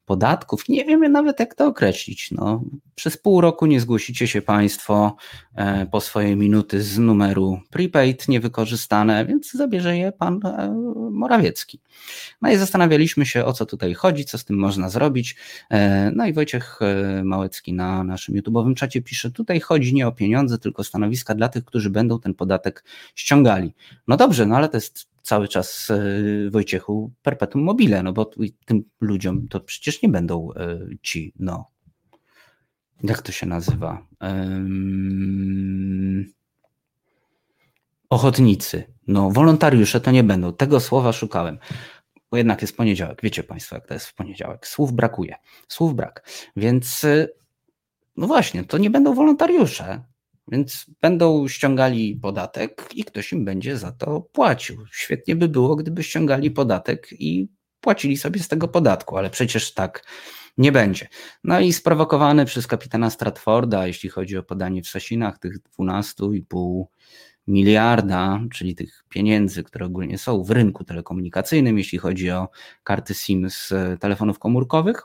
podatków. 0.08 0.68
Nie 0.68 0.84
wiemy 0.84 1.08
nawet, 1.08 1.40
jak 1.40 1.54
to 1.54 1.66
określić. 1.66 2.30
No, 2.30 2.62
przez 2.94 3.16
pół 3.16 3.40
roku 3.40 3.66
nie 3.66 3.80
zgłosicie 3.80 4.26
się 4.26 4.42
Państwo 4.42 5.16
e, 5.54 5.86
po 5.86 6.00
swoje 6.00 6.36
minuty 6.36 6.82
z 6.82 6.98
numeru 6.98 7.60
prepaid 7.70 8.28
niewykorzystane, 8.28 9.26
więc 9.26 9.52
zabierze 9.52 9.96
je 9.96 10.12
Pan 10.12 10.40
e, 10.44 10.74
Morawiecki. 11.10 11.80
No 12.42 12.50
i 12.50 12.56
zastanawialiśmy 12.56 13.26
się, 13.26 13.44
o 13.44 13.52
co 13.52 13.66
tutaj 13.66 13.94
chodzi, 13.94 14.24
co 14.24 14.38
z 14.38 14.44
tym 14.44 14.56
można 14.56 14.88
zrobić. 14.88 15.36
E, 15.70 16.10
no 16.16 16.26
i 16.26 16.32
Wojciech 16.32 16.80
Małecki 17.24 17.72
na 17.72 18.04
naszym 18.04 18.34
YouTube'owym 18.34 18.74
czacie 18.74 19.02
pisze, 19.02 19.30
tutaj 19.30 19.60
chodzi 19.60 19.94
nie 19.94 20.06
o 20.06 20.12
pieniądze, 20.12 20.58
tylko 20.58 20.84
stanowiska 20.84 21.34
dla 21.34 21.48
tych, 21.48 21.64
którzy 21.64 21.90
będą 21.90 22.20
ten 22.20 22.34
podatek 22.34 22.84
ściągali. 23.14 23.74
No 24.08 24.16
dobrze, 24.16 24.46
no 24.46 24.56
ale 24.56 24.68
to 24.68 24.76
jest 24.76 25.08
cały 25.22 25.48
czas 25.48 25.90
e, 25.90 26.50
Wojciechu 26.50 27.12
perpetuum 27.22 27.64
mobile, 27.64 28.02
no 28.02 28.12
bo 28.12 28.30
tym 28.64 28.84
ludziom 29.00 29.48
to 29.48 29.60
przecież 29.60 30.02
nie 30.02 30.08
będą 30.08 30.52
e, 30.52 30.78
ci, 31.02 31.32
no, 31.38 31.70
jak 33.02 33.22
to 33.22 33.32
się 33.32 33.46
nazywa? 33.46 34.06
Um, 34.20 36.32
ochotnicy. 38.10 38.84
No, 39.06 39.30
wolontariusze 39.30 40.00
to 40.00 40.10
nie 40.10 40.24
będą. 40.24 40.52
Tego 40.52 40.80
słowa 40.80 41.12
szukałem. 41.12 41.58
Bo 42.30 42.36
jednak 42.36 42.62
jest 42.62 42.76
poniedziałek. 42.76 43.20
Wiecie 43.22 43.42
Państwo, 43.42 43.76
jak 43.76 43.86
to 43.86 43.94
jest 43.94 44.06
w 44.06 44.14
poniedziałek. 44.14 44.66
Słów 44.66 44.92
brakuje. 44.92 45.36
Słów 45.68 45.94
brak. 45.94 46.28
Więc, 46.56 47.04
y, 47.04 47.28
no 48.16 48.26
właśnie, 48.26 48.64
to 48.64 48.78
nie 48.78 48.90
będą 48.90 49.14
wolontariusze. 49.14 50.04
Więc 50.52 50.86
będą 51.00 51.48
ściągali 51.48 52.16
podatek 52.16 52.88
i 52.94 53.04
ktoś 53.04 53.32
im 53.32 53.44
będzie 53.44 53.78
za 53.78 53.92
to 53.92 54.20
płacił. 54.20 54.84
Świetnie 54.92 55.36
by 55.36 55.48
było, 55.48 55.76
gdyby 55.76 56.02
ściągali 56.02 56.50
podatek 56.50 57.08
i 57.12 57.48
płacili 57.80 58.16
sobie 58.16 58.40
z 58.40 58.48
tego 58.48 58.68
podatku, 58.68 59.16
ale 59.16 59.30
przecież 59.30 59.74
tak 59.74 60.04
nie 60.58 60.72
będzie. 60.72 61.08
No 61.44 61.60
i 61.60 61.72
sprowokowany 61.72 62.44
przez 62.44 62.66
kapitana 62.66 63.10
Stratforda, 63.10 63.86
jeśli 63.86 64.08
chodzi 64.08 64.36
o 64.36 64.42
podanie 64.42 64.82
w 64.82 64.88
Sasinach 64.88 65.38
tych 65.38 65.58
12,5 65.78 66.84
miliarda, 67.46 68.40
czyli 68.52 68.74
tych 68.74 69.04
pieniędzy, 69.08 69.62
które 69.62 69.86
ogólnie 69.86 70.18
są 70.18 70.42
w 70.44 70.50
rynku 70.50 70.84
telekomunikacyjnym, 70.84 71.78
jeśli 71.78 71.98
chodzi 71.98 72.30
o 72.30 72.48
karty 72.84 73.14
SIM 73.14 73.50
z 73.50 73.72
telefonów 74.00 74.38
komórkowych, 74.38 75.02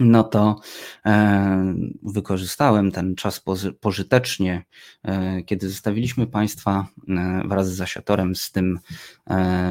no 0.00 0.24
to 0.24 0.60
e, 1.06 1.74
wykorzystałem 2.02 2.92
ten 2.92 3.14
czas 3.14 3.44
pożytecznie, 3.80 4.64
e, 5.02 5.42
kiedy 5.42 5.68
zostawiliśmy 5.68 6.26
Państwa 6.26 6.86
e, 7.08 7.42
wraz 7.48 7.72
z 7.72 7.76
zasiatorem 7.76 8.36
z 8.36 8.52
tym 8.52 8.78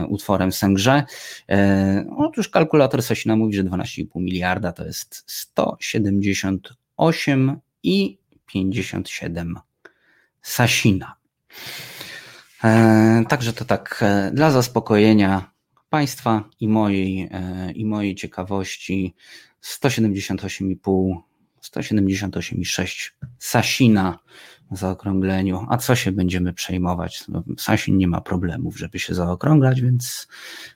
utworem 0.10 0.52
Sęgrze. 0.52 1.04
Otóż 2.18 2.50
kalkulator 2.50 3.04
Sasina 3.04 3.36
mówi, 3.36 3.54
że 3.54 3.64
12,5 3.64 4.08
miliarda 4.16 4.72
to 4.72 4.86
jest 4.86 5.24
178 5.28 7.58
i 7.84 8.18
57 8.46 9.56
Sasina. 10.42 11.16
Także 13.28 13.54
to 13.54 13.66
tak 13.66 14.04
dla 14.34 14.52
zaspokojenia 14.52 15.49
Państwa 15.90 16.50
i 16.60 16.68
mojej, 16.68 17.30
i 17.76 17.86
mojej 17.86 18.16
ciekawości 18.16 19.16
178,5, 19.64 21.16
178,6 21.62 23.12
Sasina 23.40 24.20
zaokrągleniu. 24.72 25.66
A 25.70 25.78
co 25.78 25.96
się 25.96 26.12
będziemy 26.12 26.54
przejmować? 26.54 27.24
No, 27.28 27.44
Sasin 27.58 27.98
nie 27.98 28.08
ma 28.08 28.22
problemów, 28.22 28.78
żeby 28.78 29.00
się 29.00 29.14
zaokrąglać, 29.14 29.82
więc, 29.82 30.28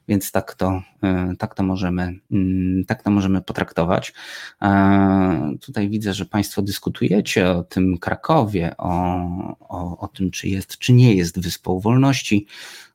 więc 0.08 0.32
tak, 0.32 0.56
to, 0.56 0.82
e, 1.04 1.34
tak, 1.40 1.56
to 1.56 1.64
możemy, 1.64 2.20
mm, 2.32 2.86
tak 2.86 3.04
to 3.04 3.12
możemy 3.12 3.42
potraktować. 3.42 4.14
E, 4.62 5.56
tutaj 5.62 5.90
widzę, 5.90 6.14
że 6.14 6.26
Państwo 6.26 6.62
dyskutujecie 6.62 7.50
o 7.50 7.64
tym 7.64 7.98
Krakowie, 7.98 8.76
o, 8.78 9.24
o, 9.60 9.98
o 9.98 10.08
tym, 10.08 10.32
czy 10.32 10.48
jest, 10.48 10.78
czy 10.78 10.94
nie 10.94 11.16
jest 11.16 11.40
Wyspą 11.40 11.80
Wolności. 11.80 12.48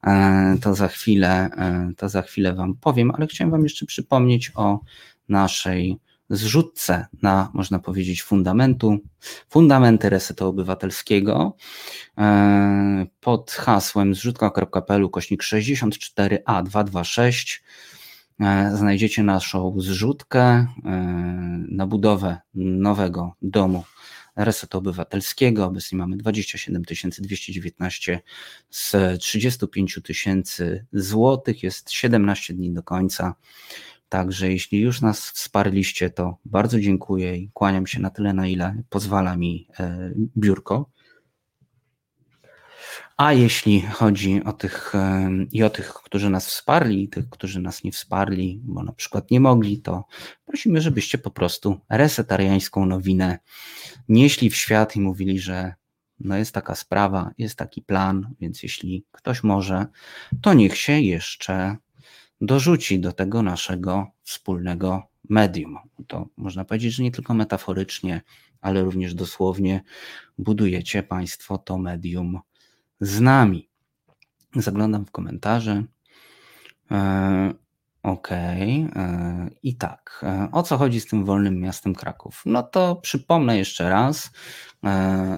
E, 0.07 0.57
to 0.61 0.75
za 0.75 0.89
chwilę, 0.89 1.51
to 1.97 2.09
za 2.09 2.23
chwilę 2.23 2.55
Wam 2.55 2.75
powiem, 2.75 3.11
ale 3.11 3.27
chciałem 3.27 3.51
Wam 3.51 3.63
jeszcze 3.63 3.87
przypomnieć 3.87 4.53
o 4.55 4.81
naszej 5.29 5.99
zrzutce 6.31 7.07
na, 7.23 7.51
można 7.55 7.79
powiedzieć, 7.79 8.23
fundamentu, 8.23 8.99
fundamenty 9.49 10.11
resetu 10.11 10.47
obywatelskiego 10.47 11.57
e, 12.19 13.07
pod 13.21 13.51
hasłem 13.51 14.15
zrzutka.pl 14.15 15.11
kośnik 15.11 15.43
64a226 15.43 17.61
e, 18.41 18.73
znajdziecie 18.77 19.23
naszą 19.23 19.81
zrzutkę 19.81 20.41
e, 20.41 20.67
na 21.69 21.87
budowę 21.87 22.39
nowego 22.55 23.33
domu 23.43 23.85
Resetu 24.39 24.79
Obywatelskiego. 24.79 25.65
Obecnie 25.65 25.99
mamy 25.99 26.17
27 26.17 26.83
219 26.83 28.21
z 28.71 28.95
35 29.21 30.01
tysięcy 30.05 30.87
złotych. 30.93 31.63
Jest 31.63 31.91
17 31.91 32.55
dni 32.55 32.73
do 32.73 32.83
końca. 32.83 33.35
Także 34.09 34.53
jeśli 34.53 34.81
już 34.81 35.01
nas 35.01 35.31
wsparliście, 35.31 36.11
to 36.11 36.39
bardzo 36.45 36.81
dziękuję 36.81 37.37
i 37.37 37.51
kłaniam 37.55 37.87
się 37.87 38.01
na 38.01 38.11
tyle, 38.11 38.33
na 38.33 38.47
ile 38.47 38.83
pozwala 38.89 39.37
mi 39.37 39.69
e, 39.81 40.13
biurko. 40.37 40.91
A 43.17 43.33
jeśli 43.33 43.81
chodzi 43.81 44.45
o 44.45 44.53
tych 44.53 44.95
e, 44.95 45.31
i 45.53 45.63
o 45.63 45.71
tych, 45.71 45.89
którzy 45.89 46.31
nas 46.31 46.47
wsparli, 46.47 47.03
i 47.03 47.09
tych, 47.09 47.31
którzy 47.31 47.61
nas 47.61 47.85
nie 47.85 47.93
wsparli, 47.93 48.61
bo 48.65 48.83
na 48.83 48.93
przykład 48.93 49.31
nie 49.31 49.41
mogli, 49.41 49.81
to 49.83 50.05
prosimy, 50.47 50.81
żebyście 50.81 51.19
po 51.19 51.31
prostu 51.31 51.81
resetariańską 51.91 52.87
nowinę 52.87 53.39
nieśli 54.09 54.51
w 54.51 54.57
świat 54.57 54.97
i 54.97 55.01
mówili, 55.01 55.39
że 55.39 55.75
no 56.21 56.37
jest 56.37 56.53
taka 56.53 56.75
sprawa, 56.75 57.31
jest 57.39 57.59
taki 57.59 57.83
plan, 57.83 58.35
więc 58.41 58.63
jeśli 58.63 59.07
ktoś 59.13 59.43
może, 59.43 59.87
to 60.43 60.55
niech 60.55 60.77
się 60.77 61.01
jeszcze 61.01 61.77
dorzuci 62.41 63.01
do 63.01 63.13
tego 63.13 63.43
naszego 63.43 64.07
wspólnego 64.23 65.03
medium. 65.29 65.79
To 66.07 66.29
można 66.37 66.65
powiedzieć, 66.65 66.95
że 66.95 67.03
nie 67.03 67.11
tylko 67.11 67.35
metaforycznie, 67.35 68.23
ale 68.61 68.83
również 68.83 69.15
dosłownie 69.15 69.83
budujecie 70.39 71.03
Państwo 71.03 71.59
to 71.59 71.79
medium 71.79 72.41
z 73.01 73.21
nami. 73.21 73.69
Zaglądam 74.57 75.07
w 75.07 75.11
komentarze. 75.11 75.85
E, 76.91 77.55
okay. 78.03 78.89
E, 78.97 79.51
i 79.63 79.77
tak. 79.77 80.21
E, 80.23 80.49
o 80.53 80.63
co 80.63 80.79
chodzi 80.79 81.01
z 81.01 81.07
tym 81.07 81.25
wolnym 81.25 81.61
miastem 81.61 81.95
Kraków? 81.95 82.43
No 82.47 82.63
to 82.63 82.97
przypomnę 82.97 83.59
jeszcze 83.59 83.91
raz. 83.91 84.31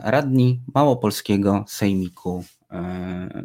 Radni 0.03 0.61
Małopolskiego 0.75 1.65
Sejmiku 1.69 2.45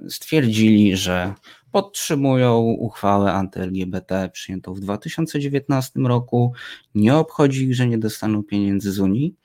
stwierdzili, 0.10 0.98
że 0.98 1.34
podtrzymują 1.76 2.60
uchwałę 2.60 3.34
anty-LGBT 3.34 4.30
przyjętą 4.30 4.74
w 4.74 4.80
2019 4.80 6.00
roku. 6.00 6.54
Nie 6.96 7.16
obchodzi 7.16 7.64
ich, 7.64 7.76
że 7.76 7.88
nie 7.88 7.98
dostaną 7.98 8.44
pieniędzy 8.44 8.92
z 8.92 9.00
Unii. 9.00 9.36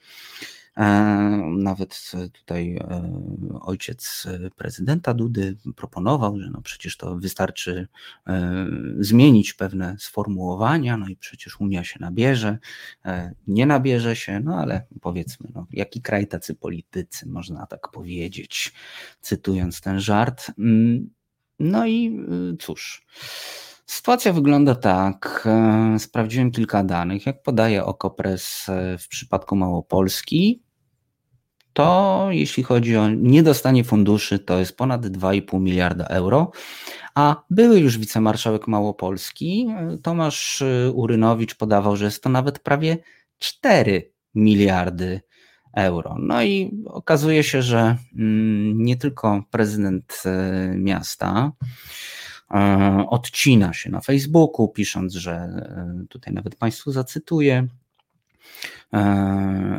E, 0.77 0.87
nawet 1.57 2.13
tutaj 2.33 2.77
e, 2.77 3.03
ojciec 3.61 4.27
prezydenta 4.57 5.15
Dudy 5.15 5.57
proponował, 5.77 6.39
że 6.41 6.51
no 6.51 6.63
przecież 6.63 6.97
to 6.97 7.17
wystarczy 7.17 7.89
e, 8.27 8.67
zmienić 9.01 9.55
pewne 9.55 9.97
sformułowania, 9.99 10.97
no 10.97 11.09
i 11.09 11.17
przecież 11.17 11.61
Unia 11.61 11.85
się 11.85 11.99
nabierze, 12.01 12.59
nie 13.47 13.67
nabierze 13.67 14.17
się, 14.17 14.41
no 14.41 14.55
ale 14.55 14.87
powiedzmy, 15.01 15.49
no, 15.55 15.67
jaki 15.71 16.03
kraj 16.03 16.27
tacy 16.27 16.55
politycy, 16.55 17.29
można 17.29 17.67
tak 17.67 17.89
powiedzieć, 17.91 18.73
cytując 19.21 19.81
ten 19.81 20.01
żart. 20.01 20.53
No 21.61 21.87
i 21.87 22.27
y, 22.53 22.57
cóż. 22.57 23.07
Sytuacja 23.91 24.33
wygląda 24.33 24.75
tak. 24.75 25.43
E, 25.47 25.99
sprawdziłem 25.99 26.51
kilka 26.51 26.85
danych. 26.85 27.27
Jak 27.27 27.43
podaje 27.43 27.85
Okopres 27.85 28.69
e, 28.69 28.99
w 28.99 29.09
przypadku 29.09 29.57
Małopolski, 29.57 30.63
to 31.73 32.27
jeśli 32.31 32.63
chodzi 32.63 32.97
o 32.97 33.09
niedostanie 33.09 33.85
funduszy, 33.85 34.39
to 34.39 34.59
jest 34.59 34.77
ponad 34.77 35.07
2,5 35.07 35.61
miliarda 35.61 36.05
euro. 36.05 36.51
A 37.15 37.43
były 37.51 37.81
już 37.81 37.99
wicemarszałek 37.99 38.69
Małopolski, 38.69 39.67
e, 39.79 39.99
Tomasz 40.03 40.63
Urynowicz, 40.95 41.55
podawał, 41.55 41.97
że 41.97 42.05
jest 42.05 42.23
to 42.23 42.29
nawet 42.29 42.59
prawie 42.59 42.99
4 43.39 44.13
miliardy 44.35 45.21
euro. 45.75 46.17
No 46.19 46.43
i 46.43 46.83
okazuje 46.87 47.43
się, 47.43 47.63
że 47.63 47.97
mm, 48.17 48.83
nie 48.83 48.97
tylko 48.97 49.43
prezydent 49.51 50.23
e, 50.27 50.73
miasta 50.77 51.53
e, 52.51 53.07
odcina 53.09 53.73
się 53.73 53.91
na 53.91 54.01
Facebooku, 54.01 54.69
pisząc, 54.69 55.15
że 55.15 55.33
e, 55.33 56.05
tutaj 56.09 56.35
nawet 56.35 56.57
Państwu 56.57 56.93
zacytuję, 56.93 57.67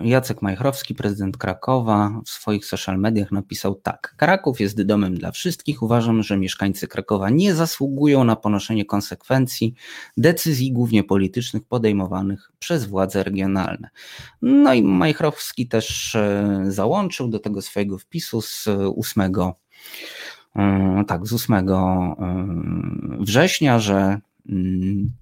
Jacek 0.03 0.41
Majchrowski, 0.41 0.95
prezydent 0.95 1.37
Krakowa, 1.37 2.21
w 2.25 2.29
swoich 2.29 2.65
social 2.65 2.99
mediach 2.99 3.31
napisał 3.31 3.75
tak: 3.75 4.15
Kraków 4.17 4.59
jest 4.59 4.81
domem 4.81 5.15
dla 5.15 5.31
wszystkich. 5.31 5.83
Uważam, 5.83 6.23
że 6.23 6.37
mieszkańcy 6.37 6.87
Krakowa 6.87 7.29
nie 7.29 7.55
zasługują 7.55 8.23
na 8.23 8.35
ponoszenie 8.35 8.85
konsekwencji 8.85 9.73
decyzji 10.17 10.71
głównie 10.71 11.03
politycznych 11.03 11.63
podejmowanych 11.63 12.51
przez 12.59 12.85
władze 12.85 13.23
regionalne. 13.23 13.89
No 14.41 14.73
i 14.73 14.83
Majchrowski 14.83 15.67
też 15.67 16.15
e, 16.15 16.63
załączył 16.67 17.27
do 17.27 17.39
tego 17.39 17.61
swojego 17.61 17.97
wpisu 17.97 18.41
z 18.41 18.67
8 18.97 19.31
e, 20.55 21.03
tak, 21.07 21.27
z 21.27 21.33
8 21.33 21.65
września, 23.19 23.79
że 23.79 24.19
mm, 24.49 25.11
E, 25.11 25.20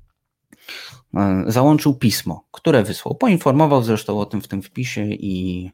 załączył 1.47 1.93
pismo, 1.93 2.45
które 2.51 2.83
wysłał. 2.83 3.15
Poinformował 3.15 3.83
zresztą 3.83 4.19
o 4.19 4.25
tym 4.25 4.41
w 4.41 4.47
tym 4.47 4.61
wpisie 4.61 5.05
i, 5.05 5.69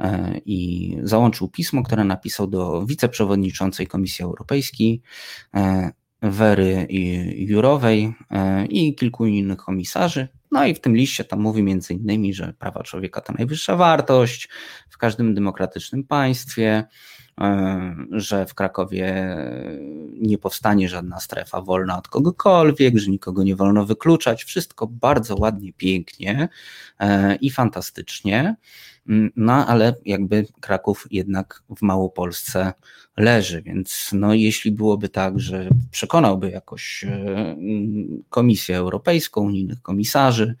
e, 0.00 0.40
i 0.46 0.96
załączył 1.02 1.48
pismo, 1.48 1.82
które 1.82 2.04
napisał 2.04 2.46
do 2.46 2.86
wiceprzewodniczącej 2.86 3.86
Komisji 3.86 4.24
Europejskiej 4.24 5.02
e, 5.54 5.90
Wery 6.22 6.86
Jurowej 7.36 8.14
i 8.68 8.94
kilku 8.94 9.26
innych 9.26 9.58
komisarzy. 9.58 10.28
No 10.50 10.66
i 10.66 10.74
w 10.74 10.80
tym 10.80 10.96
liście 10.96 11.24
tam 11.24 11.40
mówi 11.40 11.62
między 11.62 11.94
innymi, 11.94 12.34
że 12.34 12.54
prawa 12.58 12.82
człowieka 12.82 13.20
to 13.20 13.32
najwyższa 13.32 13.76
wartość 13.76 14.48
każdym 15.02 15.34
demokratycznym 15.34 16.04
państwie, 16.04 16.84
że 18.10 18.46
w 18.46 18.54
Krakowie 18.54 19.36
nie 20.12 20.38
powstanie 20.38 20.88
żadna 20.88 21.20
strefa 21.20 21.60
wolna 21.60 21.98
od 21.98 22.08
kogokolwiek, 22.08 22.98
że 22.98 23.10
nikogo 23.10 23.42
nie 23.42 23.56
wolno 23.56 23.86
wykluczać. 23.86 24.44
Wszystko 24.44 24.86
bardzo 24.86 25.36
ładnie, 25.36 25.72
pięknie 25.72 26.48
i 27.40 27.50
fantastycznie. 27.50 28.56
Mm, 29.08 29.30
no 29.36 29.66
ale 29.66 29.94
jakby 30.04 30.46
Kraków 30.60 31.06
jednak 31.10 31.62
w 31.76 31.82
Małopolsce 31.82 32.72
leży, 33.16 33.62
więc 33.62 34.10
no 34.12 34.34
jeśli 34.34 34.72
byłoby 34.72 35.08
tak, 35.08 35.40
że 35.40 35.68
przekonałby 35.90 36.50
jakoś 36.50 37.04
e, 37.04 37.56
Komisję 38.30 38.76
Europejską, 38.76 39.40
unijnych 39.40 39.82
komisarzy, 39.82 40.54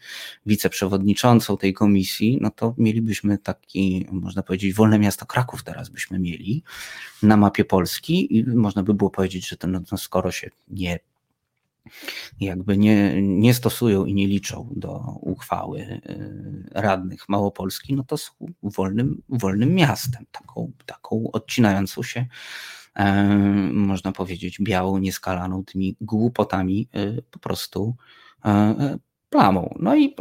wiceprzewodniczącą 0.46 1.56
tej 1.56 1.74
komisji, 1.74 2.38
no 2.40 2.50
to 2.50 2.74
mielibyśmy 2.78 3.38
taki, 3.38 4.06
można 4.12 4.42
powiedzieć, 4.42 4.74
wolne 4.74 4.98
miasto 4.98 5.26
Kraków 5.26 5.62
teraz 5.64 5.88
byśmy 5.88 6.18
mieli 6.18 6.62
na 7.22 7.36
mapie 7.36 7.64
Polski 7.64 8.38
i 8.38 8.44
można 8.44 8.82
by 8.82 8.94
było 8.94 9.10
powiedzieć, 9.10 9.48
że 9.48 9.56
to 9.56 9.68
no, 9.68 9.80
skoro 9.96 10.30
się 10.30 10.50
nie 10.68 10.98
jakby 12.40 12.78
nie, 12.78 13.22
nie 13.22 13.54
stosują 13.54 14.04
i 14.04 14.14
nie 14.14 14.26
liczą 14.26 14.68
do 14.76 14.98
uchwały 15.20 15.80
y, 15.80 16.00
radnych 16.70 17.28
Małopolski, 17.28 17.94
no 17.94 18.04
to 18.04 18.16
są 18.16 18.32
wolnym, 18.62 19.22
wolnym 19.28 19.74
miastem, 19.74 20.24
taką, 20.32 20.72
taką 20.86 21.30
odcinającą 21.32 22.02
się, 22.02 22.26
e, 22.94 23.24
można 23.72 24.12
powiedzieć, 24.12 24.58
białą, 24.60 24.98
nieskalaną 24.98 25.64
tymi 25.64 25.96
głupotami 26.00 26.88
y, 26.96 27.22
po 27.30 27.38
prostu 27.38 27.96
e, 28.44 28.48
e, 28.48 28.98
plamą. 29.30 29.74
No 29.80 29.96
i 29.96 30.16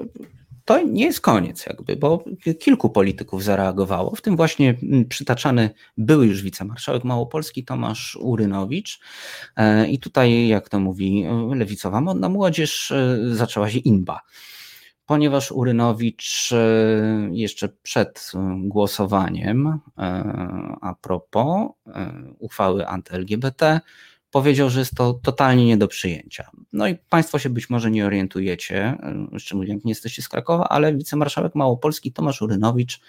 to 0.71 0.81
nie 0.81 1.05
jest 1.05 1.21
koniec, 1.21 1.65
jakby, 1.65 1.95
bo 1.95 2.23
kilku 2.59 2.89
polityków 2.89 3.43
zareagowało, 3.43 4.15
w 4.15 4.21
tym 4.21 4.35
właśnie 4.35 4.77
mm, 4.83 5.05
przytaczany 5.05 5.69
były 5.97 6.27
już 6.27 6.41
wicemarszałek 6.41 7.03
Małopolski 7.03 7.65
Tomasz 7.65 8.17
Urynowicz. 8.21 8.99
E, 9.55 9.87
I 9.87 9.99
tutaj, 9.99 10.47
jak 10.47 10.69
to 10.69 10.79
mówi 10.79 11.25
lewicowa 11.55 12.01
modna 12.01 12.29
młodzież, 12.29 12.91
e, 12.91 13.17
zaczęła 13.35 13.69
się 13.69 13.79
imba 13.79 14.19
ponieważ 15.05 15.51
Urynowicz 15.51 16.51
e, 16.53 16.57
jeszcze 17.31 17.69
przed 17.69 18.31
głosowaniem 18.57 19.79
a 20.81 20.95
propos 21.01 21.69
uchwały 22.39 22.87
anty-LGBT 22.87 23.79
powiedział, 24.31 24.69
że 24.69 24.79
jest 24.79 24.95
to 24.95 25.13
totalnie 25.13 25.65
nie 25.65 25.77
do 25.77 25.87
przyjęcia. 25.87 26.49
No 26.73 26.87
i 26.87 26.95
Państwo 27.09 27.39
się 27.39 27.49
być 27.49 27.69
może 27.69 27.91
nie 27.91 28.05
orientujecie, 28.05 28.97
szczególnie 29.37 29.73
jak 29.73 29.85
nie 29.85 29.91
jesteście 29.91 30.21
z 30.21 30.29
Krakowa, 30.29 30.69
ale 30.69 30.95
wicemarszałek 30.95 31.55
Małopolski 31.55 32.11
Tomasz 32.11 32.41
Urynowicz 32.41 33.01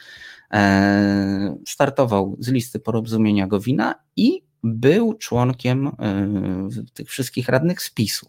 e, 0.53 1.57
startował 1.69 2.36
z 2.39 2.49
listy 2.49 2.78
porozumienia 2.78 3.47
Gowina 3.47 3.94
i 4.16 4.43
był 4.62 5.15
członkiem 5.15 5.86
e, 5.86 5.93
tych 6.94 7.09
wszystkich 7.09 7.49
radnych 7.49 7.82
spisu. 7.82 8.28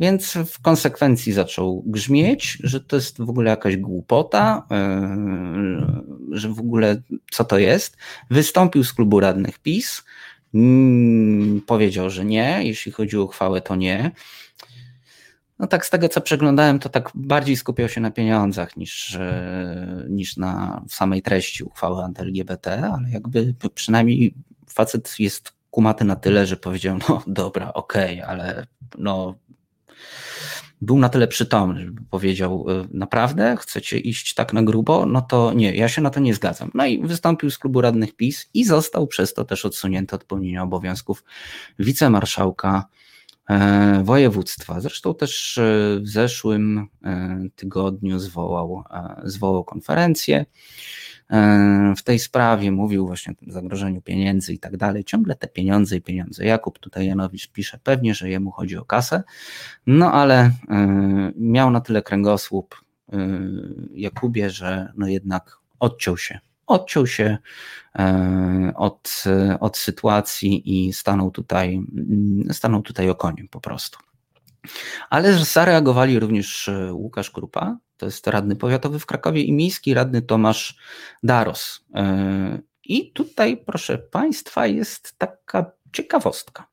Więc 0.00 0.32
w 0.32 0.62
konsekwencji 0.62 1.32
zaczął 1.32 1.82
grzmieć, 1.86 2.58
że 2.62 2.80
to 2.80 2.96
jest 2.96 3.18
w 3.18 3.30
ogóle 3.30 3.50
jakaś 3.50 3.76
głupota, 3.76 4.66
e, 4.70 5.16
że 6.30 6.48
w 6.48 6.60
ogóle 6.60 7.02
co 7.30 7.44
to 7.44 7.58
jest. 7.58 7.96
Wystąpił 8.30 8.84
z 8.84 8.92
klubu 8.92 9.20
radnych 9.20 9.58
PiS, 9.58 10.04
Mm, 10.54 11.60
powiedział, 11.66 12.10
że 12.10 12.24
nie, 12.24 12.60
jeśli 12.62 12.92
chodzi 12.92 13.16
o 13.16 13.22
uchwałę, 13.22 13.60
to 13.60 13.76
nie. 13.76 14.10
No 15.58 15.66
tak 15.66 15.86
z 15.86 15.90
tego 15.90 16.08
co 16.08 16.20
przeglądałem, 16.20 16.78
to 16.78 16.88
tak 16.88 17.10
bardziej 17.14 17.56
skupiał 17.56 17.88
się 17.88 18.00
na 18.00 18.10
pieniądzach 18.10 18.76
niż, 18.76 19.14
e, 19.14 20.06
niż 20.08 20.36
na 20.36 20.82
samej 20.88 21.22
treści 21.22 21.64
uchwały 21.64 22.04
anty-LGBT, 22.04 22.90
ale 22.92 23.10
jakby 23.10 23.54
przynajmniej 23.74 24.34
facet 24.68 25.14
jest 25.18 25.52
kumaty 25.70 26.04
na 26.04 26.16
tyle, 26.16 26.46
że 26.46 26.56
powiedział, 26.56 26.98
no 27.08 27.22
dobra, 27.26 27.72
okej, 27.72 28.22
okay, 28.22 28.28
ale 28.28 28.66
no 28.98 29.34
był 30.82 30.98
na 30.98 31.08
tyle 31.08 31.28
przytomny, 31.28 31.80
żeby 31.80 32.02
powiedział, 32.10 32.66
y, 32.70 32.88
naprawdę 32.90 33.56
chcecie 33.60 33.98
iść 33.98 34.34
tak 34.34 34.52
na 34.52 34.62
grubo? 34.62 35.06
No 35.06 35.22
to 35.22 35.52
nie, 35.52 35.74
ja 35.74 35.88
się 35.88 36.02
na 36.02 36.10
to 36.10 36.20
nie 36.20 36.34
zgadzam. 36.34 36.70
No 36.74 36.86
i 36.86 37.02
wystąpił 37.02 37.50
z 37.50 37.58
klubu 37.58 37.80
radnych 37.80 38.16
PiS 38.16 38.50
i 38.54 38.64
został 38.64 39.06
przez 39.06 39.34
to 39.34 39.44
też 39.44 39.64
odsunięty 39.64 40.16
od 40.16 40.24
pełnienia 40.24 40.62
obowiązków 40.62 41.24
wicemarszałka 41.78 42.84
województwa. 44.02 44.80
Zresztą 44.80 45.14
też 45.14 45.58
e, 45.58 45.62
w 46.00 46.08
zeszłym 46.08 46.88
e, 47.04 47.40
tygodniu 47.56 48.18
zwołał, 48.18 48.84
zwołał 49.24 49.64
konferencję 49.64 50.44
E, 51.32 51.94
w 51.96 52.02
tej 52.02 52.18
sprawie, 52.18 52.72
mówił 52.72 53.06
właśnie 53.06 53.32
o 53.32 53.36
tym 53.36 53.52
zagrożeniu 53.52 54.02
pieniędzy 54.02 54.52
i 54.54 54.58
tak 54.58 54.76
dalej. 54.76 55.04
Ciągle 55.04 55.34
te 55.34 55.48
pieniądze 55.48 55.96
i 55.96 56.00
pieniądze. 56.00 56.44
Jakub 56.44 56.78
tutaj 56.78 57.06
Janowicz 57.06 57.48
pisze 57.48 57.78
pewnie, 57.82 58.14
że 58.14 58.30
jemu 58.30 58.50
chodzi 58.50 58.76
o 58.76 58.84
kasę, 58.84 59.22
no 59.86 60.12
ale 60.12 60.40
e, 60.40 60.52
miał 61.36 61.70
na 61.70 61.80
tyle 61.80 62.02
kręgosłup 62.02 62.74
e, 63.12 63.16
Jakubie, 63.94 64.50
że 64.50 64.92
no 64.96 65.06
jednak 65.08 65.58
odciął 65.80 66.18
się. 66.18 66.38
Odciął 66.72 67.06
się 67.06 67.38
od, 68.74 69.24
od 69.60 69.76
sytuacji 69.78 70.86
i 70.86 70.92
stanął 70.92 71.30
tutaj, 71.30 71.80
stanął 72.52 72.82
tutaj 72.82 73.10
okoniem 73.10 73.48
po 73.48 73.60
prostu. 73.60 73.98
Ale 75.10 75.32
zareagowali 75.44 76.18
również 76.18 76.70
Łukasz 76.90 77.30
Krupa, 77.30 77.76
to 77.96 78.06
jest 78.06 78.26
radny 78.26 78.56
powiatowy 78.56 78.98
w 78.98 79.06
Krakowie 79.06 79.42
i 79.42 79.52
miejski 79.52 79.94
radny 79.94 80.22
Tomasz 80.22 80.78
Daros. 81.22 81.84
E, 81.94 82.58
I 82.84 83.12
tutaj, 83.12 83.56
proszę 83.66 83.98
Państwa, 83.98 84.66
jest 84.66 85.18
taka 85.18 85.70
ciekawostka. 85.92 86.71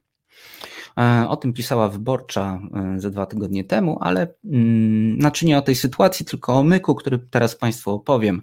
E, 1.00 1.28
o 1.30 1.38
tym 1.38 1.54
pisała 1.54 1.90
wyborcza 1.90 2.62
e, 2.96 3.00
ze 3.00 3.12
dwa 3.12 3.26
tygodnie 3.26 3.64
temu, 3.64 3.98
ale 4.02 4.34
mm, 4.46 5.22
znaczy 5.22 5.46
nie 5.46 5.58
o 5.58 5.62
tej 5.62 5.76
sytuacji, 5.76 6.26
tylko 6.26 6.54
o 6.54 6.64
myku, 6.64 6.96
który 6.96 7.20
teraz 7.20 7.56
Państwu 7.56 7.92
opowiem. 7.92 8.42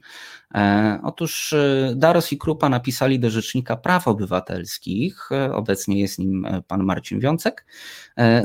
E, 0.55 1.01
otóż 1.03 1.55
Daros 1.95 2.33
i 2.33 2.39
Krupa 2.39 2.69
napisali 2.69 3.21
do 3.21 3.31
Rzecznika 3.31 3.77
Praw 3.77 4.09
Obywatelskich, 4.09 5.29
obecnie 5.53 6.01
jest 6.01 6.19
nim 6.19 6.47
pan 6.69 6.83
Marcin 6.83 7.21
Wiącek, 7.21 7.67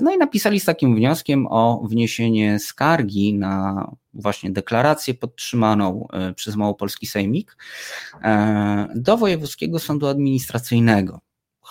no 0.01 0.11
i 0.11 0.17
napisali 0.17 0.59
z 0.59 0.65
takim 0.65 0.95
wnioskiem 0.95 1.47
o 1.49 1.83
wniesienie 1.89 2.59
skargi 2.59 3.33
na 3.33 3.87
właśnie 4.13 4.51
deklarację 4.51 5.13
podtrzymaną 5.13 6.07
przez 6.35 6.55
Małopolski 6.55 7.07
Sejmik 7.07 7.57
do 8.95 9.17
Wojewódzkiego 9.17 9.79
Sądu 9.79 10.07
Administracyjnego 10.07 11.21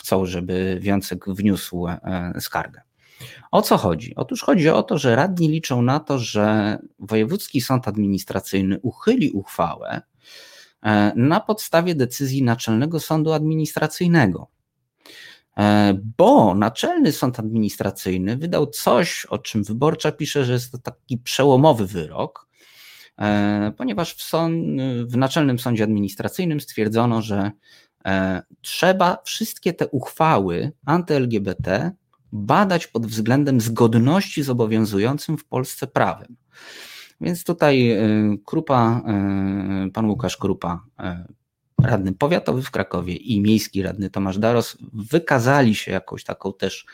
chcą, 0.01 0.27
żeby 0.27 0.79
Wiącek 0.81 1.25
wniósł 1.29 1.87
e, 1.89 2.33
skargę. 2.41 2.81
O 3.51 3.63
co 3.63 3.77
chodzi? 3.77 4.15
Otóż 4.17 4.43
chodzi 4.43 4.69
o 4.69 4.83
to, 4.83 4.99
że 4.99 5.17
radni 5.17 5.49
liczą 5.49 5.83
na 5.83 6.01
to, 6.01 6.19
że 6.19 6.79
Wojewódzki 6.99 7.61
Sąd 7.61 7.89
Administracyjny 7.89 8.79
uchyli 8.83 9.31
uchwałę 9.31 10.03
e, 10.83 11.13
na 11.17 11.41
podstawie 11.41 11.95
decyzji 11.95 12.43
Naczelnego 12.43 13.01
Sądu 13.01 13.33
Administracyjnego. 13.33 14.49
E, 15.57 15.95
bo 16.19 16.55
Naczelny 16.55 17.13
Sąd 17.13 17.39
Administracyjny 17.39 18.37
wydał 18.37 18.67
coś, 18.67 19.27
o 19.27 19.39
czym 19.39 19.65
wyborcza 19.65 20.13
pisze, 20.13 20.45
że 20.45 20.53
jest 20.53 20.73
to 20.73 20.79
taki 20.79 21.19
przełomowy 21.19 21.87
wyrok, 21.87 22.51
ponieważ 23.77 24.15
w, 24.15 24.33
w 25.07 25.17
Naczelnym 25.17 25.59
Sądzie 25.59 25.85
Administracyjnym 25.85 26.61
stwierdzono, 26.61 27.23
że 27.23 27.51
trzeba 28.61 29.19
wszystkie 29.25 29.73
te 29.73 29.89
uchwały 29.89 30.73
anty-LGBT 30.87 31.93
badać 32.33 32.87
pod 32.87 33.07
względem 33.07 33.61
zgodności 33.61 34.43
z 34.43 34.51
obowiązującym 34.51 35.39
w 35.39 35.45
Polsce 35.45 35.87
prawem. 35.87 36.37
Więc 37.21 37.45
tutaj 37.45 37.91
e, 37.91 38.01
Krupa, 38.45 39.03
e, 39.07 39.91
pan 39.93 40.07
Łukasz 40.11 40.37
Krupa, 40.37 40.85
radny 41.83 42.13
powiatowy 42.13 42.63
w 42.63 42.71
Krakowie 42.71 43.17
i 43.17 43.41
miejski 43.41 43.83
radny 43.83 44.11
Tomasz 44.11 44.39
Daros 44.39 44.77
wykazali 44.93 45.75
się 45.75 45.93
jakąś 45.93 46.25
taką 46.25 46.53
też 46.53 46.87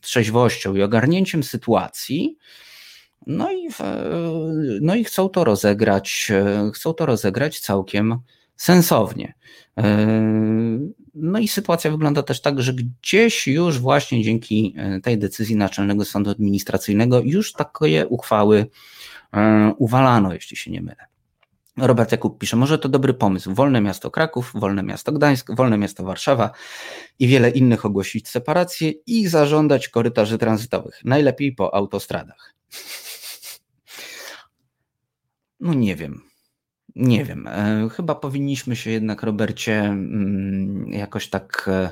trzeźwością 0.00 0.74
i 0.74 0.82
ogarnięciem 0.82 1.42
sytuacji. 1.42 2.38
No 3.26 3.52
i, 3.52 3.68
no 4.80 4.94
i 4.94 5.04
chcą 5.04 5.28
to 5.28 5.44
rozegrać, 5.44 6.32
chcą 6.74 6.94
to 6.94 7.06
rozegrać 7.06 7.60
całkiem 7.60 8.18
sensownie. 8.60 9.34
E, 9.78 10.08
no 11.14 11.38
i 11.38 11.48
sytuacja 11.48 11.90
wygląda 11.90 12.22
też 12.22 12.40
tak, 12.40 12.62
że 12.62 12.72
gdzieś 12.74 13.46
już 13.46 13.78
właśnie 13.78 14.22
dzięki 14.22 14.74
e, 14.76 15.00
tej 15.00 15.18
decyzji 15.18 15.56
Naczelnego 15.56 16.04
Sądu 16.04 16.30
Administracyjnego 16.30 17.20
już 17.24 17.52
takie 17.52 18.06
uchwały 18.06 18.66
e, 19.32 19.72
uwalano, 19.78 20.34
jeśli 20.34 20.56
się 20.56 20.70
nie 20.70 20.82
mylę. 20.82 21.06
Robert 21.76 22.12
Jakub 22.12 22.38
pisze, 22.38 22.56
może 22.56 22.78
to 22.78 22.88
dobry 22.88 23.14
pomysł. 23.14 23.54
Wolne 23.54 23.80
miasto 23.80 24.10
Kraków, 24.10 24.52
wolne 24.54 24.82
miasto 24.82 25.12
Gdańsk, 25.12 25.54
wolne 25.54 25.78
miasto 25.78 26.04
Warszawa 26.04 26.50
i 27.18 27.28
wiele 27.28 27.50
innych 27.50 27.84
ogłosić 27.86 28.28
separację 28.28 28.90
i 28.90 29.28
zażądać 29.28 29.88
korytarzy 29.88 30.38
tranzytowych. 30.38 31.00
Najlepiej 31.04 31.52
po 31.52 31.74
autostradach. 31.74 32.54
No 35.62 35.74
nie 35.74 35.96
wiem. 35.96 36.29
Nie 36.96 37.24
wiem, 37.24 37.46
e, 37.46 37.88
chyba 37.92 38.14
powinniśmy 38.14 38.76
się 38.76 38.90
jednak, 38.90 39.22
Robercie, 39.22 39.80
mm, 39.80 40.92
jakoś 40.92 41.28
tak 41.28 41.64
e, 41.68 41.90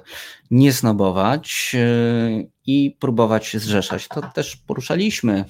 nie 0.51 0.73
snobować 0.73 1.73
e, 1.75 2.45
i 2.67 2.97
próbować 3.01 3.57
zrzeszać. 3.57 4.09
To 4.09 4.23
też 4.35 4.57
poruszaliśmy 4.57 5.45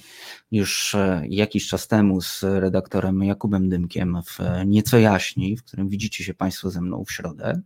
już 0.51 0.95
jakiś 1.29 1.67
czas 1.67 1.87
temu 1.87 2.21
z 2.21 2.43
redaktorem 2.43 3.23
Jakubem 3.23 3.69
Dymkiem 3.69 4.17
w 4.25 4.37
Nieco 4.65 4.99
Jaśniej, 4.99 5.57
w 5.57 5.63
którym 5.63 5.89
widzicie 5.89 6.23
się 6.23 6.33
Państwo 6.33 6.69
ze 6.69 6.81
mną 6.81 7.03
w 7.05 7.11
środę. 7.11 7.61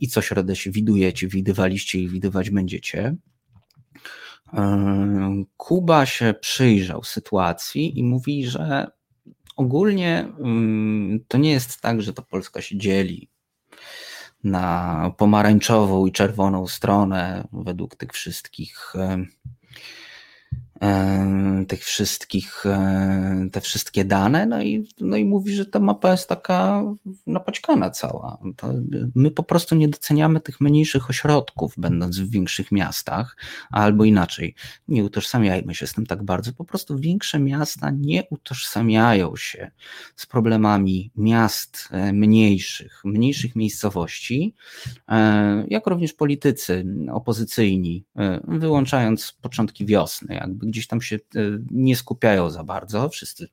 I 0.00 0.08
co 0.08 0.22
środę 0.22 0.56
się 0.56 0.70
widujecie, 0.70 1.28
widywaliście 1.28 1.98
i 1.98 2.08
widywać 2.08 2.50
będziecie. 2.50 3.16
Kuba 5.56 6.06
się 6.06 6.34
przyjrzał 6.40 7.04
sytuacji 7.04 7.98
i 7.98 8.04
mówi, 8.04 8.46
że 8.46 8.86
ogólnie 9.56 10.28
mm, 10.38 11.24
to 11.28 11.38
nie 11.38 11.52
jest 11.52 11.80
tak, 11.80 12.02
że 12.02 12.12
to 12.12 12.22
Polska 12.22 12.62
się 12.62 12.78
dzieli 12.78 13.30
na 14.44 15.12
pomarańczową 15.16 16.06
i 16.06 16.12
czerwoną 16.12 16.66
stronę 16.66 17.48
według 17.52 17.96
tych 17.96 18.12
wszystkich 18.12 18.94
tych 21.68 21.84
wszystkich, 21.84 22.64
te 23.52 23.60
wszystkie 23.60 24.04
dane, 24.04 24.46
no 24.46 24.62
i, 24.62 24.88
no 25.00 25.16
i 25.16 25.24
mówi, 25.24 25.54
że 25.54 25.66
ta 25.66 25.78
mapa 25.78 26.10
jest 26.10 26.28
taka 26.28 26.82
napaćkana 27.26 27.90
cała. 27.90 28.38
To 28.56 28.72
my 29.14 29.30
po 29.30 29.42
prostu 29.42 29.74
nie 29.74 29.88
doceniamy 29.88 30.40
tych 30.40 30.60
mniejszych 30.60 31.10
ośrodków, 31.10 31.74
będąc 31.76 32.18
w 32.18 32.30
większych 32.30 32.72
miastach, 32.72 33.36
albo 33.70 34.04
inaczej, 34.04 34.54
nie 34.88 35.04
utożsamiajmy 35.04 35.74
się 35.74 35.86
z 35.86 35.92
tym 35.92 36.06
tak 36.06 36.22
bardzo, 36.22 36.52
po 36.52 36.64
prostu 36.64 36.98
większe 36.98 37.38
miasta 37.38 37.90
nie 37.90 38.24
utożsamiają 38.30 39.36
się 39.36 39.70
z 40.16 40.26
problemami 40.26 41.10
miast 41.16 41.88
mniejszych, 42.12 43.00
mniejszych 43.04 43.56
miejscowości, 43.56 44.54
jak 45.68 45.86
również 45.86 46.12
politycy 46.12 46.86
opozycyjni, 47.12 48.04
wyłączając 48.48 49.32
początki 49.40 49.86
wiosny, 49.86 50.34
jakby 50.34 50.66
gdzieś 50.74 50.86
tam 50.86 51.00
się 51.00 51.16
e, 51.16 51.40
nie 51.70 51.96
skupiają 51.96 52.50
za 52.50 52.64
bardzo. 52.64 53.08
Wszyscy 53.08 53.48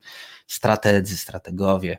strategzy, 0.46 1.16
strategowie, 1.16 1.98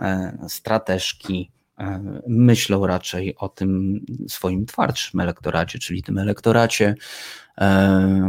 e, 0.00 0.38
strateżki 0.48 1.50
e, 1.78 2.20
myślą 2.28 2.86
raczej 2.86 3.36
o 3.36 3.48
tym 3.48 4.00
swoim 4.28 4.66
twardszym 4.66 5.20
elektoracie, 5.20 5.78
czyli 5.78 6.02
tym 6.02 6.18
elektoracie, 6.18 6.94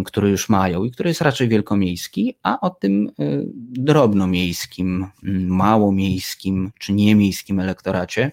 który 0.05 0.29
już 0.29 0.49
mają 0.49 0.83
i 0.83 0.91
który 0.91 1.09
jest 1.09 1.21
raczej 1.21 1.49
wielkomiejski, 1.49 2.37
a 2.43 2.59
o 2.59 2.69
tym 2.69 3.11
drobnomiejskim, 3.57 5.07
małomiejskim 5.47 6.71
czy 6.79 6.93
niemiejskim 6.93 7.59
elektoracie 7.59 8.31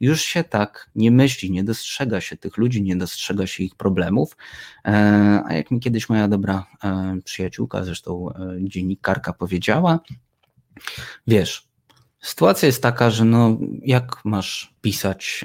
już 0.00 0.22
się 0.22 0.44
tak 0.44 0.90
nie 0.94 1.10
myśli, 1.10 1.50
nie 1.50 1.64
dostrzega 1.64 2.20
się 2.20 2.36
tych 2.36 2.56
ludzi, 2.56 2.82
nie 2.82 2.96
dostrzega 2.96 3.46
się 3.46 3.64
ich 3.64 3.74
problemów. 3.74 4.36
E, 4.84 5.42
a 5.46 5.54
jak 5.54 5.70
mi 5.70 5.80
kiedyś 5.80 6.08
moja 6.08 6.28
dobra 6.28 6.66
e, 6.84 7.16
przyjaciółka, 7.24 7.84
zresztą 7.84 8.30
e, 8.30 8.56
dziennikarka 8.60 9.32
powiedziała, 9.32 10.00
wiesz, 11.26 11.70
Sytuacja 12.22 12.66
jest 12.66 12.82
taka, 12.82 13.10
że 13.10 13.24
no, 13.24 13.58
jak 13.82 14.24
masz 14.24 14.74
pisać 14.80 15.44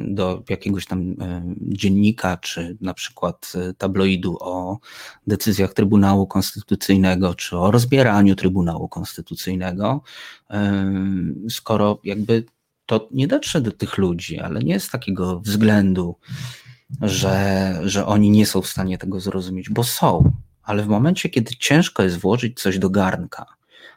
do 0.00 0.42
jakiegoś 0.48 0.86
tam 0.86 1.14
dziennika, 1.60 2.36
czy 2.36 2.76
na 2.80 2.94
przykład 2.94 3.52
tabloidu 3.78 4.36
o 4.40 4.78
decyzjach 5.26 5.74
Trybunału 5.74 6.26
Konstytucyjnego, 6.26 7.34
czy 7.34 7.58
o 7.58 7.70
rozbieraniu 7.70 8.36
Trybunału 8.36 8.88
Konstytucyjnego, 8.88 10.02
skoro 11.48 11.98
jakby 12.04 12.44
to 12.90 13.08
nie 13.10 13.28
dotrze 13.28 13.60
do 13.60 13.72
tych 13.72 13.98
ludzi, 13.98 14.38
ale 14.38 14.60
nie 14.60 14.80
z 14.80 14.90
takiego 14.90 15.40
względu, 15.40 16.16
że, 17.00 17.74
że 17.84 18.06
oni 18.06 18.30
nie 18.30 18.46
są 18.46 18.62
w 18.62 18.66
stanie 18.66 18.98
tego 18.98 19.20
zrozumieć, 19.20 19.70
bo 19.70 19.84
są, 19.84 20.32
ale 20.62 20.82
w 20.82 20.88
momencie, 20.88 21.28
kiedy 21.28 21.54
ciężko 21.56 22.02
jest 22.02 22.18
włożyć 22.18 22.60
coś 22.60 22.78
do 22.78 22.90
garnka, 22.90 23.46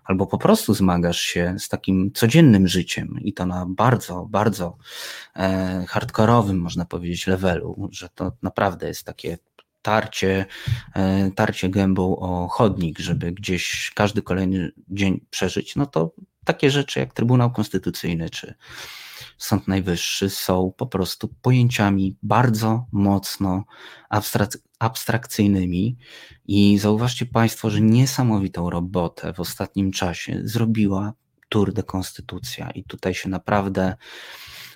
albo 0.03 0.27
po 0.27 0.37
prostu 0.37 0.73
zmagasz 0.73 1.19
się 1.19 1.55
z 1.59 1.69
takim 1.69 2.11
codziennym 2.11 2.67
życiem 2.67 3.19
i 3.21 3.33
to 3.33 3.45
na 3.45 3.65
bardzo, 3.65 4.25
bardzo 4.29 4.77
e, 5.35 5.85
hardkorowym, 5.89 6.57
można 6.57 6.85
powiedzieć, 6.85 7.27
levelu, 7.27 7.89
że 7.91 8.09
to 8.09 8.31
naprawdę 8.41 8.87
jest 8.87 9.03
takie 9.03 9.37
tarcie, 9.83 10.45
e, 10.95 11.31
tarcie 11.31 11.69
gębą 11.69 12.15
o 12.19 12.47
chodnik, 12.47 12.99
żeby 12.99 13.31
gdzieś 13.31 13.91
każdy 13.95 14.21
kolejny 14.21 14.71
dzień 14.89 15.25
przeżyć, 15.29 15.75
no 15.75 15.85
to 15.85 16.11
takie 16.45 16.71
rzeczy 16.71 16.99
jak 16.99 17.13
Trybunał 17.13 17.51
Konstytucyjny 17.51 18.29
czy 18.29 18.53
Sąd 19.37 19.67
Najwyższy 19.67 20.29
są 20.29 20.73
po 20.77 20.87
prostu 20.87 21.27
pojęciami 21.41 22.17
bardzo 22.23 22.85
mocno 22.91 23.63
abstrak 24.09 24.49
abstrakcyjnymi. 24.79 25.97
I 26.45 26.77
zauważcie 26.79 27.25
Państwo, 27.25 27.69
że 27.69 27.81
niesamowitą 27.81 28.69
robotę 28.69 29.33
w 29.33 29.39
ostatnim 29.39 29.91
czasie 29.91 30.41
zrobiła 30.43 31.13
Tour 31.49 31.73
de 31.73 31.83
Konstytucja 31.83 32.71
i 32.71 32.83
tutaj 32.83 33.13
się 33.13 33.29
naprawdę 33.29 33.95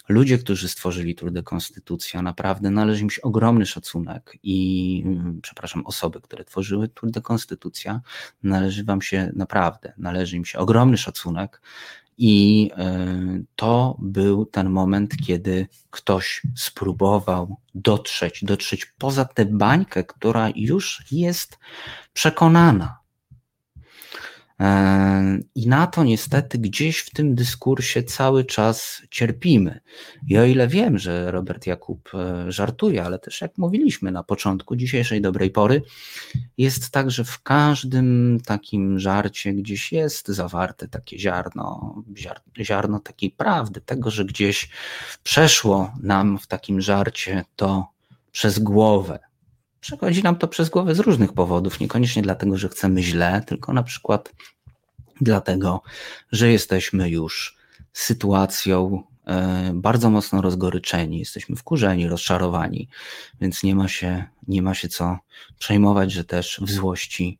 ludzie, 0.09 0.37
którzy 0.37 0.69
stworzyli 0.69 1.15
Tour 1.15 1.31
de 1.31 1.43
Konstytucja, 1.43 2.21
naprawdę 2.21 2.71
należy 2.71 3.03
im 3.03 3.09
się 3.09 3.21
ogromny 3.21 3.65
szacunek 3.65 4.37
i 4.43 5.03
mm, 5.05 5.39
przepraszam, 5.41 5.85
osoby, 5.85 6.21
które 6.21 6.45
tworzyły 6.45 6.87
Tour 6.87 7.11
de 7.11 7.21
Konstytucja, 7.21 8.01
należy 8.43 8.83
wam 8.83 9.01
się 9.01 9.31
naprawdę, 9.35 9.93
należy 9.97 10.37
im 10.37 10.45
się 10.45 10.59
ogromny 10.59 10.97
szacunek 10.97 11.61
i 12.17 12.71
e, 12.77 13.07
to 13.55 13.97
był 13.99 14.45
ten 14.45 14.69
moment, 14.69 15.17
kiedy 15.27 15.67
ktoś 15.89 16.41
spróbował 16.55 17.57
dotrzeć, 17.75 18.43
dotrzeć 18.43 18.85
poza 18.85 19.25
tę 19.25 19.45
bańkę, 19.45 20.03
która 20.03 20.49
już 20.55 21.03
jest 21.11 21.57
przekonana, 22.13 22.99
i 25.55 25.67
na 25.67 25.87
to 25.87 26.03
niestety 26.03 26.57
gdzieś 26.57 26.99
w 26.99 27.09
tym 27.09 27.35
dyskursie 27.35 28.03
cały 28.03 28.45
czas 28.45 29.01
cierpimy. 29.11 29.79
I 30.27 30.37
o 30.37 30.45
ile 30.45 30.67
wiem, 30.67 30.97
że 30.97 31.31
Robert 31.31 31.67
Jakub 31.67 32.09
e, 32.13 32.51
żartuje, 32.51 33.03
ale 33.03 33.19
też 33.19 33.41
jak 33.41 33.57
mówiliśmy 33.57 34.11
na 34.11 34.23
początku 34.23 34.75
dzisiejszej 34.75 35.21
dobrej 35.21 35.49
pory, 35.49 35.81
jest 36.57 36.89
tak, 36.89 37.11
że 37.11 37.23
w 37.23 37.43
każdym 37.43 38.39
takim 38.45 38.99
żarcie 38.99 39.53
gdzieś 39.53 39.91
jest 39.91 40.27
zawarte 40.27 40.87
takie 40.87 41.19
ziarno, 41.19 41.95
ziarno 42.61 42.99
takiej 42.99 43.31
prawdy, 43.31 43.81
tego, 43.81 44.11
że 44.11 44.25
gdzieś 44.25 44.69
przeszło 45.23 45.91
nam 46.03 46.39
w 46.39 46.47
takim 46.47 46.81
żarcie 46.81 47.45
to 47.55 47.87
przez 48.31 48.59
głowę, 48.59 49.19
Przechodzi 49.87 50.23
nam 50.23 50.35
to 50.35 50.47
przez 50.47 50.69
głowę 50.69 50.95
z 50.95 50.99
różnych 50.99 51.33
powodów, 51.33 51.79
niekoniecznie 51.79 52.21
dlatego, 52.21 52.57
że 52.57 52.69
chcemy 52.69 53.03
źle, 53.03 53.43
tylko 53.47 53.73
na 53.73 53.83
przykład 53.83 54.33
dlatego, 55.21 55.81
że 56.31 56.51
jesteśmy 56.51 57.09
już 57.09 57.57
sytuacją 57.93 59.03
e, 59.27 59.71
bardzo 59.73 60.09
mocno 60.09 60.41
rozgoryczeni, 60.41 61.19
jesteśmy 61.19 61.55
wkurzeni, 61.55 62.07
rozczarowani, 62.07 62.89
więc 63.41 63.63
nie 63.63 63.75
ma 63.75 63.87
się, 63.87 64.23
nie 64.47 64.61
ma 64.61 64.73
się 64.73 64.89
co 64.89 65.17
przejmować, 65.59 66.11
że 66.11 66.23
też 66.23 66.59
w 66.61 66.71
złości 66.71 67.39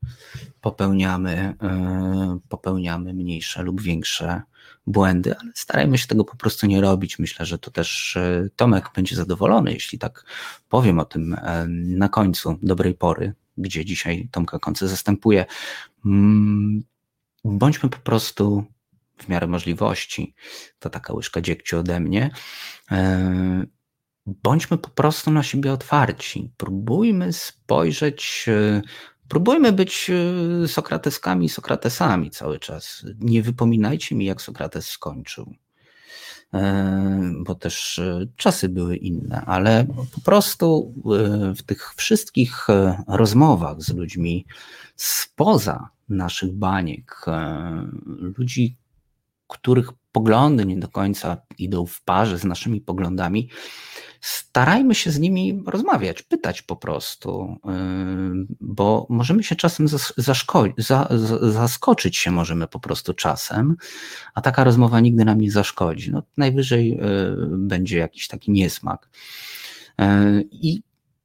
popełniamy, 0.61 1.55
e, 1.61 2.39
popełniamy 2.49 3.13
mniejsze 3.13 3.63
lub 3.63 3.81
większe 3.81 4.41
błędy, 4.87 5.35
ale 5.39 5.51
starajmy 5.55 5.97
się 5.97 6.07
tego 6.07 6.23
po 6.23 6.35
prostu 6.35 6.67
nie 6.67 6.81
robić. 6.81 7.19
Myślę, 7.19 7.45
że 7.45 7.59
to 7.59 7.71
też 7.71 8.17
e, 8.17 8.49
Tomek 8.55 8.89
będzie 8.95 9.15
zadowolony, 9.15 9.73
jeśli 9.73 9.99
tak 9.99 10.25
powiem 10.69 10.99
o 10.99 11.05
tym 11.05 11.33
e, 11.33 11.65
na 11.69 12.09
końcu 12.09 12.59
dobrej 12.61 12.93
pory, 12.93 13.33
gdzie 13.57 13.85
dzisiaj 13.85 14.29
Tomka 14.31 14.59
Konce 14.59 14.87
zastępuje. 14.87 15.45
Mm, 16.05 16.83
bądźmy 17.45 17.89
po 17.89 17.97
prostu 17.97 18.63
w 19.17 19.29
miarę 19.29 19.47
możliwości, 19.47 20.35
to 20.79 20.89
taka 20.89 21.13
łyżka 21.13 21.41
dziegciu 21.41 21.79
ode 21.79 21.99
mnie, 21.99 22.29
e, 22.91 23.65
bądźmy 24.25 24.77
po 24.77 24.89
prostu 24.89 25.31
na 25.31 25.43
siebie 25.43 25.73
otwarci. 25.73 26.51
Próbujmy 26.57 27.33
spojrzeć 27.33 28.45
Próbujmy 29.29 29.71
być 29.71 30.11
e, 30.63 30.67
Sokrateskami, 30.67 31.49
Sokratesami 31.49 32.31
cały 32.31 32.59
czas. 32.59 33.05
Nie 33.19 33.43
wypominajcie 33.43 34.15
mi, 34.15 34.25
jak 34.25 34.41
Sokrates 34.41 34.89
skończył, 34.89 35.53
e, 36.53 37.33
bo 37.45 37.55
też 37.55 37.99
e, 37.99 38.27
czasy 38.35 38.69
były 38.69 38.97
inne, 38.97 39.41
ale 39.45 39.85
po 40.15 40.21
prostu 40.21 40.93
w 41.57 41.63
tych 41.63 41.93
wszystkich 41.95 42.67
rozmowach 43.07 43.81
z 43.81 43.93
ludźmi 43.93 44.45
spoza 44.95 45.89
naszych 46.09 46.53
baniek, 46.53 47.25
ludzi, 48.37 48.75
których 49.47 49.89
poglądy 50.17 50.65
nie 50.65 50.77
do 50.77 50.87
końca 50.87 51.37
idą 51.57 51.85
w 51.85 52.03
parze 52.03 52.37
z 52.37 52.43
naszymi 52.43 52.81
poglądami, 52.81 53.49
starajmy 54.21 54.95
się 54.95 55.11
z 55.11 55.19
nimi 55.19 55.63
rozmawiać, 55.67 56.21
pytać 56.21 56.61
po 56.61 56.75
prostu, 56.75 57.57
bo 58.61 59.07
możemy 59.09 59.43
się 59.43 59.55
czasem 59.55 59.87
zaskoczyć 61.41 62.17
się 62.17 62.31
możemy 62.31 62.67
po 62.67 62.79
prostu 62.79 63.13
czasem, 63.13 63.75
a 64.33 64.41
taka 64.41 64.63
rozmowa 64.63 64.99
nigdy 64.99 65.25
nam 65.25 65.41
nie 65.41 65.51
zaszkodzi. 65.51 66.11
No, 66.11 66.23
najwyżej 66.37 66.99
będzie 67.49 67.97
jakiś 67.97 68.27
taki 68.27 68.51
niesmak. 68.51 69.09
I 70.51 70.81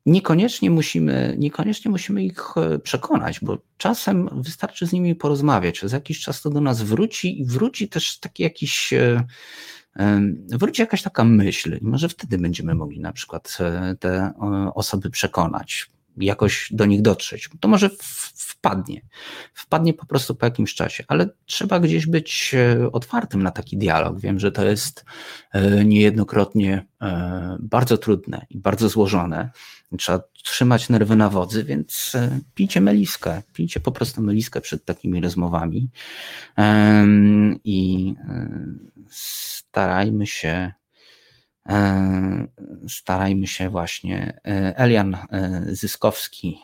niekoniecznie 0.07 0.71
musimy, 0.71 1.37
niekoniecznie 1.39 1.91
musimy 1.91 2.25
ich 2.25 2.45
e, 2.57 2.79
przekonać, 2.79 3.41
bo 3.41 3.59
czasem 3.77 4.29
wystarczy 4.33 4.87
z 4.87 4.93
nimi 4.93 5.15
porozmawiać. 5.15 5.81
Za 5.83 5.97
jakiś 5.97 6.21
czas 6.21 6.43
to 6.43 6.51
do 6.51 6.61
nas 6.61 6.83
wróci 6.83 7.41
i 7.41 7.45
wróci 7.45 7.89
też 7.89 8.19
taki 8.19 8.43
jakiś, 8.43 8.93
e, 8.93 9.25
wróci 10.49 10.83
jakaś 10.83 11.03
taka 11.03 11.25
myśl 11.25 11.79
i 11.81 11.85
może 11.85 12.09
wtedy 12.09 12.39
będziemy 12.39 12.75
mogli 12.75 13.01
na 13.01 13.13
przykład 13.13 13.59
e, 13.61 13.97
te 14.01 14.33
osoby 14.75 15.11
przekonać 15.11 15.91
jakoś 16.17 16.69
do 16.73 16.87
nich 16.87 17.03
dotrzeć. 17.03 17.49
To 17.61 17.69
może 17.69 17.91
wpadnie. 18.35 19.01
Wpadnie 19.55 19.95
po 19.95 20.07
prostu 20.07 20.35
po 20.35 20.47
jakimś 20.47 20.75
czasie, 20.75 21.05
ale 21.09 21.29
trzeba 21.47 21.81
gdzieś 21.81 22.07
być 22.07 22.55
e, 22.55 22.93
otwartym 22.93 23.43
na 23.43 23.51
taki 23.51 23.77
dialog. 23.77 24.21
Wiem, 24.21 24.41
że 24.41 24.53
to 24.53 24.65
jest 24.65 25.05
e, 25.53 25.85
niejednokrotnie 25.85 26.87
e, 27.03 27.57
bardzo 27.61 27.99
trudne 27.99 28.47
i 28.51 28.59
bardzo 28.59 28.89
złożone. 28.89 29.51
Trzeba 29.99 30.23
trzymać 30.43 30.89
nerwy 30.89 31.17
na 31.17 31.29
wodzy, 31.29 31.65
więc 31.65 32.13
pijcie 32.55 32.81
meliskę, 32.81 33.43
pijcie 33.53 33.81
po 33.81 33.93
prostu 33.93 34.23
meliskę 34.23 34.61
przed 34.61 34.85
takimi 34.85 35.21
rozmowami 35.21 35.89
i 37.65 38.15
starajmy 39.11 40.27
się 40.27 40.73
starajmy 42.89 43.47
się 43.47 43.71
właśnie. 43.71 44.41
E, 44.47 44.77
Elian 44.77 45.15
e, 45.15 45.63
Zyskowski 45.67 46.59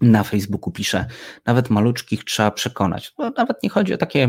na 0.00 0.24
Facebooku 0.24 0.72
pisze, 0.72 1.06
nawet 1.46 1.70
maluczkich 1.70 2.24
trzeba 2.24 2.50
przekonać. 2.50 3.14
No, 3.18 3.32
nawet 3.36 3.62
nie 3.62 3.68
chodzi 3.68 3.94
o 3.94 3.96
takie 3.96 4.28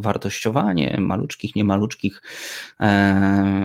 wartościowanie 0.00 0.96
maluczkich, 1.00 1.56
nie 1.56 1.64
maluczkich, 1.64 2.22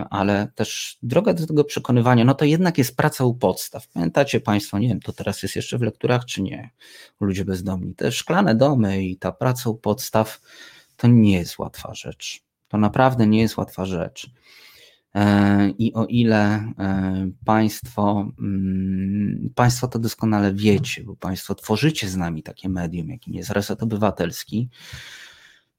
ale 0.10 0.48
też 0.56 0.98
droga 1.03 1.34
do 1.34 1.48
tego 1.48 1.64
przekonywania, 1.64 2.26
no 2.26 2.34
to 2.34 2.45
jednak 2.45 2.78
jest 2.78 2.98
praca 2.98 3.26
u 3.26 3.34
podstaw. 3.34 3.88
Pamiętacie 3.88 4.40
Państwo, 4.40 4.80
nie 4.80 4.88
wiem, 4.88 4.99
to 4.99 5.14
teraz 5.14 5.44
jest 5.44 5.56
jeszcze 5.56 5.78
w 5.78 5.82
lekturach, 5.82 6.26
czy 6.26 6.41
nie, 6.41 6.70
ludzie 7.20 7.45
bezdomni. 7.45 7.95
Te 7.95 8.11
szklane 8.11 8.56
domy 8.56 9.03
i 9.03 9.18
ta 9.18 9.32
praca 9.32 9.70
u 9.70 9.76
podstaw 9.76 10.41
to 10.98 11.07
nie 11.07 11.34
jest 11.38 11.60
łatwa 11.60 11.94
rzecz. 11.94 12.41
To 12.68 12.78
naprawdę 12.78 13.28
nie 13.28 13.41
jest 13.41 13.57
łatwa 13.57 13.86
rzecz. 13.86 14.32
E, 15.15 15.69
I 15.69 15.94
o 15.94 16.06
ile 16.06 16.45
e, 16.45 17.31
państwo, 17.45 18.31
mm, 18.40 19.49
państwo 19.56 19.88
to 19.88 19.99
doskonale 19.99 20.53
wiecie, 20.53 21.03
bo 21.03 21.15
Państwo 21.15 21.56
tworzycie 21.56 22.10
z 22.10 22.15
nami 22.15 22.44
takie 22.44 22.69
medium, 22.69 23.10
jakim 23.10 23.34
jest 23.34 23.49
Reset 23.49 23.84
Obywatelski, 23.84 24.69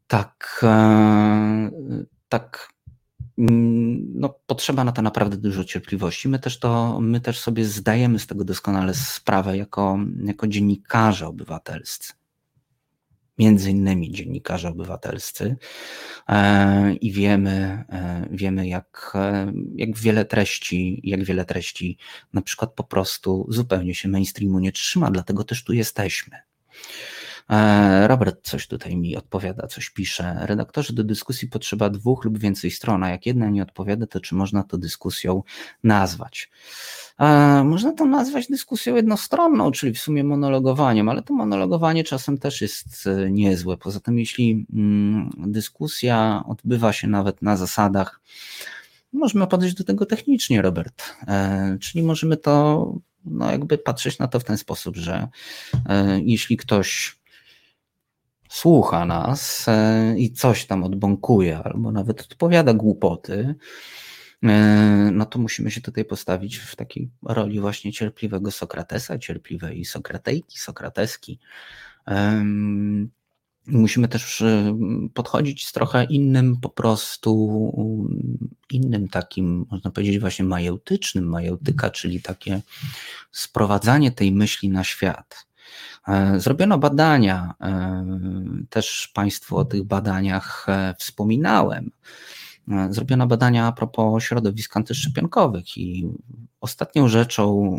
tak, 0.07 0.61
e, 0.63 1.71
tak 2.29 2.73
mm, 3.39 4.13
no, 4.15 4.35
potrzeba 4.47 4.85
na 4.85 4.93
to 4.93 5.03
naprawdę 5.03 5.37
dużo 5.37 5.65
cierpliwości. 5.65 6.29
My 6.29 6.39
też, 6.39 6.59
to, 6.59 7.01
my 7.01 7.21
też 7.21 7.41
sobie 7.41 7.65
zdajemy 7.65 8.19
z 8.19 8.27
tego 8.27 8.45
doskonale 8.45 8.95
sprawę 8.95 9.57
jako, 9.57 9.99
jako 10.25 10.47
dziennikarze 10.47 11.27
obywatelscy 11.27 12.20
między 13.41 13.71
innymi 13.71 14.11
dziennikarze 14.11 14.69
obywatelscy 14.69 15.57
e, 16.29 16.95
i 16.95 17.13
wiemy, 17.13 17.85
e, 17.89 18.29
wiemy 18.31 18.69
jak, 18.69 19.13
e, 19.15 19.53
jak 19.75 19.99
wiele 19.99 20.25
treści, 20.25 21.01
jak 21.05 21.25
wiele 21.25 21.45
treści 21.45 21.99
na 22.33 22.43
przykład 22.43 22.73
po 22.75 22.85
prostu 22.85 23.47
zupełnie 23.49 23.95
się 23.95 24.09
mainstreamu 24.09 24.59
nie 24.59 24.73
trzyma, 24.73 25.11
dlatego 25.11 25.45
też 25.45 25.65
tu 25.65 25.73
jesteśmy. 25.73 26.37
Robert 28.07 28.39
coś 28.43 28.67
tutaj 28.67 28.97
mi 28.97 29.17
odpowiada, 29.17 29.67
coś 29.67 29.91
pisze. 29.91 30.37
Redaktorzy 30.41 30.93
do 30.93 31.05
dyskusji 31.05 31.49
potrzeba 31.49 31.91
dwóch 31.91 32.25
lub 32.25 32.39
więcej 32.39 32.71
stron, 32.71 33.05
a 33.05 33.11
jak 33.11 33.27
jedna 33.27 33.51
nie 33.51 33.63
odpowiada, 33.63 34.07
to 34.07 34.21
czy 34.21 34.35
można 34.35 34.63
to 34.63 34.79
dyskusją 34.79 35.43
nazwać? 35.85 36.51
Można 37.65 37.93
to 37.93 38.07
nazwać 38.07 38.49
dyskusją 38.49 38.97
jednostronną, 38.97 39.71
czyli 39.71 39.95
w 39.95 39.99
sumie 39.99 40.25
monologowaniem, 40.25 41.09
ale 41.09 41.23
to 41.23 41.35
monologowanie 41.35 42.05
czasem 42.05 42.39
też 42.39 42.61
jest 42.61 43.07
e, 43.07 43.31
niezłe. 43.31 43.77
Poza 43.77 44.01
tym, 44.01 44.19
jeśli 44.19 44.67
mm, 44.73 45.31
dyskusja 45.39 46.45
odbywa 46.47 46.93
się 46.93 47.09
nawet 47.09 47.43
na 47.43 47.57
zasadach, 47.57 48.21
możemy 49.13 49.47
podejść 49.47 49.75
do 49.75 49.85
tego 49.85 50.07
technicznie, 50.07 50.63
Robert. 50.63 51.03
E, 51.29 51.79
czyli 51.81 52.05
możemy 52.05 52.37
to, 52.37 52.95
no 53.25 53.51
jakby 53.51 53.79
patrzeć 53.79 54.19
na 54.19 54.29
to 54.29 54.41
w 54.41 54.45
ten 54.45 54.59
sposób, 54.59 54.97
że 54.97 55.29
e, 55.89 56.21
jeśli 56.21 56.57
ktoś 56.57 57.20
słucha 58.51 59.07
nas 59.07 59.67
i 60.17 60.33
coś 60.33 60.67
tam 60.67 60.85
odbąkuje, 60.85 61.59
albo 61.59 61.93
nawet 61.93 62.21
odpowiada 62.21 62.75
głupoty, 62.75 63.55
E, 64.43 65.11
no 65.13 65.27
to 65.27 65.39
musimy 65.39 65.71
się 65.71 65.81
tutaj 65.81 66.05
postawić 66.05 66.57
w 66.57 66.77
takiej 66.77 67.11
roli 67.23 67.61
właśnie 67.61 67.93
cierpliwego 67.93 68.51
Sokratesa, 68.51 69.19
cierpliwej 69.19 69.85
Sokratejki, 69.85 70.59
Sokrateski. 70.59 71.39
Musimy 73.67 74.09
też 74.09 74.43
e, 74.43 74.79
podchodzić 75.15 75.67
z 75.67 75.73
trochę 75.73 76.05
innym, 76.05 76.57
po 76.61 76.69
prostu 76.69 77.33
innym 78.71 79.09
takim, 79.09 79.67
można 79.71 79.91
powiedzieć, 79.91 80.19
właśnie 80.19 80.45
majeutycznym, 80.45 81.29
majeutyka, 81.29 81.91
czyli 81.91 82.23
takie 82.23 82.61
sprowadzanie 83.33 84.13
tej 84.13 84.33
myśli 84.33 84.69
na 84.69 84.85
świat. 84.85 85.50
E, 86.09 86.41
zrobiono 86.41 86.79
badania, 86.79 87.55
też 88.71 89.11
Państwu 89.15 89.57
o 89.57 89.65
tych 89.65 89.85
badaniach 89.85 90.67
wspominałem. 90.99 91.91
E, 92.71 92.93
zrobiono 92.93 93.27
badania 93.27 93.67
a 93.67 93.73
propos 93.73 94.25
środowisk 94.25 94.77
antyszczepionkowych 94.77 95.79
i 95.79 96.09
ostatnią 96.61 97.09
rzeczą 97.09 97.75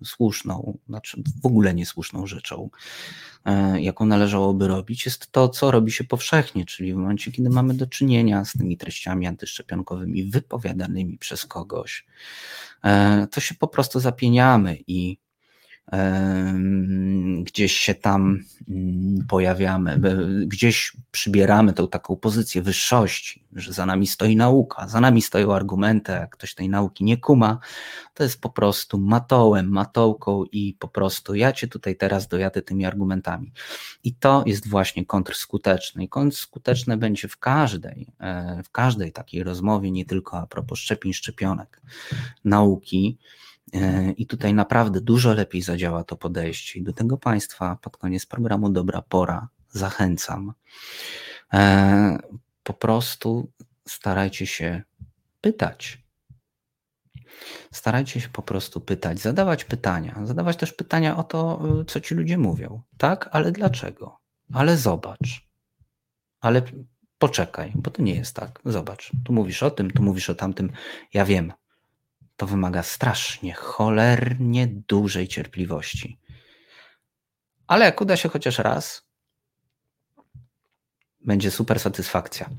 e, 0.00 0.04
słuszną, 0.04 0.78
znaczy 0.88 1.22
w 1.42 1.46
ogóle 1.46 1.74
niesłuszną 1.74 2.26
rzeczą, 2.26 2.70
e, 3.44 3.80
jaką 3.80 4.06
należałoby 4.06 4.68
robić, 4.68 5.06
jest 5.06 5.32
to, 5.32 5.48
co 5.48 5.70
robi 5.70 5.92
się 5.92 6.04
powszechnie, 6.04 6.64
czyli 6.64 6.94
w 6.94 6.96
momencie, 6.96 7.32
kiedy 7.32 7.50
mamy 7.50 7.74
do 7.74 7.86
czynienia 7.86 8.44
z 8.44 8.52
tymi 8.52 8.76
treściami 8.76 9.26
antyszczepionkowymi 9.26 10.24
wypowiadanymi 10.24 11.18
przez 11.18 11.46
kogoś, 11.46 12.06
to 13.30 13.40
się 13.40 13.54
po 13.54 13.68
prostu 13.68 14.00
zapieniamy 14.00 14.78
i 14.86 15.18
gdzieś 17.42 17.72
się 17.72 17.94
tam 17.94 18.44
mm, 18.68 19.26
pojawiamy, 19.28 20.00
gdzieś 20.46 20.96
przybieramy 21.10 21.72
tą 21.72 21.88
taką 21.88 22.16
pozycję 22.16 22.62
wyższości, 22.62 23.44
że 23.52 23.72
za 23.72 23.86
nami 23.86 24.06
stoi 24.06 24.36
nauka, 24.36 24.88
za 24.88 25.00
nami 25.00 25.22
stoją 25.22 25.54
argumenty, 25.54 26.12
jak 26.12 26.30
ktoś 26.30 26.54
tej 26.54 26.68
nauki 26.68 27.04
nie 27.04 27.16
kuma, 27.16 27.58
to 28.14 28.22
jest 28.22 28.40
po 28.40 28.50
prostu 28.50 28.98
matołem, 28.98 29.68
matołką 29.68 30.44
i 30.44 30.76
po 30.78 30.88
prostu 30.88 31.34
ja 31.34 31.52
cię 31.52 31.68
tutaj 31.68 31.96
teraz 31.96 32.28
dojadę 32.28 32.62
tymi 32.62 32.84
argumentami. 32.84 33.52
I 34.04 34.14
to 34.14 34.44
jest 34.46 34.68
właśnie 34.68 35.06
kontrskuteczne 35.06 36.04
i 36.04 36.08
kontrskuteczne 36.08 36.96
będzie 36.96 37.28
w 37.28 37.38
każdej, 37.38 38.06
e, 38.20 38.62
w 38.62 38.70
każdej 38.70 39.12
takiej 39.12 39.42
rozmowie, 39.42 39.90
nie 39.90 40.04
tylko 40.04 40.38
a 40.38 40.46
propos 40.46 40.78
szczepień, 40.78 41.12
szczepionek, 41.12 41.80
nauki, 42.44 43.18
I 44.16 44.26
tutaj 44.26 44.54
naprawdę 44.54 45.00
dużo 45.00 45.34
lepiej 45.34 45.62
zadziała 45.62 46.04
to 46.04 46.16
podejście. 46.16 46.78
I 46.78 46.82
do 46.82 46.92
tego 46.92 47.18
Państwa 47.18 47.78
pod 47.82 47.96
koniec 47.96 48.26
programu 48.26 48.70
Dobra 48.70 49.02
Pora 49.02 49.48
zachęcam. 49.68 50.52
E, 51.54 52.18
po 52.62 52.74
prostu 52.74 53.52
starajcie 53.88 54.46
się 54.46 54.82
pytać. 55.40 56.06
Starajcie 57.72 58.20
się 58.20 58.28
po 58.28 58.42
prostu 58.42 58.80
pytać, 58.80 59.18
zadawać 59.18 59.64
pytania, 59.64 60.20
zadawać 60.24 60.56
też 60.56 60.72
pytania 60.72 61.16
o 61.16 61.24
to, 61.24 61.62
co 61.86 62.00
ci 62.00 62.14
ludzie 62.14 62.38
mówią. 62.38 62.82
Tak, 62.98 63.28
ale 63.32 63.52
dlaczego? 63.52 64.18
Ale 64.52 64.76
zobacz. 64.76 65.46
Ale 66.40 66.62
poczekaj, 67.18 67.72
bo 67.74 67.90
to 67.90 68.02
nie 68.02 68.14
jest 68.14 68.36
tak. 68.36 68.60
Zobacz, 68.64 69.12
tu 69.24 69.32
mówisz 69.32 69.62
o 69.62 69.70
tym, 69.70 69.90
tu 69.90 70.02
mówisz 70.02 70.30
o 70.30 70.34
tamtym. 70.34 70.72
Ja 71.14 71.24
wiem, 71.24 71.52
to 72.36 72.46
wymaga 72.46 72.82
strasznie, 72.82 73.54
cholernie 73.54 74.66
dużej 74.66 75.28
cierpliwości. 75.28 76.18
Ale 77.66 77.84
jak 77.84 78.00
uda 78.00 78.16
się 78.16 78.28
chociaż 78.28 78.58
raz, 78.58 79.06
będzie 81.26 81.50
super 81.50 81.80
satysfakcja. 81.80 82.50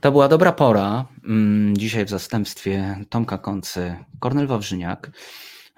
To 0.00 0.12
była 0.12 0.28
dobra 0.28 0.52
pora. 0.52 1.06
Mm, 1.24 1.76
dzisiaj 1.76 2.04
w 2.04 2.10
zastępstwie 2.10 3.04
Tomka 3.08 3.38
Koncy, 3.38 3.96
Kornel 4.20 4.46
Wawrzyniak. 4.46 5.10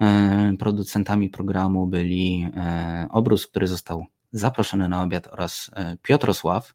E, 0.01 0.53
producentami 0.59 1.29
programu 1.29 1.87
byli 1.87 2.47
e, 2.55 3.07
Obrus, 3.11 3.47
który 3.47 3.67
został 3.67 4.05
zaproszony 4.31 4.89
na 4.89 5.03
obiad 5.03 5.27
oraz 5.27 5.71
e, 5.73 5.97
Piotrosław. 6.01 6.73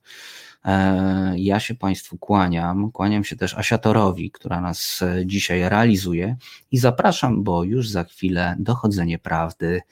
E, 0.65 1.35
ja 1.39 1.61
się 1.61 1.75
Państwu 1.75 2.19
kłaniam. 2.19 2.93
Kłaniam 2.93 3.25
się 3.25 3.37
też 3.37 3.55
Asiatorowi, 3.55 4.31
która 4.31 4.61
nas 4.61 5.03
e, 5.03 5.27
dzisiaj 5.27 5.69
realizuje 5.69 6.37
i 6.71 6.79
zapraszam, 6.79 7.45
bo 7.45 7.65
już 7.65 7.89
za 7.89 8.05
chwilę 8.05 8.57
dochodzenie 8.59 9.19
prawdy 9.19 9.83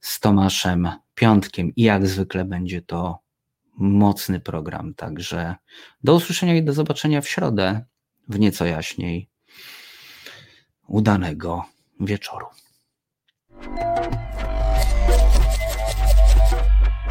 z 0.00 0.20
Tomaszem 0.20 0.88
Piątkiem 1.14 1.72
i 1.76 1.82
jak 1.82 2.06
zwykle 2.06 2.44
będzie 2.44 2.82
to 2.82 3.18
mocny 3.76 4.40
program. 4.40 4.94
Także 4.94 5.54
do 6.04 6.14
usłyszenia 6.14 6.56
i 6.56 6.62
do 6.62 6.72
zobaczenia 6.72 7.20
w 7.20 7.28
środę 7.28 7.84
w 8.28 8.38
nieco 8.38 8.66
jaśniej. 8.66 9.28
Udanego 10.88 11.64
wieczoru. 12.00 12.46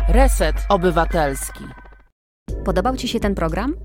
Reset 0.10 0.56
Obywatelski. 0.70 1.64
Podobał 2.68 2.98
Ci 2.98 3.08
się 3.08 3.20
ten 3.20 3.36
program? 3.36 3.76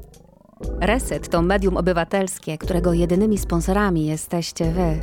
Reset 0.80 1.28
to 1.28 1.42
medium 1.42 1.76
obywatelskie, 1.76 2.58
którego 2.58 2.92
jedynymi 2.92 3.38
sponsorami 3.38 4.06
jesteście 4.06 4.72
Wy, 4.72 5.00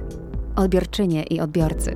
odbiorczynie 0.56 1.24
i 1.24 1.40
odbiorcy. 1.40 1.96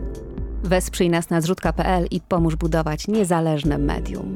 Wesprzyj 0.64 1.10
nas 1.10 1.30
na 1.30 1.42
zrzutka.pl 1.42 2.08
i 2.12 2.22
pomóż 2.22 2.56
budować 2.56 3.08
niezależne 3.08 3.78
medium. 3.78 4.36